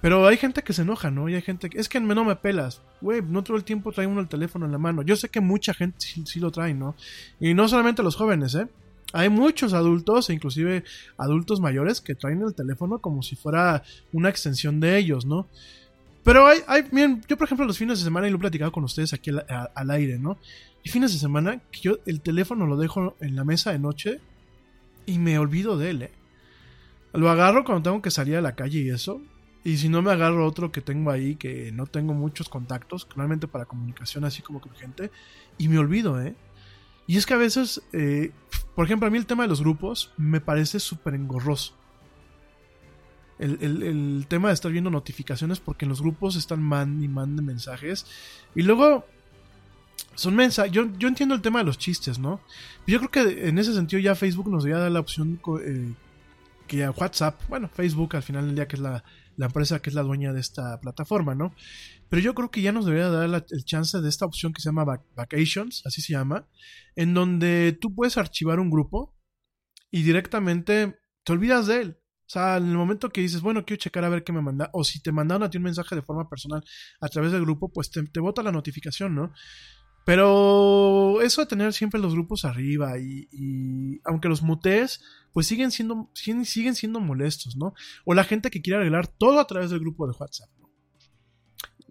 Pero 0.00 0.26
hay 0.26 0.36
gente 0.38 0.64
que 0.64 0.72
se 0.72 0.82
enoja, 0.82 1.12
¿no? 1.12 1.28
Y 1.28 1.36
hay 1.36 1.42
gente 1.42 1.70
que 1.70 1.78
es 1.78 1.88
que 1.88 2.00
no 2.00 2.24
me 2.24 2.34
pelas. 2.34 2.82
Güey, 3.00 3.22
no 3.22 3.44
todo 3.44 3.56
el 3.56 3.62
tiempo 3.62 3.92
trae 3.92 4.08
uno 4.08 4.20
el 4.20 4.26
teléfono 4.26 4.66
en 4.66 4.72
la 4.72 4.78
mano. 4.78 5.02
Yo 5.02 5.14
sé 5.14 5.28
que 5.28 5.38
mucha 5.38 5.72
gente 5.72 5.98
sí, 6.00 6.24
sí, 6.26 6.40
lo 6.40 6.50
trae, 6.50 6.74
¿no? 6.74 6.96
Y 7.38 7.54
no 7.54 7.68
solamente 7.68 8.02
los 8.02 8.16
jóvenes, 8.16 8.56
¿eh? 8.56 8.66
Hay 9.12 9.28
muchos 9.28 9.72
adultos, 9.72 10.30
e 10.30 10.32
inclusive 10.32 10.82
adultos 11.16 11.60
mayores, 11.60 12.00
que 12.00 12.16
traen 12.16 12.42
el 12.42 12.56
teléfono 12.56 12.98
como 12.98 13.22
si 13.22 13.36
fuera 13.36 13.84
una 14.12 14.30
extensión 14.30 14.80
de 14.80 14.98
ellos, 14.98 15.26
¿no? 15.26 15.46
Pero 16.24 16.46
hay, 16.46 16.60
hay 16.66 16.84
yo 17.28 17.36
por 17.36 17.44
ejemplo 17.44 17.66
los 17.66 17.78
fines 17.78 17.98
de 17.98 18.04
semana, 18.04 18.26
y 18.26 18.30
lo 18.30 18.38
he 18.38 18.40
platicado 18.40 18.72
con 18.72 18.82
ustedes 18.82 19.12
aquí 19.12 19.30
al, 19.30 19.90
aire, 19.90 20.18
¿no? 20.18 20.38
Y 20.82 20.88
fines 20.88 21.12
de 21.12 21.18
semana, 21.18 21.60
que 21.70 21.80
yo 21.80 21.98
el 22.06 22.22
teléfono 22.22 22.66
lo 22.66 22.76
dejo 22.76 23.16
en 23.20 23.36
la 23.36 23.44
mesa 23.44 23.72
de 23.72 23.78
noche 23.78 24.20
y 25.06 25.18
me 25.18 25.38
olvido 25.38 25.76
de 25.78 25.90
él, 25.90 26.02
¿eh? 26.02 26.12
Lo 27.12 27.30
agarro 27.30 27.64
cuando 27.64 27.82
tengo 27.82 28.02
que 28.02 28.10
salir 28.10 28.36
a 28.36 28.40
la 28.40 28.56
calle 28.56 28.80
y 28.80 28.90
eso. 28.90 29.22
Y 29.62 29.76
si 29.76 29.88
no 29.88 30.02
me 30.02 30.10
agarro 30.10 30.46
otro 30.46 30.72
que 30.72 30.80
tengo 30.80 31.10
ahí, 31.10 31.36
que 31.36 31.70
no 31.72 31.86
tengo 31.86 32.12
muchos 32.12 32.48
contactos, 32.48 33.06
realmente 33.14 33.46
para 33.46 33.66
comunicación 33.66 34.24
así 34.24 34.42
como 34.42 34.60
con 34.60 34.74
gente, 34.74 35.10
y 35.58 35.68
me 35.68 35.78
olvido, 35.78 36.20
¿eh? 36.20 36.34
Y 37.06 37.18
es 37.18 37.26
que 37.26 37.34
a 37.34 37.38
veces, 37.38 37.82
eh, 37.92 38.32
por 38.74 38.86
ejemplo, 38.86 39.06
a 39.06 39.10
mí 39.10 39.18
el 39.18 39.26
tema 39.26 39.44
de 39.44 39.50
los 39.50 39.60
grupos 39.60 40.12
me 40.16 40.40
parece 40.40 40.80
súper 40.80 41.14
engorroso. 41.14 41.74
El, 43.38 43.58
el, 43.62 44.26
tema 44.28 44.48
de 44.48 44.54
estar 44.54 44.70
viendo 44.70 44.90
notificaciones 44.90 45.58
porque 45.58 45.84
en 45.84 45.88
los 45.88 46.00
grupos 46.00 46.36
están 46.36 46.62
man 46.62 47.02
y 47.02 47.08
man 47.08 47.36
de 47.36 47.42
mensajes. 47.42 48.06
Y 48.54 48.62
luego 48.62 49.04
son 50.14 50.36
mensajes. 50.36 50.72
Yo, 50.72 50.86
yo 50.98 51.08
entiendo 51.08 51.34
el 51.34 51.42
tema 51.42 51.58
de 51.58 51.64
los 51.64 51.78
chistes, 51.78 52.18
¿no? 52.18 52.40
Yo 52.86 52.98
creo 52.98 53.10
que 53.10 53.48
en 53.48 53.58
ese 53.58 53.74
sentido 53.74 54.00
ya 54.00 54.14
Facebook 54.14 54.48
nos 54.50 54.64
debería 54.64 54.82
dar 54.84 54.92
la 54.92 55.00
opción 55.00 55.40
eh, 55.64 55.92
que 56.66 56.84
a 56.84 56.90
WhatsApp, 56.90 57.40
bueno, 57.48 57.68
Facebook 57.68 58.16
al 58.16 58.22
final 58.22 58.46
del 58.46 58.54
día 58.54 58.68
que 58.68 58.76
es 58.76 58.82
la, 58.82 59.04
la 59.36 59.46
empresa 59.46 59.80
que 59.80 59.90
es 59.90 59.94
la 59.94 60.02
dueña 60.02 60.32
de 60.32 60.40
esta 60.40 60.80
plataforma, 60.80 61.34
¿no? 61.34 61.54
Pero 62.08 62.22
yo 62.22 62.34
creo 62.34 62.50
que 62.50 62.62
ya 62.62 62.72
nos 62.72 62.86
debería 62.86 63.08
dar 63.08 63.28
la, 63.28 63.44
el 63.50 63.64
chance 63.64 64.00
de 64.00 64.08
esta 64.08 64.26
opción 64.26 64.52
que 64.52 64.60
se 64.60 64.68
llama 64.68 65.00
Vacations, 65.16 65.82
así 65.84 66.00
se 66.00 66.12
llama, 66.12 66.46
en 66.96 67.14
donde 67.14 67.76
tú 67.80 67.94
puedes 67.94 68.16
archivar 68.16 68.60
un 68.60 68.70
grupo 68.70 69.16
y 69.90 70.02
directamente 70.02 70.98
te 71.24 71.32
olvidas 71.32 71.66
de 71.66 71.80
él. 71.80 71.98
Sea, 72.34 72.56
en 72.56 72.68
el 72.68 72.76
momento 72.76 73.10
que 73.10 73.20
dices, 73.20 73.42
bueno, 73.42 73.64
quiero 73.64 73.80
checar 73.80 74.02
a 74.04 74.08
ver 74.08 74.24
qué 74.24 74.32
me 74.32 74.42
manda, 74.42 74.68
o 74.72 74.82
si 74.82 75.00
te 75.00 75.12
mandaron 75.12 75.44
a 75.44 75.50
ti 75.50 75.58
un 75.58 75.62
mensaje 75.62 75.94
de 75.94 76.02
forma 76.02 76.28
personal 76.28 76.64
a 77.00 77.08
través 77.08 77.30
del 77.30 77.42
grupo, 77.42 77.72
pues 77.72 77.92
te, 77.92 78.02
te 78.02 78.18
bota 78.18 78.42
la 78.42 78.50
notificación, 78.50 79.14
¿no? 79.14 79.32
Pero 80.04 81.22
eso 81.22 81.42
de 81.42 81.46
tener 81.46 81.72
siempre 81.72 82.00
los 82.00 82.12
grupos 82.12 82.44
arriba 82.44 82.98
y, 82.98 83.28
y, 83.30 84.00
aunque 84.04 84.28
los 84.28 84.42
mutees, 84.42 85.00
pues 85.32 85.46
siguen 85.46 85.70
siendo, 85.70 86.10
siguen, 86.12 86.44
siguen 86.44 86.74
siendo 86.74 86.98
molestos, 86.98 87.54
¿no? 87.56 87.72
O 88.04 88.14
la 88.14 88.24
gente 88.24 88.50
que 88.50 88.60
quiere 88.60 88.78
arreglar 88.80 89.06
todo 89.06 89.38
a 89.38 89.46
través 89.46 89.70
del 89.70 89.78
grupo 89.78 90.08
de 90.08 90.16
WhatsApp, 90.18 90.50
¿no? 90.58 90.72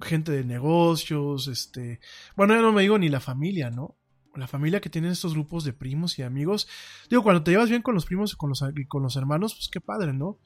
Gente 0.02 0.34
de 0.34 0.44
negocios, 0.44 1.48
este... 1.48 2.02
Bueno, 2.36 2.54
ya 2.54 2.62
no 2.62 2.74
me 2.74 2.82
digo 2.82 3.00
ni 3.00 3.08
la 3.08 3.22
familia, 3.22 3.70
¿no? 3.70 3.98
La 4.36 4.48
familia 4.48 4.82
que 4.82 4.90
tiene 4.90 5.10
estos 5.10 5.34
grupos 5.34 5.64
de 5.64 5.74
primos 5.74 6.18
y 6.18 6.24
amigos. 6.24 6.68
Digo, 7.10 7.24
cuando 7.24 7.44
te 7.44 7.52
llevas 7.52 7.70
bien 7.70 7.82
con 7.82 7.94
los 7.94 8.06
primos 8.06 8.34
y 8.34 8.36
con 8.36 8.50
los, 8.50 8.64
con 8.88 9.04
los 9.04 9.16
hermanos, 9.16 9.54
pues 9.54 9.70
qué 9.70 9.80
padre, 9.80 10.14
¿no? 10.14 10.40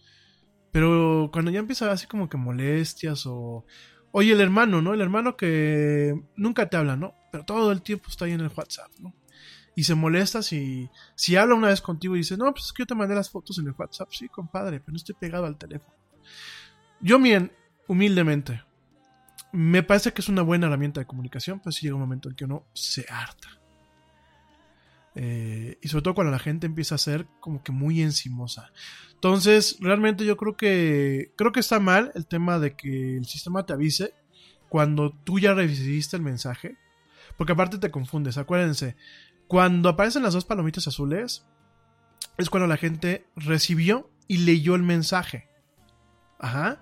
Pero 0.72 1.30
cuando 1.32 1.52
ya 1.52 1.60
empieza 1.60 1.92
así 1.92 2.08
como 2.08 2.30
que 2.30 2.38
molestias 2.38 3.26
o... 3.26 3.66
Oye, 4.12 4.34
el 4.34 4.42
hermano, 4.42 4.82
¿no? 4.82 4.94
El 4.94 5.02
hermano 5.02 5.38
que 5.38 6.14
nunca 6.36 6.70
te 6.70 6.78
habla, 6.78 6.96
¿no? 6.96 7.14
Pero 7.32 7.46
todo 7.46 7.72
el 7.72 7.82
tiempo 7.82 8.10
está 8.10 8.26
ahí 8.26 8.34
en 8.34 8.42
el 8.42 8.52
WhatsApp, 8.56 8.92
¿no? 9.00 9.14
Y 9.76 9.84
se 9.84 9.96
molesta 9.96 10.42
si, 10.42 10.90
si 11.16 11.36
habla 11.36 11.54
una 11.56 11.68
vez 11.68 11.82
contigo 11.82 12.16
y 12.16 12.20
dice, 12.20 12.36
no, 12.36 12.52
pues 12.52 12.66
es 12.66 12.74
que 12.74 12.82
yo 12.82 12.88
te 12.88 12.96
mandé 12.96 13.14
las 13.14 13.30
fotos 13.30 13.60
en 13.60 13.68
el 13.68 13.76
WhatsApp. 13.78 14.10
Sí, 14.12 14.28
compadre, 14.28 14.80
pero 14.80 14.94
no 14.94 14.98
estoy 14.98 15.16
pegado 15.20 15.46
al 15.46 15.58
teléfono. 15.58 15.96
Yo, 17.00 17.20
miren, 17.20 17.52
humildemente, 17.88 18.64
me 19.52 19.84
parece 19.84 20.14
que 20.14 20.22
es 20.22 20.30
una 20.30 20.42
buena 20.42 20.68
herramienta 20.68 21.00
de 21.00 21.06
comunicación, 21.06 21.60
pero 21.60 21.72
si 21.72 21.84
llega 21.84 21.96
un 21.96 22.02
momento 22.02 22.30
en 22.30 22.36
que 22.36 22.46
uno 22.46 22.66
se 22.74 23.06
harta. 23.08 23.57
Eh, 25.20 25.80
y 25.82 25.88
sobre 25.88 26.04
todo 26.04 26.14
cuando 26.14 26.32
la 26.32 26.38
gente 26.38 26.68
empieza 26.68 26.94
a 26.94 27.00
ser 27.00 27.26
como 27.40 27.64
que 27.64 27.72
muy 27.72 28.04
encimosa. 28.04 28.72
Entonces, 29.16 29.78
realmente 29.80 30.26
yo 30.26 30.38
creo 30.38 30.56
que 30.56 31.34
creo 31.36 31.52
que 31.52 31.60
está 31.60 31.80
mal 31.80 32.12
el 32.14 32.28
tema 32.28 32.60
de 32.60 32.76
que 32.76 33.18
el 33.18 33.26
sistema 33.26 33.66
te 33.66 33.74
avise 33.74 34.14
cuando 34.70 35.12
tú 35.24 35.40
ya 35.40 35.56
recibiste 35.56 36.16
el 36.18 36.22
mensaje, 36.22 36.78
porque 37.36 37.54
aparte 37.54 37.80
te 37.80 37.90
confundes. 37.90 38.38
Acuérdense, 38.38 38.96
cuando 39.48 39.90
aparecen 39.90 40.22
las 40.22 40.34
dos 40.34 40.46
palomitas 40.46 40.88
azules 40.88 41.48
es 42.38 42.50
cuando 42.52 42.68
la 42.68 42.78
gente 42.78 43.26
recibió 43.36 44.12
y 44.28 44.38
leyó 44.38 44.76
el 44.76 44.84
mensaje. 44.84 45.48
Ajá. 46.38 46.80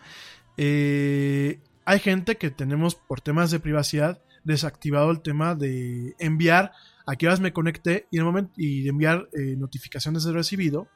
Eh, 0.57 1.61
hay 1.85 1.99
gente 1.99 2.35
que 2.35 2.51
tenemos 2.51 2.95
por 2.95 3.21
temas 3.21 3.49
de 3.49 3.61
privacidad 3.61 4.21
desactivado 4.43 5.09
el 5.09 5.21
tema 5.21 5.55
de 5.55 6.15
enviar 6.19 6.73
a 7.05 7.15
qué 7.15 7.27
horas 7.27 7.39
me 7.39 7.53
conecté 7.53 8.07
y, 8.11 8.17
en 8.17 8.21
el 8.21 8.25
momento, 8.25 8.53
y 8.57 8.87
enviar 8.87 9.29
eh, 9.33 9.55
notificaciones 9.57 10.23
de 10.23 10.33
recibido. 10.33 10.89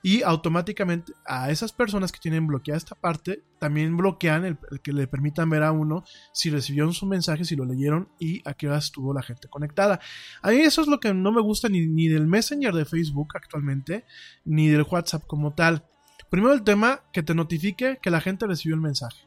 Y 0.00 0.22
automáticamente 0.22 1.12
a 1.26 1.50
esas 1.50 1.72
personas 1.72 2.12
que 2.12 2.20
tienen 2.20 2.46
bloqueada 2.46 2.78
esta 2.78 2.94
parte, 2.94 3.42
también 3.58 3.96
bloquean 3.96 4.44
el, 4.44 4.58
que 4.80 4.92
le 4.92 5.08
permitan 5.08 5.50
ver 5.50 5.64
a 5.64 5.72
uno 5.72 6.04
si 6.32 6.50
recibieron 6.50 6.92
su 6.92 7.04
mensaje, 7.06 7.44
si 7.44 7.56
lo 7.56 7.64
leyeron 7.64 8.08
y 8.20 8.40
a 8.48 8.54
qué 8.54 8.68
horas 8.68 8.84
estuvo 8.84 9.12
la 9.12 9.22
gente 9.22 9.48
conectada. 9.48 9.98
A 10.40 10.50
mí 10.50 10.58
eso 10.58 10.82
es 10.82 10.86
lo 10.86 11.00
que 11.00 11.12
no 11.14 11.32
me 11.32 11.40
gusta 11.40 11.68
ni, 11.68 11.86
ni 11.88 12.06
del 12.06 12.28
Messenger 12.28 12.72
de 12.74 12.84
Facebook 12.84 13.30
actualmente, 13.34 14.04
ni 14.44 14.68
del 14.68 14.86
WhatsApp 14.88 15.26
como 15.26 15.54
tal. 15.54 15.84
Primero 16.30 16.52
el 16.52 16.62
tema 16.62 17.02
que 17.12 17.24
te 17.24 17.34
notifique 17.34 17.98
que 18.00 18.10
la 18.10 18.20
gente 18.20 18.46
recibió 18.46 18.76
el 18.76 18.82
mensaje. 18.82 19.26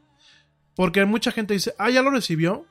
Porque 0.74 1.04
mucha 1.04 1.32
gente 1.32 1.54
dice, 1.54 1.74
ah, 1.78 1.90
ya 1.90 2.00
lo 2.00 2.10
recibió, 2.10 2.66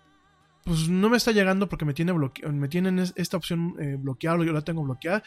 pues 0.63 0.89
no 0.89 1.09
me 1.09 1.17
está 1.17 1.31
llegando 1.31 1.67
porque 1.67 1.85
me 1.85 1.93
tiene 1.93 2.13
me 2.13 2.67
tienen 2.67 2.99
esta 2.99 3.37
opción 3.37 3.75
eh, 3.79 3.97
bloqueada, 3.99 4.43
yo 4.43 4.53
la 4.53 4.61
tengo 4.61 4.83
bloqueada, 4.83 5.23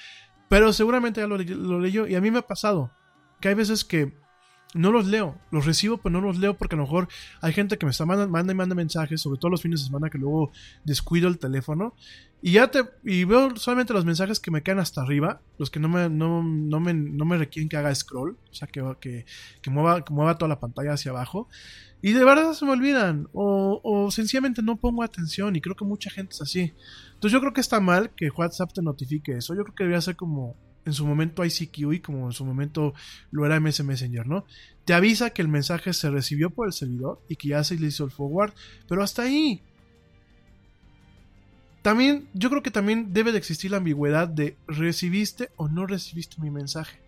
pero 0.48 0.72
seguramente 0.72 1.20
ya 1.20 1.26
lo, 1.26 1.36
lo 1.36 1.80
leyó 1.80 2.06
y 2.06 2.14
a 2.14 2.20
mí 2.20 2.30
me 2.30 2.38
ha 2.38 2.46
pasado 2.46 2.92
que 3.40 3.48
hay 3.48 3.54
veces 3.54 3.84
que 3.84 4.23
no 4.74 4.92
los 4.92 5.06
leo, 5.06 5.38
los 5.50 5.64
recibo, 5.64 5.96
pero 5.98 6.12
no 6.12 6.20
los 6.20 6.38
leo 6.38 6.54
porque 6.54 6.74
a 6.74 6.78
lo 6.78 6.84
mejor 6.84 7.08
hay 7.40 7.52
gente 7.52 7.78
que 7.78 7.86
me 7.86 7.90
está 7.90 8.04
manda 8.04 8.52
y 8.52 8.56
manda 8.56 8.74
mensajes, 8.74 9.20
sobre 9.20 9.38
todo 9.38 9.50
los 9.50 9.62
fines 9.62 9.80
de 9.80 9.86
semana 9.86 10.10
que 10.10 10.18
luego 10.18 10.50
descuido 10.84 11.28
el 11.28 11.38
teléfono 11.38 11.94
y 12.46 12.52
ya 12.52 12.70
te 12.70 12.84
y 13.04 13.24
veo 13.24 13.56
solamente 13.56 13.94
los 13.94 14.04
mensajes 14.04 14.38
que 14.38 14.50
me 14.50 14.62
quedan 14.62 14.78
hasta 14.78 15.00
arriba, 15.00 15.40
los 15.56 15.70
que 15.70 15.80
no 15.80 15.88
me 15.88 16.10
no, 16.10 16.42
no 16.42 16.78
me, 16.78 16.92
no 16.92 17.24
me 17.24 17.38
requieren 17.38 17.70
que 17.70 17.78
haga 17.78 17.94
scroll, 17.94 18.36
o 18.50 18.54
sea, 18.54 18.68
que, 18.68 18.84
que, 19.00 19.24
que, 19.62 19.70
mueva, 19.70 20.04
que 20.04 20.12
mueva 20.12 20.36
toda 20.36 20.50
la 20.50 20.60
pantalla 20.60 20.92
hacia 20.92 21.12
abajo. 21.12 21.48
Y 22.02 22.12
de 22.12 22.22
verdad 22.22 22.52
se 22.52 22.66
me 22.66 22.72
olvidan. 22.72 23.28
O, 23.32 23.80
o, 23.82 24.10
sencillamente 24.10 24.60
no 24.60 24.76
pongo 24.76 25.02
atención. 25.02 25.56
Y 25.56 25.62
creo 25.62 25.74
que 25.74 25.86
mucha 25.86 26.10
gente 26.10 26.34
es 26.34 26.42
así. 26.42 26.74
Entonces 27.14 27.32
yo 27.32 27.40
creo 27.40 27.54
que 27.54 27.62
está 27.62 27.80
mal 27.80 28.10
que 28.10 28.28
WhatsApp 28.28 28.74
te 28.74 28.82
notifique 28.82 29.38
eso. 29.38 29.54
Yo 29.54 29.62
creo 29.62 29.74
que 29.74 29.84
debería 29.84 30.02
ser 30.02 30.14
como 30.14 30.54
en 30.84 30.92
su 30.92 31.06
momento 31.06 31.44
ICQ 31.44 31.92
y 31.92 32.00
como 32.00 32.26
en 32.26 32.32
su 32.32 32.44
momento 32.44 32.94
lo 33.30 33.46
era 33.46 33.60
MS 33.60 33.84
Messenger, 33.84 34.26
¿no? 34.26 34.44
Te 34.84 34.94
avisa 34.94 35.30
que 35.30 35.42
el 35.42 35.48
mensaje 35.48 35.92
se 35.92 36.10
recibió 36.10 36.50
por 36.50 36.66
el 36.66 36.72
servidor 36.72 37.20
y 37.28 37.36
que 37.36 37.48
ya 37.48 37.64
se 37.64 37.76
le 37.78 37.86
hizo 37.86 38.04
el 38.04 38.10
forward. 38.10 38.52
Pero 38.88 39.02
hasta 39.02 39.22
ahí. 39.22 39.62
también, 41.82 42.28
yo 42.34 42.50
creo 42.50 42.62
que 42.62 42.70
también 42.70 43.12
debe 43.12 43.32
de 43.32 43.38
existir 43.38 43.70
la 43.70 43.78
ambigüedad 43.78 44.28
de 44.28 44.56
recibiste 44.66 45.50
o 45.56 45.68
no 45.68 45.86
recibiste 45.86 46.40
mi 46.40 46.50
mensaje. 46.50 46.98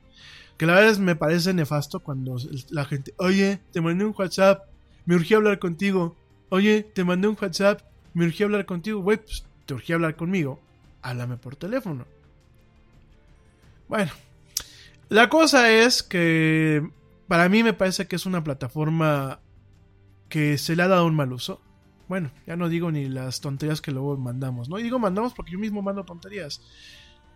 Que 0.59 0.67
la 0.67 0.75
verdad 0.75 0.99
me 0.99 1.17
parece 1.17 1.53
nefasto 1.53 2.01
cuando 2.01 2.37
la 2.71 2.85
gente, 2.87 3.13
oye, 3.19 3.61
te 3.73 3.81
mandé 3.81 4.05
un 4.05 4.15
WhatsApp, 4.17 4.65
me 5.05 5.15
urgía 5.15 5.37
hablar 5.37 5.59
contigo. 5.59 6.17
Oye, 6.49 6.83
te 6.83 7.05
mandé 7.05 7.29
un 7.29 7.37
WhatsApp, 7.41 7.83
me 8.15 8.25
urgía 8.25 8.47
hablar 8.47 8.65
contigo. 8.65 9.01
Güey, 9.01 9.19
pues 9.19 9.45
te 9.67 9.75
urgía 9.75 9.97
hablar 9.97 10.17
conmigo, 10.17 10.61
háblame 11.03 11.37
por 11.37 11.57
teléfono. 11.57 12.07
Bueno, 13.89 14.13
la 15.09 15.29
cosa 15.29 15.71
es 15.71 16.03
que 16.03 16.89
para 17.29 17.49
mí 17.49 17.63
me 17.63 17.73
parece 17.73 18.07
que 18.07 18.17
es 18.17 18.27
una 18.27 18.43
plataforma 18.43 19.41
que 20.29 20.59
se 20.59 20.77
le 20.77 20.83
ha 20.83 20.89
dado 20.89 21.07
un 21.07 21.15
mal 21.15 21.33
uso. 21.33 21.61
Bueno, 22.09 22.31
ya 22.47 22.57
no 22.57 22.69
digo 22.69 22.91
ni 22.91 23.09
las 23.09 23.41
tonterías 23.41 23.81
que 23.81 23.91
luego 23.91 24.17
mandamos, 24.17 24.69
¿no? 24.69 24.79
Y 24.79 24.83
digo 24.83 24.99
mandamos 24.99 25.35
porque 25.35 25.53
yo 25.53 25.59
mismo 25.59 25.83
mando 25.83 26.05
tonterías. 26.05 26.63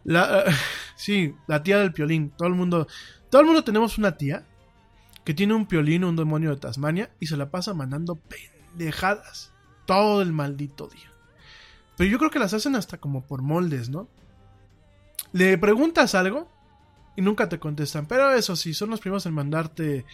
La, 0.05 0.45
sí, 0.97 1.35
la 1.47 1.63
tía 1.63 1.79
del 1.79 1.93
piolín. 1.93 2.31
Todo 2.37 2.49
el 2.49 2.55
mundo, 2.55 2.87
todo 3.31 3.41
el 3.41 3.47
mundo 3.47 3.65
tenemos 3.65 3.99
una 3.99 4.17
tía 4.17 4.45
que 5.25 5.35
tiene 5.35 5.55
un 5.55 5.67
piolín, 5.67 6.05
un 6.05 6.17
demonio 6.17 6.51
de 6.51 6.57
Tasmania 6.57 7.11
y 7.21 7.27
se 7.27 7.37
la 7.37 7.51
pasa 7.51 7.75
mandando 7.75 8.17
pendejadas 8.17 9.53
todo 9.87 10.23
el 10.23 10.33
maldito 10.33 10.89
día. 10.89 11.11
Pero 11.97 12.11
yo 12.11 12.19
creo 12.19 12.31
que 12.31 12.39
las 12.39 12.55
hacen 12.55 12.77
hasta 12.77 12.99
como 12.99 13.27
por 13.27 13.43
moldes, 13.43 13.91
¿no? 13.91 14.09
Le 15.33 15.59
preguntas 15.59 16.15
algo 16.15 16.49
y 17.17 17.23
nunca 17.23 17.49
te 17.49 17.59
contestan. 17.59 18.07
Pero 18.07 18.33
eso 18.33 18.57
sí, 18.57 18.75
son 18.75 18.91
los 18.91 19.01
primeros 19.01 19.27
en 19.27 19.35
mandarte 19.35 20.05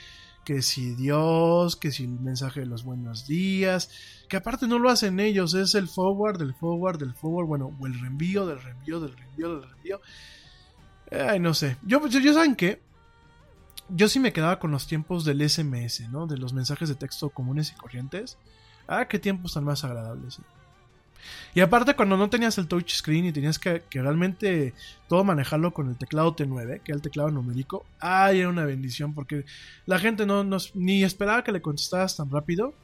que 0.44 0.62
si 0.62 0.94
Dios, 0.94 1.74
que 1.74 1.90
si 1.90 2.04
el 2.04 2.20
mensaje 2.20 2.60
de 2.60 2.66
los 2.66 2.84
buenos 2.84 3.26
días, 3.26 3.90
que 4.28 4.36
aparte 4.36 4.68
no 4.68 4.78
lo 4.78 4.90
hacen 4.90 5.18
ellos, 5.18 5.54
es 5.54 5.74
el 5.74 5.88
forward, 5.88 6.38
del 6.38 6.54
forward, 6.54 6.98
del 6.98 7.14
forward, 7.14 7.46
bueno, 7.46 7.76
o 7.80 7.86
el 7.86 7.98
reenvío, 7.98 8.46
del 8.46 8.62
reenvío, 8.62 9.00
del 9.00 9.16
reenvío, 9.16 9.54
del 9.54 9.68
reenvío. 9.68 10.00
Ay, 11.10 11.40
no 11.40 11.52
sé. 11.52 11.76
Yo, 11.82 12.06
yo, 12.06 12.20
yo 12.20 12.32
saben 12.32 12.54
que 12.54 12.80
yo 13.88 14.08
sí 14.08 14.20
me 14.20 14.32
quedaba 14.32 14.58
con 14.58 14.70
los 14.70 14.86
tiempos 14.86 15.24
del 15.24 15.48
SMS, 15.48 16.08
¿no? 16.10 16.26
De 16.26 16.38
los 16.38 16.52
mensajes 16.52 16.88
de 16.88 16.94
texto 16.94 17.30
comunes 17.30 17.72
y 17.72 17.74
corrientes. 17.74 18.38
Ah, 18.86 19.06
qué 19.08 19.18
tiempos 19.18 19.54
tan 19.54 19.64
más 19.64 19.84
agradables. 19.84 20.38
¿eh? 20.38 20.42
Y 21.54 21.60
aparte 21.60 21.94
cuando 21.94 22.16
no 22.16 22.28
tenías 22.28 22.58
el 22.58 22.68
touchscreen 22.68 23.26
y 23.26 23.32
tenías 23.32 23.58
que, 23.58 23.82
realmente 23.90 24.74
todo 25.08 25.24
manejarlo 25.24 25.72
con 25.72 25.88
el 25.88 25.96
teclado 25.96 26.36
T9, 26.36 26.82
que 26.82 26.92
era 26.92 26.96
el 26.96 27.02
teclado 27.02 27.30
numérico, 27.30 27.86
ay, 27.98 28.40
era 28.40 28.48
una 28.48 28.64
bendición 28.64 29.14
porque 29.14 29.44
la 29.86 29.98
gente 29.98 30.26
no 30.26 30.44
nos, 30.44 30.74
ni 30.76 31.02
esperaba 31.04 31.44
que 31.44 31.52
le 31.52 31.62
contestaras 31.62 32.16
tan 32.16 32.30
rápido, 32.30 32.74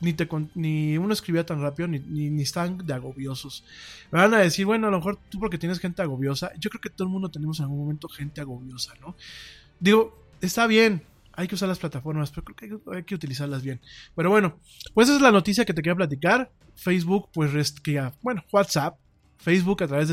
ni, 0.00 0.12
te, 0.12 0.28
ni 0.54 0.98
uno 0.98 1.12
escribía 1.12 1.46
tan 1.46 1.60
rápido, 1.60 1.88
ni, 1.88 2.00
ni, 2.00 2.30
ni 2.30 2.42
están 2.42 2.78
de 2.78 2.92
agobiosos. 2.92 3.64
Me 4.10 4.18
van 4.18 4.34
a 4.34 4.38
decir, 4.38 4.66
bueno, 4.66 4.88
a 4.88 4.90
lo 4.90 4.96
mejor 4.98 5.18
tú 5.28 5.38
porque 5.38 5.58
tienes 5.58 5.78
gente 5.78 6.02
agobiosa, 6.02 6.52
yo 6.58 6.70
creo 6.70 6.80
que 6.80 6.90
todo 6.90 7.06
el 7.06 7.12
mundo 7.12 7.30
tenemos 7.30 7.58
en 7.60 7.64
algún 7.64 7.80
momento 7.80 8.08
gente 8.08 8.40
agobiosa, 8.40 8.94
¿no? 9.00 9.14
Digo, 9.78 10.26
está 10.40 10.66
bien, 10.66 11.02
hay 11.34 11.48
que 11.48 11.54
usar 11.54 11.68
las 11.68 11.78
plataformas, 11.78 12.30
pero 12.30 12.44
creo 12.44 12.82
que 12.82 12.96
hay, 12.96 13.02
que 13.04 13.14
utilizarlas 13.14 13.62
bien. 13.62 13.80
Pero 14.14 14.30
bueno, 14.30 14.58
pues 14.94 15.08
esa 15.08 15.16
es 15.16 15.22
la 15.22 15.32
noticia 15.32 15.64
que 15.64 15.74
te 15.74 15.82
quería 15.82 15.96
platicar. 15.96 16.50
Facebook, 16.74 17.28
pues, 17.32 17.74
bueno, 18.22 18.44
WhatsApp. 18.52 18.96
Facebook 19.42 19.82
a 19.82 19.88
través 19.88 20.08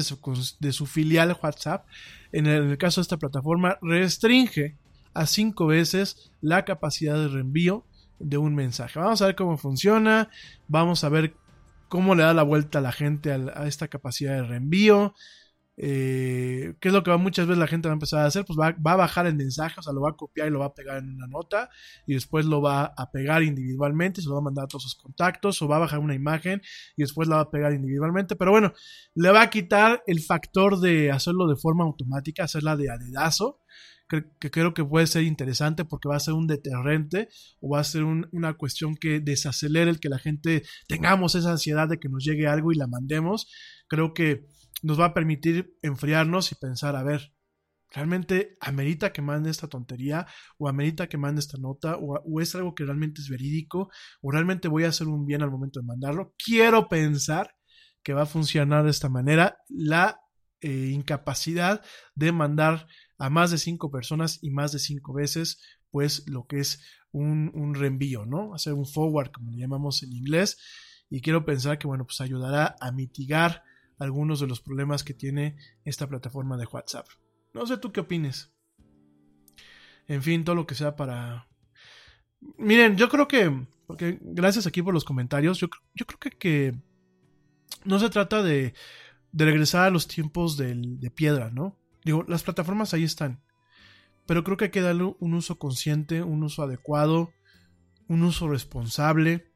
de 0.60 0.74
su, 0.74 0.86
filial 0.88 1.38
WhatsApp, 1.42 1.86
en 2.32 2.48
el 2.48 2.78
caso 2.80 3.00
de 3.00 3.04
esta 3.04 3.18
plataforma, 3.18 3.78
restringe 3.82 4.76
a 5.14 5.28
cinco 5.28 5.68
veces 5.68 6.32
la 6.42 6.66
capacidad 6.66 7.16
de 7.16 7.28
reenvío 7.28 7.86
de 8.18 8.38
un 8.38 8.56
mensaje. 8.56 9.00
Vamos 9.00 9.22
a 9.22 9.28
ver 9.28 9.36
cómo 9.36 9.58
funciona, 9.58 10.30
vamos 10.68 11.04
a 11.04 11.10
ver 11.10 11.36
cómo 11.90 12.16
le 12.16 12.24
da 12.24 12.34
la 12.34 12.44
vuelta 12.44 12.80
a 12.80 12.82
la 12.82 12.92
gente 12.92 13.32
a, 13.32 13.68
esta 13.68 13.88
capacidad 13.88 14.34
de 14.34 14.44
reenvío. 14.44 15.14
Eh, 15.82 16.76
¿Qué 16.82 16.90
es 16.90 16.94
lo 16.94 17.04
que 17.04 17.16
muchas 17.16 17.48
veces 17.48 17.58
la 17.58 17.66
gente 17.66 17.88
va 17.88 17.94
a 17.94 17.96
empezar 17.96 18.20
a 18.20 18.26
hacer? 18.26 18.44
Pues 18.44 18.60
va, 18.60 18.76
va, 18.86 18.92
a 18.92 18.96
bajar 18.98 19.28
el 19.28 19.36
mensaje, 19.36 19.80
o 19.80 19.82
sea, 19.82 19.94
lo 19.94 20.02
va 20.02 20.10
a 20.10 20.18
copiar 20.18 20.50
y 20.50 20.52
lo 20.52 20.60
va 20.60 20.66
a 20.66 20.74
pegar 20.74 20.98
en 20.98 21.10
una 21.10 21.26
nota 21.26 21.70
y 22.06 22.16
después 22.16 22.46
lo 22.46 22.62
va 22.62 22.94
a 22.98 23.12
pegar 23.12 23.44
individualmente, 23.44 24.22
se 24.22 24.28
lo 24.28 24.34
va 24.34 24.42
a 24.42 24.44
mandar 24.44 24.66
a 24.66 24.68
todos 24.68 24.84
sus 24.84 24.96
contactos 24.96 25.62
o 25.62 25.70
va 25.70 25.78
a 25.78 25.80
bajar 25.80 26.00
una 26.00 26.16
imagen 26.16 26.62
y 26.98 27.04
después 27.04 27.30
la 27.30 27.38
va 27.38 27.42
a 27.44 27.50
pegar 27.50 27.72
individualmente. 27.72 28.36
Pero 28.36 28.52
bueno, 28.52 28.74
le 29.16 29.32
va 29.32 29.42
a 29.42 29.50
quitar 29.50 30.04
el 30.06 30.22
factor 30.22 30.82
de 30.82 31.12
hacerlo 31.12 31.48
de 31.48 31.56
forma 31.56 31.86
automática, 31.86 32.44
hacerla 32.44 32.76
de 32.76 32.90
adedazo 32.90 33.62
que, 34.10 34.52
creo 34.52 34.74
que 34.74 34.84
puede 34.84 35.08
ser 35.08 35.24
interesante 35.24 35.86
porque 35.86 36.10
va 36.10 36.18
a 36.18 36.20
ser 36.20 36.34
un 36.34 36.48
deterrente 36.48 37.30
o 37.62 37.70
va 37.70 37.80
a 37.80 37.84
ser 37.84 38.04
una 38.04 38.54
cuestión 38.56 38.96
que 38.96 39.20
desacelere 39.20 39.92
el 39.92 40.00
que 40.00 40.10
la 40.10 40.18
gente 40.18 40.64
tengamos 40.88 41.36
esa 41.36 41.52
ansiedad 41.52 41.88
de 41.88 42.00
que 42.00 42.10
nos 42.10 42.26
llegue 42.26 42.48
algo 42.48 42.72
y 42.72 42.76
la 42.76 42.88
mandemos. 42.88 43.48
Creo 43.88 44.14
que 44.14 44.48
nos 44.84 45.00
va 45.00 45.06
a 45.06 45.14
permitir 45.14 45.78
enfriarnos 45.82 46.52
y 46.52 46.56
pensar, 46.56 46.96
a 46.96 47.04
ver, 47.04 47.34
¿realmente 47.92 48.56
amerita 48.62 49.12
que 49.12 49.22
mande 49.22 49.50
esta 49.50 49.68
tontería? 49.68 50.28
¿O 50.58 50.68
amerita 50.68 51.08
que 51.08 51.18
mande 51.18 51.40
esta 51.40 51.58
nota? 51.58 51.98
¿O, 51.98 52.42
es 52.42 52.56
algo 52.56 52.76
que 52.76 52.86
realmente 52.86 53.22
es 53.22 53.30
verídico? 53.30 53.90
¿O 54.22 54.32
realmente 54.32 54.68
voy 54.68 54.84
a 54.84 54.90
hacer 54.90 55.08
un 55.08 55.26
bien 55.26 55.42
al 55.42 55.52
momento 55.52 55.80
de 55.80 55.86
mandarlo? 55.86 56.34
Quiero 56.44 56.88
pensar 56.88 57.56
que 58.04 58.14
va 58.14 58.24
a 58.24 58.28
funcionar 58.28 58.84
de 58.84 58.92
esta 58.92 59.10
manera 59.10 59.58
la 59.68 60.20
eh, 60.62 60.92
incapacidad 60.94 61.84
de 62.16 62.32
mandar 62.32 62.88
a 63.18 63.30
más 63.30 63.52
de 63.52 63.58
cinco 63.58 63.92
personas 63.92 64.40
y 64.42 64.52
más 64.52 64.72
de 64.72 64.80
cinco 64.80 65.14
veces, 65.14 65.62
pues 65.92 66.28
lo 66.28 66.46
que 66.48 66.60
es 66.60 66.82
un, 67.12 67.52
un 67.54 67.74
reenvío, 67.74 68.26
¿no? 68.26 68.54
Hacer 68.54 68.74
un 68.74 68.86
forward, 68.86 69.32
como 69.32 69.52
le 69.52 69.58
llamamos 69.58 70.04
en 70.04 70.14
inglés. 70.14 70.58
Y 71.10 71.22
quiero 71.22 71.44
pensar 71.44 71.80
que, 71.80 71.88
bueno, 71.88 72.06
pues 72.06 72.22
ayudará 72.22 72.76
a 72.80 72.92
mitigar 72.92 73.64
algunos 74.00 74.40
de 74.40 74.48
los 74.48 74.62
problemas 74.62 75.04
que 75.04 75.14
tiene 75.14 75.58
esta 75.84 76.08
plataforma 76.08 76.58
de 76.58 76.66
WhatsApp. 76.66 77.08
No 77.54 77.68
sé 77.68 77.78
tú 77.78 77.92
qué 77.92 78.00
opines. 78.00 78.52
En 80.08 80.24
fin, 80.24 80.44
todo 80.44 80.56
lo 80.56 80.66
que 80.66 80.76
sea 80.76 80.96
para... 80.96 81.48
Miren, 82.58 82.98
yo 82.98 83.10
creo 83.10 83.28
que... 83.28 83.68
Porque 83.86 84.20
gracias 84.22 84.68
aquí 84.68 84.82
por 84.82 84.94
los 84.94 85.04
comentarios. 85.04 85.60
Yo, 85.60 85.68
yo 85.94 86.06
creo 86.06 86.20
que, 86.20 86.30
que 86.32 86.76
no 87.86 88.00
se 88.00 88.10
trata 88.10 88.44
de, 88.44 88.74
de 89.32 89.46
regresar 89.46 89.86
a 89.86 89.90
los 89.90 90.08
tiempos 90.08 90.58
del, 90.58 91.00
de 91.00 91.12
piedra, 91.12 91.50
¿no? 91.52 91.78
Digo, 92.04 92.24
las 92.28 92.44
plataformas 92.44 92.94
ahí 92.94 93.04
están. 93.04 93.42
Pero 94.26 94.44
creo 94.44 94.58
que 94.58 94.66
hay 94.66 94.72
que 94.72 94.82
darle 94.82 95.16
un 95.20 95.34
uso 95.34 95.58
consciente, 95.58 96.22
un 96.22 96.44
uso 96.44 96.62
adecuado, 96.64 97.32
un 98.08 98.22
uso 98.24 98.48
responsable. 98.48 99.49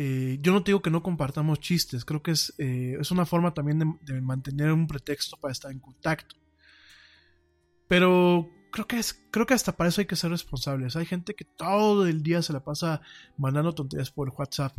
Eh, 0.00 0.38
yo 0.42 0.52
no 0.52 0.60
digo 0.60 0.80
que 0.80 0.90
no 0.90 1.02
compartamos 1.02 1.58
chistes, 1.58 2.04
creo 2.04 2.22
que 2.22 2.30
es, 2.30 2.54
eh, 2.58 2.96
es 3.00 3.10
una 3.10 3.26
forma 3.26 3.52
también 3.52 3.98
de, 4.00 4.20
mantener 4.20 4.70
un 4.70 4.86
pretexto 4.86 5.36
para 5.38 5.50
estar 5.50 5.72
en 5.72 5.80
contacto. 5.80 6.36
Pero 7.88 8.48
creo 8.70 8.86
que, 8.86 9.00
es, 9.00 9.26
creo 9.32 9.44
que 9.44 9.54
hasta 9.54 9.76
para 9.76 9.88
eso 9.88 10.00
hay 10.00 10.06
que 10.06 10.14
ser 10.14 10.30
responsables. 10.30 10.94
Hay 10.94 11.04
gente 11.04 11.34
que 11.34 11.44
todo 11.44 12.06
el 12.06 12.22
día 12.22 12.42
se 12.42 12.52
la 12.52 12.62
pasa 12.62 13.00
mandando 13.36 13.74
tonterías 13.74 14.12
por 14.12 14.28
WhatsApp. 14.28 14.72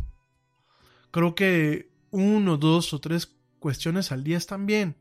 Creo 1.10 1.34
que 1.34 1.92
uno, 2.10 2.56
dos 2.56 2.94
o 2.94 2.98
tres 2.98 3.26
cuestiones 3.58 4.12
al 4.12 4.24
día 4.24 4.38
están 4.38 4.64
bien. 4.64 4.96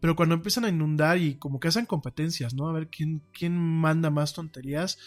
Pero 0.00 0.16
cuando 0.16 0.36
empiezan 0.36 0.64
a 0.64 0.70
inundar 0.70 1.18
y 1.18 1.34
como 1.34 1.60
que 1.60 1.68
hacen 1.68 1.84
competencias, 1.84 2.54
¿no? 2.54 2.66
A 2.66 2.72
ver 2.72 2.88
quién, 2.88 3.20
quién 3.30 3.58
manda 3.58 4.08
más 4.08 4.32
tonterías. 4.32 4.98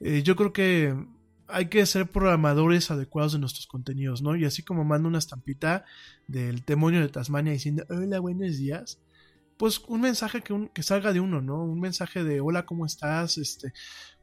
Eh, 0.00 0.22
yo 0.22 0.34
creo 0.34 0.54
que 0.54 0.96
hay 1.52 1.66
que 1.66 1.84
ser 1.86 2.10
programadores 2.10 2.90
adecuados 2.90 3.32
de 3.32 3.38
nuestros 3.38 3.66
contenidos, 3.66 4.22
¿no? 4.22 4.36
Y 4.36 4.44
así 4.44 4.62
como 4.62 4.84
mando 4.84 5.08
una 5.08 5.18
estampita 5.18 5.84
del 6.26 6.62
demonio 6.64 7.00
de 7.00 7.08
Tasmania 7.08 7.52
diciendo, 7.52 7.84
hola, 7.88 8.20
buenos 8.20 8.58
días, 8.58 9.00
pues 9.56 9.80
un 9.88 10.00
mensaje 10.00 10.42
que, 10.42 10.70
que 10.72 10.82
salga 10.82 11.12
de 11.12 11.20
uno, 11.20 11.42
¿no? 11.42 11.62
Un 11.62 11.80
mensaje 11.80 12.24
de, 12.24 12.40
hola, 12.40 12.64
¿cómo 12.64 12.86
estás? 12.86 13.38
Este, 13.38 13.72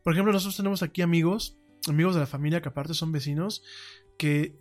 por 0.04 0.14
ejemplo, 0.14 0.34
nosotros 0.34 0.58
tenemos 0.58 0.84
aquí 0.84 1.02
amigos, 1.02 1.58
amigos 1.88 2.16
de 2.16 2.22
la 2.22 2.28
familia 2.28 2.62
que 2.62 2.70
aparte 2.70 2.94
son 2.94 3.12
vecinos, 3.12 3.64
que 4.18 4.60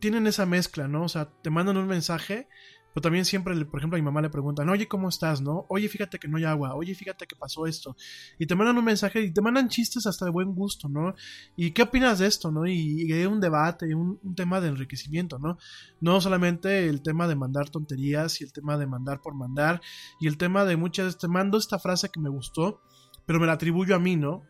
tienen 0.00 0.26
esa 0.26 0.46
mezcla, 0.46 0.88
¿no? 0.88 1.04
O 1.04 1.08
sea, 1.08 1.30
te 1.42 1.50
mandan 1.50 1.76
un 1.76 1.86
mensaje 1.86 2.48
pero 2.94 3.02
también 3.02 3.24
siempre, 3.24 3.54
por 3.64 3.80
ejemplo, 3.80 3.96
a 3.96 4.00
mi 4.00 4.04
mamá 4.04 4.22
le 4.22 4.30
preguntan, 4.30 4.68
oye, 4.68 4.88
¿cómo 4.88 5.08
estás? 5.08 5.40
¿No? 5.40 5.66
Oye, 5.68 5.88
fíjate 5.88 6.18
que 6.18 6.26
no 6.26 6.38
hay 6.38 6.44
agua, 6.44 6.74
oye, 6.74 6.94
fíjate 6.94 7.26
que 7.26 7.36
pasó 7.36 7.66
esto. 7.66 7.96
Y 8.38 8.46
te 8.46 8.54
mandan 8.54 8.78
un 8.78 8.84
mensaje 8.84 9.22
y 9.22 9.32
te 9.32 9.40
mandan 9.40 9.68
chistes 9.68 10.06
hasta 10.06 10.24
de 10.24 10.30
buen 10.30 10.54
gusto, 10.54 10.88
¿no? 10.88 11.14
¿Y 11.56 11.72
qué 11.72 11.82
opinas 11.82 12.18
de 12.18 12.26
esto, 12.26 12.50
no? 12.50 12.66
Y, 12.66 13.12
hay 13.12 13.26
un 13.26 13.40
debate, 13.40 13.94
un, 13.94 14.18
un 14.22 14.34
tema 14.34 14.60
de 14.60 14.68
enriquecimiento, 14.68 15.38
¿no? 15.38 15.58
No 16.00 16.20
solamente 16.20 16.88
el 16.88 17.02
tema 17.02 17.28
de 17.28 17.36
mandar 17.36 17.70
tonterías 17.70 18.40
y 18.40 18.44
el 18.44 18.52
tema 18.52 18.78
de 18.78 18.86
mandar 18.86 19.20
por 19.20 19.34
mandar 19.34 19.80
y 20.20 20.26
el 20.26 20.38
tema 20.38 20.64
de 20.64 20.76
muchas, 20.76 21.18
te 21.18 21.28
mando 21.28 21.58
esta 21.58 21.78
frase 21.78 22.10
que 22.10 22.20
me 22.20 22.30
gustó, 22.30 22.80
pero 23.26 23.38
me 23.38 23.46
la 23.46 23.52
atribuyo 23.52 23.94
a 23.94 23.98
mí, 23.98 24.16
¿no? 24.16 24.44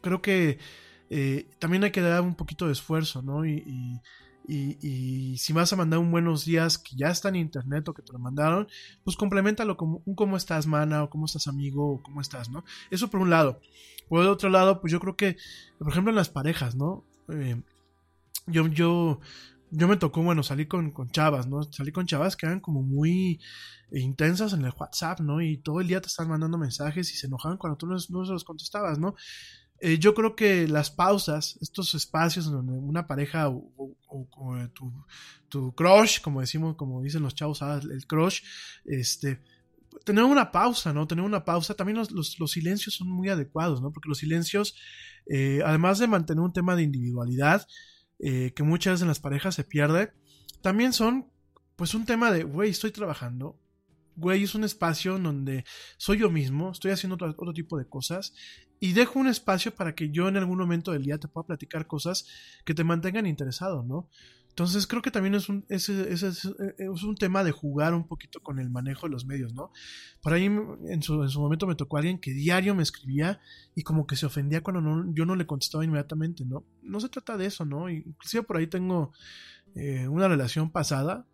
Creo 0.00 0.22
que 0.22 0.58
eh, 1.10 1.48
también 1.58 1.84
hay 1.84 1.90
que 1.90 2.00
dar 2.00 2.22
un 2.22 2.34
poquito 2.34 2.66
de 2.66 2.72
esfuerzo, 2.72 3.20
¿no? 3.20 3.44
y 3.44 3.62
y, 3.66 4.00
si 4.48 5.52
vas 5.52 5.72
a 5.72 5.76
mandar 5.76 5.98
un 6.00 6.10
buenos 6.10 6.44
días 6.44 6.78
que 6.78 6.96
ya 6.96 7.08
está 7.10 7.28
en 7.28 7.36
internet 7.36 7.88
o 7.88 7.94
que 7.94 8.02
te 8.02 8.12
lo 8.12 8.18
mandaron, 8.18 8.66
pues 9.04 9.16
complementalo 9.16 9.76
como 9.76 10.02
un 10.04 10.14
cómo 10.14 10.36
estás, 10.36 10.66
mana, 10.66 11.04
o 11.04 11.10
cómo 11.10 11.26
estás, 11.26 11.46
amigo, 11.46 11.94
o 11.94 12.02
cómo 12.02 12.20
estás, 12.20 12.48
¿no? 12.50 12.64
Eso 12.90 13.08
por 13.10 13.20
un 13.20 13.30
lado. 13.30 13.60
Por 14.08 14.22
el 14.22 14.28
otro 14.28 14.48
lado, 14.50 14.80
pues 14.80 14.92
yo 14.92 14.98
creo 15.00 15.16
que, 15.16 15.36
por 15.78 15.88
ejemplo, 15.90 16.10
en 16.10 16.16
las 16.16 16.30
parejas, 16.30 16.74
¿no? 16.74 17.04
Eh, 17.28 17.60
yo, 18.46 18.66
yo 18.68 19.20
yo 19.72 19.86
me 19.86 19.96
tocó, 19.96 20.22
bueno, 20.22 20.42
salir 20.42 20.66
con, 20.66 20.90
con 20.90 21.10
chavas, 21.10 21.46
¿no? 21.46 21.62
Salí 21.62 21.92
con 21.92 22.06
chavas 22.06 22.36
que 22.36 22.46
eran 22.46 22.58
como 22.60 22.82
muy 22.82 23.40
intensas 23.92 24.52
en 24.52 24.64
el 24.64 24.72
WhatsApp, 24.76 25.20
¿no? 25.20 25.40
Y 25.40 25.58
todo 25.58 25.80
el 25.80 25.86
día 25.86 26.00
te 26.00 26.08
están 26.08 26.28
mandando 26.28 26.58
mensajes 26.58 27.12
y 27.12 27.16
se 27.16 27.28
enojaban 27.28 27.56
cuando 27.56 27.76
tú 27.76 27.86
no, 27.86 27.98
se 27.98 28.12
los 28.12 28.44
contestabas, 28.44 28.98
¿no? 28.98 29.14
Eh, 29.80 29.98
yo 29.98 30.14
creo 30.14 30.34
que 30.36 30.68
las 30.68 30.90
pausas, 30.90 31.56
estos 31.60 31.94
espacios 31.94 32.46
en 32.46 32.52
donde 32.52 32.72
una 32.72 33.06
pareja 33.06 33.48
o- 33.48 33.94
o- 34.10 34.68
tu, 34.74 34.92
tu 35.48 35.74
crush, 35.74 36.20
como 36.20 36.40
decimos, 36.40 36.76
como 36.76 37.02
dicen 37.02 37.22
los 37.22 37.34
chavos, 37.34 37.62
ah, 37.62 37.80
el 37.82 38.06
crush, 38.06 38.42
este, 38.84 39.40
tener 40.04 40.24
una 40.24 40.50
pausa, 40.52 40.92
¿no? 40.92 41.06
Tener 41.06 41.24
una 41.24 41.44
pausa. 41.44 41.74
También 41.74 41.98
los, 41.98 42.10
los- 42.10 42.38
los 42.38 42.50
silencios 42.50 42.94
son 42.96 43.08
muy 43.08 43.28
adecuados, 43.28 43.80
¿no? 43.82 43.92
Porque 43.92 44.08
los 44.08 44.18
silencios, 44.18 44.74
eh, 45.26 45.60
además 45.64 45.98
de 45.98 46.06
mantener 46.06 46.42
un 46.42 46.52
tema 46.52 46.76
de 46.76 46.82
individualidad, 46.82 47.66
eh, 48.18 48.52
que 48.54 48.62
muchas 48.62 48.92
veces 48.94 49.02
en 49.02 49.08
las 49.08 49.20
parejas 49.20 49.54
se 49.54 49.64
pierde, 49.64 50.12
también 50.62 50.92
son, 50.92 51.30
pues, 51.76 51.94
un 51.94 52.04
tema 52.04 52.30
de, 52.30 52.44
güey, 52.44 52.70
estoy 52.70 52.90
trabajando. 52.90 53.58
Güey, 54.16 54.42
es 54.44 54.54
un 54.54 54.64
espacio 54.64 55.16
en 55.16 55.22
donde 55.22 55.64
soy 55.96 56.18
yo 56.18 56.30
mismo, 56.30 56.72
estoy 56.72 56.90
haciendo 56.90 57.14
otro, 57.14 57.28
otro 57.30 57.52
tipo 57.52 57.78
de 57.78 57.88
cosas 57.88 58.34
y 58.78 58.92
dejo 58.92 59.18
un 59.18 59.28
espacio 59.28 59.74
para 59.74 59.94
que 59.94 60.10
yo 60.10 60.28
en 60.28 60.36
algún 60.36 60.58
momento 60.58 60.92
del 60.92 61.04
día 61.04 61.18
te 61.18 61.28
pueda 61.28 61.46
platicar 61.46 61.86
cosas 61.86 62.26
que 62.64 62.74
te 62.74 62.84
mantengan 62.84 63.26
interesado, 63.26 63.82
¿no? 63.82 64.08
Entonces 64.48 64.86
creo 64.86 65.00
que 65.00 65.12
también 65.12 65.34
es 65.36 65.48
un, 65.48 65.64
ese 65.68 66.12
es, 66.12 66.22
eh, 66.44 66.74
es 66.78 67.02
un 67.04 67.14
tema 67.14 67.44
de 67.44 67.52
jugar 67.52 67.94
un 67.94 68.06
poquito 68.06 68.40
con 68.42 68.58
el 68.58 68.68
manejo 68.68 69.06
de 69.06 69.12
los 69.12 69.24
medios, 69.24 69.54
¿no? 69.54 69.70
Por 70.20 70.32
ahí 70.34 70.44
en 70.46 71.02
su, 71.02 71.22
en 71.22 71.28
su 71.30 71.40
momento 71.40 71.66
me 71.66 71.76
tocó 71.76 71.96
alguien 71.96 72.18
que 72.18 72.32
diario 72.32 72.74
me 72.74 72.82
escribía 72.82 73.40
y 73.74 73.82
como 73.84 74.06
que 74.06 74.16
se 74.16 74.26
ofendía 74.26 74.60
cuando 74.62 74.80
no- 74.82 75.14
yo 75.14 75.24
no 75.24 75.36
le 75.36 75.46
contestaba 75.46 75.84
inmediatamente, 75.84 76.44
¿no? 76.44 76.66
No 76.82 77.00
se 77.00 77.08
trata 77.08 77.36
de 77.38 77.46
eso, 77.46 77.64
¿no? 77.64 77.88
Inclusive 77.88 78.42
por 78.42 78.56
ahí 78.56 78.66
tengo 78.66 79.12
eh, 79.76 80.08
una 80.08 80.26
relación 80.28 80.70
pasada 80.70 81.26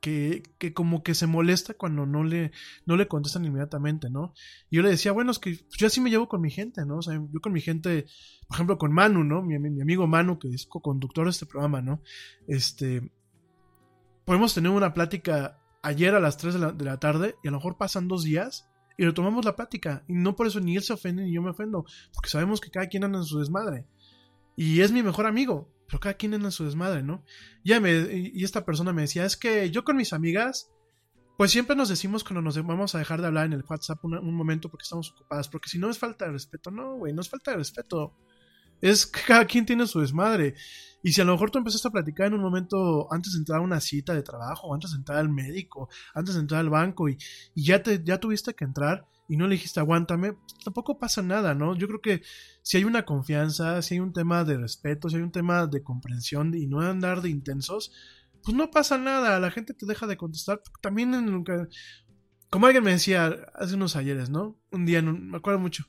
que, 0.00 0.42
como 0.74 1.02
que 1.02 1.14
se 1.14 1.26
molesta 1.26 1.74
cuando 1.74 2.06
no 2.06 2.24
le, 2.24 2.52
no 2.86 2.96
le 2.96 3.06
contestan 3.06 3.44
inmediatamente, 3.44 4.10
¿no? 4.10 4.32
Y 4.70 4.76
yo 4.76 4.82
le 4.82 4.90
decía, 4.90 5.12
bueno, 5.12 5.30
es 5.30 5.38
que 5.38 5.60
yo 5.76 5.86
así 5.86 6.00
me 6.00 6.10
llevo 6.10 6.28
con 6.28 6.40
mi 6.40 6.50
gente, 6.50 6.84
¿no? 6.86 6.96
O 6.96 7.02
sea, 7.02 7.14
yo 7.14 7.40
con 7.40 7.52
mi 7.52 7.60
gente, 7.60 8.06
por 8.48 8.56
ejemplo, 8.56 8.78
con 8.78 8.92
Manu, 8.92 9.24
¿no? 9.24 9.42
Mi, 9.42 9.58
mi 9.58 9.82
amigo 9.82 10.06
Manu, 10.06 10.38
que 10.38 10.48
es 10.48 10.66
co-conductor 10.66 11.26
de 11.26 11.30
este 11.30 11.46
programa, 11.46 11.82
¿no? 11.82 12.02
Este, 12.48 13.12
podemos 14.24 14.54
tener 14.54 14.70
una 14.70 14.94
plática 14.94 15.58
ayer 15.82 16.14
a 16.14 16.20
las 16.20 16.36
3 16.38 16.54
de 16.54 16.60
la, 16.60 16.72
de 16.72 16.84
la 16.84 16.98
tarde 16.98 17.36
y 17.42 17.48
a 17.48 17.50
lo 17.50 17.58
mejor 17.58 17.76
pasan 17.76 18.08
dos 18.08 18.24
días 18.24 18.68
y 18.96 19.04
retomamos 19.04 19.44
la 19.44 19.56
plática. 19.56 20.04
Y 20.08 20.14
no 20.14 20.34
por 20.34 20.46
eso 20.46 20.60
ni 20.60 20.76
él 20.76 20.82
se 20.82 20.94
ofende 20.94 21.24
ni 21.24 21.34
yo 21.34 21.42
me 21.42 21.50
ofendo, 21.50 21.84
porque 22.14 22.30
sabemos 22.30 22.60
que 22.60 22.70
cada 22.70 22.88
quien 22.88 23.04
anda 23.04 23.18
en 23.18 23.24
su 23.24 23.38
desmadre. 23.38 23.86
Y 24.56 24.80
es 24.80 24.92
mi 24.92 25.02
mejor 25.02 25.26
amigo, 25.26 25.70
pero 25.90 25.98
cada 25.98 26.14
quien 26.14 26.34
en 26.34 26.52
su 26.52 26.64
desmadre, 26.64 27.02
¿no? 27.02 27.24
Y 27.64 28.44
esta 28.44 28.64
persona 28.64 28.92
me 28.92 29.02
decía, 29.02 29.24
es 29.24 29.36
que 29.36 29.72
yo 29.72 29.82
con 29.82 29.96
mis 29.96 30.12
amigas, 30.12 30.70
pues 31.36 31.50
siempre 31.50 31.74
nos 31.74 31.88
decimos 31.88 32.22
cuando 32.22 32.42
nos 32.42 32.64
vamos 32.64 32.94
a 32.94 32.98
dejar 32.98 33.20
de 33.20 33.26
hablar 33.26 33.46
en 33.46 33.54
el 33.54 33.64
WhatsApp 33.68 34.04
un, 34.04 34.34
momento 34.34 34.70
porque 34.70 34.84
estamos 34.84 35.10
ocupadas, 35.10 35.48
porque 35.48 35.68
si 35.68 35.80
no 35.80 35.90
es 35.90 35.98
falta 35.98 36.26
de 36.26 36.30
respeto, 36.30 36.70
no, 36.70 36.94
güey, 36.94 37.12
no 37.12 37.20
es 37.22 37.28
falta 37.28 37.50
de 37.50 37.56
respeto. 37.56 38.14
Es 38.80 39.04
que 39.04 39.20
cada 39.26 39.44
quien 39.46 39.66
tiene 39.66 39.84
su 39.88 40.00
desmadre. 40.00 40.54
Y 41.02 41.12
si 41.12 41.20
a 41.22 41.24
lo 41.24 41.32
mejor 41.32 41.50
tú 41.50 41.58
empezaste 41.58 41.88
a 41.88 41.90
platicar 41.90 42.28
en 42.28 42.34
un 42.34 42.40
momento 42.40 43.12
antes 43.12 43.32
de 43.32 43.40
entrar 43.40 43.58
a 43.58 43.62
una 43.62 43.80
cita 43.80 44.14
de 44.14 44.22
trabajo, 44.22 44.72
antes 44.72 44.92
de 44.92 44.98
entrar 44.98 45.18
al 45.18 45.28
médico, 45.28 45.88
antes 46.14 46.36
de 46.36 46.40
entrar 46.42 46.60
al 46.60 46.70
banco 46.70 47.08
y, 47.08 47.18
y 47.54 47.64
ya, 47.64 47.82
te, 47.82 48.00
ya 48.04 48.18
tuviste 48.20 48.54
que 48.54 48.64
entrar 48.64 49.06
y 49.30 49.36
no 49.36 49.46
le 49.46 49.54
dijiste 49.54 49.78
aguántame, 49.78 50.32
pues 50.32 50.54
tampoco 50.64 50.98
pasa 50.98 51.22
nada, 51.22 51.54
¿no? 51.54 51.76
Yo 51.76 51.86
creo 51.86 52.00
que 52.00 52.22
si 52.62 52.76
hay 52.78 52.84
una 52.84 53.04
confianza, 53.04 53.80
si 53.80 53.94
hay 53.94 54.00
un 54.00 54.12
tema 54.12 54.42
de 54.44 54.58
respeto, 54.58 55.08
si 55.08 55.16
hay 55.16 55.22
un 55.22 55.30
tema 55.30 55.68
de 55.68 55.84
comprensión 55.84 56.52
y 56.54 56.66
no 56.66 56.80
andar 56.80 57.22
de 57.22 57.30
intensos, 57.30 57.92
pues 58.42 58.56
no 58.56 58.70
pasa 58.72 58.98
nada, 58.98 59.38
la 59.38 59.52
gente 59.52 59.72
te 59.72 59.86
deja 59.86 60.08
de 60.08 60.16
contestar. 60.16 60.60
También 60.82 61.14
en 61.14 61.44
como 62.50 62.66
alguien 62.66 62.82
me 62.82 62.90
decía 62.90 63.26
hace 63.54 63.76
unos 63.76 63.94
ayeres, 63.94 64.30
¿no? 64.30 64.58
Un 64.72 64.84
día, 64.84 65.00
me 65.00 65.36
acuerdo 65.36 65.60
mucho. 65.60 65.84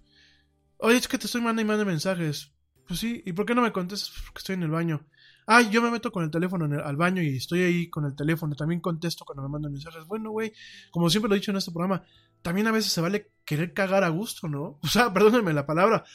Oye, 0.77 0.97
es 0.97 1.07
que 1.07 1.17
te 1.17 1.25
estoy 1.25 1.41
mandando 1.41 1.63
y 1.63 1.65
mandando 1.65 1.91
mensajes. 1.91 2.53
Pues 2.87 2.99
sí, 2.99 3.23
¿y 3.25 3.33
por 3.33 3.45
qué 3.47 3.55
no 3.55 3.61
me 3.63 3.71
contestas? 3.71 4.11
"Pues 4.11 4.23
Porque 4.25 4.39
estoy 4.39 4.53
en 4.55 4.63
el 4.63 4.69
baño. 4.69 5.07
Ay, 5.53 5.69
yo 5.69 5.81
me 5.81 5.91
meto 5.91 6.13
con 6.13 6.23
el 6.23 6.31
teléfono 6.31 6.81
al 6.81 6.95
baño 6.95 7.21
y 7.21 7.35
estoy 7.35 7.63
ahí 7.63 7.89
con 7.89 8.05
el 8.05 8.15
teléfono. 8.15 8.55
También 8.55 8.79
contesto 8.79 9.25
cuando 9.25 9.43
me 9.43 9.49
mandan 9.49 9.73
mensajes. 9.73 10.05
Bueno, 10.05 10.31
güey, 10.31 10.53
como 10.91 11.09
siempre 11.09 11.27
lo 11.27 11.35
he 11.35 11.39
dicho 11.39 11.51
en 11.51 11.57
este 11.57 11.73
programa, 11.73 12.05
también 12.41 12.67
a 12.67 12.71
veces 12.71 12.93
se 12.93 13.01
vale 13.01 13.33
querer 13.43 13.73
cagar 13.73 14.05
a 14.05 14.09
gusto, 14.09 14.47
¿no? 14.47 14.79
O 14.83 14.87
sea, 14.87 15.13
perdónenme 15.13 15.51
la 15.51 15.65
palabra. 15.65 16.05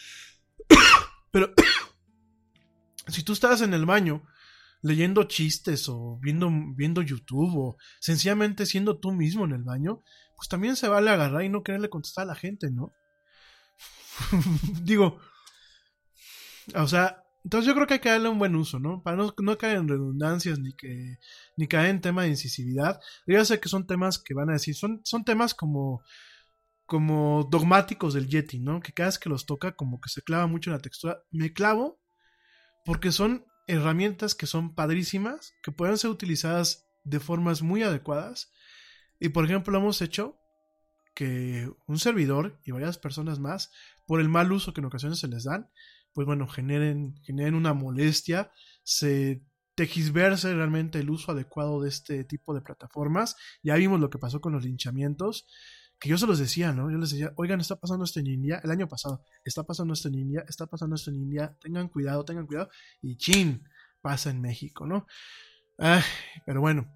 Pero 1.33 1.53
si 3.09 3.25
tú 3.25 3.35
estás 3.35 3.61
en 3.61 3.75
el 3.75 3.85
baño 3.85 4.23
leyendo 4.81 5.25
chistes 5.25 5.87
o 5.91 6.19
viendo, 6.23 6.51
viendo 6.75 7.03
YouTube 7.03 7.59
o 7.59 7.77
sencillamente 8.01 8.65
siendo 8.65 9.01
tú 9.01 9.13
mismo 9.13 9.45
en 9.45 9.53
el 9.53 9.65
baño, 9.65 10.03
pues 10.35 10.49
también 10.49 10.77
se 10.77 10.89
vale 10.89 11.11
agarrar 11.11 11.45
y 11.45 11.51
no 11.51 11.63
quererle 11.63 11.91
contestar 11.91 12.23
a 12.23 12.29
la 12.29 12.37
gente, 12.37 12.71
¿no? 12.71 12.95
Digo, 14.83 15.21
o 16.75 16.89
sea, 16.89 17.26
entonces 17.47 17.69
yo 17.69 17.77
creo 17.77 17.87
que 17.87 17.95
hay 17.95 18.01
que 18.01 18.09
darle 18.09 18.29
un 18.29 18.41
buen 18.41 18.57
uso, 18.57 18.81
¿no? 18.81 19.05
Para 19.05 19.17
no, 19.17 19.33
no 19.39 19.57
caer 19.57 19.77
en 19.77 19.87
redundancias 19.87 20.59
ni 20.59 20.73
que 20.75 21.19
ni 21.57 21.69
caer 21.69 21.91
en 21.91 22.01
tema 22.01 22.25
de 22.25 22.31
incisividad. 22.31 23.01
Yo 23.25 23.45
sé 23.45 23.61
que 23.61 23.69
son 23.69 23.87
temas 23.87 24.19
que 24.19 24.35
van 24.35 24.51
a 24.51 24.55
decir, 24.55 24.75
son, 24.75 25.01
son 25.05 25.25
temas 25.25 25.55
como 25.55 26.03
como 26.87 27.47
dogmáticos 27.49 28.15
del 28.15 28.27
Yeti, 28.27 28.59
¿no? 28.59 28.81
Que 28.81 28.93
cada 28.93 29.11
vez 29.11 29.21
que 29.21 29.29
los 29.29 29.47
toca 29.47 29.77
como 29.77 30.01
que 30.01 30.09
se 30.09 30.23
clava 30.23 30.49
mucho 30.49 30.71
en 30.71 30.77
la 30.77 30.83
textura. 30.83 31.23
Me 31.31 31.53
clavo 31.53 32.01
porque 32.85 33.13
son 33.13 33.47
herramientas 33.69 34.35
que 34.35 34.47
son 34.49 34.75
padrísimas, 34.75 35.55
que 35.63 35.71
pueden 35.71 35.99
ser 35.99 36.11
utilizadas 36.11 36.89
de 37.05 37.21
formas 37.21 37.63
muy 37.63 37.85
adecuadas. 37.85 38.51
Y 39.21 39.29
por 39.29 39.45
ejemplo, 39.45 39.73
lo 39.73 39.79
hemos 39.79 40.03
hecho 40.03 40.37
que 41.15 41.71
un 41.87 42.01
servidor 42.01 42.61
y 42.65 42.73
varias 42.73 42.99
personas 42.99 43.39
más, 43.39 43.71
por 44.05 44.21
el 44.21 44.29
mal 44.29 44.51
uso 44.51 44.75
que 44.75 44.81
en 44.81 44.87
ocasiones 44.87 45.21
se 45.21 45.29
les 45.29 45.45
dan, 45.45 45.71
pues 46.17 46.27
bueno, 46.27 46.49
generen, 46.49 47.15
generen 47.25 47.55
una 47.55 47.75
molestia, 47.75 48.51
se 48.83 49.43
tejisverse 49.75 50.55
realmente 50.55 50.99
el 50.99 51.11
uso 51.11 51.33
adecuado 51.33 51.83
de 51.83 51.91
este 51.91 52.25
tipo 52.25 52.55
de 52.55 52.63
plataformas. 52.63 53.37
Ya 53.63 53.75
vimos 53.75 54.01
lo 54.01 54.09
que 54.09 54.17
pasó 54.17 54.41
con 54.41 54.55
los 54.55 54.65
linchamientos, 54.65 55.47
que 55.99 56.09
yo 56.09 56.17
se 56.17 56.27
los 56.27 56.39
decía, 56.39 56.73
¿no? 56.73 56.91
Yo 56.91 56.97
les 56.97 57.11
decía, 57.11 57.35
oigan, 57.37 57.61
está 57.61 57.77
pasando 57.77 58.07
esto 58.07 58.19
en 58.21 58.29
India, 58.29 58.63
el 58.65 58.71
año 58.71 58.89
pasado, 58.89 59.27
está 59.45 59.65
pasando 59.65 59.93
esto 59.93 60.09
en 60.09 60.15
India, 60.15 60.43
está 60.49 60.67
pasando 60.67 60.97
esto 60.97 61.11
en 61.11 61.17
India, 61.17 61.55
tengan 61.61 61.89
cuidado, 61.89 62.25
tengan 62.25 62.47
cuidado, 62.47 62.71
y 63.03 63.19
chin, 63.19 63.63
pasa 64.01 64.31
en 64.31 64.41
México, 64.41 64.87
¿no? 64.87 65.07
Ay, 65.77 66.01
pero 66.47 66.63
bueno. 66.63 66.91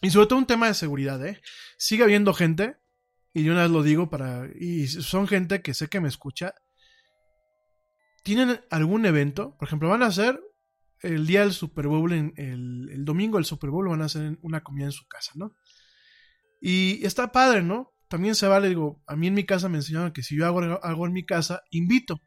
Y 0.00 0.08
sobre 0.08 0.26
todo 0.26 0.38
un 0.38 0.46
tema 0.46 0.68
de 0.68 0.74
seguridad, 0.74 1.22
¿eh? 1.26 1.42
Sigue 1.76 2.02
habiendo 2.02 2.32
gente, 2.32 2.78
y 3.34 3.44
yo 3.44 3.52
una 3.52 3.64
vez 3.64 3.70
lo 3.72 3.82
digo 3.82 4.08
para. 4.08 4.48
Y 4.58 4.86
son 4.86 5.28
gente 5.28 5.60
que 5.60 5.74
sé 5.74 5.88
que 5.88 6.00
me 6.00 6.08
escucha. 6.08 6.54
Tienen 8.22 8.60
algún 8.70 9.06
evento, 9.06 9.56
por 9.58 9.68
ejemplo, 9.68 9.88
van 9.88 10.02
a 10.02 10.06
hacer 10.06 10.40
el 11.00 11.26
día 11.26 11.40
del 11.42 11.52
Super 11.52 11.86
Bowl, 11.86 12.12
en 12.12 12.32
el, 12.36 13.04
domingo 13.04 13.38
del 13.38 13.44
Super 13.44 13.70
Bowl, 13.70 13.88
van 13.88 14.02
a 14.02 14.06
hacer 14.06 14.38
una 14.42 14.62
comida 14.62 14.86
en 14.86 14.92
su 14.92 15.06
casa, 15.06 15.32
¿no? 15.36 15.54
Y 16.60 17.04
está 17.06 17.30
padre, 17.32 17.62
¿no? 17.62 17.92
También 18.08 18.34
se 18.34 18.48
vale, 18.48 18.68
digo, 18.68 19.02
a 19.06 19.16
mí 19.16 19.28
en 19.28 19.34
mi 19.34 19.44
casa 19.44 19.68
me 19.68 19.76
enseñaron 19.78 20.12
que 20.12 20.22
si 20.22 20.36
yo 20.36 20.46
hago 20.46 20.60
algo 20.82 21.06
en 21.06 21.12
mi 21.12 21.24
casa, 21.24 21.62
invito. 21.70 22.20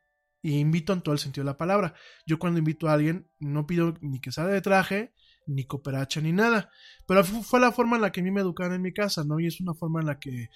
Y 0.44 0.58
invito 0.58 0.94
en 0.94 1.02
todo 1.02 1.14
el 1.14 1.20
sentido 1.20 1.44
de 1.44 1.52
la 1.52 1.58
palabra. 1.58 1.94
Yo 2.26 2.40
cuando 2.40 2.60
invito 2.60 2.88
a 2.88 2.94
alguien, 2.94 3.30
no 3.40 3.68
pido 3.68 3.94
ni 4.02 4.20
que 4.20 4.32
salga 4.32 4.54
de 4.54 4.62
traje, 4.62 5.14
ni 5.46 5.66
cooperacha, 5.66 6.20
ni 6.22 6.32
nada. 6.32 6.70
Pero 7.08 7.24
fu- 7.24 7.44
fue 7.44 7.60
la 7.60 7.72
forma 7.72 7.96
en 7.98 8.02
la 8.02 8.12
que 8.12 8.22
a 8.22 8.24
mí 8.24 8.32
me 8.32 8.42
educaron 8.42 8.74
en 8.74 8.82
mi 8.82 8.92
casa, 8.94 9.24
¿no? 9.24 9.40
Y 9.40 9.46
es 9.48 9.62
una 9.62 9.74
forma 9.76 10.00
en 10.02 10.08
la 10.08 10.20
que 10.20 10.48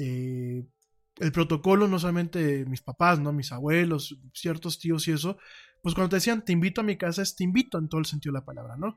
eh, 0.00 0.64
el 1.22 1.30
protocolo, 1.30 1.86
no 1.86 2.00
solamente 2.00 2.64
mis 2.66 2.82
papás, 2.82 3.20
¿no? 3.20 3.32
Mis 3.32 3.52
abuelos, 3.52 4.18
ciertos 4.34 4.80
tíos 4.80 5.06
y 5.06 5.12
eso, 5.12 5.38
pues 5.80 5.94
cuando 5.94 6.10
te 6.10 6.16
decían 6.16 6.44
te 6.44 6.52
invito 6.52 6.80
a 6.80 6.84
mi 6.84 6.96
casa, 6.96 7.22
es 7.22 7.36
te 7.36 7.44
invito 7.44 7.78
en 7.78 7.88
todo 7.88 8.00
el 8.00 8.06
sentido 8.06 8.32
de 8.32 8.40
la 8.40 8.44
palabra, 8.44 8.76
¿no? 8.76 8.96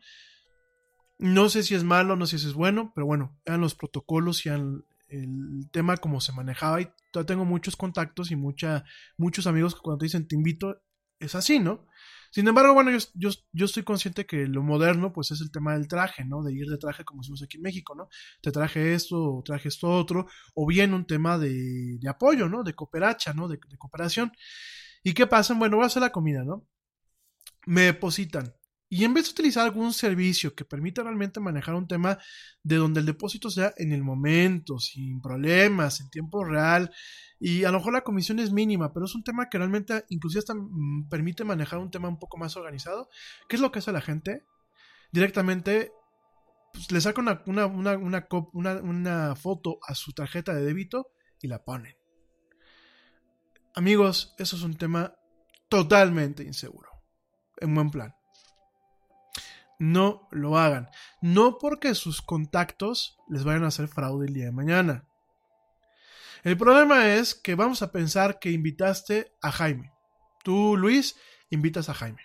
No 1.20 1.50
sé 1.50 1.62
si 1.62 1.76
es 1.76 1.84
malo, 1.84 2.16
no 2.16 2.26
sé 2.26 2.40
si 2.40 2.48
es 2.48 2.54
bueno, 2.54 2.92
pero 2.96 3.06
bueno, 3.06 3.40
eran 3.46 3.62
los 3.62 3.76
protocolos 3.76 4.46
y 4.46 4.50
el 4.50 4.84
tema 5.72 5.98
como 5.98 6.20
se 6.20 6.34
manejaba 6.34 6.82
y 6.82 6.90
tengo 7.28 7.46
muchos 7.46 7.76
contactos 7.76 8.32
y 8.32 8.36
mucha, 8.36 8.84
muchos 9.18 9.46
amigos 9.46 9.76
que 9.76 9.82
cuando 9.82 10.00
te 10.00 10.06
dicen 10.06 10.28
te 10.28 10.36
invito, 10.36 10.82
es 11.20 11.36
así, 11.36 11.60
¿no? 11.60 11.86
Sin 12.36 12.46
embargo, 12.50 12.74
bueno, 12.74 12.92
yo, 12.92 12.98
yo, 13.14 13.30
yo 13.54 13.64
estoy 13.64 13.84
consciente 13.84 14.26
que 14.26 14.46
lo 14.46 14.62
moderno, 14.62 15.14
pues 15.14 15.32
es 15.32 15.40
el 15.40 15.52
tema 15.52 15.72
del 15.74 15.88
traje, 15.88 16.26
¿no? 16.26 16.44
De 16.44 16.52
ir 16.52 16.68
de 16.68 16.78
traje 16.78 17.06
como 17.06 17.22
decimos 17.22 17.42
aquí 17.42 17.56
en 17.56 17.64
México, 17.64 17.96
¿no? 17.96 18.10
Te 18.42 18.52
traje 18.52 18.94
esto, 18.94 19.36
o 19.38 19.42
traje 19.42 19.70
esto 19.70 19.88
otro, 19.90 20.28
o 20.54 20.68
bien 20.68 20.94
un 20.94 21.08
tema 21.08 21.38
de, 21.38 21.98
de 21.98 22.10
apoyo, 22.10 22.50
¿no? 22.50 22.64
De 22.64 22.74
cooperacha, 22.74 23.34
¿no? 23.34 23.48
De, 23.48 23.58
de 23.70 23.78
cooperación. 23.78 24.34
¿Y 25.02 25.14
qué 25.14 25.28
pasa? 25.28 25.54
Bueno, 25.54 25.78
voy 25.78 25.86
a 25.86 25.88
hacer 25.88 26.02
la 26.02 26.12
comida, 26.12 26.44
¿no? 26.44 26.68
Me 27.68 27.84
depositan. 27.84 28.54
Y 28.96 29.04
en 29.04 29.14
vez 29.14 29.26
de 29.26 29.32
utilizar 29.32 29.66
algún 29.66 29.92
servicio 29.92 30.56
que 30.56 30.64
permita 30.64 31.04
realmente 31.04 31.42
manejar 31.42 31.76
un 31.76 31.86
tema 31.86 32.18
de 32.64 32.78
donde 32.78 33.02
el 33.02 33.06
depósito 33.06 33.50
sea 33.50 33.74
en 33.76 33.92
el 33.92 34.04
momento, 34.04 34.80
sin 34.80 35.20
problemas, 35.20 36.00
en 36.00 36.10
tiempo 36.10 36.46
real, 36.46 36.90
y 37.38 37.66
a 37.66 37.72
lo 37.72 37.80
mejor 37.80 37.92
la 37.92 38.06
comisión 38.06 38.40
es 38.40 38.54
mínima, 38.54 38.94
pero 38.94 39.06
es 39.06 39.14
un 39.14 39.26
tema 39.26 39.50
que 39.50 39.58
realmente 39.58 40.06
inclusive 40.08 40.40
hasta 40.40 40.54
mm, 40.56 41.10
permite 41.10 41.44
manejar 41.44 41.80
un 41.80 41.92
tema 41.92 42.08
un 42.08 42.20
poco 42.20 42.38
más 42.38 42.56
organizado, 42.56 43.10
¿qué 43.50 43.58
es 43.58 43.62
lo 43.62 43.70
que 43.70 43.80
hace 43.80 43.92
la 43.92 44.00
gente? 44.00 44.44
directamente 45.12 45.92
pues, 46.72 46.90
le 46.92 47.02
saca 47.02 47.22
una, 47.22 47.42
una, 47.46 47.66
una, 47.68 48.28
una, 48.82 49.36
foto 49.36 49.80
a 49.86 49.94
su 49.94 50.14
tarjeta 50.14 50.54
de 50.54 50.64
débito 50.64 51.12
y 51.42 51.48
la 51.48 51.64
ponen. 51.64 51.96
Amigos, 53.76 54.34
eso 54.38 54.56
es 54.56 54.64
un 54.64 54.78
tema 54.78 55.14
totalmente 55.68 56.44
inseguro. 56.44 56.90
En 57.58 57.76
buen 57.76 57.92
plan. 57.92 58.14
No 59.80 60.28
lo 60.32 60.58
hagan. 60.58 60.90
No 61.22 61.58
porque 61.58 61.96
sus 61.96 62.22
contactos 62.22 63.18
les 63.30 63.44
vayan 63.44 63.64
a 63.64 63.68
hacer 63.68 63.88
fraude 63.88 64.28
el 64.28 64.34
día 64.34 64.46
de 64.46 64.52
mañana. 64.52 65.06
El 66.44 66.58
problema 66.58 67.16
es 67.16 67.34
que 67.34 67.56
vamos 67.56 67.82
a 67.82 67.92
pensar 67.92 68.40
que 68.40 68.52
invitaste 68.52 69.34
a 69.42 69.52
Jaime. 69.52 69.92
Tú, 70.44 70.78
Luis, 70.78 71.16
invitas 71.50 71.90
a 71.90 71.96
Jaime. 71.96 72.22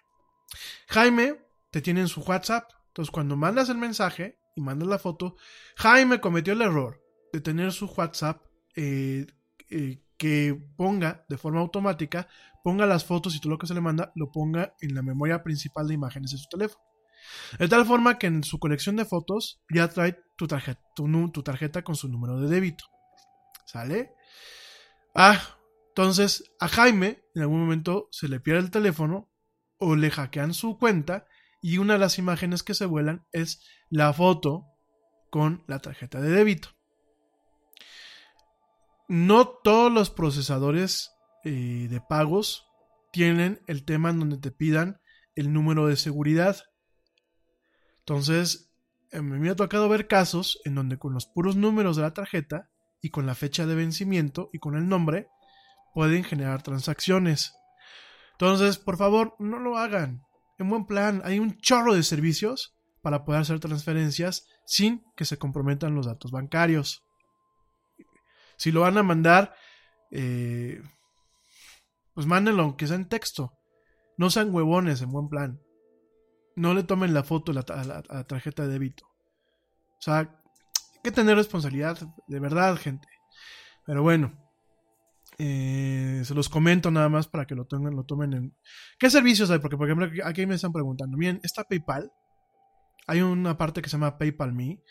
Jaime 0.89 1.41
te 1.71 1.81
tiene 1.81 2.01
en 2.01 2.09
su 2.09 2.21
WhatsApp. 2.21 2.71
Entonces, 2.89 3.11
cuando 3.11 3.37
mandas 3.37 3.69
el 3.71 3.79
mensaje 3.79 4.39
y 4.55 4.61
mandas 4.61 4.89
la 4.89 4.99
foto, 4.99 5.37
Jaime 5.77 6.21
cometió 6.21 6.53
el 6.53 6.63
error 6.63 7.03
de 7.33 7.41
tener 7.41 7.73
su 7.73 7.87
WhatsApp 7.87 8.43
eh, 8.77 9.27
eh, 9.71 10.03
que 10.19 10.55
ponga 10.77 11.25
de 11.29 11.39
forma 11.39 11.61
automática, 11.61 12.29
ponga 12.63 12.85
las 12.85 13.07
fotos 13.07 13.35
y 13.35 13.41
todo 13.41 13.53
lo 13.53 13.59
que 13.59 13.67
se 13.67 13.75
le 13.75 13.81
manda, 13.81 14.13
lo 14.17 14.31
ponga 14.31 14.75
en 14.83 14.95
la 14.95 15.01
memoria 15.01 15.43
principal 15.43 15.89
de 15.89 15.95
imágenes 15.95 16.33
de 16.33 16.39
su 16.39 16.49
teléfono. 16.49 16.85
De 17.59 17.69
tal 17.69 17.85
forma 17.87 18.19
que 18.19 18.27
en 18.27 18.45
su 18.45 18.59
colección 18.59 18.97
de 18.97 19.05
fotos 19.05 19.61
ya 19.69 19.89
trae 19.89 20.19
tu 20.37 20.47
tarjeta, 20.47 20.81
tu, 20.95 21.43
tarjeta 21.43 21.83
con 21.83 21.97
su 21.97 22.09
número 22.09 22.41
de 22.41 22.49
débito. 22.49 22.85
¿Sale? 23.67 24.15
Ah, 25.15 25.41
entonces 25.89 26.45
a 26.61 26.69
Jaime 26.69 27.23
en 27.35 27.43
algún 27.43 27.61
momento 27.61 28.09
se 28.11 28.29
le 28.29 28.41
pierde 28.41 28.61
el 28.61 28.71
teléfono 28.71 29.29
o 29.79 29.97
le 29.97 30.11
hackean 30.11 30.55
su 30.55 30.79
cuenta 30.79 31.27
y 31.63 31.79
una 31.79 31.95
de 31.95 31.99
las 31.99 32.19
imágenes 32.19 32.63
que 32.63 32.75
se 32.75 32.87
vuelan 32.87 33.27
es 33.33 33.63
la 33.91 34.13
foto 34.13 34.67
con 35.31 35.65
la 35.67 35.79
tarjeta 35.79 36.21
de 36.21 36.31
débito. 36.31 36.71
No 39.09 39.49
todos 39.49 39.91
los 39.91 40.11
procesadores 40.11 41.11
eh, 41.45 41.89
de 41.91 42.01
pagos 42.01 42.67
tienen 43.13 43.61
el 43.67 43.85
tema 43.85 44.11
en 44.11 44.21
donde 44.21 44.39
te 44.39 44.51
pidan 44.51 45.01
el 45.35 45.53
número 45.53 45.87
de 45.87 45.97
seguridad. 45.97 46.57
Entonces, 48.11 48.73
me 49.13 49.51
ha 49.51 49.55
tocado 49.55 49.89
ver 49.89 50.09
casos 50.09 50.61
en 50.65 50.75
donde 50.75 50.99
con 50.99 51.15
los 51.15 51.27
puros 51.27 51.55
números 51.55 51.95
de 51.95 52.03
la 52.03 52.13
tarjeta 52.13 52.69
y 53.01 53.11
con 53.11 53.25
la 53.25 53.37
fecha 53.37 53.67
de 53.67 53.77
vencimiento 53.77 54.51
y 54.53 54.59
con 54.59 54.75
el 54.75 54.89
nombre 54.89 55.29
pueden 55.95 56.25
generar 56.25 56.61
transacciones. 56.65 57.55
Entonces, 58.33 58.79
por 58.79 58.97
favor, 58.97 59.37
no 59.39 59.61
lo 59.61 59.79
hagan. 59.79 60.25
En 60.59 60.69
buen 60.69 60.87
plan, 60.87 61.23
hay 61.25 61.39
un 61.39 61.57
chorro 61.59 61.95
de 61.95 62.03
servicios 62.03 62.77
para 63.01 63.25
poder 63.25 63.43
hacer 63.43 63.61
transferencias 63.61 64.49
sin 64.67 65.05
que 65.15 65.25
se 65.25 65.39
comprometan 65.39 65.95
los 65.95 66.07
datos 66.07 66.33
bancarios. 66.33 67.05
Si 68.57 68.73
lo 68.73 68.81
van 68.81 68.99
a 68.99 69.05
mandar, 69.05 69.55
eh, 70.11 70.83
pues 72.15 72.27
mándenlo 72.27 72.65
aunque 72.65 72.89
sea 72.89 72.97
en 72.97 73.09
texto. 73.09 73.53
No 74.17 74.31
sean 74.31 74.53
huevones 74.53 75.01
en 75.01 75.13
buen 75.13 75.29
plan. 75.29 75.61
No 76.61 76.75
le 76.75 76.83
tomen 76.83 77.15
la 77.15 77.25
foto 77.25 77.53
a 77.53 77.85
la, 77.85 78.25
tarjeta 78.25 78.67
de 78.67 78.75
débito. 78.75 79.07
O 79.07 80.03
sea, 80.03 80.19
hay 80.19 80.29
que 81.03 81.11
tener 81.11 81.35
responsabilidad, 81.35 81.99
de 82.27 82.39
verdad, 82.39 82.77
gente. 82.77 83.09
Pero 83.87 84.03
bueno, 84.03 84.39
eh, 85.39 86.21
se 86.23 86.35
los 86.35 86.51
comento 86.51 86.91
nada 86.91 87.09
más 87.09 87.29
para 87.29 87.47
que 87.47 87.55
lo 87.55 87.65
tengan, 87.65 87.97
lo 87.97 88.05
tomen 88.05 88.35
en. 88.35 88.57
¿Qué 88.99 89.09
servicios 89.09 89.51
hay? 89.51 89.59
Porque, 89.59 89.79
por 89.79 89.89
ejemplo, 89.89 90.07
aquí- 90.23 90.45
me 90.45 90.57
están 90.57 90.71
preguntando. 90.71 91.17
Miren, 91.17 91.41
está 91.43 91.65
PayPal. 91.65 92.13
Hay 93.07 93.23
una 93.23 93.57
parte 93.57 93.81
que 93.81 93.89
se 93.89 93.97
llama 93.97 94.19
PayPal 94.19 94.53
Me. 94.53 94.83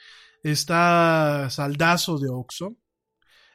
Está 0.41 1.51
Saldazo 1.51 2.17
de 2.17 2.29
Oxxo. 2.31 2.77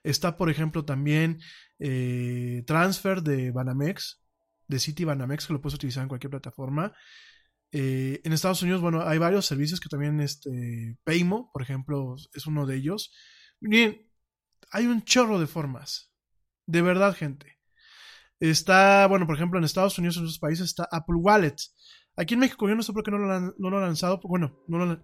Está, 0.04 0.36
por 0.36 0.50
ejemplo, 0.50 0.84
también 0.84 1.40
eh, 1.80 2.62
Transfer 2.64 3.22
de 3.22 3.50
Banamex, 3.50 4.20
de 4.68 4.78
City 4.78 5.04
Banamex, 5.04 5.48
que 5.48 5.52
lo 5.52 5.60
puedes 5.60 5.74
utilizar 5.74 6.04
en 6.04 6.08
cualquier 6.08 6.30
plataforma. 6.30 6.92
Eh, 7.76 8.20
en 8.22 8.32
Estados 8.32 8.62
Unidos, 8.62 8.80
bueno, 8.80 9.02
hay 9.02 9.18
varios 9.18 9.46
servicios 9.46 9.80
que 9.80 9.88
también, 9.88 10.20
este, 10.20 10.96
Paymo, 11.02 11.50
por 11.52 11.60
ejemplo, 11.60 12.14
es 12.32 12.46
uno 12.46 12.66
de 12.66 12.76
ellos. 12.76 13.12
Bien, 13.58 14.08
hay 14.70 14.86
un 14.86 15.02
chorro 15.02 15.40
de 15.40 15.48
formas. 15.48 16.12
De 16.66 16.82
verdad, 16.82 17.16
gente. 17.16 17.58
Está, 18.38 19.08
bueno, 19.08 19.26
por 19.26 19.34
ejemplo, 19.34 19.58
en 19.58 19.64
Estados 19.64 19.98
Unidos, 19.98 20.16
en 20.16 20.22
otros 20.22 20.38
países, 20.38 20.66
está 20.66 20.88
Apple 20.92 21.16
Wallet. 21.16 21.56
Aquí 22.14 22.34
en 22.34 22.40
México, 22.40 22.68
yo 22.68 22.76
no 22.76 22.82
sé 22.84 22.92
por 22.92 23.02
qué 23.02 23.10
no 23.10 23.18
lo 23.18 23.32
han, 23.32 23.52
no 23.58 23.70
lo 23.70 23.78
han 23.78 23.82
lanzado. 23.82 24.20
Bueno, 24.22 24.62
no 24.68 24.78
lo, 24.78 25.02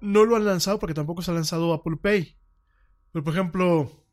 no 0.00 0.24
lo 0.24 0.36
han 0.36 0.44
lanzado 0.44 0.78
porque 0.78 0.94
tampoco 0.94 1.20
se 1.20 1.32
ha 1.32 1.34
lanzado 1.34 1.72
Apple 1.72 1.96
Pay. 2.00 2.38
Pero, 3.10 3.24
por 3.24 3.34
ejemplo, 3.34 4.03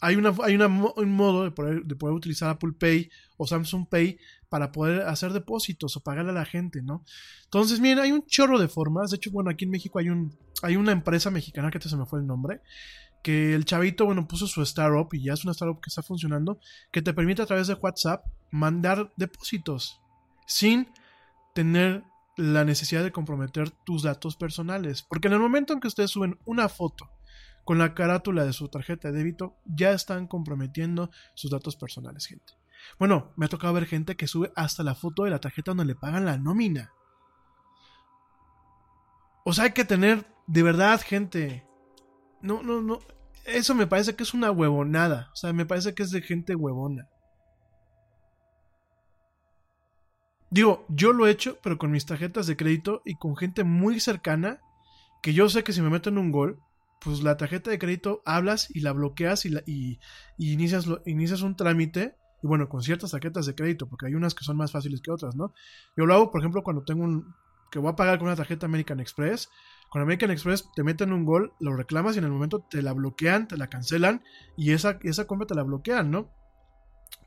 hay, 0.00 0.16
una, 0.16 0.34
hay 0.42 0.56
un 0.56 1.12
modo 1.12 1.44
de 1.44 1.50
poder, 1.50 1.84
de 1.84 1.96
poder 1.96 2.14
utilizar 2.14 2.50
Apple 2.50 2.72
Pay 2.78 3.10
o 3.36 3.46
Samsung 3.46 3.88
Pay 3.88 4.18
para 4.48 4.70
poder 4.70 5.02
hacer 5.02 5.32
depósitos 5.32 5.96
o 5.96 6.00
pagarle 6.00 6.30
a 6.30 6.34
la 6.34 6.44
gente, 6.44 6.82
¿no? 6.82 7.04
Entonces, 7.44 7.80
miren, 7.80 7.98
hay 8.00 8.12
un 8.12 8.26
chorro 8.26 8.58
de 8.58 8.68
formas. 8.68 9.10
De 9.10 9.16
hecho, 9.16 9.30
bueno, 9.30 9.50
aquí 9.50 9.64
en 9.64 9.70
México 9.70 9.98
hay, 9.98 10.10
un, 10.10 10.36
hay 10.62 10.76
una 10.76 10.92
empresa 10.92 11.30
mexicana 11.30 11.70
que 11.70 11.80
se 11.80 11.96
me 11.96 12.06
fue 12.06 12.20
el 12.20 12.26
nombre. 12.26 12.60
Que 13.22 13.54
el 13.54 13.64
chavito, 13.64 14.04
bueno, 14.04 14.28
puso 14.28 14.46
su 14.46 14.62
startup 14.62 15.08
y 15.12 15.24
ya 15.24 15.32
es 15.32 15.44
una 15.44 15.52
startup 15.52 15.80
que 15.80 15.88
está 15.88 16.02
funcionando. 16.02 16.58
Que 16.92 17.02
te 17.02 17.14
permite 17.14 17.42
a 17.42 17.46
través 17.46 17.66
de 17.66 17.74
WhatsApp 17.74 18.24
mandar 18.50 19.12
depósitos 19.16 20.00
sin 20.46 20.88
tener 21.54 22.04
la 22.36 22.64
necesidad 22.64 23.02
de 23.02 23.12
comprometer 23.12 23.70
tus 23.70 24.02
datos 24.02 24.36
personales. 24.36 25.02
Porque 25.02 25.28
en 25.28 25.34
el 25.34 25.40
momento 25.40 25.72
en 25.72 25.80
que 25.80 25.88
ustedes 25.88 26.10
suben 26.10 26.38
una 26.44 26.68
foto 26.68 27.10
con 27.64 27.78
la 27.78 27.94
carátula 27.94 28.44
de 28.44 28.52
su 28.52 28.68
tarjeta 28.68 29.10
de 29.10 29.18
débito, 29.18 29.56
ya 29.64 29.92
están 29.92 30.26
comprometiendo 30.26 31.10
sus 31.34 31.50
datos 31.50 31.76
personales, 31.76 32.26
gente. 32.26 32.52
Bueno, 32.98 33.32
me 33.36 33.46
ha 33.46 33.48
tocado 33.48 33.72
ver 33.72 33.86
gente 33.86 34.16
que 34.16 34.26
sube 34.26 34.52
hasta 34.54 34.82
la 34.82 34.94
foto 34.94 35.24
de 35.24 35.30
la 35.30 35.40
tarjeta 35.40 35.70
donde 35.70 35.86
le 35.86 35.94
pagan 35.94 36.26
la 36.26 36.36
nómina. 36.36 36.92
O 39.44 39.52
sea, 39.52 39.64
hay 39.64 39.72
que 39.72 39.84
tener, 39.84 40.26
de 40.46 40.62
verdad, 40.62 41.00
gente. 41.04 41.66
No, 42.40 42.62
no, 42.62 42.80
no. 42.80 42.98
Eso 43.44 43.74
me 43.74 43.86
parece 43.86 44.14
que 44.16 44.22
es 44.22 44.34
una 44.34 44.50
huevonada. 44.50 45.30
O 45.32 45.36
sea, 45.36 45.52
me 45.52 45.66
parece 45.66 45.94
que 45.94 46.02
es 46.02 46.10
de 46.10 46.22
gente 46.22 46.54
huevona. 46.54 47.08
Digo, 50.50 50.86
yo 50.88 51.12
lo 51.12 51.26
he 51.26 51.30
hecho, 51.30 51.58
pero 51.62 51.78
con 51.78 51.90
mis 51.90 52.06
tarjetas 52.06 52.46
de 52.46 52.56
crédito 52.56 53.02
y 53.04 53.16
con 53.16 53.36
gente 53.36 53.64
muy 53.64 53.98
cercana, 53.98 54.60
que 55.20 55.34
yo 55.34 55.48
sé 55.48 55.64
que 55.64 55.72
si 55.72 55.82
me 55.82 55.90
meten 55.90 56.16
un 56.16 56.30
gol, 56.30 56.60
pues 57.04 57.22
la 57.22 57.36
tarjeta 57.36 57.70
de 57.70 57.78
crédito 57.78 58.22
hablas 58.24 58.68
y 58.74 58.80
la 58.80 58.92
bloqueas 58.92 59.44
y, 59.44 59.50
la, 59.50 59.62
y, 59.66 59.98
inicias, 60.38 60.86
lo- 60.86 61.02
inicias 61.06 61.42
un 61.42 61.56
trámite. 61.56 62.16
Y 62.42 62.46
bueno, 62.46 62.68
con 62.68 62.82
ciertas 62.82 63.12
tarjetas 63.12 63.46
de 63.46 63.54
crédito, 63.54 63.88
porque 63.88 64.06
hay 64.06 64.14
unas 64.14 64.34
que 64.34 64.44
son 64.44 64.56
más 64.56 64.72
fáciles 64.72 65.00
que 65.00 65.10
otras, 65.10 65.34
¿no? 65.34 65.54
Yo 65.96 66.04
lo 66.06 66.14
hago, 66.14 66.30
por 66.30 66.40
ejemplo, 66.40 66.62
cuando 66.62 66.82
tengo 66.84 67.04
un. 67.04 67.34
que 67.70 67.78
voy 67.78 67.90
a 67.90 67.96
pagar 67.96 68.18
con 68.18 68.26
una 68.28 68.36
tarjeta 68.36 68.66
American 68.66 69.00
Express. 69.00 69.48
Con 69.90 70.02
American 70.02 70.30
Express 70.30 70.64
te 70.74 70.82
meten 70.82 71.12
un 71.12 71.24
gol, 71.24 71.52
lo 71.60 71.74
reclamas 71.76 72.16
y 72.16 72.18
en 72.18 72.24
el 72.24 72.32
momento 72.32 72.60
te 72.68 72.82
la 72.82 72.92
bloquean, 72.92 73.46
te 73.48 73.56
la 73.56 73.68
cancelan 73.68 74.22
y 74.56 74.72
esa, 74.72 74.98
esa 75.02 75.26
compra 75.26 75.46
te 75.46 75.54
la 75.54 75.62
bloquean, 75.62 76.10
¿no? 76.10 76.30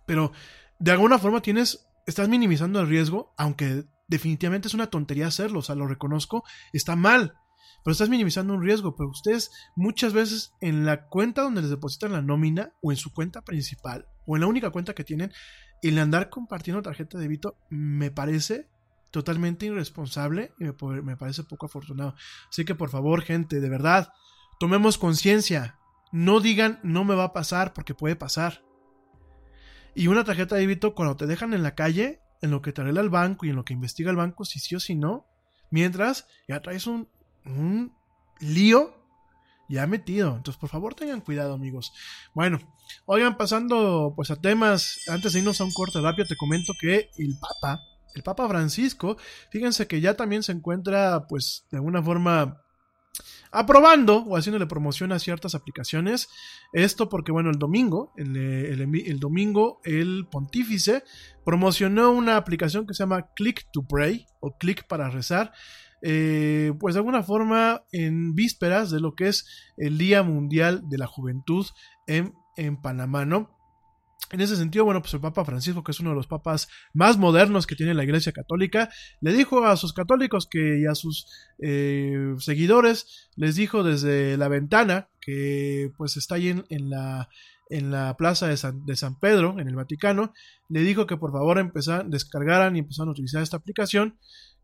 Pero 0.06 0.32
de 0.80 0.92
alguna 0.92 1.20
forma 1.20 1.42
tienes. 1.42 1.84
Estás 2.06 2.30
minimizando 2.30 2.80
el 2.80 2.88
riesgo, 2.88 3.34
aunque 3.38 3.84
definitivamente 4.08 4.70
es 4.70 4.74
una 4.74 4.88
tontería 4.90 5.28
hacerlo, 5.28 5.60
o 5.60 5.62
sea, 5.62 5.76
lo 5.76 5.88
reconozco, 5.88 6.46
está 6.72 6.96
mal 6.96 7.34
pero 7.88 7.94
estás 7.94 8.10
minimizando 8.10 8.54
un 8.54 8.62
riesgo. 8.62 8.98
Pero 8.98 9.08
ustedes 9.08 9.50
muchas 9.78 10.12
veces 10.12 10.52
en 10.60 10.86
la 10.86 11.06
cuenta 11.08 11.44
donde 11.44 11.62
les 11.62 11.70
depositan 11.70 12.12
la 12.12 12.22
nómina 12.22 12.74
o 12.82 12.92
en 12.92 12.98
su 12.98 13.14
cuenta 13.14 13.44
principal 13.44 14.10
o 14.26 14.36
en 14.36 14.42
la 14.42 14.48
única 14.48 14.72
cuenta 14.72 14.94
que 14.94 15.06
tienen, 15.06 15.32
el 15.82 15.98
andar 15.98 16.30
compartiendo 16.30 16.82
tarjeta 16.82 17.18
de 17.18 17.24
débito 17.24 17.56
me 17.70 18.12
parece 18.12 18.68
totalmente 19.10 19.68
irresponsable 19.68 20.52
y 20.60 20.66
me, 20.66 21.02
me 21.02 21.16
parece 21.16 21.46
poco 21.46 21.68
afortunado. 21.68 22.14
Así 22.50 22.66
que 22.66 22.76
por 22.76 22.90
favor, 22.90 23.22
gente, 23.22 23.62
de 23.62 23.70
verdad, 23.70 24.12
tomemos 24.60 24.98
conciencia. 24.98 25.80
No 26.12 26.42
digan 26.42 26.82
no 26.84 27.06
me 27.06 27.16
va 27.16 27.24
a 27.24 27.34
pasar 27.34 27.72
porque 27.72 27.96
puede 27.96 28.18
pasar. 28.18 28.66
Y 29.96 30.08
una 30.08 30.26
tarjeta 30.26 30.56
de 30.56 30.62
débito 30.62 30.94
cuando 30.94 31.16
te 31.16 31.26
dejan 31.26 31.54
en 31.54 31.64
la 31.64 31.74
calle, 31.74 32.20
en 32.42 32.52
lo 32.52 32.62
que 32.62 32.74
te 32.74 32.82
arregla 32.82 33.00
el 33.00 33.10
banco 33.10 33.46
y 33.46 33.50
en 33.52 33.56
lo 33.56 33.64
que 33.64 33.72
investiga 33.72 34.12
el 34.12 34.18
banco, 34.18 34.44
si 34.44 34.60
sí 34.60 34.76
o 34.76 34.82
si 34.82 34.94
no, 34.94 35.26
mientras 35.70 36.28
ya 36.50 36.62
traes 36.62 36.86
un, 36.86 37.08
un 37.48 37.94
lío 38.40 38.94
ya 39.70 39.86
metido. 39.88 40.36
Entonces, 40.36 40.60
por 40.60 40.70
favor, 40.70 40.96
tengan 40.96 41.22
cuidado, 41.22 41.54
amigos. 41.54 41.94
Bueno, 42.34 42.60
oigan, 43.06 43.38
pasando 43.38 44.14
pues 44.16 44.32
a 44.32 44.38
temas, 44.38 45.00
antes 45.10 45.34
de 45.34 45.40
irnos 45.40 45.60
a 45.62 45.66
un 45.66 45.74
corte 45.74 46.00
rápido, 46.02 46.28
te 46.28 46.38
comento 46.38 46.74
que 46.80 47.10
el 47.18 47.38
Papa, 47.40 47.82
el 48.16 48.24
Papa 48.24 48.48
Francisco, 48.48 49.18
fíjense 49.52 49.88
que 49.88 50.02
ya 50.02 50.16
también 50.16 50.44
se 50.44 50.52
encuentra 50.52 51.28
pues 51.28 51.66
de 51.72 51.78
alguna 51.78 52.02
forma 52.02 52.62
aprobando 53.52 54.18
o 54.24 54.38
haciéndole 54.38 54.68
promoción 54.68 55.12
a 55.12 55.20
ciertas 55.20 55.56
aplicaciones. 55.56 56.30
Esto 56.74 57.10
porque, 57.10 57.32
bueno, 57.32 57.50
el 57.50 57.60
domingo, 57.60 58.14
el, 58.18 58.36
el, 58.38 58.82
el 58.82 59.20
domingo, 59.20 59.80
el 59.84 60.28
pontífice 60.30 61.04
promocionó 61.46 62.12
una 62.12 62.38
aplicación 62.38 62.86
que 62.86 62.94
se 62.94 63.04
llama 63.04 63.30
Click 63.36 63.70
to 63.72 63.86
Pray 63.88 64.26
o 64.40 64.58
Click 64.58 64.86
para 64.88 65.10
rezar. 65.10 65.54
Eh, 66.02 66.74
pues 66.80 66.96
de 66.96 67.00
alguna 67.00 67.24
forma 67.24 67.84
en 67.92 68.36
vísperas 68.36 68.92
de 68.92 69.00
lo 69.00 69.16
que 69.16 69.28
es 69.28 69.46
el 69.78 69.98
Día 69.98 70.24
Mundial 70.24 70.88
de 70.90 70.98
la 70.98 71.08
Juventud 71.08 71.66
en, 72.06 72.34
en 72.56 72.82
Panamá, 72.82 73.26
¿no? 73.26 73.58
En 74.32 74.42
ese 74.42 74.58
sentido, 74.58 74.84
bueno, 74.84 75.02
pues 75.02 75.14
el 75.14 75.22
Papa 75.22 75.46
Francisco, 75.46 75.84
que 75.84 75.92
es 75.92 76.00
uno 76.02 76.10
de 76.10 76.18
los 76.18 76.28
papas 76.28 76.68
más 76.94 77.18
modernos 77.18 77.66
que 77.66 77.76
tiene 77.78 77.94
la 77.94 78.04
Iglesia 78.04 78.34
Católica, 78.34 78.90
le 79.22 79.32
dijo 79.32 79.66
a 79.66 79.78
sus 79.78 79.94
católicos 79.94 80.48
que, 80.52 80.80
y 80.80 80.86
a 80.86 80.96
sus 80.96 81.28
eh, 81.60 82.36
seguidores, 82.38 83.30
les 83.38 83.56
dijo 83.56 83.84
desde 83.84 84.36
la 84.36 84.50
ventana, 84.50 85.08
que 85.22 85.92
pues 85.98 86.18
está 86.18 86.36
ahí 86.36 86.50
en, 86.50 86.90
la, 86.90 87.30
en 87.70 87.90
la 87.90 88.18
plaza 88.18 88.48
de 88.48 88.58
San, 88.58 88.86
de 88.86 88.98
San, 88.98 89.18
Pedro, 89.18 89.60
en 89.60 89.70
el 89.70 89.76
Vaticano, 89.76 90.34
le 90.68 90.82
dijo 90.82 91.08
que 91.08 91.16
por 91.16 91.32
favor 91.32 91.72
descargaran 92.08 92.76
y 92.76 92.80
empezaran 92.80 93.10
a 93.10 93.12
utilizar 93.12 93.42
esta 93.42 93.58
aplicación 93.58 94.18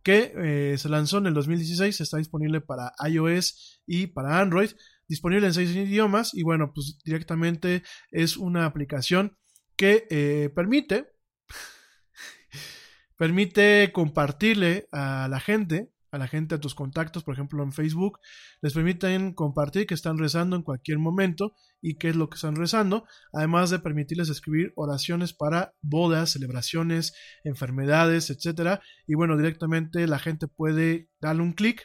que 0.03 0.33
eh, 0.35 0.77
se 0.77 0.89
lanzó 0.89 1.17
en 1.17 1.27
el 1.27 1.33
2016, 1.33 2.01
está 2.01 2.17
disponible 2.17 2.61
para 2.61 2.91
iOS 3.09 3.81
y 3.85 4.07
para 4.07 4.39
Android, 4.39 4.71
disponible 5.07 5.47
en 5.47 5.53
seis 5.53 5.71
idiomas 5.71 6.33
y 6.33 6.43
bueno, 6.43 6.73
pues 6.73 6.99
directamente 7.03 7.83
es 8.11 8.37
una 8.37 8.65
aplicación 8.65 9.37
que 9.75 10.05
eh, 10.09 10.49
permite 10.53 11.07
permite 13.17 13.91
compartirle 13.93 14.87
a 14.91 15.27
la 15.29 15.39
gente 15.39 15.92
a 16.13 16.19
la 16.19 16.27
gente, 16.27 16.55
a 16.55 16.59
tus 16.59 16.75
contactos, 16.75 17.23
por 17.23 17.33
ejemplo 17.33 17.63
en 17.63 17.73
Facebook, 17.73 18.19
les 18.61 18.73
permiten 18.73 19.33
compartir 19.33 19.87
que 19.87 19.95
están 19.95 20.19
rezando 20.19 20.55
en 20.55 20.61
cualquier 20.61 20.99
momento 20.99 21.55
y 21.81 21.95
qué 21.95 22.09
es 22.09 22.15
lo 22.15 22.29
que 22.29 22.35
están 22.35 22.55
rezando, 22.55 23.05
además 23.33 23.71
de 23.71 23.79
permitirles 23.79 24.29
escribir 24.29 24.73
oraciones 24.75 25.33
para 25.33 25.73
bodas, 25.81 26.29
celebraciones, 26.29 27.13
enfermedades, 27.43 28.29
etcétera, 28.29 28.79
y 29.07 29.15
bueno, 29.15 29.35
directamente 29.37 30.07
la 30.07 30.19
gente 30.19 30.47
puede 30.47 31.09
darle 31.19 31.41
un 31.41 31.53
clic 31.53 31.83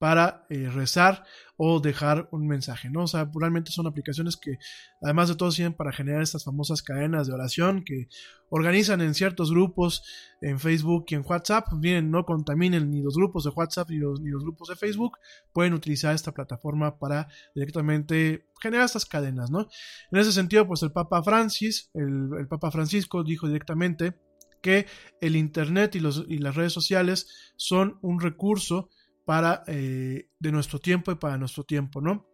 para 0.00 0.46
eh, 0.48 0.70
rezar 0.70 1.24
o 1.58 1.78
dejar 1.78 2.26
un 2.32 2.46
mensaje, 2.46 2.88
¿no? 2.88 3.02
O 3.02 3.06
sea, 3.06 3.30
realmente 3.34 3.70
son 3.70 3.86
aplicaciones 3.86 4.38
que, 4.38 4.56
además 5.02 5.28
de 5.28 5.34
todo, 5.34 5.50
sirven 5.50 5.74
para 5.74 5.92
generar 5.92 6.22
estas 6.22 6.42
famosas 6.42 6.82
cadenas 6.82 7.26
de 7.26 7.34
oración 7.34 7.84
que 7.84 8.08
organizan 8.48 9.02
en 9.02 9.12
ciertos 9.12 9.50
grupos 9.50 10.02
en 10.40 10.58
Facebook 10.58 11.04
y 11.08 11.16
en 11.16 11.24
WhatsApp. 11.26 11.66
Bien, 11.76 12.10
no 12.10 12.24
contaminen 12.24 12.90
ni 12.90 13.02
los 13.02 13.14
grupos 13.14 13.44
de 13.44 13.50
WhatsApp 13.50 13.90
ni 13.90 13.98
los, 13.98 14.22
ni 14.22 14.30
los 14.30 14.42
grupos 14.42 14.68
de 14.68 14.76
Facebook. 14.76 15.18
Pueden 15.52 15.74
utilizar 15.74 16.14
esta 16.14 16.32
plataforma 16.32 16.98
para 16.98 17.28
directamente 17.54 18.46
generar 18.62 18.86
estas 18.86 19.04
cadenas, 19.04 19.50
¿no? 19.50 19.68
En 20.10 20.18
ese 20.18 20.32
sentido, 20.32 20.66
pues 20.66 20.82
el 20.82 20.92
Papa 20.92 21.22
Francis, 21.22 21.90
el, 21.92 22.30
el 22.38 22.48
Papa 22.48 22.70
Francisco 22.70 23.22
dijo 23.22 23.46
directamente 23.46 24.14
que 24.62 24.86
el 25.20 25.36
Internet 25.36 25.94
y, 25.94 26.00
los, 26.00 26.24
y 26.26 26.38
las 26.38 26.54
redes 26.54 26.72
sociales 26.72 27.52
son 27.56 27.98
un 28.00 28.18
recurso 28.18 28.88
para 29.24 29.62
eh, 29.66 30.28
de 30.38 30.52
nuestro 30.52 30.78
tiempo 30.78 31.12
y 31.12 31.16
para 31.16 31.38
nuestro 31.38 31.64
tiempo, 31.64 32.00
¿no? 32.00 32.26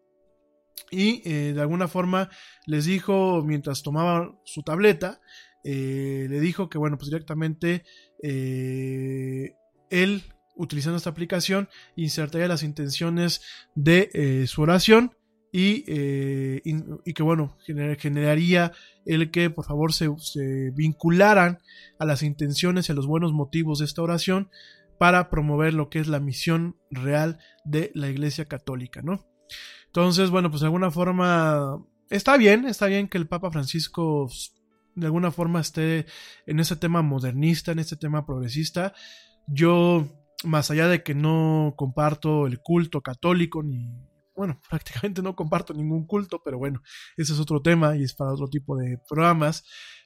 Y 0.91 1.23
eh, 1.29 1.53
de 1.55 1.61
alguna 1.61 1.89
forma 1.89 2.31
les 2.67 2.85
dijo, 2.85 3.43
mientras 3.45 3.83
tomaba 3.83 4.39
su 4.45 4.63
tableta, 4.63 5.21
eh, 5.65 6.27
le 6.29 6.41
dijo 6.41 6.69
que, 6.69 6.79
bueno, 6.79 6.97
pues 6.97 7.11
directamente 7.11 7.85
él, 8.23 10.23
utilizando 10.55 10.97
esta 10.97 11.11
aplicación, 11.11 11.69
insertaría 11.97 12.49
las 12.49 12.63
intenciones 12.63 13.43
de 13.75 14.45
su 14.47 14.63
oración 14.63 15.17
y, 15.53 15.83
que, 15.83 17.23
bueno, 17.23 17.57
generaría 17.99 18.73
el 19.07 19.31
que, 19.31 19.51
por 19.51 19.65
favor, 19.65 19.93
se 19.93 20.71
vincularan 20.75 21.59
a 21.99 22.05
las 22.05 22.23
intenciones 22.23 22.89
y 22.89 22.93
a 22.93 22.95
los 22.95 23.07
buenos 23.07 23.33
motivos 23.33 23.79
de 23.79 23.87
esta 23.87 24.03
oración 24.03 24.51
para 24.99 25.31
promover 25.31 25.75
lo 25.75 25.89
que 25.89 25.99
es 25.99 26.09
la 26.09 26.21
misión 26.21 26.77
real 26.91 27.39
de 27.65 27.91
la 27.95 28.09
Iglesia 28.09 28.47
Católica, 28.47 29.03
¿no? 29.03 29.27
Entonces, 29.87 30.31
bueno, 30.31 30.51
pues 30.51 30.61
de 30.61 30.67
alguna 30.67 30.91
forma 30.91 31.83
está 32.11 32.37
bien, 32.37 32.67
está 32.67 32.87
bien 32.87 33.09
que 33.09 33.19
el 33.19 33.29
Papa 33.29 33.51
Francisco 33.51 34.29
de 34.95 35.07
alguna 35.07 35.31
forma 35.31 35.61
esté 35.61 36.07
en 36.47 36.59
ese 36.59 36.77
tema 36.77 37.03
modernista, 37.03 37.73
en 37.73 37.79
este 37.79 37.97
tema 37.97 38.27
progresista. 38.27 38.95
Yo, 39.47 40.09
más 40.45 40.71
allá 40.71 40.89
de 40.89 41.03
que 41.03 41.15
no 41.15 41.75
comparto 41.77 42.47
el 42.47 42.61
culto 42.61 43.03
católico, 43.03 43.63
ni, 43.63 43.91
bueno, 44.35 44.61
prácticamente 44.69 45.23
no 45.23 45.37
comparto 45.37 45.75
ningún 45.75 46.07
culto, 46.07 46.43
pero 46.45 46.59
bueno, 46.59 46.83
ese 47.17 47.35
es 47.35 47.41
otro 47.41 47.61
tema 47.61 47.97
y 47.97 48.05
es 48.05 48.15
para 48.15 48.33
otro 48.33 48.49
tipo 48.49 48.77
de 48.77 48.99
programas. 49.09 49.65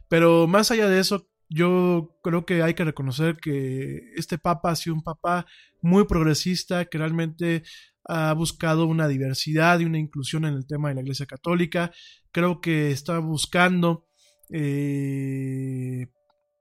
Pero 0.08 0.48
más 0.48 0.72
allá 0.72 0.88
de 0.88 0.98
eso, 0.98 1.29
yo 1.50 2.16
creo 2.22 2.46
que 2.46 2.62
hay 2.62 2.74
que 2.74 2.84
reconocer 2.84 3.36
que 3.36 4.00
este 4.16 4.38
papa 4.38 4.70
ha 4.70 4.76
sido 4.76 4.94
un 4.94 5.02
papa 5.02 5.46
muy 5.82 6.04
progresista, 6.04 6.84
que 6.84 6.98
realmente 6.98 7.64
ha 8.04 8.32
buscado 8.34 8.86
una 8.86 9.08
diversidad 9.08 9.80
y 9.80 9.84
una 9.84 9.98
inclusión 9.98 10.44
en 10.44 10.54
el 10.54 10.66
tema 10.66 10.88
de 10.88 10.94
la 10.94 11.00
Iglesia 11.00 11.26
Católica. 11.26 11.90
Creo 12.30 12.60
que 12.60 12.92
está 12.92 13.18
buscando 13.18 14.06
eh, 14.52 16.06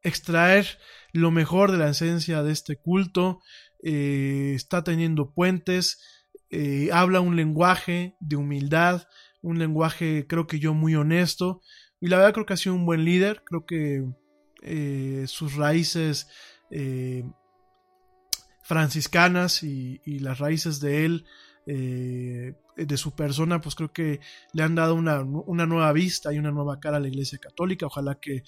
extraer 0.02 0.66
lo 1.14 1.30
mejor 1.30 1.72
de 1.72 1.78
la 1.78 1.90
esencia 1.90 2.42
de 2.42 2.52
este 2.52 2.76
culto. 2.78 3.42
Eh, 3.84 4.54
está 4.56 4.84
teniendo 4.84 5.34
puentes, 5.34 6.02
eh, 6.50 6.90
habla 6.92 7.22
un 7.22 7.36
lenguaje 7.36 8.16
de 8.20 8.36
humildad, 8.36 9.04
un 9.42 9.60
lenguaje 9.60 10.26
creo 10.28 10.48
que 10.48 10.60
yo 10.60 10.74
muy 10.74 10.96
honesto. 10.96 11.62
Y 12.02 12.08
la 12.08 12.18
verdad 12.18 12.34
creo 12.34 12.46
que 12.48 12.54
ha 12.54 12.58
sido 12.58 12.76
un 12.76 12.86
buen 12.86 13.06
líder, 13.06 13.44
creo 13.46 13.66
que 13.66 14.04
eh, 14.62 15.24
sus 15.28 15.56
raíces 15.56 16.28
eh, 16.70 17.24
franciscanas 18.64 19.64
y, 19.64 20.00
las 20.20 20.40
raíces 20.40 20.80
de 20.80 21.06
él, 21.06 21.26
eh, 21.66 22.56
de 22.76 22.98
su 22.98 23.16
persona, 23.16 23.62
pues 23.62 23.76
creo 23.76 23.92
que 23.92 24.20
le 24.54 24.64
han 24.64 24.76
dado 24.76 24.96
una, 24.96 25.24
nueva 25.24 25.92
vista 25.94 26.34
y 26.34 26.40
una 26.40 26.52
nueva 26.52 26.80
cara 26.80 26.98
a 26.98 27.00
la 27.00 27.08
Iglesia 27.08 27.40
Católica. 27.40 27.86
Ojalá 27.86 28.16
que 28.16 28.44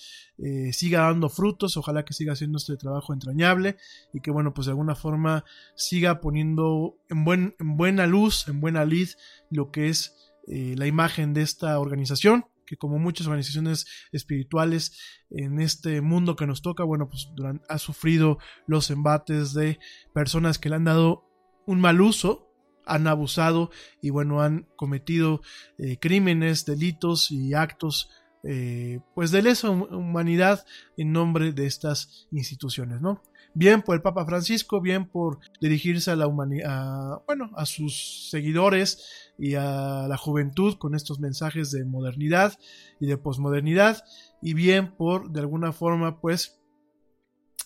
siga 0.72 1.02
dando 1.02 1.30
frutos, 1.30 1.76
ojalá 1.78 2.06
que 2.06 2.14
siga 2.14 2.34
haciendo 2.34 2.58
este 2.58 2.78
trabajo 2.78 3.14
entrañable 3.14 3.78
y 4.14 4.22
que, 4.22 4.32
bueno, 4.32 4.54
pues 4.54 4.66
de 4.66 4.72
alguna 4.72 4.96
forma 4.96 5.44
siga 5.76 6.22
poniendo 6.22 6.98
en, 7.10 7.26
buen, 7.26 7.56
en 7.60 7.78
buena 7.78 8.08
luz, 8.08 8.48
en 8.48 8.62
buena 8.62 8.86
lid, 8.86 9.10
lo 9.50 9.72
que 9.72 9.90
es 9.90 10.34
la 10.48 10.88
imagen 10.88 11.34
de 11.34 11.42
esta 11.42 11.78
organización 11.80 12.46
que 12.72 12.78
como 12.78 13.00
muchas 13.00 13.28
organizaciones 13.28 13.86
espirituales 14.14 14.98
en 15.30 15.60
este 15.60 16.00
mundo 16.00 16.38
que 16.38 16.48
nos 16.48 16.62
toca, 16.62 16.86
bueno, 16.86 17.10
pues 17.10 17.30
ha 17.68 17.78
sufrido 17.78 18.38
los 18.66 18.90
embates 18.92 19.54
de 19.54 19.78
personas 20.14 20.58
que 20.58 20.70
le 20.70 20.78
han 20.78 20.86
dado 20.86 21.26
un 21.66 21.82
mal 21.82 22.00
uso, 22.00 22.48
han 22.86 23.08
abusado 23.08 23.72
y 24.02 24.10
bueno, 24.10 24.42
han 24.42 24.70
cometido 24.78 25.42
eh, 25.80 25.98
crímenes, 26.00 26.66
delitos 26.66 27.30
y 27.30 27.54
actos 27.56 28.10
eh, 28.44 29.02
pues 29.16 29.32
de 29.32 29.42
lesa 29.42 29.70
humanidad 29.70 30.66
en 30.96 31.12
nombre 31.12 31.52
de 31.52 31.66
estas 31.66 32.30
instituciones, 32.32 33.02
¿no? 33.02 33.22
Bien 33.54 33.82
por 33.82 33.96
el 33.96 34.02
Papa 34.02 34.26
Francisco, 34.26 34.82
bien 34.82 35.06
por 35.08 35.40
dirigirse 35.60 36.12
a 36.12 36.16
la 36.16 36.28
humanidad, 36.28 37.22
bueno, 37.26 37.52
a 37.56 37.66
sus 37.66 38.30
seguidores 38.30 39.34
y 39.38 39.56
a 39.56 40.06
la 40.08 40.18
juventud 40.18 40.78
con 40.78 40.96
estos 40.96 41.20
mensajes 41.20 41.72
de 41.72 41.86
modernidad 41.86 42.58
y 43.00 43.08
de 43.08 43.18
posmodernidad, 43.18 44.04
y 44.42 44.54
bien 44.54 44.96
por, 44.96 45.32
de 45.32 45.42
alguna 45.42 45.72
forma, 45.72 46.20
pues, 46.22 46.60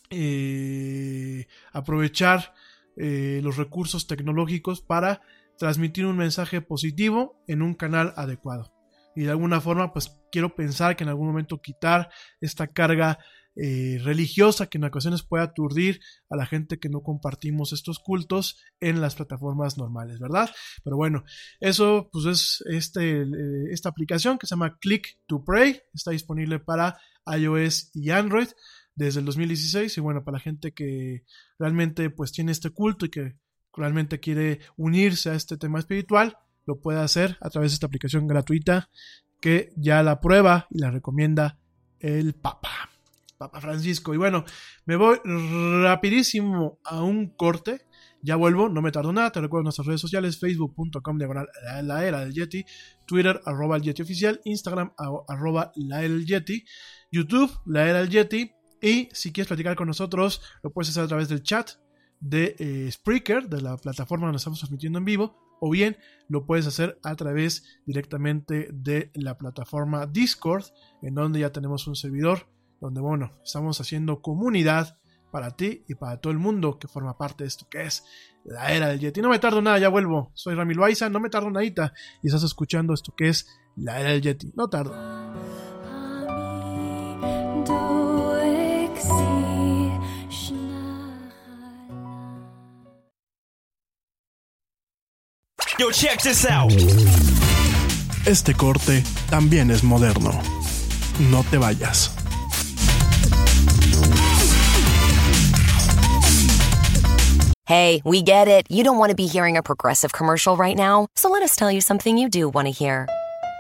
eh, 0.10 1.48
aprovechar 1.72 2.54
eh, 2.98 3.42
los 3.44 3.58
recursos 3.58 4.08
tecnológicos 4.08 4.82
para 4.82 5.22
transmitir 5.58 6.06
un 6.06 6.18
mensaje 6.18 6.62
positivo 6.62 7.42
en 7.48 7.62
un 7.62 7.74
canal 7.74 8.14
adecuado. 8.16 8.74
Y 9.16 9.24
de 9.24 9.32
alguna 9.32 9.62
forma, 9.62 9.94
pues 9.94 10.22
quiero 10.32 10.56
pensar 10.56 10.96
que 10.96 11.04
en 11.04 11.10
algún 11.10 11.28
momento 11.28 11.62
quitar 11.62 12.10
esta 12.42 12.68
carga 12.68 13.20
eh, 13.56 14.00
religiosa 14.04 14.68
que 14.68 14.78
en 14.78 14.84
ocasiones 14.84 15.24
puede 15.24 15.44
aturdir 15.44 16.02
a 16.30 16.36
la 16.36 16.46
gente 16.46 16.78
que 16.78 16.90
no 16.90 17.02
compartimos 17.02 17.72
estos 17.72 18.00
cultos 18.00 18.58
en 18.82 19.00
las 19.00 19.16
plataformas 19.16 19.78
normales, 19.78 20.20
¿verdad? 20.20 20.50
Pero 20.84 20.98
bueno, 20.98 21.24
eso 21.60 22.10
pues 22.12 22.26
es 22.26 22.64
este, 22.68 23.22
eh, 23.22 23.72
esta 23.72 23.90
aplicación 23.90 24.38
que 24.38 24.48
se 24.48 24.56
llama 24.56 24.78
Click 24.80 25.20
to 25.26 25.44
Pray, 25.44 25.82
está 25.94 26.12
disponible 26.12 26.60
para 26.60 27.00
iOS 27.26 27.92
y 27.94 28.10
Android 28.10 28.50
desde 28.96 29.20
el 29.20 29.26
2016 29.26 29.98
y 29.98 30.02
bueno, 30.02 30.24
para 30.24 30.38
la 30.38 30.42
gente 30.42 30.74
que 30.74 31.24
realmente 31.58 32.10
pues 32.10 32.32
tiene 32.32 32.52
este 32.52 32.70
culto 32.72 33.06
y 33.06 33.10
que 33.10 33.36
realmente 33.74 34.20
quiere 34.20 34.60
unirse 34.78 35.30
a 35.30 35.36
este 35.36 35.58
tema 35.58 35.80
espiritual, 35.80 36.38
lo 36.66 36.80
puede 36.80 37.00
hacer 37.00 37.38
a 37.42 37.50
través 37.50 37.72
de 37.72 37.76
esta 37.76 37.88
aplicación 37.88 38.28
gratuita 38.28 38.90
que 39.40 39.72
ya 39.76 40.02
la 40.02 40.20
prueba 40.20 40.68
y 40.70 40.80
la 40.80 40.92
recomienda 40.92 41.60
el 42.00 42.34
Papa. 42.34 42.95
Papa 43.46 43.62
Francisco. 43.62 44.14
Y 44.14 44.18
bueno, 44.18 44.46
me 44.86 44.96
voy 44.96 45.18
rapidísimo 45.24 46.80
a 46.84 47.04
un 47.04 47.28
corte. 47.30 47.82
Ya 48.22 48.36
vuelvo, 48.36 48.70
no 48.70 48.82
me 48.82 48.92
tardo 48.92 49.14
nada. 49.14 49.32
Te 49.32 49.42
recuerdo 49.42 49.66
nuestras 49.66 49.88
redes 49.88 50.02
sociales: 50.02 50.40
facebook.com 50.40 51.18
diagonal 51.18 51.48
la 51.84 52.06
era 52.06 52.22
del 52.22 52.34
Yeti, 52.34 52.66
Twitter 53.06 53.40
arroba 53.46 53.78
Yeti 53.78 54.02
oficial, 54.02 54.42
Instagram 54.46 54.94
arroba 55.28 55.72
la 55.76 56.00
del 56.00 56.26
Yeti, 56.26 56.66
YouTube 57.12 57.52
la 57.66 57.88
era 57.88 58.00
del 58.00 58.10
Yeti. 58.10 58.52
Y 58.82 59.10
si 59.14 59.32
quieres 59.32 59.48
platicar 59.48 59.76
con 59.76 59.88
nosotros, 59.88 60.42
lo 60.64 60.72
puedes 60.72 60.90
hacer 60.90 61.04
a 61.04 61.08
través 61.08 61.30
del 61.30 61.44
chat 61.44 61.72
de 62.20 62.56
eh, 62.60 62.92
Spreaker, 62.92 63.48
de 63.48 63.62
la 63.62 63.78
plataforma 63.78 64.28
donde 64.28 64.38
estamos 64.38 64.60
transmitiendo 64.60 65.00
en 65.00 65.06
vivo, 65.06 65.38
o 65.60 65.70
bien 65.70 65.98
lo 66.28 66.46
puedes 66.46 66.68
hacer 66.68 67.00
a 67.04 67.16
través 67.16 67.80
directamente 67.86 68.70
de 68.74 69.12
la 69.14 69.38
plataforma 69.38 70.06
Discord, 70.06 70.66
en 71.02 71.16
donde 71.16 71.40
ya 71.40 71.52
tenemos 71.52 71.88
un 71.88 71.96
servidor, 71.96 72.48
donde 72.86 73.02
bueno, 73.02 73.34
estamos 73.44 73.82
haciendo 73.82 74.22
comunidad 74.22 74.98
para 75.32 75.52
ti 75.52 75.84
y 75.88 75.96
para 75.96 76.18
todo 76.18 76.32
el 76.32 76.40
mundo 76.40 76.80
que 76.80 76.88
forma 76.88 77.18
parte 77.18 77.44
de 77.44 77.50
esto 77.50 77.68
que 77.70 77.84
es 77.84 78.06
la 78.46 78.72
era 78.72 78.88
del 78.88 79.00
Yeti. 79.00 79.22
No 79.22 79.30
me 79.30 79.40
tardo 79.40 79.62
nada, 79.62 79.78
ya 79.80 79.90
vuelvo. 79.90 80.32
Soy 80.34 80.56
Ramil 80.56 80.80
Baiza, 80.80 81.10
no 81.10 81.20
me 81.20 81.30
tardo 81.30 81.50
nadita 81.50 81.94
y 82.24 82.28
estás 82.28 82.44
escuchando 82.44 82.94
esto 82.94 83.14
que 83.18 83.30
es 83.30 83.48
la 83.76 84.00
era 84.00 84.12
del 84.12 84.22
Yeti. 84.22 84.54
No 84.56 84.70
tardo. 84.70 84.96
Yo, 95.78 95.92
check 95.92 96.22
this 96.22 96.46
out. 96.46 96.72
Este 98.26 98.54
corte 98.54 99.04
también 99.30 99.70
es 99.72 99.84
moderno. 99.84 100.32
No 101.30 101.44
te 101.44 101.58
vayas. 101.58 102.25
Hey, 107.66 108.04
we 108.06 108.22
get 108.22 108.48
it. 108.48 108.68
You 108.70 108.84
don't 108.84 109.00
want 109.00 109.10
to 109.10 109.16
be 109.16 109.26
hearing 109.26 109.58
a 109.58 109.64
progressive 109.64 110.14
commercial 110.14 110.56
right 110.56 110.78
now, 110.78 111.08
so 111.16 111.32
let 111.32 111.42
us 111.42 111.56
tell 111.56 111.72
you 111.72 111.82
something 111.82 112.16
you 112.16 112.30
do 112.30 112.48
want 112.48 112.68
to 112.68 112.72
hear. 112.72 113.08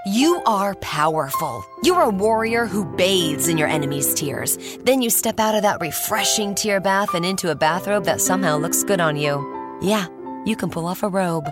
You 0.05 0.43
are 0.45 0.75
powerful. 0.75 1.65
You're 1.81 2.03
a 2.03 2.09
warrior 2.09 2.67
who 2.67 2.85
bathes 2.85 3.47
in 3.47 3.57
your 3.57 3.67
enemy's 3.67 4.13
tears. 4.13 4.59
Then 4.83 5.01
you 5.01 5.09
step 5.09 5.39
out 5.39 5.55
of 5.55 5.63
that 5.63 5.81
refreshing 5.81 6.53
tear 6.53 6.79
bath 6.79 7.15
and 7.15 7.25
into 7.25 7.49
a 7.49 7.55
bathrobe 7.55 8.05
that 8.05 8.21
somehow 8.21 8.57
looks 8.57 8.83
good 8.83 9.01
on 9.01 9.15
you. 9.17 9.41
Yeah, 9.81 10.05
you 10.45 10.55
can 10.55 10.69
pull 10.69 10.85
off 10.85 11.01
a 11.01 11.09
robe. 11.09 11.49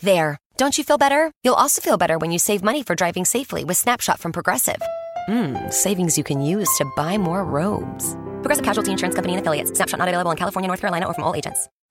There. 0.00 0.38
Don't 0.56 0.78
you 0.78 0.84
feel 0.84 0.96
better? 0.96 1.30
You'll 1.44 1.54
also 1.54 1.82
feel 1.82 1.98
better 1.98 2.16
when 2.16 2.32
you 2.32 2.38
save 2.38 2.62
money 2.62 2.82
for 2.82 2.94
driving 2.94 3.26
safely 3.26 3.64
with 3.64 3.76
Snapshot 3.76 4.18
from 4.18 4.32
Progressive. 4.32 4.80
Mmm, 5.28 5.70
savings 5.70 6.16
you 6.16 6.24
can 6.24 6.40
use 6.40 6.70
to 6.78 6.90
buy 6.96 7.18
more 7.18 7.44
robes. 7.44 8.14
Progressive 8.40 8.64
Casualty 8.64 8.92
Insurance 8.92 9.14
Company 9.14 9.34
and 9.34 9.40
affiliates. 9.40 9.70
Snapshot 9.74 9.98
not 9.98 10.08
available 10.08 10.30
in 10.30 10.38
California, 10.38 10.68
North 10.68 10.80
Carolina, 10.80 11.06
or 11.06 11.12
from 11.12 11.24
all 11.24 11.34
agents. 11.34 11.68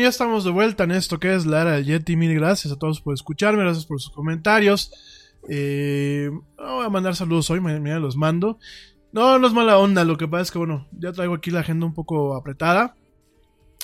Ya 0.00 0.08
estamos 0.08 0.44
de 0.44 0.50
vuelta 0.50 0.84
en 0.84 0.92
esto 0.92 1.20
que 1.20 1.34
es 1.34 1.44
la 1.44 1.60
era 1.60 1.72
del 1.72 1.84
Yeti. 1.84 2.16
Mil 2.16 2.34
gracias 2.34 2.72
a 2.72 2.78
todos 2.78 3.02
por 3.02 3.12
escucharme, 3.12 3.62
gracias 3.62 3.84
por 3.84 4.00
sus 4.00 4.10
comentarios. 4.10 4.90
Eh, 5.46 6.30
voy 6.56 6.86
a 6.86 6.88
mandar 6.88 7.14
saludos 7.14 7.50
hoy, 7.50 7.60
mañana 7.60 7.98
los 7.98 8.16
mando. 8.16 8.58
No, 9.12 9.38
no 9.38 9.46
es 9.46 9.52
mala 9.52 9.76
onda, 9.76 10.04
lo 10.06 10.16
que 10.16 10.26
pasa 10.26 10.42
es 10.44 10.50
que, 10.52 10.58
bueno, 10.58 10.88
ya 10.92 11.12
traigo 11.12 11.34
aquí 11.34 11.50
la 11.50 11.60
agenda 11.60 11.84
un 11.84 11.92
poco 11.92 12.34
apretada. 12.34 12.96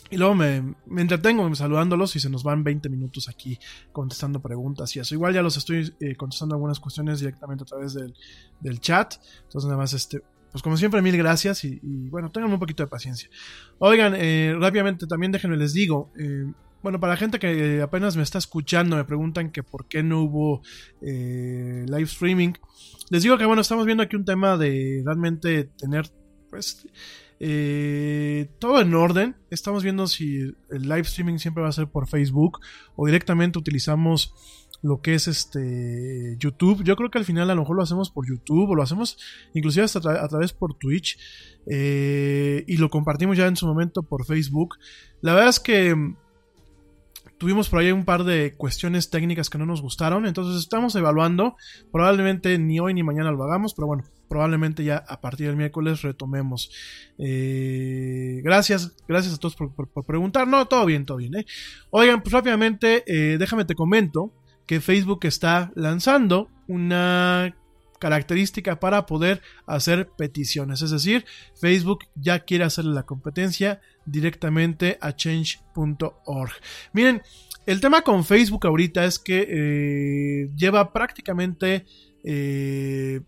Y 0.09 0.17
luego 0.17 0.35
me, 0.35 0.75
me 0.87 1.03
entretengo 1.03 1.55
saludándolos 1.55 2.17
y 2.17 2.21
se 2.21 2.31
nos 2.31 2.43
van 2.43 2.65
20 2.65 2.89
minutos 2.89 3.29
aquí 3.29 3.59
contestando 3.93 4.41
preguntas 4.41 4.97
y 4.97 5.01
eso. 5.01 5.15
Igual 5.15 5.35
ya 5.35 5.43
los 5.43 5.59
estoy 5.59 5.93
eh, 6.01 6.17
contestando 6.17 6.55
algunas 6.55 6.81
cuestiones 6.81 7.21
directamente 7.21 7.65
a 7.65 7.67
través 7.67 7.93
del, 7.93 8.15
del 8.61 8.81
chat. 8.81 9.17
Entonces, 9.43 9.67
nada 9.67 9.77
más, 9.77 9.93
este, 9.93 10.23
pues 10.57 10.63
como 10.63 10.79
siempre, 10.79 11.03
mil 11.03 11.15
gracias 11.19 11.65
y, 11.65 12.09
bueno, 12.09 12.31
tengan 12.31 12.51
un 12.51 12.59
poquito 12.59 12.83
de 12.83 12.87
paciencia. 12.87 13.29
Oigan, 13.77 14.15
eh, 14.17 14.57
rápidamente 14.59 15.07
también 15.07 15.31
déjenme 15.31 15.59
les 15.59 15.75
digo, 15.75 16.11
eh, 16.19 16.51
bueno, 16.83 16.99
para 16.99 17.13
la 17.13 17.19
gente 17.19 17.39
que 17.39 17.83
apenas 17.83 18.17
me 18.17 18.23
está 18.23 18.39
escuchando, 18.39 18.97
me 18.97 19.05
preguntan 19.05 19.51
que 19.51 19.63
por 19.63 19.87
qué 19.87 20.03
no 20.03 20.23
hubo 20.23 20.63
eh, 21.03 21.85
live 21.87 22.05
streaming. 22.05 22.55
Les 23.11 23.23
digo 23.23 23.37
que 23.37 23.45
bueno, 23.45 23.61
estamos 23.61 23.85
viendo 23.85 24.03
aquí 24.03 24.17
un 24.17 24.25
tema 24.25 24.57
de 24.57 25.03
realmente 25.05 25.65
tener, 25.65 26.07
pues, 26.49 26.89
todo 28.59 28.81
en 28.81 28.95
orden. 28.95 29.37
Estamos 29.51 29.83
viendo 29.83 30.07
si 30.07 30.39
el 30.71 30.83
live 30.85 31.03
streaming 31.03 31.37
siempre 31.37 31.63
va 31.63 31.69
a 31.69 31.73
ser 31.73 31.89
por 31.89 32.09
Facebook 32.09 32.61
o 32.95 33.05
directamente 33.05 33.59
utilizamos 33.59 34.33
lo 34.87 35.01
que 35.01 35.15
es 35.15 35.27
este 35.27 36.37
YouTube. 36.39 36.85
Yo 36.85 36.95
creo 36.97 37.11
que 37.11 37.19
al 37.19 37.25
final 37.25 37.51
a 37.51 37.55
lo 37.55 37.63
mejor 37.63 37.77
lo 37.77 37.83
hacemos 37.83 38.11
por 38.11 38.27
YouTube 38.29 38.71
o 38.71 38.75
lo 38.77 38.83
hacemos 38.83 39.19
inclusive 39.55 39.85
hasta 39.85 39.99
a 39.99 40.29
través 40.29 40.53
por 40.53 40.75
Twitch 40.75 41.19
eh, 41.67 42.63
y 42.69 42.77
lo 42.77 42.89
compartimos 42.89 43.37
ya 43.37 43.47
en 43.47 43.57
su 43.57 43.67
momento 43.67 44.03
por 44.05 44.25
Facebook. 44.25 44.77
La 45.23 45.33
verdad 45.35 45.49
es 45.51 45.59
que 45.61 45.95
mm, 45.95 46.17
tuvimos 47.39 47.69
por 47.69 47.81
ahí 47.81 47.91
un 47.91 48.05
par 48.05 48.23
de 48.25 48.55
cuestiones 48.57 49.11
técnicas 49.11 49.51
que 49.51 49.59
no 49.59 49.67
nos 49.67 49.83
gustaron, 49.83 50.25
entonces 50.27 50.61
estamos 50.63 50.95
evaluando. 50.95 51.57
Probablemente 51.91 52.57
ni 52.59 52.79
hoy 52.79 52.95
ni 52.95 53.03
mañana 53.03 53.33
lo 53.33 53.43
hagamos, 53.43 53.75
pero 53.75 53.89
bueno, 53.89 54.05
probablemente 54.29 54.85
ya 54.85 54.99
a 55.09 55.21
partir 55.21 55.49
del 55.49 55.57
miércoles 55.57 56.03
retomemos. 56.03 56.71
Eh, 57.19 58.41
gracias, 58.45 58.95
gracias 59.09 59.35
a 59.35 59.39
todos 59.39 59.57
por, 59.57 59.75
por- 59.75 59.89
por 59.89 60.05
preguntar. 60.05 60.47
No, 60.47 60.67
todo 60.67 60.87
bien, 60.87 61.05
todo 61.05 61.19
bien. 61.19 61.35
¿eh? 61.37 61.47
Oigan, 61.91 62.23
pues 62.23 62.33
rápidamente, 62.33 63.03
eh, 63.07 63.37
déjame 63.39 63.65
te 63.65 63.75
comento 63.75 64.33
que 64.67 64.81
Facebook 64.81 65.21
está 65.23 65.73
lanzando 65.75 66.51
una 66.67 67.55
característica 67.99 68.79
para 68.79 69.07
poder 69.07 69.41
hacer 69.67 70.09
peticiones. 70.17 70.83
Es 70.83 70.91
decir, 70.91 71.25
Facebook 71.55 72.05
ya 72.15 72.41
quiere 72.41 72.65
hacerle 72.65 72.95
la 72.95 73.05
competencia 73.05 73.81
directamente 74.05 74.99
a 75.01 75.15
change.org. 75.15 76.53
Miren, 76.93 77.23
el 77.67 77.81
tema 77.81 78.03
con 78.03 78.25
Facebook 78.25 78.67
ahorita 78.67 79.05
es 79.05 79.19
que 79.19 79.47
eh, 79.49 80.51
lleva 80.57 80.93
prácticamente 80.93 81.85
eh, 82.23 83.21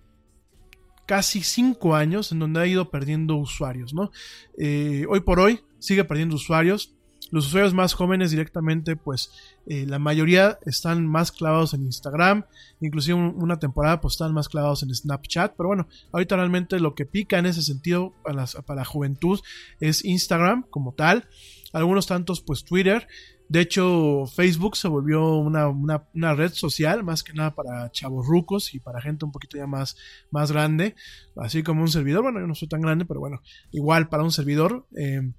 casi 1.07 1.43
5 1.43 1.95
años 1.95 2.33
en 2.33 2.39
donde 2.39 2.61
ha 2.61 2.67
ido 2.67 2.91
perdiendo 2.91 3.37
usuarios, 3.37 3.95
¿no? 3.95 4.11
Eh, 4.59 5.07
hoy 5.09 5.21
por 5.21 5.41
hoy 5.41 5.61
sigue 5.79 6.05
perdiendo 6.05 6.37
usuarios. 6.37 6.95
Los 7.31 7.47
usuarios 7.47 7.75
más 7.75 7.93
jóvenes 7.93 8.31
directamente, 8.31 8.97
pues 8.97 9.31
eh, 9.67 9.85
la 9.87 9.99
mayoría 9.99 10.59
están 10.65 11.07
más 11.07 11.31
clavados 11.31 11.75
en 11.75 11.83
Instagram, 11.85 12.45
inclusive 12.81 13.15
un- 13.15 13.35
una 13.43 13.59
temporada 13.59 14.01
pues 14.01 14.15
están 14.15 14.33
más 14.33 14.49
clavados 14.49 14.83
en 14.83 14.95
Snapchat, 14.95 15.55
pero 15.57 15.69
bueno, 15.69 15.89
ahorita 16.13 16.37
realmente 16.37 16.81
lo 16.81 16.95
que 16.95 17.05
pica 17.07 17.39
en 17.39 17.47
ese 17.47 17.63
sentido 17.63 18.15
para, 18.25 18.37
las- 18.37 18.55
para 18.67 18.81
la 18.81 18.85
juventud 18.85 19.41
es 19.81 20.05
Instagram 20.05 20.65
como 20.71 20.93
tal, 20.95 21.29
algunos 21.73 22.07
tantos 22.07 22.41
pues 22.41 22.65
Twitter, 22.65 23.07
de 23.51 23.61
hecho 23.61 24.25
Facebook 24.27 24.77
se 24.77 24.89
volvió 24.89 25.37
una, 25.37 25.69
una- 25.69 26.05
una 26.15 26.35
red 26.35 26.53
social 26.53 27.03
más 27.05 27.23
que 27.23 27.33
nada 27.35 27.55
para 27.55 27.91
chavos 27.93 28.27
rucos 28.27 28.75
y 28.75 28.81
para 28.81 29.01
gente 29.03 29.25
un 29.27 29.33
poquito 29.33 29.57
ya 29.59 29.67
más, 29.67 29.97
más 30.31 30.51
grande, 30.53 30.95
así 31.37 31.63
como 31.63 31.83
un 31.83 31.89
servidor, 31.89 32.23
bueno 32.23 32.41
yo 32.41 32.47
no 32.47 32.55
soy 32.55 32.69
tan 32.69 32.81
grande, 32.81 33.05
pero 33.05 33.21
bueno, 33.21 33.43
igual 33.71 34.09
para 34.09 34.23
un 34.23 34.33
servidor. 34.33 34.87
eh, 34.99 35.31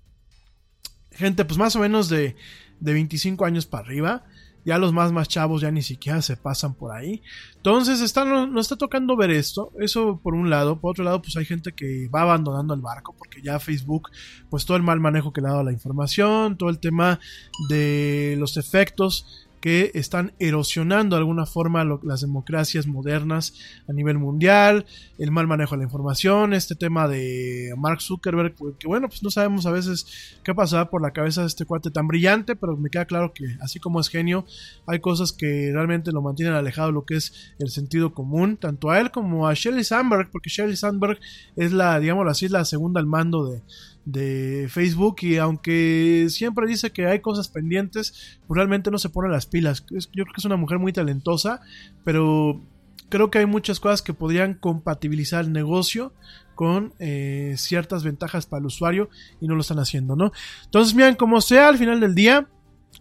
gente 1.19 1.45
pues 1.45 1.57
más 1.57 1.75
o 1.75 1.79
menos 1.79 2.09
de, 2.09 2.35
de 2.79 2.93
25 2.93 3.45
años 3.45 3.65
para 3.65 3.85
arriba. 3.85 4.23
Ya 4.65 4.77
los 4.77 4.91
más 4.91 5.11
más 5.11 5.29
chavos 5.29 5.61
ya 5.61 5.71
ni 5.71 5.81
siquiera 5.81 6.21
se 6.21 6.35
pasan 6.35 6.73
por 6.73 6.91
ahí. 6.91 7.21
Entonces 7.55 8.01
está, 8.01 8.25
nos 8.25 8.65
está 8.65 8.75
tocando 8.75 9.15
ver 9.15 9.31
esto. 9.31 9.71
Eso 9.79 10.19
por 10.21 10.35
un 10.35 10.49
lado. 10.49 10.79
Por 10.79 10.91
otro 10.91 11.03
lado, 11.03 11.21
pues 11.21 11.37
hay 11.37 11.45
gente 11.45 11.71
que 11.71 12.09
va 12.09 12.21
abandonando 12.21 12.73
el 12.73 12.81
barco. 12.81 13.15
Porque 13.17 13.41
ya 13.41 13.59
Facebook, 13.59 14.09
pues 14.49 14.65
todo 14.65 14.75
el 14.75 14.83
mal 14.83 14.99
manejo 14.99 15.31
que 15.31 15.41
le 15.41 15.47
ha 15.47 15.51
dado 15.51 15.61
a 15.61 15.65
la 15.65 15.71
información. 15.71 16.57
Todo 16.57 16.69
el 16.69 16.79
tema 16.79 17.19
de 17.69 18.35
los 18.37 18.57
efectos 18.57 19.47
que 19.59 19.91
están 19.93 20.33
erosionando 20.39 21.15
de 21.15 21.21
alguna 21.21 21.45
forma 21.45 21.83
las 22.03 22.21
democracias 22.21 22.87
modernas 22.87 23.53
a 23.87 23.93
nivel 23.93 24.17
mundial, 24.17 24.85
el 25.17 25.31
mal 25.31 25.47
manejo 25.47 25.75
de 25.75 25.79
la 25.79 25.83
información, 25.85 26.53
este 26.53 26.75
tema 26.75 27.07
de 27.07 27.73
Mark 27.77 28.01
Zuckerberg, 28.01 28.55
que 28.77 28.87
bueno, 28.87 29.09
pues 29.09 29.23
no 29.23 29.29
sabemos 29.29 29.65
a 29.65 29.71
veces 29.71 30.37
qué 30.43 30.53
pasaba 30.53 30.89
por 30.89 31.01
la 31.01 31.11
cabeza 31.11 31.41
de 31.41 31.47
este 31.47 31.65
cuate 31.65 31.91
tan 31.91 32.07
brillante, 32.07 32.55
pero 32.55 32.77
me 32.77 32.89
queda 32.89 33.05
claro 33.05 33.33
que 33.33 33.45
así 33.61 33.79
como 33.79 33.99
es 33.99 34.07
genio, 34.07 34.45
hay 34.87 34.99
cosas 34.99 35.33
que 35.33 35.71
realmente 35.73 36.11
lo 36.11 36.21
mantienen 36.21 36.53
alejado 36.55 36.87
de 36.87 36.93
lo 36.93 37.05
que 37.05 37.15
es 37.15 37.53
el 37.59 37.69
sentido 37.69 38.13
común, 38.13 38.57
tanto 38.57 38.89
a 38.89 38.99
él 38.99 39.11
como 39.11 39.47
a 39.47 39.53
Shelly 39.53 39.83
Sandberg, 39.83 40.29
porque 40.31 40.49
Shelly 40.49 40.75
Sandberg 40.75 41.19
es 41.55 41.71
la, 41.71 41.99
digamos 41.99 42.27
así, 42.27 42.47
la 42.47 42.65
segunda 42.65 42.99
al 42.99 43.07
mando 43.07 43.45
de, 43.45 43.61
de 44.11 44.67
Facebook 44.69 45.17
y 45.21 45.37
aunque 45.37 46.27
siempre 46.29 46.67
dice 46.67 46.91
que 46.91 47.05
hay 47.07 47.19
cosas 47.19 47.47
pendientes, 47.47 48.39
pues 48.47 48.57
realmente 48.57 48.91
no 48.91 48.97
se 48.97 49.09
pone 49.09 49.29
las 49.29 49.45
pilas. 49.45 49.85
Yo 49.89 50.23
creo 50.23 50.25
que 50.25 50.39
es 50.39 50.45
una 50.45 50.57
mujer 50.57 50.79
muy 50.79 50.93
talentosa, 50.93 51.61
pero 52.03 52.61
creo 53.09 53.29
que 53.29 53.39
hay 53.39 53.45
muchas 53.45 53.79
cosas 53.79 54.01
que 54.01 54.13
podrían 54.13 54.53
compatibilizar 54.53 55.43
el 55.43 55.51
negocio 55.51 56.13
con 56.55 56.93
eh, 56.99 57.55
ciertas 57.57 58.03
ventajas 58.03 58.45
para 58.45 58.59
el 58.59 58.67
usuario 58.67 59.09
y 59.41 59.47
no 59.47 59.55
lo 59.55 59.61
están 59.61 59.79
haciendo, 59.79 60.15
¿no? 60.15 60.31
Entonces, 60.65 60.93
miren, 60.93 61.15
como 61.15 61.41
sea, 61.41 61.69
al 61.69 61.77
final 61.77 61.99
del 61.99 62.15
día, 62.15 62.47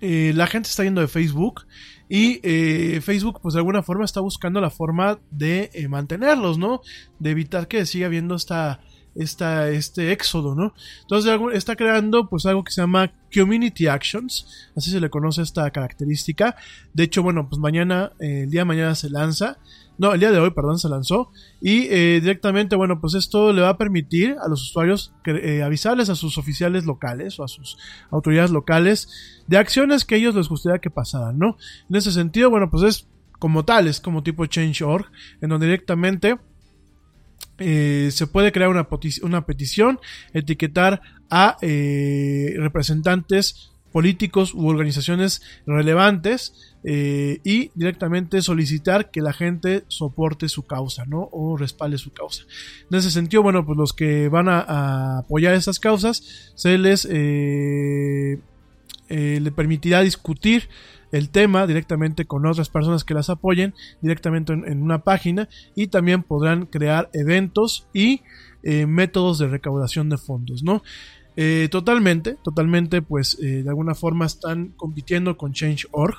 eh, 0.00 0.32
la 0.34 0.46
gente 0.46 0.68
está 0.68 0.84
yendo 0.84 1.00
de 1.00 1.08
Facebook 1.08 1.66
y 2.08 2.40
eh, 2.42 3.00
Facebook, 3.02 3.40
pues 3.42 3.54
de 3.54 3.60
alguna 3.60 3.82
forma 3.82 4.04
está 4.04 4.20
buscando 4.20 4.60
la 4.60 4.70
forma 4.70 5.18
de 5.30 5.70
mantenerlos, 5.90 6.56
¿no? 6.56 6.80
De 7.18 7.30
evitar 7.30 7.68
que 7.68 7.84
siga 7.84 8.06
habiendo 8.06 8.34
esta 8.36 8.80
esta, 9.18 9.68
este 9.68 10.12
éxodo, 10.12 10.54
¿no? 10.54 10.72
Entonces 11.02 11.38
está 11.52 11.76
creando 11.76 12.28
pues 12.28 12.46
algo 12.46 12.64
que 12.64 12.72
se 12.72 12.80
llama 12.80 13.12
Community 13.34 13.88
Actions, 13.88 14.70
así 14.76 14.90
se 14.90 15.00
le 15.00 15.10
conoce 15.10 15.42
esta 15.42 15.70
característica. 15.70 16.56
De 16.94 17.04
hecho, 17.04 17.22
bueno, 17.22 17.48
pues 17.48 17.60
mañana, 17.60 18.12
eh, 18.20 18.44
el 18.44 18.50
día 18.50 18.62
de 18.62 18.66
mañana 18.66 18.94
se 18.94 19.10
lanza, 19.10 19.58
no, 19.98 20.14
el 20.14 20.20
día 20.20 20.30
de 20.30 20.38
hoy, 20.38 20.52
perdón, 20.52 20.78
se 20.78 20.88
lanzó 20.88 21.32
y 21.60 21.88
eh, 21.90 22.20
directamente, 22.20 22.76
bueno, 22.76 23.00
pues 23.00 23.14
esto 23.14 23.52
le 23.52 23.62
va 23.62 23.70
a 23.70 23.78
permitir 23.78 24.36
a 24.40 24.48
los 24.48 24.62
usuarios 24.62 25.12
eh, 25.26 25.62
avisarles 25.64 26.08
a 26.08 26.14
sus 26.14 26.38
oficiales 26.38 26.86
locales 26.86 27.40
o 27.40 27.44
a 27.44 27.48
sus 27.48 27.76
autoridades 28.10 28.52
locales 28.52 29.08
de 29.48 29.58
acciones 29.58 30.04
que 30.04 30.14
ellos 30.14 30.36
les 30.36 30.48
gustaría 30.48 30.78
que 30.78 30.90
pasaran, 30.90 31.36
¿no? 31.36 31.56
En 31.90 31.96
ese 31.96 32.12
sentido, 32.12 32.48
bueno, 32.48 32.70
pues 32.70 32.84
es 32.84 33.08
como 33.40 33.64
tal, 33.64 33.88
es 33.88 34.00
como 34.00 34.22
tipo 34.22 34.46
Change.org, 34.46 35.06
en 35.40 35.48
donde 35.48 35.66
directamente 35.66 36.38
eh, 37.58 38.10
se 38.12 38.26
puede 38.26 38.52
crear 38.52 38.70
una, 38.70 38.86
una 39.22 39.46
petición, 39.46 39.98
etiquetar 40.32 41.00
a 41.28 41.56
eh, 41.60 42.54
representantes 42.56 43.72
políticos 43.92 44.54
u 44.54 44.68
organizaciones 44.68 45.42
relevantes 45.66 46.76
eh, 46.84 47.40
y 47.42 47.70
directamente 47.74 48.42
solicitar 48.42 49.10
que 49.10 49.22
la 49.22 49.32
gente 49.32 49.84
soporte 49.88 50.48
su 50.48 50.66
causa, 50.66 51.04
¿no? 51.06 51.28
O 51.32 51.56
respalde 51.56 51.98
su 51.98 52.12
causa. 52.12 52.44
En 52.90 52.98
ese 52.98 53.10
sentido, 53.10 53.42
bueno, 53.42 53.66
pues 53.66 53.76
los 53.76 53.92
que 53.92 54.28
van 54.28 54.48
a, 54.48 55.18
apoyar 55.18 55.54
esas 55.54 55.80
causas 55.80 56.52
se 56.54 56.78
les 56.78 57.04
le 59.08 59.50
permitirá 59.52 60.02
discutir 60.02 60.68
el 61.12 61.30
tema 61.30 61.66
directamente 61.66 62.24
con 62.24 62.46
otras 62.46 62.68
personas 62.68 63.04
que 63.04 63.14
las 63.14 63.30
apoyen 63.30 63.74
directamente 64.00 64.52
en, 64.52 64.82
una 64.82 65.00
página 65.00 65.48
y 65.74 65.88
también 65.88 66.22
podrán 66.22 66.66
crear 66.66 67.10
eventos 67.12 67.86
y 67.92 68.22
eh, 68.62 68.86
métodos 68.86 69.38
de 69.38 69.48
recaudación 69.48 70.08
de 70.08 70.18
fondos, 70.18 70.62
¿no? 70.62 70.82
Eh, 71.40 71.68
totalmente, 71.70 72.36
totalmente, 72.42 73.00
pues 73.00 73.38
eh, 73.40 73.62
de 73.62 73.68
alguna 73.68 73.94
forma 73.94 74.26
están 74.26 74.72
compitiendo 74.76 75.36
con 75.36 75.52
Change.org. 75.52 76.16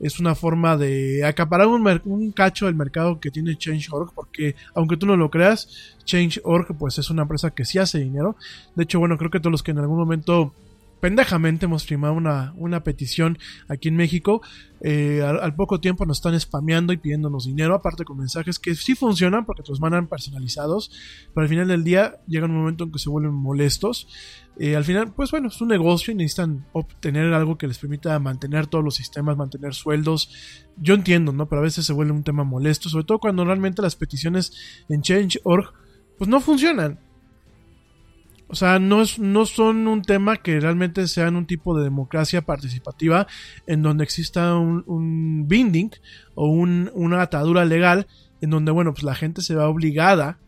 Es 0.00 0.18
una 0.18 0.34
forma 0.34 0.78
de 0.78 1.22
acaparar 1.22 1.66
un, 1.66 2.32
cacho 2.32 2.64
del 2.64 2.74
mercado 2.74 3.20
que 3.20 3.30
tiene 3.30 3.56
Change.org, 3.56 4.14
porque 4.14 4.56
aunque 4.74 4.96
tú 4.96 5.04
no 5.04 5.18
lo 5.18 5.30
creas, 5.30 5.96
Change.org 6.04 6.78
pues 6.78 6.98
es 6.98 7.10
una 7.10 7.22
empresa 7.22 7.50
que 7.50 7.66
sí 7.66 7.78
hace 7.78 7.98
dinero. 7.98 8.36
De 8.74 8.84
hecho, 8.84 8.98
bueno, 8.98 9.18
creo 9.18 9.30
que 9.30 9.38
todos 9.38 9.52
los 9.52 9.62
que 9.62 9.72
en 9.72 9.80
algún 9.80 9.98
momento 9.98 10.54
pendejamente 11.04 11.66
hemos 11.66 11.84
firmado 11.84 12.14
una, 12.14 12.54
una 12.56 12.82
petición 12.82 13.36
aquí 13.68 13.88
en 13.88 13.96
México. 13.96 14.40
Eh, 14.80 15.20
al, 15.20 15.54
poco 15.54 15.78
tiempo 15.78 16.06
nos 16.06 16.16
están 16.16 16.40
spameando 16.40 16.94
y 16.94 16.96
pidiéndonos 16.96 17.44
dinero, 17.44 17.74
aparte 17.74 18.06
con 18.06 18.16
mensajes 18.16 18.58
que 18.58 18.74
sí 18.74 18.94
funcionan 18.94 19.44
porque 19.44 19.62
te 19.62 19.68
los 19.68 19.82
mandan 19.82 20.06
personalizados, 20.06 20.90
pero 21.34 21.42
al 21.42 21.50
final 21.50 21.68
del 21.68 21.84
día 21.84 22.20
llega 22.26 22.46
un 22.46 22.54
momento 22.54 22.84
en 22.84 22.90
que 22.90 22.98
se 22.98 23.10
vuelven 23.10 23.34
molestos. 23.34 24.08
Eh, 24.58 24.76
al 24.76 24.84
final, 24.84 25.12
pues 25.12 25.30
bueno, 25.30 25.48
es 25.48 25.60
un 25.60 25.68
negocio 25.68 26.10
y 26.10 26.14
necesitan 26.14 26.64
obtener 26.72 27.34
algo 27.34 27.58
que 27.58 27.68
les 27.68 27.76
permita 27.76 28.18
mantener 28.18 28.66
todos 28.66 28.82
los 28.82 28.94
sistemas, 28.94 29.36
mantener 29.36 29.74
sueldos. 29.74 30.30
Yo 30.78 30.94
entiendo, 30.94 31.32
¿no? 31.32 31.50
Pero 31.50 31.60
a 31.60 31.64
veces 31.64 31.84
se 31.84 31.92
vuelve 31.92 32.12
un 32.12 32.24
tema 32.24 32.44
molesto, 32.44 32.88
sobre 32.88 33.04
todo 33.04 33.18
cuando 33.18 33.44
realmente 33.44 33.82
las 33.82 33.94
peticiones 33.94 34.54
en 34.88 35.02
Change.org 35.02 35.70
pues 36.16 36.30
no 36.30 36.40
funcionan. 36.40 36.98
O 38.46 38.54
sea, 38.54 38.78
no, 38.78 39.02
es, 39.02 39.18
no 39.18 39.46
son 39.46 39.88
un 39.88 40.02
tema 40.02 40.36
que 40.36 40.60
realmente 40.60 41.08
sean 41.08 41.36
un 41.36 41.46
tipo 41.46 41.76
de 41.76 41.84
democracia 41.84 42.42
participativa 42.42 43.26
en 43.66 43.82
donde 43.82 44.04
exista 44.04 44.54
un, 44.56 45.48
binding 45.48 45.90
o 46.34 46.48
una 46.48 47.22
atadura 47.22 47.64
legal 47.64 48.06
en 48.40 48.50
donde, 48.50 48.70
bueno, 48.70 48.92
pues 48.92 49.02
la 49.04 49.14
gente 49.14 49.40
se 49.40 49.54
va 49.54 49.68
obligada, 49.68 50.38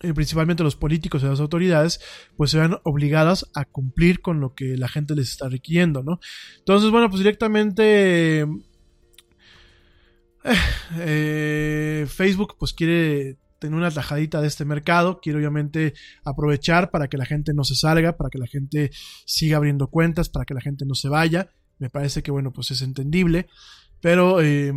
eh, 0.00 0.14
principalmente 0.14 0.64
los 0.64 0.74
políticos 0.74 1.22
y 1.22 1.26
las 1.26 1.40
autoridades, 1.40 2.00
pues 2.36 2.50
se 2.50 2.58
vean 2.58 2.78
obligadas 2.84 3.48
a 3.54 3.64
cumplir 3.64 4.20
con 4.20 4.40
lo 4.40 4.54
que 4.54 4.76
la 4.76 4.88
gente 4.88 5.14
les 5.14 5.30
está 5.30 5.48
requiriendo, 5.48 6.02
¿no? 6.02 6.18
Entonces, 6.58 6.90
bueno, 6.90 7.08
pues 7.08 7.20
directamente... 7.20 8.40
Eh, 8.40 8.46
eh, 10.98 12.06
Facebook 12.08 12.56
pues 12.58 12.72
quiere 12.72 13.36
tener 13.62 13.78
una 13.78 13.90
tajadita 13.90 14.40
de 14.40 14.48
este 14.48 14.64
mercado. 14.64 15.20
Quiero 15.22 15.38
obviamente 15.38 15.94
aprovechar 16.24 16.90
para 16.90 17.08
que 17.08 17.16
la 17.16 17.24
gente 17.24 17.54
no 17.54 17.64
se 17.64 17.76
salga, 17.76 18.16
para 18.16 18.28
que 18.28 18.38
la 18.38 18.46
gente 18.46 18.90
siga 19.24 19.56
abriendo 19.56 19.88
cuentas, 19.88 20.28
para 20.28 20.44
que 20.44 20.52
la 20.52 20.60
gente 20.60 20.84
no 20.84 20.94
se 20.94 21.08
vaya. 21.08 21.48
Me 21.78 21.88
parece 21.88 22.22
que 22.22 22.30
bueno, 22.30 22.52
pues 22.52 22.70
es 22.72 22.82
entendible. 22.82 23.48
Pero 24.00 24.42
eh, 24.42 24.72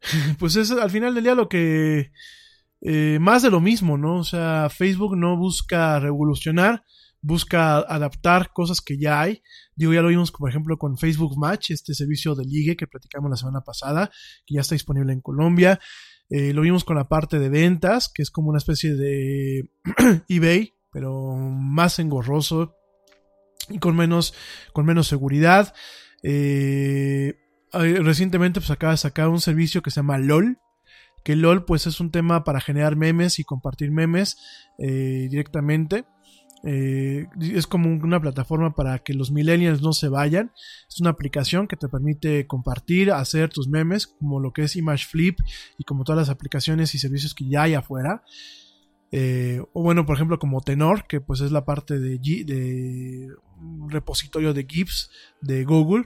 pues 0.38 0.56
es 0.56 0.70
al 0.72 0.90
final 0.90 1.14
del 1.14 1.24
día 1.24 1.34
lo 1.34 1.48
que... 1.48 2.12
Eh, 2.80 3.18
más 3.20 3.42
de 3.42 3.50
lo 3.50 3.60
mismo, 3.60 3.98
¿no? 3.98 4.18
O 4.18 4.24
sea, 4.24 4.68
Facebook 4.70 5.16
no 5.16 5.36
busca 5.36 5.98
revolucionar, 5.98 6.84
busca 7.20 7.78
adaptar 7.78 8.52
cosas 8.52 8.80
que 8.80 8.98
ya 8.98 9.20
hay. 9.20 9.42
Digo, 9.74 9.92
ya 9.92 10.02
lo 10.02 10.08
vimos, 10.08 10.30
por 10.30 10.48
ejemplo, 10.48 10.78
con 10.78 10.96
Facebook 10.96 11.36
Match, 11.36 11.72
este 11.72 11.92
servicio 11.94 12.36
de 12.36 12.44
ligue 12.44 12.76
que 12.76 12.86
platicamos 12.86 13.30
la 13.30 13.36
semana 13.36 13.62
pasada, 13.62 14.12
que 14.46 14.54
ya 14.54 14.60
está 14.60 14.76
disponible 14.76 15.12
en 15.12 15.20
Colombia. 15.20 15.80
Eh, 16.30 16.52
lo 16.52 16.62
vimos 16.62 16.84
con 16.84 16.96
la 16.96 17.08
parte 17.08 17.38
de 17.38 17.48
ventas, 17.48 18.10
que 18.12 18.22
es 18.22 18.30
como 18.30 18.50
una 18.50 18.58
especie 18.58 18.94
de 18.94 19.70
eBay, 20.28 20.74
pero 20.92 21.34
más 21.34 21.98
engorroso 21.98 22.74
y 23.68 23.78
con 23.78 23.96
menos, 23.96 24.34
con 24.72 24.86
menos 24.86 25.06
seguridad. 25.06 25.74
Eh, 26.22 27.34
recientemente 27.72 28.60
pues 28.60 28.70
acaba 28.70 28.92
de 28.92 28.98
sacar 28.98 29.28
un 29.28 29.40
servicio 29.40 29.82
que 29.82 29.90
se 29.90 29.96
llama 29.96 30.18
LOL, 30.18 30.58
que 31.24 31.36
LOL 31.36 31.64
pues 31.64 31.86
es 31.86 32.00
un 32.00 32.10
tema 32.10 32.44
para 32.44 32.60
generar 32.60 32.96
memes 32.96 33.38
y 33.38 33.44
compartir 33.44 33.90
memes 33.90 34.36
eh, 34.78 35.28
directamente. 35.30 36.04
Eh, 36.70 37.26
es 37.40 37.66
como 37.66 37.88
una 37.88 38.20
plataforma 38.20 38.74
para 38.74 38.98
que 38.98 39.14
los 39.14 39.30
millennials 39.30 39.80
no 39.80 39.94
se 39.94 40.08
vayan. 40.08 40.52
Es 40.86 41.00
una 41.00 41.08
aplicación 41.08 41.66
que 41.66 41.76
te 41.76 41.88
permite 41.88 42.46
compartir, 42.46 43.10
hacer 43.10 43.48
tus 43.48 43.68
memes, 43.68 44.06
como 44.06 44.38
lo 44.38 44.52
que 44.52 44.64
es 44.64 44.76
Image 44.76 45.06
Flip 45.06 45.38
y 45.78 45.84
como 45.84 46.04
todas 46.04 46.18
las 46.18 46.28
aplicaciones 46.28 46.94
y 46.94 46.98
servicios 46.98 47.34
que 47.34 47.48
ya 47.48 47.62
hay 47.62 47.72
afuera. 47.72 48.22
Eh, 49.12 49.62
o 49.72 49.82
bueno, 49.82 50.04
por 50.04 50.16
ejemplo, 50.16 50.38
como 50.38 50.60
Tenor, 50.60 51.06
que 51.06 51.22
pues 51.22 51.40
es 51.40 51.52
la 51.52 51.64
parte 51.64 51.98
de, 51.98 52.18
de 52.18 53.28
repositorio 53.88 54.52
de 54.52 54.66
GIFs 54.68 55.10
de 55.40 55.64
Google. 55.64 56.04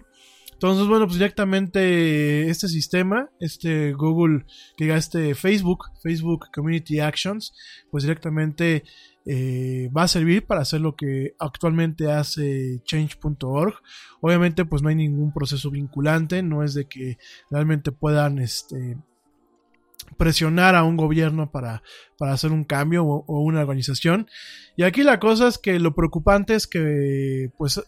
Entonces, 0.53 0.87
bueno, 0.87 1.07
pues 1.07 1.19
directamente 1.19 2.49
este 2.49 2.69
sistema, 2.69 3.31
este 3.41 3.95
Google, 3.95 4.45
que 4.77 4.85
diga 4.85 4.97
este 4.97 5.35
Facebook, 5.35 5.87
Facebook 6.01 6.53
Community 6.55 7.01
Actions, 7.01 7.53
pues 7.91 8.05
directamente 8.05 8.85
eh, 9.25 9.89
va 9.97 10.05
a 10.05 10.09
servir 10.09 10.47
para 10.47 10.63
hacer 10.63 10.81
lo 10.81 10.97
que 10.97 11.35
actualmente 11.39 12.11
hace 12.11 12.81
change.org. 12.85 13.75
Obviamente 14.21 14.65
pues 14.65 14.83
no 14.83 14.89
hay 14.89 14.97
ningún 14.97 15.33
proceso 15.33 15.71
vinculante, 15.71 16.43
no 16.43 16.63
es 16.63 16.75
de 16.75 16.87
que 16.87 17.19
realmente 17.51 17.93
puedan 17.93 18.39
este, 18.39 18.97
presionar 20.17 20.75
a 20.75 20.85
un 20.85 20.97
gobierno 20.97 21.51
para, 21.51 21.83
para 22.19 22.33
hacer 22.33 22.53
un 22.53 22.65
cambio 22.65 23.05
o, 23.05 23.41
una 23.43 23.61
organización. 23.61 24.29
Y 24.77 24.83
aquí 24.83 25.03
la 25.03 25.21
cosa 25.21 25.49
es 25.49 25.59
que 25.59 25.79
lo 25.79 25.95
preocupante 25.95 26.55
es 26.55 26.67
que 26.67 27.51
pues 27.57 27.83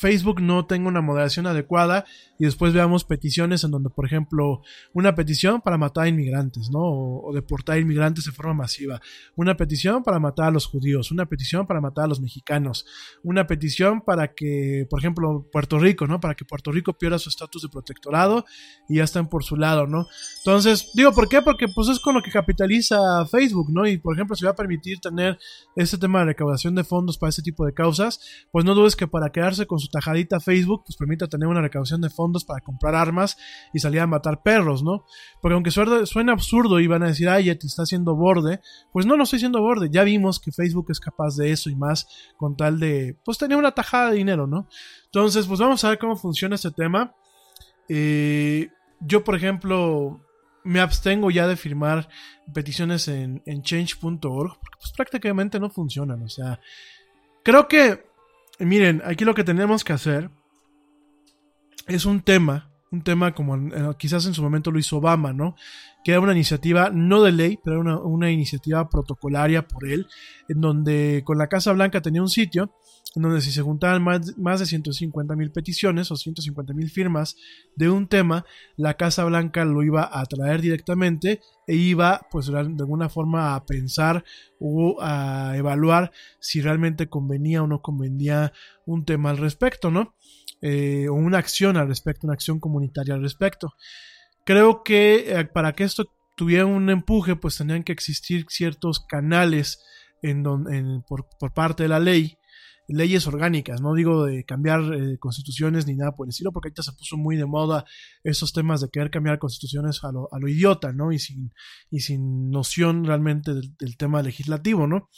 Facebook 0.00 0.40
no 0.40 0.64
tenga 0.64 0.88
una 0.88 1.02
moderación 1.02 1.46
adecuada 1.46 2.06
y 2.38 2.46
después 2.46 2.72
veamos 2.72 3.04
peticiones 3.04 3.64
en 3.64 3.70
donde, 3.70 3.90
por 3.90 4.06
ejemplo, 4.06 4.62
una 4.94 5.14
petición 5.14 5.60
para 5.60 5.76
matar 5.76 6.04
a 6.04 6.08
inmigrantes, 6.08 6.70
¿no? 6.70 6.80
O, 6.80 7.32
deportar 7.34 7.78
inmigrantes 7.78 8.24
de 8.24 8.32
forma 8.32 8.54
masiva, 8.54 8.98
una 9.36 9.58
petición 9.58 10.02
para 10.02 10.18
matar 10.18 10.46
a 10.46 10.50
los 10.50 10.64
judíos, 10.64 11.10
una 11.12 11.26
petición 11.26 11.66
para 11.66 11.82
matar 11.82 12.06
a 12.06 12.08
los 12.08 12.18
mexicanos, 12.18 12.86
una 13.22 13.46
petición 13.46 14.00
para 14.00 14.32
que, 14.32 14.86
por 14.88 15.00
ejemplo, 15.00 15.46
Puerto 15.52 15.78
Rico, 15.78 16.06
¿no? 16.06 16.18
Para 16.18 16.34
que 16.34 16.46
Puerto 16.46 16.72
Rico 16.72 16.94
pierda 16.94 17.18
su 17.18 17.28
estatus 17.28 17.60
de 17.60 17.68
protectorado 17.68 18.46
y 18.88 18.96
ya 18.96 19.04
están 19.04 19.28
por 19.28 19.44
su 19.44 19.56
lado, 19.56 19.86
¿no? 19.86 20.06
Entonces, 20.38 20.92
digo, 20.94 21.12
¿por 21.12 21.28
qué? 21.28 21.42
Porque 21.42 21.66
pues 21.74 21.88
es 21.88 22.00
con 22.00 22.14
lo 22.14 22.22
que 22.22 22.30
capitaliza 22.30 23.26
Facebook, 23.26 23.70
¿no? 23.70 23.86
Y 23.86 23.98
por 23.98 24.14
ejemplo, 24.14 24.34
si 24.34 24.46
va 24.46 24.52
a 24.52 24.56
permitir 24.56 24.98
tener 24.98 25.38
este 25.76 25.98
tema 25.98 26.20
de 26.20 26.24
recaudación 26.26 26.74
de 26.74 26.84
fondos 26.84 27.18
para 27.18 27.28
este 27.28 27.42
tipo 27.42 27.66
de 27.66 27.74
causas, 27.74 28.18
pues 28.50 28.64
no 28.64 28.74
dudes 28.74 28.96
que 28.96 29.06
para 29.06 29.30
quedarse 29.30 29.66
con 29.66 29.78
su 29.78 29.89
tajadita 29.90 30.40
Facebook, 30.40 30.84
pues 30.86 30.96
permita 30.96 31.28
tener 31.28 31.48
una 31.48 31.60
recaudación 31.60 32.00
de 32.00 32.10
fondos 32.10 32.44
para 32.44 32.60
comprar 32.60 32.94
armas 32.94 33.36
y 33.72 33.80
salir 33.80 34.00
a 34.00 34.06
matar 34.06 34.42
perros, 34.42 34.82
¿no? 34.82 35.04
Porque 35.40 35.54
aunque 35.54 35.70
suene, 35.70 36.32
absurdo 36.32 36.80
y 36.80 36.86
van 36.86 37.02
a 37.02 37.08
decir, 37.08 37.28
ay, 37.28 37.44
Yeti 37.44 37.66
está 37.66 37.82
haciendo 37.82 38.14
borde, 38.14 38.60
pues 38.92 39.06
no, 39.06 39.16
no 39.16 39.24
estoy 39.24 39.38
haciendo 39.38 39.60
borde. 39.60 39.88
Ya 39.90 40.04
vimos 40.04 40.40
que 40.40 40.52
Facebook 40.52 40.86
es 40.90 41.00
capaz 41.00 41.36
de 41.36 41.50
eso 41.50 41.70
y 41.70 41.76
más 41.76 42.06
con 42.36 42.56
tal 42.56 42.78
de, 42.78 43.18
pues 43.24 43.38
tener 43.38 43.58
una 43.58 43.72
tajada 43.72 44.10
de 44.10 44.16
dinero, 44.16 44.46
¿no? 44.46 44.68
Entonces, 45.06 45.46
pues 45.46 45.60
vamos 45.60 45.82
a 45.84 45.90
ver 45.90 45.98
cómo 45.98 46.16
funciona 46.16 46.54
este 46.54 46.70
tema. 46.70 47.14
Eh, 47.88 48.68
yo, 49.00 49.24
por 49.24 49.34
ejemplo, 49.34 50.20
me 50.64 50.80
abstengo 50.80 51.30
ya 51.30 51.46
de 51.46 51.56
firmar 51.56 52.08
peticiones 52.52 53.08
en, 53.08 53.42
en 53.46 53.62
change.org 53.62 54.58
porque 54.60 54.78
pues 54.78 54.92
prácticamente 54.96 55.58
no 55.58 55.70
funcionan. 55.70 56.22
O 56.22 56.28
sea, 56.28 56.60
creo 57.42 57.68
que, 57.68 58.09
miren, 58.60 59.02
aquí 59.04 59.24
lo 59.24 59.34
que 59.34 59.44
tenemos 59.44 59.84
que 59.84 59.92
hacer 59.92 60.30
es 61.86 62.04
un 62.04 62.20
tema, 62.20 62.70
un 62.90 63.02
tema 63.02 63.34
como 63.34 63.96
quizás 63.96 64.26
en 64.26 64.34
su 64.34 64.42
momento 64.42 64.70
lo 64.70 64.78
hizo 64.78 64.98
Obama, 64.98 65.32
¿no? 65.32 65.56
Que 66.04 66.12
era 66.12 66.20
una 66.20 66.32
iniciativa 66.32 66.90
no 66.90 67.22
de 67.22 67.32
ley, 67.32 67.58
pero 67.62 67.80
era 67.80 67.80
una, 67.80 67.98
una 68.00 68.30
iniciativa 68.30 68.88
protocolaria 68.88 69.66
por 69.66 69.86
él, 69.88 70.06
en 70.48 70.60
donde 70.60 71.22
con 71.24 71.38
la 71.38 71.48
Casa 71.48 71.72
Blanca 71.72 72.00
tenía 72.00 72.22
un 72.22 72.28
sitio 72.28 72.74
en 73.16 73.22
donde 73.22 73.40
si 73.40 73.50
se 73.50 73.62
juntaban 73.62 74.02
más, 74.02 74.60
de 74.60 74.66
150 74.66 75.34
mil 75.34 75.50
peticiones 75.50 76.10
o 76.10 76.16
150 76.16 76.72
mil 76.74 76.90
firmas 76.90 77.36
de 77.74 77.90
un 77.90 78.06
tema, 78.06 78.44
la 78.76 78.94
Casa 78.94 79.24
Blanca 79.24 79.64
lo 79.64 79.82
iba 79.82 80.08
a 80.12 80.24
traer 80.26 80.60
directamente 80.60 81.40
e 81.66 81.74
iba, 81.74 82.26
pues 82.30 82.46
de 82.46 82.58
alguna 82.58 83.08
forma, 83.08 83.54
a 83.54 83.66
pensar 83.66 84.24
o 84.60 84.98
a 85.00 85.54
evaluar 85.56 86.12
si 86.38 86.60
realmente 86.60 87.08
convenía 87.08 87.62
o 87.62 87.66
no 87.66 87.82
convenía 87.82 88.52
un 88.86 89.04
tema 89.04 89.30
al 89.30 89.38
respecto, 89.38 89.90
¿no? 89.90 90.14
Eh, 90.62 91.08
o 91.08 91.14
una 91.14 91.38
acción 91.38 91.76
al 91.76 91.88
respecto, 91.88 92.26
una 92.26 92.34
acción 92.34 92.60
comunitaria 92.60 93.14
al 93.14 93.22
respecto. 93.22 93.74
Creo 94.44 94.84
que 94.84 95.40
eh, 95.40 95.44
para 95.46 95.72
que 95.72 95.84
esto 95.84 96.12
tuviera 96.36 96.66
un 96.66 96.90
empuje, 96.90 97.34
pues 97.34 97.56
tenían 97.56 97.82
que 97.82 97.92
existir 97.92 98.46
ciertos 98.48 99.00
canales 99.00 99.82
en 100.22 100.42
por 101.08 101.54
parte 101.54 101.84
de 101.84 101.88
la 101.88 101.98
ley 101.98 102.36
leyes 102.92 103.26
orgánicas, 103.26 103.80
no 103.80 103.94
digo 103.94 104.24
de 104.24 104.44
cambiar 104.44 104.80
eh, 104.94 105.18
constituciones 105.18 105.86
ni 105.86 105.94
nada 105.94 106.16
por 106.16 106.26
el 106.26 106.30
estilo, 106.30 106.52
porque 106.52 106.68
ahorita 106.68 106.82
se 106.82 106.92
puso 106.92 107.16
muy 107.16 107.36
de 107.36 107.46
moda 107.46 107.84
esos 108.24 108.52
temas 108.52 108.80
de 108.80 108.90
querer 108.90 109.10
cambiar 109.10 109.38
constituciones 109.38 110.02
a 110.04 110.12
lo, 110.12 110.28
a 110.32 110.38
lo 110.38 110.48
idiota, 110.48 110.92
¿no? 110.92 111.12
Y 111.12 111.18
sin, 111.18 111.52
y 111.90 112.00
sin 112.00 112.50
noción 112.50 113.04
realmente 113.04 113.54
del, 113.54 113.76
del, 113.78 113.96
tema 113.96 114.22
legislativo, 114.22 114.86
¿no? 114.86 115.08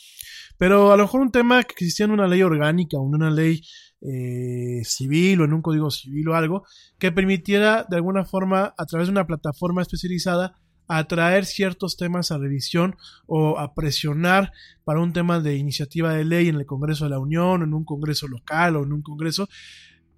Pero 0.58 0.92
a 0.92 0.96
lo 0.96 1.04
mejor 1.04 1.20
un 1.20 1.32
tema 1.32 1.62
que 1.64 1.72
existía 1.72 2.04
en 2.04 2.12
una 2.12 2.28
ley 2.28 2.42
orgánica 2.42 2.98
o 2.98 3.06
en 3.06 3.14
una 3.14 3.30
ley 3.30 3.62
eh, 4.04 4.82
civil 4.84 5.40
o 5.40 5.44
en 5.44 5.52
un 5.52 5.62
código 5.62 5.90
civil 5.90 6.28
o 6.28 6.34
algo, 6.34 6.64
que 6.98 7.12
permitiera 7.12 7.86
de 7.88 7.96
alguna 7.96 8.24
forma, 8.24 8.74
a 8.76 8.86
través 8.86 9.06
de 9.06 9.12
una 9.12 9.26
plataforma 9.26 9.80
especializada, 9.80 10.58
a 10.88 11.04
traer 11.04 11.46
ciertos 11.46 11.96
temas 11.96 12.30
a 12.30 12.38
revisión 12.38 12.96
o 13.26 13.58
a 13.58 13.74
presionar 13.74 14.52
para 14.84 15.00
un 15.00 15.12
tema 15.12 15.40
de 15.40 15.56
iniciativa 15.56 16.12
de 16.12 16.24
ley 16.24 16.48
en 16.48 16.56
el 16.56 16.66
Congreso 16.66 17.04
de 17.04 17.10
la 17.10 17.18
Unión, 17.18 17.62
en 17.62 17.74
un 17.74 17.84
Congreso 17.84 18.28
local 18.28 18.76
o 18.76 18.84
en 18.84 18.92
un 18.92 19.02
Congreso, 19.02 19.48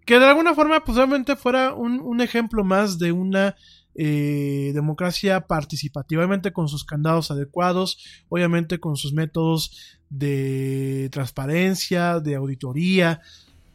que 0.04 0.18
de 0.18 0.26
alguna 0.26 0.54
forma 0.54 0.84
pues 0.84 0.96
realmente 0.96 1.36
fuera 1.36 1.74
un, 1.74 2.00
un 2.00 2.20
ejemplo 2.20 2.64
más 2.64 2.98
de 2.98 3.12
una 3.12 3.56
eh, 3.96 4.72
democracia 4.74 5.46
participativamente 5.46 6.52
con 6.52 6.68
sus 6.68 6.84
candados 6.84 7.30
adecuados, 7.30 8.24
obviamente 8.28 8.80
con 8.80 8.96
sus 8.96 9.12
métodos 9.12 9.98
de 10.10 11.08
transparencia, 11.12 12.18
de 12.18 12.34
auditoría, 12.34 13.20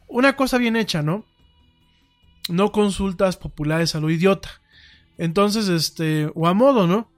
una 0.09 0.35
cosa 0.35 0.57
bien 0.57 0.75
hecha, 0.75 1.01
¿no? 1.01 1.25
No 2.49 2.73
consultas 2.73 3.37
populares 3.37 3.95
a 3.95 4.01
lo 4.01 4.09
idiota. 4.09 4.49
Entonces, 5.19 5.67
este, 5.67 6.31
o 6.33 6.47
a 6.47 6.53
modo, 6.53 6.87
¿no? 6.87 7.11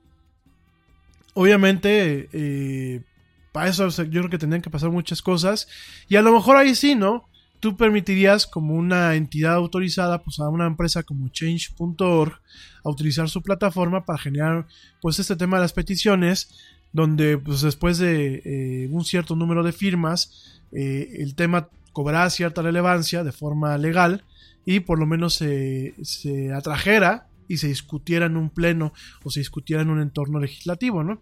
Obviamente, 1.36 2.28
eh, 2.34 3.04
para 3.52 3.70
eso 3.70 3.88
yo 3.90 4.22
creo 4.22 4.30
que 4.30 4.40
tendrían 4.40 4.64
que 4.64 4.72
pasar 4.72 4.90
muchas 4.90 5.22
cosas. 5.22 5.68
Y 6.10 6.16
a 6.16 6.24
lo 6.24 6.34
mejor 6.34 6.58
ahí 6.58 6.74
sí, 6.74 6.96
¿no? 6.96 7.30
Tú 7.60 7.78
permitirías 7.78 8.48
como 8.48 8.74
una 8.74 9.14
entidad 9.14 9.54
autorizada, 9.54 10.24
pues 10.24 10.40
a 10.40 10.50
una 10.50 10.66
empresa 10.66 11.04
como 11.04 11.30
change.org, 11.30 12.42
a 12.84 12.90
utilizar 12.90 13.30
su 13.30 13.44
plataforma 13.44 14.04
para 14.04 14.18
generar, 14.18 14.66
pues 15.00 15.20
este 15.20 15.36
tema 15.36 15.58
de 15.58 15.62
las 15.62 15.74
peticiones, 15.74 16.50
donde 16.94 17.38
pues 17.38 17.62
después 17.62 18.00
de 18.00 18.42
eh, 18.44 18.90
un 18.90 19.06
cierto 19.06 19.36
número 19.36 19.62
de 19.62 19.74
firmas, 19.74 20.60
eh, 20.72 21.18
el 21.20 21.36
tema 21.36 21.70
cobrará 21.94 22.28
cierta 22.32 22.64
relevancia 22.64 23.24
de 23.24 23.32
forma 23.32 23.78
legal 23.78 24.24
y 24.66 24.80
por 24.80 24.98
lo 24.98 25.06
menos 25.06 25.36
se, 25.36 25.94
se 26.02 26.52
atrajera 26.52 27.28
y 27.52 27.58
se 27.58 27.68
discutiera 27.68 28.28
en 28.28 28.38
un 28.38 28.50
pleno 28.50 28.94
o 29.24 29.30
se 29.30 29.42
discutiera 29.42 29.82
en 29.82 29.90
un 29.90 30.02
entorno 30.02 30.40
legislativo, 30.40 31.04
¿no? 31.04 31.22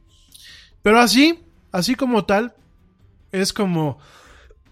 Pero 0.82 1.00
así, 1.00 1.40
así 1.72 1.96
como 1.96 2.26
tal, 2.26 2.54
es 3.32 3.52
como 3.54 4.00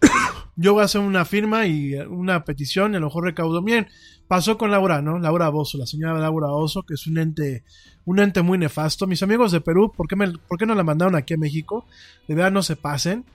yo 0.56 0.74
voy 0.74 0.82
a 0.82 0.86
hacer 0.86 1.02
una 1.02 1.26
firma 1.26 1.66
y 1.66 1.96
una 1.96 2.44
petición 2.44 2.94
y 2.94 2.98
a 2.98 3.00
lo 3.00 3.08
mejor 3.08 3.24
recaudo. 3.24 3.62
Bien, 3.62 3.88
pasó 4.28 4.58
con 4.58 4.72
Laura, 4.72 5.02
¿no? 5.02 5.20
Laura 5.20 5.50
Bozo, 5.50 5.78
la 5.78 5.86
señora 5.86 6.20
Laura 6.20 6.48
Bozo, 6.50 6.84
que 6.84 6.94
es 6.94 7.08
un 7.08 7.18
ente, 7.18 7.64
un 8.06 8.20
ente 8.20 8.42
muy 8.42 8.58
nefasto. 8.58 9.08
Mis 9.08 9.24
amigos 9.24 9.52
de 9.52 9.62
Perú, 9.62 9.92
¿por 9.96 10.08
qué, 10.08 10.16
me, 10.16 10.32
¿por 10.32 10.58
qué 10.58 10.66
no 10.66 10.76
la 10.76 10.84
mandaron 10.84 11.16
aquí 11.16 11.34
a 11.34 11.38
México? 11.38 11.86
De 12.28 12.36
verdad 12.36 12.52
no 12.52 12.64
se 12.64 12.76
pasen. 12.76 13.26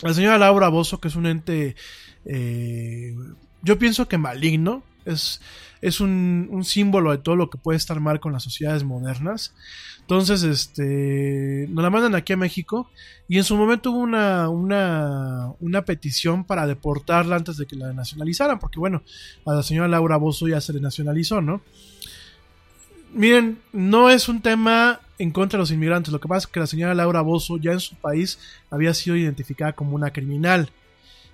La 0.00 0.14
señora 0.14 0.38
Laura 0.38 0.68
Bozo, 0.68 1.00
que 1.00 1.08
es 1.08 1.16
un 1.16 1.26
ente, 1.26 1.76
eh, 2.24 3.14
yo 3.62 3.78
pienso 3.78 4.08
que 4.08 4.18
maligno, 4.18 4.82
es, 5.04 5.40
es 5.80 6.00
un, 6.00 6.48
un, 6.50 6.64
símbolo 6.64 7.10
de 7.10 7.18
todo 7.18 7.36
lo 7.36 7.50
que 7.50 7.58
puede 7.58 7.76
estar 7.76 8.00
mal 8.00 8.20
con 8.20 8.32
las 8.32 8.42
sociedades 8.42 8.84
modernas. 8.84 9.54
Entonces, 10.00 10.42
este, 10.42 11.66
nos 11.70 11.82
la 11.82 11.90
mandan 11.90 12.14
aquí 12.14 12.34
a 12.34 12.36
México 12.36 12.90
y 13.26 13.38
en 13.38 13.44
su 13.44 13.56
momento 13.56 13.90
hubo 13.90 14.00
una, 14.00 14.50
una, 14.50 15.52
una 15.60 15.82
petición 15.82 16.44
para 16.44 16.66
deportarla 16.66 17.36
antes 17.36 17.56
de 17.56 17.64
que 17.66 17.76
la 17.76 17.92
nacionalizaran, 17.94 18.58
porque 18.58 18.78
bueno, 18.78 19.02
a 19.46 19.54
la 19.54 19.62
señora 19.62 19.88
Laura 19.88 20.18
Bozo 20.18 20.46
ya 20.46 20.60
se 20.60 20.74
le 20.74 20.80
nacionalizó, 20.80 21.40
¿no? 21.40 21.62
Miren, 23.14 23.60
no 23.72 24.10
es 24.10 24.28
un 24.28 24.42
tema 24.42 25.00
en 25.18 25.30
contra 25.30 25.56
de 25.56 25.62
los 25.62 25.70
inmigrantes, 25.70 26.12
lo 26.12 26.20
que 26.20 26.28
pasa 26.28 26.46
es 26.46 26.52
que 26.52 26.60
la 26.60 26.66
señora 26.66 26.94
Laura 26.94 27.22
Bozo 27.22 27.56
ya 27.56 27.72
en 27.72 27.80
su 27.80 27.94
país 27.94 28.38
había 28.70 28.92
sido 28.92 29.16
identificada 29.16 29.72
como 29.72 29.94
una 29.94 30.12
criminal 30.12 30.68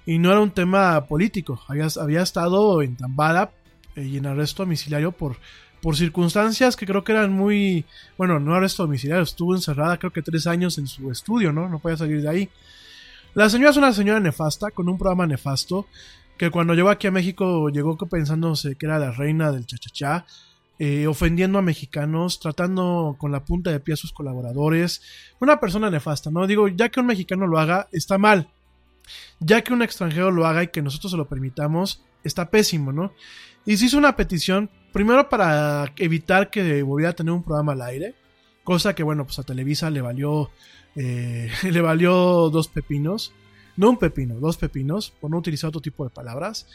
y 0.07 0.19
no 0.19 0.31
era 0.31 0.41
un 0.41 0.51
tema 0.51 1.07
político, 1.07 1.61
había, 1.67 1.89
había 2.01 2.23
estado 2.23 2.83
entambada 2.83 3.51
y 3.97 4.17
en 4.17 4.27
arresto 4.27 4.63
domiciliario 4.63 5.13
por, 5.13 5.37
por 5.81 5.97
circunstancias 5.97 6.77
que 6.77 6.87
creo 6.87 7.05
que 7.05 7.13
eran 7.13 7.33
muy, 7.33 7.85
bueno, 8.17 8.39
no 8.39 8.55
arresto 8.55 8.85
domiciliario, 8.85 9.23
estuvo 9.23 9.55
encerrada 9.55 9.99
creo 9.99 10.13
que 10.13 10.23
tres 10.23 10.47
años 10.47 10.79
en 10.79 10.87
su 10.87 11.11
estudio, 11.11 11.53
¿no? 11.53 11.69
No 11.69 11.79
podía 11.79 11.97
salir 11.97 12.23
de 12.23 12.29
ahí. 12.29 12.49
La 13.35 13.49
señora 13.49 13.71
es 13.71 13.77
una 13.77 13.93
señora 13.93 14.21
nefasta, 14.21 14.71
con 14.71 14.89
un 14.89 14.99
programa 14.99 15.27
nefasto, 15.27 15.87
que 16.37 16.51
cuando 16.51 16.75
llegó 16.75 16.89
aquí 16.89 17.07
a 17.07 17.13
México 17.13 17.69
llegó 17.69 17.97
pensándose 17.97 18.75
que 18.77 18.87
era 18.87 18.99
la 18.99 19.13
reina 19.13 19.53
del 19.53 19.67
chachachá, 19.67 20.27
eh, 20.79 21.07
ofendiendo 21.07 21.59
a 21.59 21.63
mexicanos, 21.63 22.41
tratando 22.41 23.15
con 23.19 23.31
la 23.31 23.45
punta 23.45 23.71
de 23.71 23.81
pie 23.81 23.93
a 23.93 23.97
sus 23.99 24.13
colaboradores. 24.13 25.03
Una 25.39 25.61
persona 25.61 25.91
nefasta, 25.91 26.31
¿no? 26.31 26.47
Digo, 26.47 26.69
ya 26.69 26.89
que 26.89 27.01
un 27.01 27.07
mexicano 27.07 27.47
lo 27.47 27.59
haga, 27.59 27.89
está 27.93 28.17
mal. 28.17 28.49
Ya 29.41 29.63
que 29.63 29.75
un 29.75 29.83
extranjero 29.83 30.31
lo 30.31 30.47
haga 30.47 30.63
y 30.63 30.69
que 30.69 30.81
nosotros 30.81 31.11
se 31.11 31.19
lo 31.19 31.29
permitamos, 31.29 32.03
está 32.25 32.51
pésimo, 32.51 32.93
¿no? 32.93 33.13
Y 33.67 33.77
se 33.77 33.87
hizo 33.87 33.99
una 33.99 34.17
petición, 34.17 34.71
primero 34.93 35.29
para 35.29 35.93
evitar 35.97 36.51
que 36.51 36.83
volviera 36.83 37.11
a 37.11 37.17
tener 37.17 37.33
un 37.33 37.43
programa 37.43 37.73
al 37.73 37.83
aire, 37.83 38.15
cosa 38.65 38.95
que, 38.95 39.03
bueno, 39.03 39.25
pues 39.25 39.39
a 39.39 39.43
Televisa 39.43 39.91
le 39.91 40.01
valió, 40.01 40.51
eh, 40.97 41.51
le 41.71 41.81
valió 41.81 42.51
dos 42.51 42.69
pepinos, 42.69 43.33
no 43.77 43.91
un 43.91 43.99
pepino, 43.99 44.37
dos 44.37 44.57
pepinos, 44.57 45.11
por 45.11 45.31
no 45.31 45.39
utilizar 45.39 45.69
otro 45.69 45.81
tipo 45.81 46.05
de 46.05 46.11
palabras. 46.11 46.67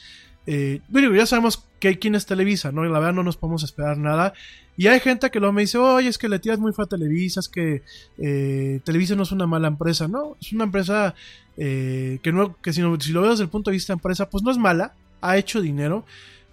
Eh, 0.47 0.81
bueno, 0.89 1.13
ya 1.15 1.25
sabemos 1.25 1.65
que 1.79 1.97
quién 1.97 2.15
es 2.15 2.25
Televisa, 2.25 2.71
¿no? 2.71 2.85
Y 2.85 2.89
la 2.89 2.99
verdad 2.99 3.13
no 3.13 3.23
nos 3.23 3.37
podemos 3.37 3.63
esperar 3.63 3.97
nada. 3.97 4.33
Y 4.77 4.87
hay 4.87 4.99
gente 4.99 5.31
que 5.31 5.39
luego 5.39 5.53
me 5.53 5.61
dice, 5.61 5.77
oye, 5.77 6.09
es 6.09 6.17
que 6.17 6.29
le 6.29 6.39
tiras 6.39 6.59
muy 6.59 6.73
fue 6.73 6.85
a 6.85 6.87
Televisa, 6.87 7.39
es 7.39 7.49
que 7.49 7.83
eh, 8.17 8.79
Televisa 8.83 9.15
no 9.15 9.23
es 9.23 9.31
una 9.31 9.47
mala 9.47 9.67
empresa, 9.67 10.07
¿no? 10.07 10.37
Es 10.39 10.51
una 10.51 10.65
empresa 10.65 11.15
eh, 11.57 12.19
que, 12.21 12.31
no, 12.31 12.59
que 12.61 12.73
si, 12.73 12.81
no, 12.81 12.99
si 12.99 13.11
lo 13.11 13.21
veo 13.21 13.31
desde 13.31 13.43
el 13.43 13.49
punto 13.49 13.71
de 13.71 13.75
vista 13.75 13.93
de 13.93 13.97
empresa, 13.97 14.29
pues 14.29 14.43
no 14.43 14.51
es 14.51 14.57
mala, 14.57 14.93
ha 15.21 15.37
hecho 15.37 15.61
dinero, 15.61 16.05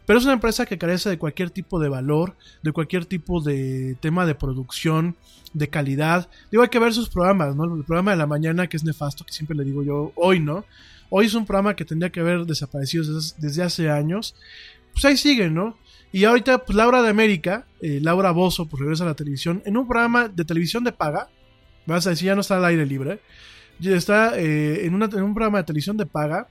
pero 0.06 0.18
es 0.18 0.24
una 0.24 0.34
empresa 0.34 0.66
que 0.66 0.78
carece 0.78 1.10
de 1.10 1.18
cualquier 1.18 1.50
tipo 1.50 1.78
de 1.78 1.88
valor, 1.88 2.36
de 2.62 2.72
cualquier 2.72 3.06
tipo 3.06 3.40
de 3.40 3.96
tema 4.00 4.26
de 4.26 4.34
producción, 4.34 5.16
de 5.52 5.68
calidad. 5.68 6.28
Digo, 6.50 6.62
hay 6.62 6.68
que 6.68 6.78
ver 6.78 6.92
sus 6.92 7.08
programas, 7.08 7.54
¿no? 7.54 7.64
El 7.64 7.84
programa 7.84 8.12
de 8.12 8.16
la 8.16 8.26
mañana, 8.26 8.66
que 8.66 8.76
es 8.76 8.84
nefasto, 8.84 9.24
que 9.24 9.32
siempre 9.32 9.56
le 9.56 9.64
digo 9.64 9.82
yo, 9.82 10.12
hoy, 10.16 10.40
¿no? 10.40 10.64
Hoy 11.10 11.26
es 11.26 11.34
un 11.34 11.46
programa 11.46 11.76
que 11.76 11.84
tendría 11.84 12.10
que 12.10 12.20
haber 12.20 12.46
desaparecido 12.46 13.04
desde, 13.38 13.62
hace 13.62 13.90
años. 13.90 14.34
Pues 14.92 15.04
ahí 15.04 15.16
sigue, 15.16 15.50
¿no? 15.50 15.76
Y 16.10 16.24
ahorita, 16.24 16.64
pues 16.64 16.76
Laura 16.76 17.02
de 17.02 17.08
América, 17.08 17.66
eh, 17.80 18.00
Laura 18.02 18.30
Bozo, 18.32 18.66
pues 18.66 18.80
regresa 18.80 19.04
a 19.04 19.08
la 19.08 19.14
televisión, 19.14 19.62
en 19.64 19.76
un 19.76 19.86
programa 19.86 20.28
de 20.28 20.44
televisión 20.44 20.84
de 20.84 20.92
paga. 20.92 21.28
Vas 21.86 22.06
a 22.06 22.10
decir, 22.10 22.26
ya 22.26 22.34
no 22.34 22.40
está 22.40 22.56
al 22.56 22.64
aire 22.64 22.86
libre. 22.86 23.20
Está 23.82 24.38
eh, 24.38 24.86
en 24.86 24.94
un 24.94 25.34
programa 25.34 25.58
de 25.58 25.64
televisión 25.64 25.96
de 25.96 26.06
paga, 26.06 26.48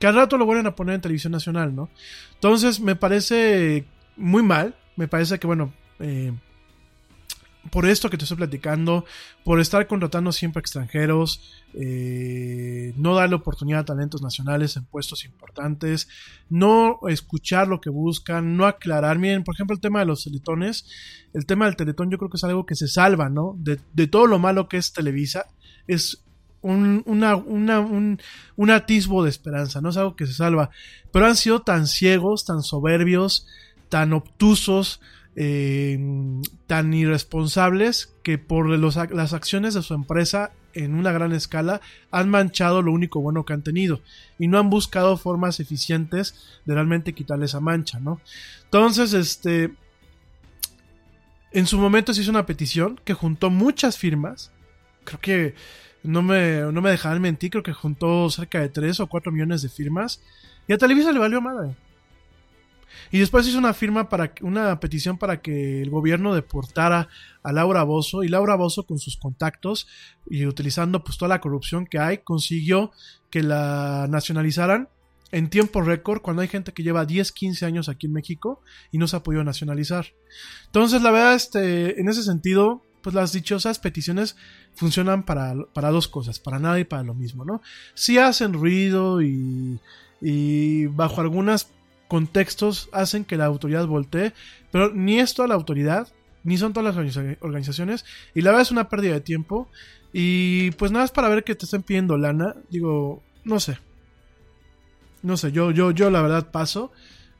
que 0.00 0.06
al 0.06 0.16
rato 0.16 0.38
lo 0.38 0.46
vuelven 0.46 0.66
a 0.66 0.74
poner 0.74 0.94
en 0.96 1.02
televisión 1.02 1.30
nacional, 1.30 1.76
¿no? 1.76 1.90
Entonces, 2.34 2.80
me 2.80 2.96
parece 2.96 3.84
muy 4.16 4.42
mal. 4.42 4.74
Me 4.96 5.08
parece 5.08 5.38
que, 5.38 5.46
bueno, 5.46 5.74
eh, 5.98 6.32
por 7.70 7.84
esto 7.84 8.08
que 8.08 8.16
te 8.16 8.24
estoy 8.24 8.38
platicando, 8.38 9.04
por 9.44 9.60
estar 9.60 9.86
contratando 9.86 10.32
siempre 10.32 10.60
extranjeros, 10.60 11.52
eh, 11.74 12.94
no 12.96 13.14
darle 13.14 13.36
oportunidad 13.36 13.80
a 13.80 13.84
talentos 13.84 14.22
nacionales 14.22 14.74
en 14.78 14.86
puestos 14.86 15.26
importantes, 15.26 16.08
no 16.48 17.00
escuchar 17.08 17.68
lo 17.68 17.82
que 17.82 17.90
buscan, 17.90 18.56
no 18.56 18.64
aclarar. 18.66 19.18
Miren, 19.18 19.44
por 19.44 19.54
ejemplo, 19.54 19.74
el 19.74 19.82
tema 19.82 20.00
de 20.00 20.06
los 20.06 20.24
teletones, 20.24 20.86
el 21.34 21.44
tema 21.44 21.66
del 21.66 21.76
teletón 21.76 22.10
yo 22.10 22.16
creo 22.16 22.30
que 22.30 22.38
es 22.38 22.44
algo 22.44 22.64
que 22.64 22.74
se 22.74 22.88
salva, 22.88 23.28
¿no? 23.28 23.54
De, 23.58 23.78
de 23.92 24.06
todo 24.06 24.26
lo 24.26 24.38
malo 24.38 24.66
que 24.66 24.78
es 24.78 24.94
Televisa, 24.94 25.44
es 25.86 26.24
un, 26.62 27.02
una, 27.06 27.36
una, 27.36 27.80
un, 27.80 28.20
un 28.56 28.70
atisbo 28.70 29.24
de 29.24 29.30
esperanza, 29.30 29.80
no 29.80 29.90
es 29.90 29.96
algo 29.96 30.16
que 30.16 30.26
se 30.26 30.34
salva. 30.34 30.70
Pero 31.12 31.26
han 31.26 31.36
sido 31.36 31.62
tan 31.62 31.86
ciegos, 31.86 32.44
tan 32.44 32.62
soberbios, 32.62 33.46
tan 33.88 34.12
obtusos, 34.12 35.00
eh, 35.36 35.98
tan 36.66 36.92
irresponsables 36.92 38.12
que 38.22 38.38
por 38.38 38.68
los 38.68 38.96
las 38.96 39.32
acciones 39.32 39.74
de 39.74 39.82
su 39.82 39.94
empresa 39.94 40.52
en 40.74 40.94
una 40.94 41.12
gran 41.12 41.32
escala 41.32 41.80
han 42.10 42.28
manchado 42.28 42.82
lo 42.82 42.92
único 42.92 43.20
bueno 43.20 43.44
que 43.44 43.52
han 43.52 43.62
tenido 43.62 44.00
y 44.38 44.48
no 44.48 44.58
han 44.58 44.70
buscado 44.70 45.16
formas 45.16 45.60
eficientes 45.60 46.34
de 46.64 46.74
realmente 46.74 47.12
quitarle 47.12 47.46
esa 47.46 47.60
mancha, 47.60 48.00
¿no? 48.00 48.20
Entonces, 48.64 49.12
este, 49.12 49.72
en 51.52 51.66
su 51.66 51.78
momento 51.78 52.14
se 52.14 52.22
hizo 52.22 52.30
una 52.30 52.46
petición 52.46 53.00
que 53.04 53.14
juntó 53.14 53.50
muchas 53.50 53.98
firmas, 53.98 54.52
creo 55.04 55.20
que 55.20 55.54
no 56.02 56.22
me, 56.22 56.60
no 56.72 56.80
me 56.80 56.90
dejarán 56.90 57.20
mentir, 57.20 57.50
creo 57.50 57.62
que 57.62 57.72
juntó 57.72 58.30
cerca 58.30 58.60
de 58.60 58.68
3 58.68 59.00
o 59.00 59.06
4 59.06 59.32
millones 59.32 59.62
de 59.62 59.68
firmas 59.68 60.22
y 60.66 60.72
a 60.72 60.78
Televisa 60.78 61.12
le 61.12 61.18
valió 61.18 61.40
madre. 61.40 61.74
Y 63.12 63.18
después 63.18 63.46
hizo 63.46 63.58
una 63.58 63.74
firma 63.74 64.08
para 64.08 64.32
una 64.42 64.78
petición 64.78 65.18
para 65.18 65.40
que 65.40 65.82
el 65.82 65.90
gobierno 65.90 66.34
deportara 66.34 67.08
a 67.42 67.52
Laura 67.52 67.82
Bozo 67.82 68.22
y 68.22 68.28
Laura 68.28 68.56
Bozo 68.56 68.84
con 68.84 68.98
sus 68.98 69.16
contactos 69.16 69.88
y 70.28 70.46
utilizando 70.46 71.02
pues 71.02 71.18
toda 71.18 71.28
la 71.28 71.40
corrupción 71.40 71.86
que 71.86 71.98
hay 71.98 72.18
consiguió 72.18 72.92
que 73.30 73.42
la 73.42 74.06
nacionalizaran 74.08 74.88
en 75.32 75.48
tiempo 75.48 75.80
récord 75.80 76.20
cuando 76.20 76.42
hay 76.42 76.48
gente 76.48 76.72
que 76.72 76.82
lleva 76.82 77.04
10, 77.04 77.32
15 77.32 77.66
años 77.66 77.88
aquí 77.88 78.06
en 78.06 78.12
México 78.12 78.62
y 78.90 78.98
no 78.98 79.06
se 79.06 79.16
ha 79.16 79.22
podido 79.22 79.44
nacionalizar. 79.44 80.06
Entonces, 80.66 81.02
la 81.02 81.10
verdad, 81.10 81.34
este, 81.34 82.00
en 82.00 82.08
ese 82.08 82.22
sentido, 82.22 82.84
pues 83.02 83.14
las 83.14 83.32
dichosas 83.32 83.78
peticiones 83.78 84.36
funcionan 84.74 85.24
para, 85.24 85.54
para 85.72 85.90
dos 85.90 86.08
cosas, 86.08 86.38
para 86.38 86.58
nada 86.58 86.78
y 86.78 86.84
para 86.84 87.02
lo 87.02 87.14
mismo, 87.14 87.44
¿no? 87.44 87.62
Sí 87.94 88.18
hacen 88.18 88.52
ruido 88.52 89.22
y, 89.22 89.78
y 90.20 90.86
bajo 90.86 91.20
algunos 91.20 91.68
contextos 92.08 92.88
hacen 92.92 93.24
que 93.24 93.36
la 93.36 93.46
autoridad 93.46 93.86
voltee, 93.86 94.32
pero 94.70 94.92
ni 94.92 95.20
es 95.20 95.34
toda 95.34 95.48
la 95.48 95.54
autoridad, 95.54 96.08
ni 96.44 96.58
son 96.58 96.72
todas 96.72 96.94
las 96.94 97.04
organiza- 97.04 97.38
organizaciones, 97.40 98.04
y 98.34 98.42
la 98.42 98.50
verdad 98.50 98.62
es 98.62 98.70
una 98.72 98.88
pérdida 98.88 99.14
de 99.14 99.20
tiempo, 99.20 99.68
y 100.12 100.72
pues 100.72 100.90
nada 100.90 101.04
es 101.04 101.10
para 101.12 101.28
ver 101.28 101.44
que 101.44 101.54
te 101.54 101.66
estén 101.66 101.82
pidiendo 101.82 102.16
lana, 102.18 102.56
digo, 102.70 103.22
no 103.44 103.60
sé, 103.60 103.78
no 105.22 105.36
sé, 105.36 105.52
yo, 105.52 105.70
yo, 105.70 105.90
yo 105.90 106.10
la 106.10 106.22
verdad 106.22 106.50
paso. 106.50 106.92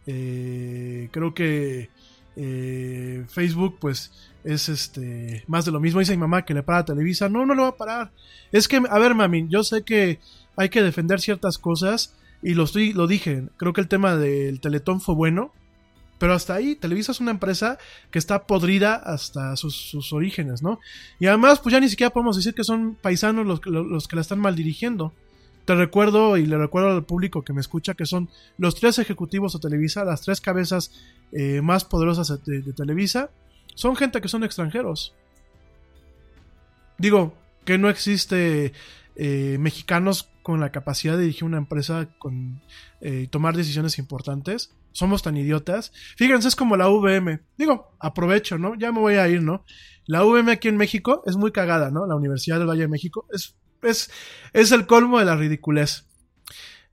Eh, 0.07 1.09
creo 1.13 1.35
que 1.35 1.91
eh, 2.37 3.25
Facebook, 3.29 3.77
pues, 3.81 4.13
es 4.45 4.69
este 4.69 5.45
más 5.47 5.65
de 5.65 5.73
lo 5.73 5.81
mismo. 5.81 6.01
Dice 6.01 6.13
mi 6.13 6.19
mamá 6.19 6.45
que 6.45 6.55
le 6.55 6.63
para 6.63 6.79
a 6.79 6.85
Televisa. 6.85 7.29
No, 7.29 7.45
no 7.47 7.55
lo 7.55 7.63
va 7.63 7.69
a 7.69 7.77
parar. 7.77 8.11
Es 8.53 8.69
que, 8.69 8.81
a 8.89 8.99
ver, 8.99 9.15
mami, 9.15 9.47
yo 9.49 9.63
sé 9.65 9.83
que 9.83 10.19
hay 10.57 10.69
que 10.69 10.83
defender 10.83 11.21
ciertas 11.21 11.59
cosas. 11.59 12.15
Y 12.43 12.55
lo, 12.55 12.65
estoy, 12.65 12.93
lo 12.95 13.07
dije. 13.07 13.45
Creo 13.59 13.73
que 13.73 13.81
el 13.83 13.89
tema 13.89 14.17
del 14.17 14.61
Teletón 14.61 15.01
fue 15.01 15.15
bueno. 15.15 15.53
Pero 16.19 16.35
hasta 16.35 16.55
ahí, 16.55 16.75
Televisa 16.75 17.13
es 17.13 17.21
una 17.21 17.31
empresa 17.31 17.79
que 18.11 18.19
está 18.19 18.47
podrida 18.47 18.95
hasta 18.95 19.57
sus, 19.57 20.13
orígenes, 20.13 20.63
¿no? 20.63 20.79
Y 21.19 21.27
además, 21.27 21.61
pues 21.61 21.73
ya 21.73 21.81
ni 21.81 21.89
siquiera 21.89 22.11
podemos 22.11 22.37
decir 22.37 22.53
que 22.53 22.63
son 22.63 22.95
paisanos 22.95 23.47
los, 23.47 23.61
que- 23.61 23.71
los 23.71 24.07
que 24.07 24.17
la 24.17 24.23
están 24.23 24.39
mal 24.39 24.55
dirigiendo. 24.55 25.15
Te 25.71 25.77
recuerdo 25.77 26.37
y 26.37 26.47
le 26.47 26.59
recuerdo 26.59 26.89
al 26.89 27.05
público 27.05 27.43
que 27.43 27.53
me 27.53 27.61
escucha 27.61 27.95
que 27.95 28.05
son 28.05 28.29
los 28.59 28.75
tres 28.75 28.99
ejecutivos 28.99 29.53
de 29.53 29.61
Televisa, 29.61 30.05
las 30.05 30.21
tres 30.21 30.41
cabezas 30.41 30.91
eh, 31.31 31.61
más 31.61 31.85
poderosas 31.85 32.43
de, 32.45 32.73
Televisa, 32.73 33.31
son 33.77 33.95
gente 33.95 34.21
que 34.21 34.27
son 34.27 34.43
extranjeros. 34.43 35.15
Digo, 36.99 37.35
que 37.65 37.79
no 37.79 37.89
existe 37.89 38.73
eh, 39.15 39.59
mexicanos 39.61 40.29
con 40.43 40.59
la 40.59 40.73
capacidad 40.73 41.15
de 41.15 41.23
dirigir 41.23 41.45
una 41.45 41.59
empresa 41.59 42.09
con 42.19 42.61
eh, 43.01 43.29
tomar 43.31 43.57
decisiones 43.57 44.01
importantes. 44.01 44.75
Somos 44.91 45.23
tan 45.23 45.37
idiotas. 45.37 45.93
Fíjense, 46.17 46.49
es 46.49 46.57
como 46.57 46.77
la 46.77 46.89
VM. 46.89 47.43
Digo, 47.57 47.93
aprovecho, 48.01 48.59
¿no? 48.59 48.75
Ya 48.75 48.91
me 48.91 48.99
voy 48.99 49.15
a 49.15 49.29
ir, 49.29 49.41
¿no? 49.41 49.65
La 50.07 50.25
VM 50.25 50.51
aquí 50.51 50.67
en 50.67 50.77
México 50.77 51.23
es 51.27 51.37
muy 51.37 51.53
cagada, 51.53 51.93
¿no? 51.93 52.07
La 52.07 52.17
Universidad 52.17 52.59
del 52.59 52.69
Valle 52.69 52.83
de 52.83 52.89
México 52.89 53.29
es, 53.33 53.55
es, 53.83 54.11
es 54.53 54.73
el 54.73 54.87
colmo 54.87 55.19
de 55.19 55.25
la 55.25 55.37
ridiculez. 55.37 56.07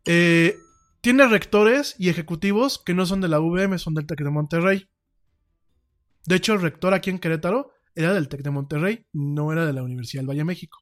Eh, 0.06 0.58
tiene 1.02 1.28
rectores 1.28 1.96
y 1.98 2.10
ejecutivos 2.10 2.82
que 2.84 2.94
no 2.94 3.06
son 3.06 3.22
de 3.22 3.28
la 3.28 3.40
VM, 3.40 3.78
son 3.78 3.94
del 3.94 4.06
Tec 4.06 4.20
de 4.24 4.30
Monterrey. 4.30 4.88
De 6.26 6.36
hecho, 6.36 6.54
el 6.54 6.62
rector 6.62 6.94
aquí 6.94 7.10
en 7.10 7.20
Querétaro 7.20 7.72
era 7.96 8.14
del 8.14 8.28
Tec 8.28 8.42
de 8.42 8.52
Monterrey, 8.52 9.06
no 9.14 9.52
era 9.52 9.66
de 9.66 9.74
la 9.74 9.84
Universidad 9.84 10.22
del 10.22 10.30
Valle 10.30 10.40
de 10.40 10.46
México. 10.46 10.80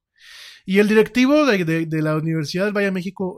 Y 0.65 0.80
el 0.80 0.88
directivo 0.88 1.45
de, 1.45 1.64
de- 1.86 2.02
la 2.02 2.15
Universidad 2.15 2.65
del 2.65 2.73
Valle 2.73 2.88
de 2.88 2.91
México, 2.91 3.38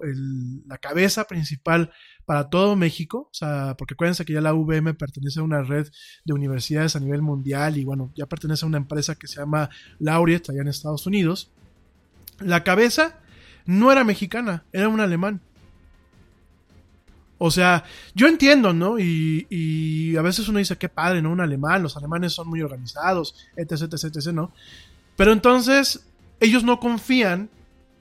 la 0.66 0.78
cabeza 0.78 1.26
principal 1.26 1.92
para 2.26 2.50
todo 2.50 2.76
México, 2.78 3.28
o 3.30 3.34
sea, 3.34 3.76
porque 3.78 3.96
acuérdense 3.96 4.24
que 4.24 4.32
ya 4.34 4.40
la 4.42 4.54
UVM 4.54 4.96
pertenece 4.96 5.42
a 5.42 5.44
una 5.44 5.62
red 5.64 5.88
de 6.24 6.34
universidades 6.34 6.96
a 6.96 7.00
nivel 7.02 7.22
mundial 7.22 7.78
y 7.78 7.84
bueno, 7.84 8.14
ya 8.16 8.28
pertenece 8.28 8.64
a 8.66 8.68
una 8.70 8.78
empresa 8.78 9.16
que 9.16 9.28
se 9.28 9.40
llama 9.42 9.70
Laureate 10.00 10.52
allá 10.54 10.62
en 10.62 10.68
Estados 10.70 11.06
Unidos. 11.06 11.52
La 12.40 12.64
cabeza 12.64 13.20
no 13.66 13.92
era 13.92 14.04
mexicana, 14.04 14.64
era 14.72 14.90
un 14.90 15.00
alemán. 15.00 15.42
O 17.38 17.52
sea, 17.52 17.84
yo 18.16 18.28
entiendo, 18.28 18.74
¿no? 18.74 18.98
Y, 19.00 20.16
a 20.18 20.22
veces 20.22 20.48
uno 20.48 20.60
dice, 20.60 20.78
qué 20.78 20.90
padre, 20.90 21.22
¿no? 21.22 21.32
Un 21.32 21.42
alemán, 21.42 21.84
los 21.84 21.96
alemanes 21.96 22.34
son 22.34 22.50
muy 22.50 22.62
organizados, 22.62 23.36
etc, 23.56 23.94
etc, 23.94 24.16
etc, 24.16 24.34
¿no? 24.34 24.52
Pero 25.16 25.34
entonces, 25.34 26.08
ellos 26.40 26.64
no 26.64 26.80
confían 26.80 27.50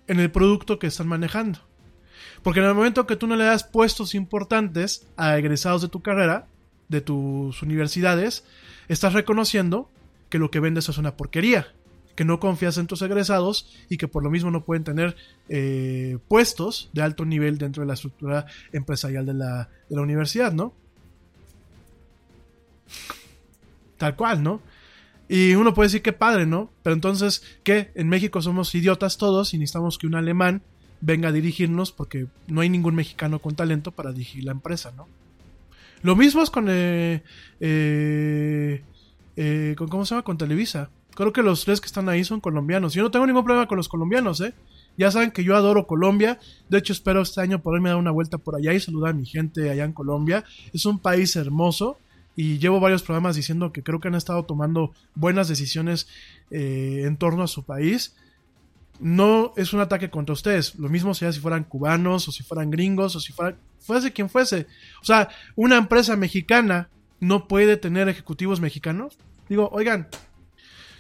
en 0.07 0.21
el 0.21 0.31
producto 0.31 0.79
que 0.79 0.87
están 0.87 1.09
manejando. 1.09 1.61
Porque 2.43 2.61
en 2.61 2.67
el 2.67 2.75
momento 2.75 3.07
que 3.07 3.17
tú 3.17 3.27
no 3.27 3.37
le 3.37 3.45
das 3.45 3.65
puestos 3.65 4.15
importantes 4.15 5.07
a 5.17 5.37
egresados 5.37 5.83
de 5.83 5.89
tu 5.89 6.01
carrera, 6.01 6.47
de 6.89 7.01
tus 7.01 7.61
universidades, 7.63 8.45
estás 8.89 9.13
reconociendo 9.13 9.91
que 10.31 10.39
lo 10.39 10.51
que 10.51 10.61
vendes 10.61 10.89
es 10.89 10.99
una 10.99 11.17
porquería, 11.17 11.75
que 12.17 12.25
no 12.25 12.41
confías 12.41 12.79
en 12.79 12.89
tus 12.89 13.03
egresados 13.03 13.73
y 13.89 13.99
que 13.99 14.09
por 14.09 14.25
lo 14.25 14.31
mismo 14.31 14.51
no 14.51 14.65
pueden 14.65 14.83
tener 14.83 15.17
eh, 15.49 16.19
puestos 16.27 16.91
de 16.93 17.03
alto 17.03 17.25
nivel 17.25 17.59
dentro 17.59 17.83
de 17.83 17.87
la 17.87 17.95
estructura 17.95 18.47
empresarial 18.73 19.25
de 19.25 19.35
la, 19.35 19.69
de 19.89 19.97
la 19.97 20.03
universidad, 20.03 20.53
¿no? 20.53 20.75
Tal 23.99 24.17
cual, 24.17 24.43
¿no? 24.43 24.61
Y 25.29 25.55
uno 25.55 25.75
puede 25.75 25.89
decir 25.89 26.03
que 26.03 26.13
padre, 26.13 26.47
¿no? 26.47 26.71
Pero 26.83 26.95
entonces, 26.95 27.43
¿qué? 27.63 27.91
En 27.95 28.09
México 28.09 28.41
somos 28.43 28.75
idiotas 28.75 29.17
todos 29.17 29.55
y 29.55 29.59
necesitamos 29.59 29.99
que 29.99 30.07
un 30.07 30.15
alemán 30.15 30.63
venga 31.01 31.29
a 31.29 31.33
dirigirnos 31.33 31.93
porque 31.93 32.27
no 32.47 32.61
hay 32.61 32.69
ningún 32.69 32.95
mexicano 32.95 33.41
con 33.41 33.55
talento 33.55 33.93
para 33.93 34.13
dirigir 34.13 34.45
la 34.45 34.53
empresa, 34.53 34.93
¿no? 34.97 35.07
Lo 36.03 36.15
mismo 36.15 36.43
es 36.43 36.51
con, 36.51 36.67
eh, 36.69 37.23
eh, 37.61 38.83
eh, 39.37 39.75
con 39.77 39.89
¿cómo 39.89 40.05
se 40.05 40.15
llama? 40.15 40.23
Con 40.23 40.39
Televisa. 40.39 40.91
Creo 41.17 41.33
que 41.33 41.43
los 41.43 41.65
tres 41.65 41.81
que 41.81 41.87
están 41.87 42.11
ahí 42.11 42.25
son 42.25 42.41
colombianos. 42.41 42.93
Yo 42.93 43.03
no 43.03 43.11
tengo 43.11 43.27
ningún 43.27 43.43
problema 43.43 43.67
con 43.67 43.79
los 43.79 43.89
colombianos, 43.89 44.43
¿eh? 44.43 44.53
Ya 44.99 45.11
saben 45.11 45.31
que 45.31 45.43
yo 45.43 45.57
adoro 45.57 45.87
Colombia. 45.87 46.39
De 46.69 46.77
hecho, 46.77 46.93
espero 46.93 47.23
este 47.23 47.41
año 47.41 47.63
poderme 47.63 47.89
dar 47.89 47.97
una 47.97 48.11
vuelta 48.11 48.37
por 48.37 48.55
allá 48.55 48.75
y 48.75 48.81
saludar 48.81 49.11
a 49.11 49.15
mi 49.15 49.25
gente 49.25 49.71
allá 49.71 49.85
en 49.85 49.95
Colombia. 49.95 50.45
Es 50.75 50.85
un 50.85 50.99
país 50.99 51.35
hermoso 51.35 51.99
y 52.37 52.59
llevo 52.59 52.81
varios 52.81 53.03
programas 53.03 53.35
diciendo 53.35 53.73
que 53.73 53.83
creo 53.83 53.99
que 53.99 54.09
han 54.09 54.15
estado 54.15 54.45
tomando 54.45 54.93
buenas 55.15 55.49
decisiones 55.49 56.07
eh, 56.51 57.05
en 57.07 57.17
torno 57.17 57.43
a 57.43 57.49
su 57.49 57.65
país. 57.65 58.15
no 59.01 59.53
es 59.57 59.73
un 59.73 59.81
ataque 59.81 60.11
contra 60.11 60.35
ustedes. 60.35 60.75
Lo 60.75 60.91
mismo 60.91 61.15
sea 61.15 61.33
si 61.33 61.41
fueran 61.41 61.65
cubanos 61.65 62.29
o 62.29 62.33
si 62.33 62.43
fueran 62.43 62.71
gringos 62.71 63.17
o 63.17 63.21
si 63.21 63.33
fuera, 63.33 63.57
fuese 63.81 64.13
quien 64.13 64.29
fuese. 64.29 64.67
O 65.01 65.05
sea, 65.05 65.31
una 65.55 65.79
empresa 65.79 66.15
mexicana 66.15 66.91
no 67.21 67.49
puede 67.49 67.79
tener 67.79 68.07
ejecutivos 68.11 68.61
mexicanos. 68.61 69.17
Digo, 69.49 69.71
oigan, 69.73 70.09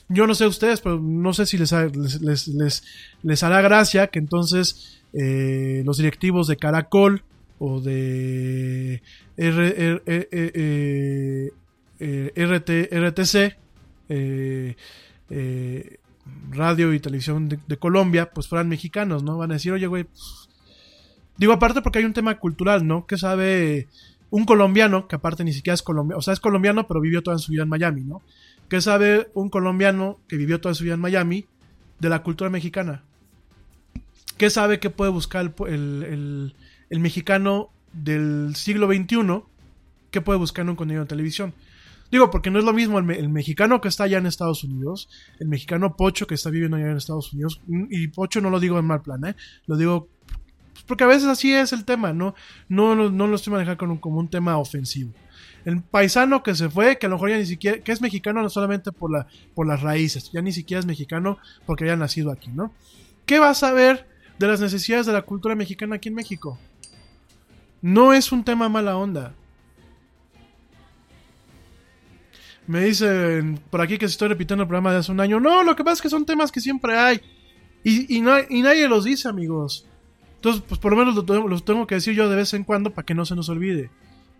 yo 0.08 0.26
no 0.26 0.34
sé 0.34 0.46
ustedes, 0.46 0.80
pero 0.80 1.00
no 1.00 1.32
sé 1.32 1.46
si 1.46 1.58
les, 1.58 1.72
les, 1.72 2.48
les, 2.48 2.84
les, 3.22 3.42
hará 3.42 3.60
gracia 3.60 4.06
que 4.08 4.18
entonces 4.18 5.00
eh, 5.12 5.82
los 5.84 5.98
directivos 5.98 6.46
de 6.46 6.56
Caracol 6.56 7.22
o 7.58 7.80
de 7.80 9.02
R, 9.36 10.00
R, 10.06 11.52
RT, 12.34 12.70
RTC, 12.92 13.56
radio 16.50 16.92
y 16.92 17.00
televisión 17.00 17.48
de, 17.48 17.76
Colombia, 17.76 18.30
pues 18.32 18.48
fueran 18.48 18.68
mexicanos, 18.68 19.22
¿no? 19.22 19.38
Van 19.38 19.50
a 19.50 19.54
decir, 19.54 19.72
oye, 19.72 19.86
güey, 19.86 20.04
pues, 20.04 20.48
digo 21.36 21.52
aparte 21.52 21.82
porque 21.82 21.98
hay 21.98 22.04
un 22.04 22.12
tema 22.12 22.38
cultural, 22.38 22.86
¿no? 22.86 23.06
Que 23.06 23.18
sabe 23.18 23.88
un 24.30 24.44
colombiano, 24.44 25.08
que 25.08 25.16
aparte 25.16 25.44
ni 25.44 25.52
siquiera 25.52 25.74
es 25.74 25.82
colombiano, 25.82 26.18
o 26.18 26.22
sea, 26.22 26.34
es 26.34 26.40
colombiano, 26.40 26.86
pero 26.86 27.00
vivió 27.00 27.22
toda 27.22 27.38
su 27.38 27.52
vida 27.52 27.62
en 27.62 27.68
Miami, 27.68 28.02
¿no? 28.02 28.22
¿Qué 28.68 28.80
sabe 28.80 29.28
un 29.34 29.48
colombiano 29.48 30.18
que 30.28 30.36
vivió 30.36 30.60
toda 30.60 30.74
su 30.74 30.84
vida 30.84 30.94
en 30.94 31.00
Miami 31.00 31.46
de 32.00 32.08
la 32.08 32.22
cultura 32.22 32.50
mexicana? 32.50 33.04
¿Qué 34.36 34.50
sabe 34.50 34.80
que 34.80 34.90
puede 34.90 35.10
buscar 35.10 35.54
el, 35.68 36.54
el, 36.90 37.00
mexicano 37.00 37.70
del 37.92 38.54
siglo 38.56 38.88
XXI? 38.88 39.42
¿Qué 40.10 40.20
puede 40.20 40.38
buscar 40.38 40.64
en 40.64 40.70
un 40.70 40.76
contenido 40.76 41.04
de 41.04 41.08
televisión? 41.08 41.54
Digo, 42.10 42.30
porque 42.30 42.50
no 42.50 42.58
es 42.58 42.64
lo 42.64 42.72
mismo 42.72 42.98
el, 42.98 43.28
mexicano 43.28 43.80
que 43.80 43.88
está 43.88 44.04
allá 44.04 44.18
en 44.18 44.26
Estados 44.26 44.62
Unidos, 44.64 45.08
el 45.38 45.48
mexicano 45.48 45.96
pocho 45.96 46.26
que 46.26 46.34
está 46.34 46.50
viviendo 46.50 46.76
allá 46.76 46.90
en 46.90 46.96
Estados 46.96 47.32
Unidos, 47.32 47.60
y 47.68 48.08
pocho 48.08 48.40
no 48.40 48.50
lo 48.50 48.60
digo 48.60 48.78
en 48.78 48.84
mal 48.84 49.02
plan, 49.02 49.24
¿eh? 49.24 49.36
Lo 49.66 49.76
digo 49.76 50.08
pues, 50.72 50.84
porque 50.84 51.04
a 51.04 51.08
veces 51.08 51.24
así 51.24 51.52
es 51.52 51.72
el 51.72 51.84
tema, 51.84 52.12
¿no? 52.12 52.34
No, 52.68 52.94
no, 52.94 53.10
no 53.10 53.26
lo 53.26 53.36
estoy 53.36 53.52
manejando 53.52 53.78
como 53.78 53.92
un, 53.92 53.98
como 53.98 54.18
un 54.18 54.28
tema 54.28 54.58
ofensivo 54.58 55.12
el 55.66 55.82
paisano 55.82 56.44
que 56.44 56.54
se 56.54 56.70
fue, 56.70 56.96
que 56.96 57.06
a 57.06 57.08
lo 57.08 57.16
mejor 57.16 57.30
ya 57.30 57.38
ni 57.38 57.44
siquiera, 57.44 57.80
que 57.80 57.90
es 57.90 58.00
mexicano 58.00 58.40
no 58.40 58.48
solamente 58.48 58.92
por, 58.92 59.10
la, 59.10 59.26
por 59.52 59.66
las 59.66 59.82
raíces, 59.82 60.30
ya 60.32 60.40
ni 60.40 60.52
siquiera 60.52 60.78
es 60.78 60.86
mexicano 60.86 61.38
porque 61.66 61.84
haya 61.84 61.96
nacido 61.96 62.30
aquí, 62.30 62.50
¿no? 62.50 62.72
¿Qué 63.26 63.40
va 63.40 63.50
a 63.50 63.54
saber 63.54 64.06
de 64.38 64.46
las 64.46 64.60
necesidades 64.60 65.06
de 65.06 65.12
la 65.12 65.22
cultura 65.22 65.56
mexicana 65.56 65.96
aquí 65.96 66.08
en 66.08 66.14
México? 66.14 66.56
No 67.82 68.12
es 68.12 68.30
un 68.30 68.44
tema 68.44 68.68
mala 68.68 68.96
onda. 68.96 69.34
Me 72.68 72.84
dicen 72.84 73.58
por 73.68 73.80
aquí 73.80 73.98
que 73.98 74.06
estoy 74.06 74.28
repitiendo 74.28 74.62
el 74.62 74.68
programa 74.68 74.92
de 74.92 74.98
hace 74.98 75.10
un 75.10 75.18
año. 75.18 75.40
No, 75.40 75.64
lo 75.64 75.74
que 75.74 75.82
pasa 75.82 75.94
es 75.94 76.02
que 76.02 76.10
son 76.10 76.24
temas 76.24 76.52
que 76.52 76.60
siempre 76.60 76.96
hay. 76.96 77.20
Y, 77.82 78.16
y 78.16 78.20
nadie 78.20 78.88
los 78.88 79.02
dice, 79.02 79.28
amigos. 79.28 79.84
Entonces, 80.36 80.62
pues 80.68 80.78
por 80.78 80.92
lo 80.92 80.98
menos 80.98 81.16
los 81.26 81.64
tengo 81.64 81.88
que 81.88 81.96
decir 81.96 82.14
yo 82.14 82.28
de 82.28 82.36
vez 82.36 82.54
en 82.54 82.62
cuando 82.62 82.90
para 82.90 83.04
que 83.04 83.14
no 83.14 83.24
se 83.24 83.34
nos 83.34 83.48
olvide 83.48 83.90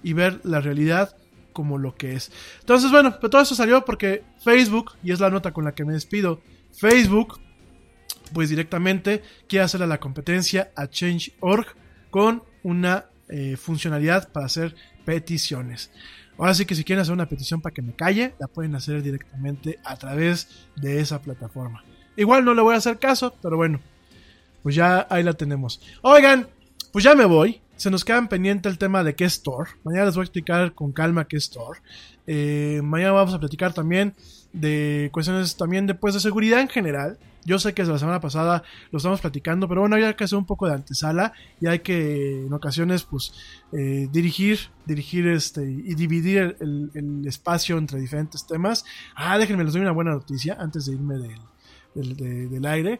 y 0.07 0.13
ver 0.13 0.39
la 0.45 0.61
realidad 0.61 1.17
como 1.53 1.79
lo 1.79 1.97
que 1.97 2.15
es. 2.15 2.31
Entonces, 2.61 2.93
bueno, 2.93 3.17
pero 3.17 3.29
todo 3.29 3.43
eso 3.43 3.57
salió 3.57 3.85
porque 3.85 4.23
Facebook, 4.39 4.93
y 5.03 5.11
es 5.11 5.19
la 5.19 5.31
nota 5.31 5.51
con 5.51 5.65
la 5.65 5.75
que 5.75 5.85
me 5.85 5.95
despido, 5.95 6.41
Facebook, 6.71 7.41
pues 8.33 8.49
directamente 8.49 9.25
quiere 9.49 9.65
hacerle 9.65 9.89
la 9.89 9.99
competencia 9.99 10.71
a 10.77 10.87
Change.org 10.87 11.67
con 12.11 12.45
una 12.63 13.07
eh, 13.29 13.57
funcionalidad 13.57 14.31
para 14.31 14.47
hacer 14.47 14.77
peticiones. 15.05 15.91
Ahora 16.39 16.55
sí 16.55 16.67
que 16.67 16.77
si 16.77 16.85
quieren 16.85 17.03
hacer 17.03 17.15
una 17.15 17.29
petición 17.29 17.61
para 17.61 17.75
que 17.75 17.83
me 17.83 17.97
calle, 17.97 18.35
la 18.39 18.47
pueden 18.47 18.77
hacer 18.77 19.03
directamente 19.03 19.81
a 19.83 19.97
través 19.97 20.69
de 20.77 21.01
esa 21.01 21.21
plataforma. 21.21 21.83
Igual 22.17 22.45
no 22.45 22.55
le 22.55 22.63
voy 22.63 22.77
a 22.77 22.79
hacer 22.79 23.01
caso, 23.01 23.35
pero 23.43 23.57
bueno, 23.57 23.81
pues 24.63 24.77
ya 24.77 25.05
ahí 25.11 25.25
la 25.25 25.33
tenemos. 25.33 25.81
Oigan, 26.03 26.47
pues 26.93 27.05
ya 27.05 27.17
me 27.17 27.25
voy 27.25 27.61
se 27.77 27.91
nos 27.91 28.05
quedan 28.05 28.29
pendiente 28.29 28.69
el 28.69 28.79
tema 28.79 29.05
de 29.05 29.15
qué 29.15 29.25
es 29.25 29.43
Tor. 29.43 29.69
Mañana 29.85 30.07
les 30.07 30.15
voy 30.15 30.23
a 30.23 30.25
explicar 30.25 30.75
con 30.75 30.93
calma 30.93 31.27
qué 31.27 31.37
es 31.37 31.51
Tor. 31.51 31.79
Eh, 32.27 32.81
mañana 32.83 33.13
vamos 33.13 33.35
a 33.35 33.39
platicar 33.39 33.73
también 33.73 34.15
de 34.53 35.11
cuestiones 35.13 35.57
también 35.57 35.87
de, 35.87 35.95
pues, 35.95 36.15
de 36.15 36.21
seguridad 36.21 36.61
en 36.61 36.69
general. 36.69 37.19
Yo 37.45 37.59
sé 37.61 37.75
que 37.75 37.83
desde 37.83 37.93
la 37.93 37.99
semana 37.99 38.21
pasada 38.21 38.65
lo 38.91 38.97
estamos 38.97 39.21
platicando, 39.21 39.69
pero 39.69 39.83
bueno, 39.83 39.95
hay 39.95 40.15
que 40.15 40.25
hacer 40.25 40.37
un 40.37 40.47
poco 40.47 40.67
de 40.67 40.75
antesala 40.75 41.33
y 41.61 41.69
hay 41.69 41.79
que 41.79 42.47
en 42.47 42.53
ocasiones 42.53 43.05
pues 43.05 43.35
eh, 43.73 44.09
dirigir, 44.11 44.59
dirigir 44.85 45.29
este 45.29 45.63
y 45.63 45.95
dividir 45.95 46.57
el, 46.59 47.23
espacio 47.25 47.79
entre 47.79 48.01
diferentes 48.01 48.47
temas. 48.47 48.85
Ah, 49.15 49.39
déjenme 49.39 49.63
les 49.63 49.75
doy 49.75 49.83
una 49.83 49.93
buena 49.93 50.11
noticia 50.13 50.57
antes 50.59 50.87
de 50.87 50.95
irme 50.95 51.15
del, 51.95 52.17
del 52.51 52.67
aire. 52.67 52.99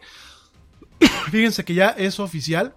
Fíjense 1.31 1.65
que 1.65 1.75
ya 1.75 1.89
es 1.89 2.21
oficial 2.21 2.75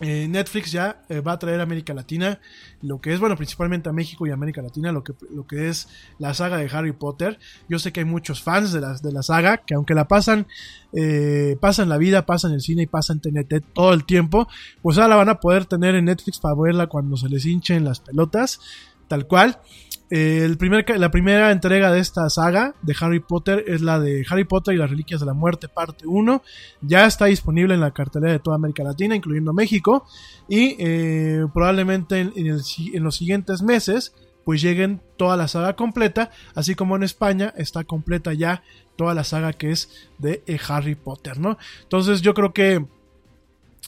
eh, 0.00 0.26
Netflix 0.28 0.72
ya 0.72 1.02
eh, 1.08 1.20
va 1.20 1.32
a 1.32 1.38
traer 1.38 1.60
a 1.60 1.62
América 1.62 1.94
Latina 1.94 2.38
lo 2.82 3.00
que 3.00 3.14
es, 3.14 3.20
bueno, 3.20 3.36
principalmente 3.36 3.88
a 3.88 3.92
México 3.92 4.26
y 4.26 4.30
América 4.30 4.60
Latina, 4.60 4.92
lo 4.92 5.02
que, 5.02 5.14
lo 5.30 5.46
que 5.46 5.68
es 5.68 5.88
la 6.18 6.34
saga 6.34 6.58
de 6.58 6.68
Harry 6.70 6.92
Potter. 6.92 7.38
Yo 7.68 7.78
sé 7.78 7.92
que 7.92 8.00
hay 8.00 8.06
muchos 8.06 8.42
fans 8.42 8.72
de 8.72 8.80
la, 8.80 8.94
de 8.94 9.12
la 9.12 9.22
saga 9.22 9.58
que 9.58 9.74
aunque 9.74 9.94
la 9.94 10.06
pasan, 10.06 10.46
eh, 10.92 11.56
pasan 11.60 11.88
la 11.88 11.96
vida, 11.96 12.26
pasan 12.26 12.52
el 12.52 12.60
cine 12.60 12.82
y 12.82 12.86
pasan 12.86 13.20
TNT 13.20 13.72
todo 13.72 13.94
el 13.94 14.04
tiempo, 14.04 14.48
pues 14.82 14.98
ahora 14.98 15.08
la 15.08 15.16
van 15.16 15.28
a 15.30 15.40
poder 15.40 15.64
tener 15.64 15.94
en 15.94 16.04
Netflix 16.04 16.38
para 16.38 16.54
verla 16.54 16.86
cuando 16.86 17.16
se 17.16 17.28
les 17.28 17.46
hinchen 17.46 17.84
las 17.84 18.00
pelotas, 18.00 18.60
tal 19.08 19.26
cual. 19.26 19.58
Eh, 20.08 20.42
el 20.44 20.56
primer, 20.56 20.88
la 21.00 21.10
primera 21.10 21.50
entrega 21.50 21.90
de 21.90 21.98
esta 21.98 22.30
saga 22.30 22.74
de 22.82 22.94
Harry 23.00 23.18
Potter 23.18 23.64
es 23.66 23.80
la 23.80 23.98
de 23.98 24.24
Harry 24.30 24.44
Potter 24.44 24.74
y 24.74 24.78
las 24.78 24.90
Reliquias 24.90 25.20
de 25.20 25.26
la 25.26 25.34
Muerte, 25.34 25.68
parte 25.68 26.06
1. 26.06 26.42
Ya 26.82 27.06
está 27.06 27.26
disponible 27.26 27.74
en 27.74 27.80
la 27.80 27.90
cartelera 27.90 28.32
de 28.32 28.38
toda 28.38 28.56
América 28.56 28.84
Latina, 28.84 29.16
incluyendo 29.16 29.52
México. 29.52 30.06
Y 30.48 30.76
eh, 30.78 31.44
probablemente 31.52 32.20
en, 32.20 33.02
los 33.02 33.16
siguientes 33.16 33.62
meses, 33.62 34.14
pues 34.44 34.62
lleguen 34.62 35.00
toda 35.16 35.36
la 35.36 35.48
saga 35.48 35.74
completa. 35.74 36.30
Así 36.54 36.76
como 36.76 36.94
en 36.94 37.02
España 37.02 37.52
está 37.56 37.82
completa 37.82 38.32
ya 38.32 38.62
toda 38.94 39.12
la 39.12 39.24
saga 39.24 39.52
que 39.52 39.72
es 39.72 40.08
de 40.18 40.42
eh, 40.46 40.58
Harry 40.68 40.94
Potter, 40.94 41.38
¿no? 41.40 41.58
Entonces 41.82 42.22
yo 42.22 42.32
creo 42.32 42.52
que 42.52 42.86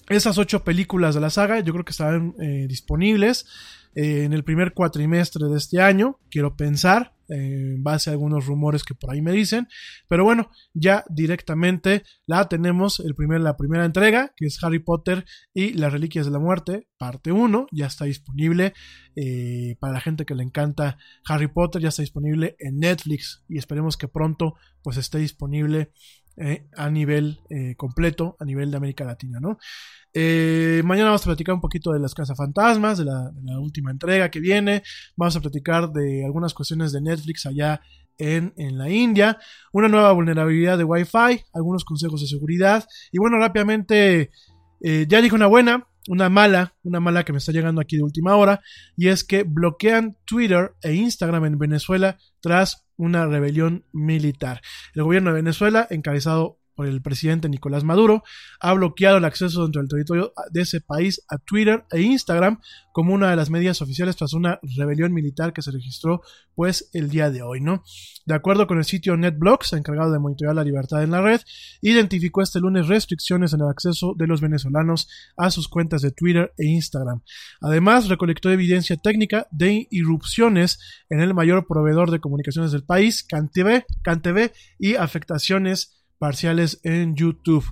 esas 0.09 0.39
ocho 0.39 0.65
películas 0.65 1.15
de 1.15 1.21
la 1.21 1.31
saga, 1.31 1.61
yo 1.61 1.73
creo 1.73 1.85
que 1.85 1.93
estarán 1.93 2.35
disponibles. 2.67 3.47
Eh, 3.99 4.23
en 4.23 4.33
el 4.33 4.45
primer 4.45 4.75
cuatrimestre 4.75 5.49
de 5.49 5.59
este 5.59 5.81
año, 5.81 6.21
quiero 6.31 6.55
pensar, 6.57 7.17
eh, 7.29 7.75
en 7.75 7.83
base 7.83 8.09
a 8.09 8.13
algunos 8.13 8.47
rumores 8.47 8.85
que 8.85 8.95
por 8.95 9.11
ahí 9.11 9.21
me 9.21 9.33
dicen, 9.33 9.67
pero 10.07 10.23
bueno, 10.23 10.53
ya 10.73 11.05
directamente 11.09 12.05
la 12.25 12.49
tenemos, 12.49 13.01
el 13.01 13.17
primer, 13.17 13.41
la 13.41 13.57
primera 13.57 13.85
entrega, 13.85 14.33
que 14.37 14.47
es 14.47 14.63
Harry 14.63 14.79
Potter 14.79 15.25
y 15.53 15.73
las 15.73 15.93
Reliquias 15.93 16.27
de 16.27 16.31
la 16.31 16.39
Muerte, 16.39 16.87
parte 16.97 17.33
1, 17.33 17.67
ya 17.73 17.87
está 17.87 18.05
disponible 18.05 18.73
eh, 19.17 19.75
para 19.81 19.95
la 19.95 20.01
gente 20.01 20.25
que 20.25 20.37
le 20.37 20.45
encanta 20.45 20.97
Harry 21.27 21.49
Potter, 21.49 21.83
ya 21.83 21.89
está 21.89 22.03
disponible 22.03 22.55
en 22.61 22.79
Netflix 22.79 23.43
y 23.49 23.59
esperemos 23.59 23.97
que 23.97 24.07
pronto 24.07 24.55
pues 24.85 24.97
esté 24.97 25.19
disponible 25.19 25.91
a 26.77 26.91
nivel 26.91 27.41
completo, 27.77 28.37
a 28.39 28.45
nivel 28.45 28.71
de 28.71 28.77
América 28.77 29.05
Latina, 29.05 29.41
¿no? 29.41 29.59
Eh, 30.15 30.83
mañana 30.85 31.11
vamos 31.11 31.23
a 31.23 31.27
platicar 31.27 31.55
un 31.55 31.61
poquito 31.61 31.93
de 31.93 32.01
las 32.01 32.15
cazafantasmas, 32.15 32.99
de 32.99 33.05
la, 33.05 33.31
de 33.31 33.53
la 33.53 33.61
última 33.61 33.91
entrega 33.91 34.31
que 34.31 34.41
viene. 34.41 34.83
Vamos 35.17 35.37
a 35.37 35.41
platicar 35.41 35.93
de 35.93 36.25
algunas 36.25 36.55
cuestiones 36.55 36.93
de 36.93 37.01
Netflix 37.01 37.47
allá 37.47 37.81
en, 38.17 38.53
en, 38.57 38.79
la 38.79 38.91
India, 38.91 39.39
una 39.73 39.89
nueva 39.89 40.11
vulnerabilidad 40.13 40.77
de 40.77 40.85
Wi-Fi, 40.85 41.45
algunos 41.53 41.85
consejos 41.85 42.21
de 42.21 42.27
seguridad 42.27 42.85
y 43.13 43.19
bueno, 43.19 43.39
rápidamente 43.39 44.33
eh, 44.81 45.07
ya 45.09 45.23
dije 45.23 45.37
una 45.37 45.47
buena, 45.47 45.87
una 46.09 46.29
mala, 46.29 46.75
una 46.83 46.99
mala 46.99 47.25
que 47.25 47.31
me 47.31 47.39
está 47.39 47.53
llegando 47.53 47.81
aquí 47.81 47.97
de 47.97 48.03
última 48.03 48.35
hora 48.35 48.61
y 48.97 49.07
es 49.07 49.23
que 49.23 49.45
bloquean 49.45 50.17
Twitter 50.25 50.73
e 50.83 50.95
Instagram 50.95 51.45
en 51.45 51.59
Venezuela 51.59 52.19
tras 52.41 52.88
una 52.99 53.27
rebelión 53.27 53.87
militar. 53.93 54.61
El 54.95 55.05
gobierno 55.05 55.31
de 55.31 55.37
Venezuela, 55.37 55.87
encabezado 55.89 56.59
por 56.79 56.87
el 56.87 57.03
presidente 57.03 57.49
Nicolás 57.49 57.83
Maduro, 57.83 58.23
ha 58.61 58.73
bloqueado 58.73 59.17
el 59.17 59.25
acceso 59.25 59.65
dentro 59.65 59.83
del 59.83 59.89
territorio 59.89 60.33
de 60.53 60.61
ese 60.61 60.81
país 60.81 61.25
a 61.29 61.37
Twitter 61.39 61.85
e 61.91 62.03
Instagram 62.03 62.61
como 62.93 63.15
una 63.15 63.31
de 63.31 63.35
las 63.35 63.51
medidas 63.51 63.83
oficiales 63.83 64.15
tras 64.15 64.33
una 64.33 64.61
rebelión 64.77 65.13
militar 65.13 65.53
que 65.53 65.61
se 65.61 65.73
registró 65.73 66.23
pues 66.55 66.89
el 66.93 67.11
día 67.11 67.33
de 67.33 67.43
hoy, 67.43 67.61
¿no? 67.61 67.83
De 68.27 68.35
acuerdo 68.35 68.69
con 68.69 68.79
el 68.79 68.85
sitio 68.85 69.17
NetBlocks, 69.17 69.73
encargado 69.73 70.13
de 70.13 70.21
monitorear 70.21 70.55
la 70.55 70.63
libertad 70.63 71.03
en 71.03 71.11
la 71.11 71.21
red, 71.21 71.41
identificó 71.81 72.43
este 72.43 72.61
lunes 72.61 72.87
restricciones 72.87 73.53
en 73.55 73.61
el 73.61 73.69
acceso 73.69 74.15
de 74.17 74.29
los 74.29 74.41
venezolanos 74.41 75.09
a 75.37 75.51
sus 75.51 75.67
cuentas 75.67 76.01
de 76.03 76.13
Twitter 76.13 76.53
e 76.59 76.67
Instagram. 76.67 77.23
Además, 77.61 78.09
recolectó 78.09 78.53
evidencia 78.53 78.97
técnica 78.97 79.49
de 79.51 79.89
irrupciones 79.91 80.79
en 81.09 81.19
el 81.19 81.35
mayor 81.35 81.67
proveedor 81.67 82.13
de 82.13 82.21
comunicaciones 82.21 82.71
del 82.71 82.85
país, 82.85 83.25
CanTV, 83.25 83.85
CanTV 84.03 84.53
y 84.79 84.95
afectaciones 84.95 85.98
parciales 86.19 86.81
en 86.83 87.15
YouTube. 87.15 87.65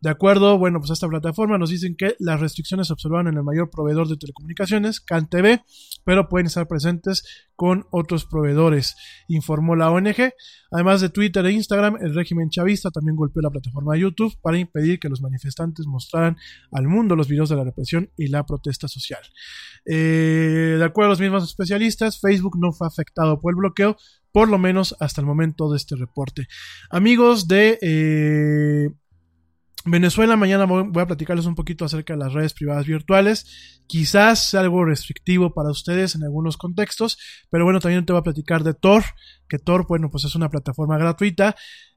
De 0.00 0.10
acuerdo, 0.10 0.58
bueno, 0.58 0.78
pues 0.78 0.90
a 0.90 0.94
esta 0.94 1.08
plataforma 1.08 1.58
nos 1.58 1.70
dicen 1.70 1.96
que 1.96 2.14
las 2.18 2.38
restricciones 2.38 2.88
se 2.88 2.92
observan 2.92 3.28
en 3.28 3.34
el 3.34 3.42
mayor 3.42 3.70
proveedor 3.70 4.06
de 4.08 4.16
telecomunicaciones, 4.16 5.00
CanTV, 5.00 5.62
pero 6.04 6.28
pueden 6.28 6.46
estar 6.46 6.68
presentes 6.68 7.46
con 7.56 7.86
otros 7.90 8.26
proveedores, 8.26 8.94
informó 9.26 9.74
la 9.74 9.90
ONG. 9.90 10.32
Además 10.70 11.00
de 11.00 11.08
Twitter 11.08 11.44
e 11.46 11.52
Instagram, 11.52 11.96
el 12.02 12.14
régimen 12.14 12.50
chavista 12.50 12.90
también 12.90 13.16
golpeó 13.16 13.40
la 13.42 13.50
plataforma 13.50 13.96
YouTube 13.96 14.36
para 14.42 14.58
impedir 14.58 15.00
que 15.00 15.08
los 15.08 15.22
manifestantes 15.22 15.86
mostraran 15.86 16.36
al 16.70 16.86
mundo 16.86 17.16
los 17.16 17.26
videos 17.26 17.48
de 17.48 17.56
la 17.56 17.64
represión 17.64 18.10
y 18.16 18.28
la 18.28 18.44
protesta 18.44 18.88
social. 18.88 19.22
Eh, 19.86 20.76
de 20.78 20.84
acuerdo 20.84 21.08
a 21.08 21.10
los 21.10 21.20
mismos 21.20 21.42
especialistas, 21.44 22.20
Facebook 22.20 22.58
no 22.60 22.72
fue 22.72 22.86
afectado 22.86 23.40
por 23.40 23.52
el 23.52 23.56
bloqueo, 23.56 23.96
por 24.36 24.50
lo 24.50 24.58
menos 24.58 24.94
hasta 25.00 25.22
el 25.22 25.26
momento 25.26 25.70
de 25.70 25.78
este 25.78 25.96
reporte. 25.96 26.46
Amigos 26.90 27.48
de 27.48 27.78
eh, 27.80 28.90
Venezuela, 29.86 30.36
mañana 30.36 30.66
voy, 30.66 30.90
a 30.94 31.06
platicarles 31.06 31.46
un 31.46 31.54
poquito 31.54 31.86
acerca 31.86 32.12
de 32.12 32.18
las 32.18 32.34
redes 32.34 32.52
privadas 32.52 32.84
virtuales. 32.84 33.80
Quizás 33.86 34.50
sea 34.50 34.60
algo 34.60 34.84
restrictivo 34.84 35.54
para 35.54 35.70
ustedes 35.70 36.16
en 36.16 36.22
algunos 36.22 36.58
contextos, 36.58 37.16
pero 37.50 37.64
bueno, 37.64 37.80
también 37.80 38.04
te 38.04 38.12
voy 38.12 38.20
a 38.20 38.24
platicar 38.24 38.62
de 38.62 38.74
Tor, 38.74 39.04
que 39.48 39.58
Tor, 39.58 39.86
bueno, 39.88 40.10
pues 40.10 40.24
es 40.26 40.34
una 40.34 40.50
plataforma 40.50 40.98
gratuita. 40.98 41.56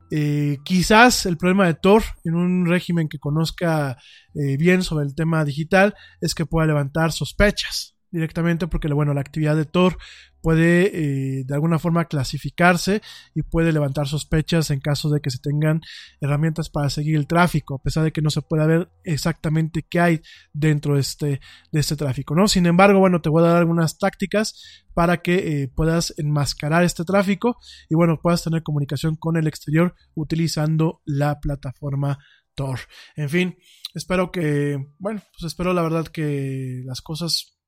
Eh, 0.10 0.60
quizás 0.64 1.26
el 1.26 1.36
problema 1.36 1.68
de 1.68 1.74
Tor 1.74 2.03
en 2.24 2.36
un 2.36 2.68
régimen 2.68 3.10
que 3.10 3.20
conozca 3.20 3.98
eh, 4.34 4.56
bien 4.56 4.82
sobre 4.84 5.06
el 5.06 5.14
tema 5.14 5.44
digital 5.44 5.94
es 6.22 6.34
que 6.34 6.45
pueda 6.45 6.68
levantar 6.68 7.11
sospechas 7.11 7.98
directamente 8.11 8.68
porque 8.68 8.88
bueno 8.88 9.14
la 9.14 9.22
actividad 9.22 9.56
de 9.56 9.66
Tor 9.66 9.98
puede 10.41 11.40
eh, 11.40 11.44
de 11.45 11.53
alguna 11.53 11.80
forma 11.80 12.06
clasificarse 12.06 13.02
y 13.36 13.44
puede 13.44 13.72
levantar 13.72 14.07
sospechas 14.07 14.72
en 14.72 14.80
caso 14.80 15.10
de 15.10 15.22
que 15.22 15.30
se 15.30 15.40
tengan 15.40 15.82
herramientas 16.22 16.70
para 16.70 16.90
seguir 16.90 17.16
el 17.16 17.28
tráfico, 17.28 17.76
a 17.76 17.82
pesar 17.82 18.03
de 18.03 18.11
que 18.11 18.22
no 18.22 18.30
se 18.30 18.41
pueda 18.41 18.66
ver 18.66 18.90
exactamente 19.03 19.86
qué 19.90 19.99
hay 19.99 20.22
dentro 20.53 20.95
de 20.95 21.02
este, 21.02 21.41
de 21.72 21.80
este 21.80 21.95
tráfico, 21.95 22.36
¿no? 22.36 22.48
Sin 22.48 22.66
embargo, 22.66 22.99
bueno, 22.99 23.22
te 23.22 23.30
voy 23.30 23.44
a 23.44 23.48
dar 23.48 23.57
algunas 23.57 23.98
tácticas 23.98 24.86
para 24.94 25.18
que 25.18 25.64
eh, 25.64 25.68
puedas 25.68 26.14
enmascarar 26.18 26.84
este 26.84 27.06
tráfico 27.06 27.57
y 27.90 27.95
bueno, 27.95 28.20
puedas 28.22 28.44
tener 28.44 28.64
comunicación 28.64 29.16
con 29.16 29.38
el 29.38 29.48
exterior 29.48 29.95
utilizando 30.16 31.02
la 31.06 31.40
plataforma 31.40 32.20
Tor. 32.56 32.80
En 33.16 33.30
fin, 33.30 33.57
espero 33.94 34.32
que, 34.32 34.78
bueno, 34.98 35.22
pues 35.32 35.52
espero 35.52 35.74
la 35.74 35.82
verdad 35.82 36.07
que 36.07 36.82
las 36.86 37.02
cosas 37.02 37.59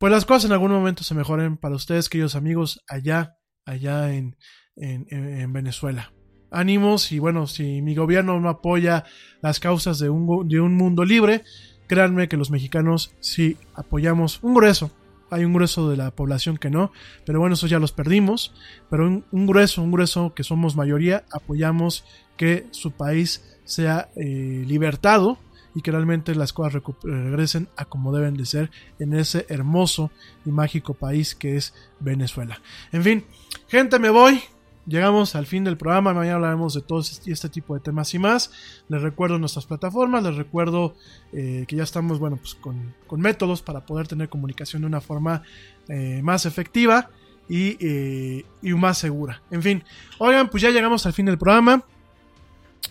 pues 0.00 0.10
las 0.10 0.24
cosas 0.24 0.46
en 0.46 0.52
algún 0.52 0.72
momento 0.72 1.04
se 1.04 1.14
mejoren 1.14 1.58
para 1.58 1.74
ustedes, 1.74 2.08
queridos 2.08 2.34
amigos, 2.34 2.82
allá, 2.88 3.36
allá 3.66 4.14
en, 4.14 4.34
en, 4.74 5.52
Venezuela. 5.52 6.14
Ánimos 6.50 7.12
y 7.12 7.18
bueno, 7.18 7.46
si 7.46 7.82
mi 7.82 7.94
gobierno 7.94 8.40
no 8.40 8.48
apoya 8.48 9.04
las 9.42 9.60
causas 9.60 9.98
de 9.98 10.08
un, 10.08 10.48
de 10.48 10.58
un 10.58 10.74
mundo 10.74 11.04
libre, 11.04 11.44
créanme 11.86 12.28
que 12.28 12.38
los 12.38 12.50
mexicanos 12.50 13.14
sí 13.20 13.58
apoyamos 13.74 14.42
un 14.42 14.54
grueso. 14.54 14.90
Hay 15.28 15.44
un 15.44 15.52
grueso 15.52 15.90
de 15.90 15.98
la 15.98 16.10
población 16.12 16.56
que 16.56 16.70
no, 16.70 16.92
pero 17.26 17.38
bueno, 17.38 17.52
eso 17.52 17.66
ya 17.66 17.78
los 17.78 17.92
perdimos. 17.92 18.54
Pero 18.88 19.06
un, 19.06 19.46
grueso, 19.46 19.82
un 19.82 19.92
grueso 19.92 20.32
que 20.32 20.44
somos 20.44 20.76
mayoría, 20.76 21.24
apoyamos 21.30 22.06
que 22.38 22.66
su 22.70 22.92
país 22.92 23.60
sea 23.64 24.08
eh, 24.16 24.64
libertado 24.66 25.36
y 25.74 25.82
que 25.82 25.90
realmente 25.90 26.34
las 26.34 26.52
cosas 26.52 26.82
regresen 27.02 27.68
a 27.76 27.84
como 27.84 28.14
deben 28.14 28.36
de 28.36 28.46
ser 28.46 28.70
en 28.98 29.14
ese 29.14 29.46
hermoso 29.48 30.10
y 30.44 30.50
mágico 30.50 30.94
país 30.94 31.34
que 31.34 31.56
es 31.56 31.74
Venezuela. 32.00 32.60
En 32.92 33.02
fin, 33.02 33.24
gente, 33.68 33.98
me 33.98 34.10
voy. 34.10 34.40
Llegamos 34.86 35.36
al 35.36 35.46
fin 35.46 35.62
del 35.62 35.76
programa, 35.76 36.14
mañana 36.14 36.36
hablaremos 36.36 36.74
de 36.74 36.80
todo 36.80 37.00
este, 37.00 37.30
este 37.30 37.48
tipo 37.48 37.74
de 37.74 37.80
temas 37.80 38.12
y 38.14 38.18
más. 38.18 38.50
Les 38.88 39.00
recuerdo 39.00 39.38
nuestras 39.38 39.66
plataformas, 39.66 40.24
les 40.24 40.34
recuerdo 40.34 40.96
eh, 41.32 41.64
que 41.68 41.76
ya 41.76 41.82
estamos 41.82 42.18
bueno, 42.18 42.36
pues 42.36 42.54
con, 42.54 42.94
métodos 43.20 43.62
para 43.62 43.84
poder 43.84 44.08
tener 44.08 44.28
comunicación 44.28 44.82
de 44.82 44.88
una 44.88 45.00
forma 45.00 45.42
eh, 45.88 46.20
más 46.24 46.46
efectiva 46.46 47.10
y, 47.48 47.76
eh, 47.78 48.46
y 48.62 48.72
más 48.72 48.98
segura. 48.98 49.42
En 49.50 49.62
fin, 49.62 49.84
oigan, 50.18 50.48
pues 50.48 50.62
ya 50.62 50.70
llegamos 50.70 51.06
al 51.06 51.12
fin 51.12 51.26
del 51.26 51.38
programa. 51.38 51.84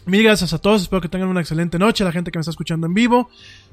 Mil 0.05 0.23
gracias 0.23 0.53
a 0.53 0.57
todos, 0.57 0.83
espero 0.83 1.01
que 1.01 1.09
tengan 1.09 1.29
una 1.29 1.41
excelente 1.41 1.77
noche, 1.77 2.03
la 2.03 2.11
gente 2.11 2.31
que 2.31 2.39
me 2.39 2.41
está 2.41 2.51
escuchando 2.51 2.87
en 2.87 2.93
vivo, 2.93 3.29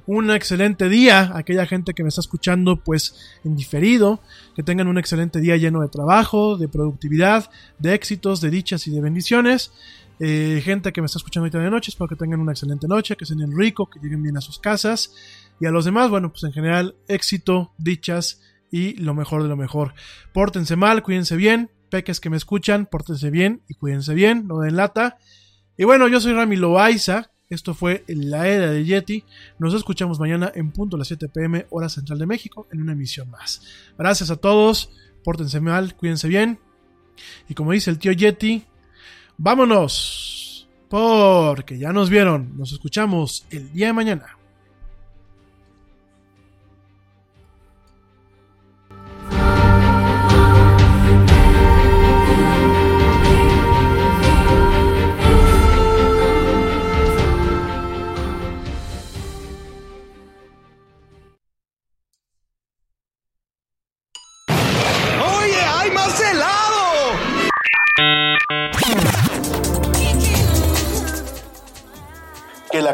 un 0.07 0.31
excelente 0.31 0.89
día, 0.89 1.33
aquella 1.35 1.67
gente 1.67 1.95
que 1.95 2.03
me 2.03 2.11
está 2.11 2.21
escuchando 2.21 2.77
pues 2.77 3.17
en 3.45 3.57
diferido, 3.57 4.21
que 4.55 4.63
tengan 4.63 4.87
un 4.87 4.99
excelente 4.99 5.41
día 5.41 5.57
lleno 5.57 5.81
de 5.81 5.89
trabajo, 5.89 6.57
de 6.57 6.69
productividad, 6.69 7.51
de 7.79 7.95
éxitos, 7.95 8.41
de 8.41 8.51
dichas 8.51 8.87
y 8.87 8.91
de 8.91 9.01
bendiciones. 9.01 9.73
Eh, 10.19 10.63
gente 10.65 10.93
que 10.93 11.01
me 11.01 11.07
está 11.07 11.19
escuchando 11.19 11.45
ahorita 11.45 11.59
de 11.59 11.71
noche, 11.71 11.91
espero 11.91 12.09
que 12.09 12.17
tengan 12.17 12.41
una 12.41 12.53
excelente 12.53 12.87
noche, 12.89 13.17
que 13.17 13.25
estén 13.25 13.57
rico, 13.57 13.91
que 13.91 14.01
lleguen 14.01 14.23
bien 14.23 14.37
a 14.37 14.41
sus 14.41 14.59
casas. 14.59 15.13
Y 15.61 15.67
a 15.67 15.71
los 15.71 15.85
demás, 15.85 16.11
bueno, 16.11 16.31
pues 16.31 16.45
en 16.45 16.53
general, 16.53 16.97
éxito, 17.09 17.73
dichas 17.79 18.41
y 18.71 18.95
lo 18.95 19.15
mejor 19.15 19.43
de 19.43 19.49
lo 19.49 19.57
mejor. 19.57 19.95
Pórtense 20.33 20.77
mal, 20.77 21.03
cuídense 21.03 21.37
bien, 21.37 21.71
peques 21.91 22.21
que 22.21 22.31
me 22.31 22.37
escuchan, 22.37 22.87
pórtense 22.87 23.31
bien 23.31 23.63
y 23.69 23.75
cuídense 23.75 24.15
bien, 24.15 24.47
no 24.47 24.61
den 24.61 24.77
lata. 24.77 25.19
Y 25.77 25.85
bueno, 25.85 26.09
yo 26.09 26.21
soy 26.21 26.33
Rami 26.33 26.57
Loaiza. 26.57 27.31
Esto 27.49 27.75
fue 27.75 28.05
La 28.09 28.49
Era 28.49 28.71
de 28.71 28.85
Yeti. 28.85 29.25
Nos 29.59 29.75
escuchamos 29.75 30.19
mañana 30.19 30.51
en 30.55 30.73
punto 30.73 30.97
a 30.97 30.99
las 30.99 31.09
7 31.09 31.29
pm, 31.29 31.67
hora 31.71 31.89
central 31.89 32.19
de 32.19 32.27
México, 32.27 32.67
en 32.73 32.83
una 32.83 32.93
emisión 32.93 33.31
más. 33.31 33.63
Gracias 33.97 34.31
a 34.31 34.37
todos. 34.37 34.91
Pórtense 35.23 35.61
mal, 35.61 35.95
cuídense 35.97 36.29
bien. 36.29 36.59
Y 37.49 37.55
como 37.55 37.73
dice 37.73 37.91
el 37.91 37.99
tío 37.99 38.13
Yeti, 38.13 38.65
vámonos. 39.37 40.69
Porque 40.89 41.79
ya 41.79 41.93
nos 41.93 42.11
vieron. 42.11 42.57
Nos 42.57 42.73
escuchamos 42.73 43.47
el 43.51 43.73
día 43.73 43.89
de 43.89 43.93
mañana. 43.93 44.36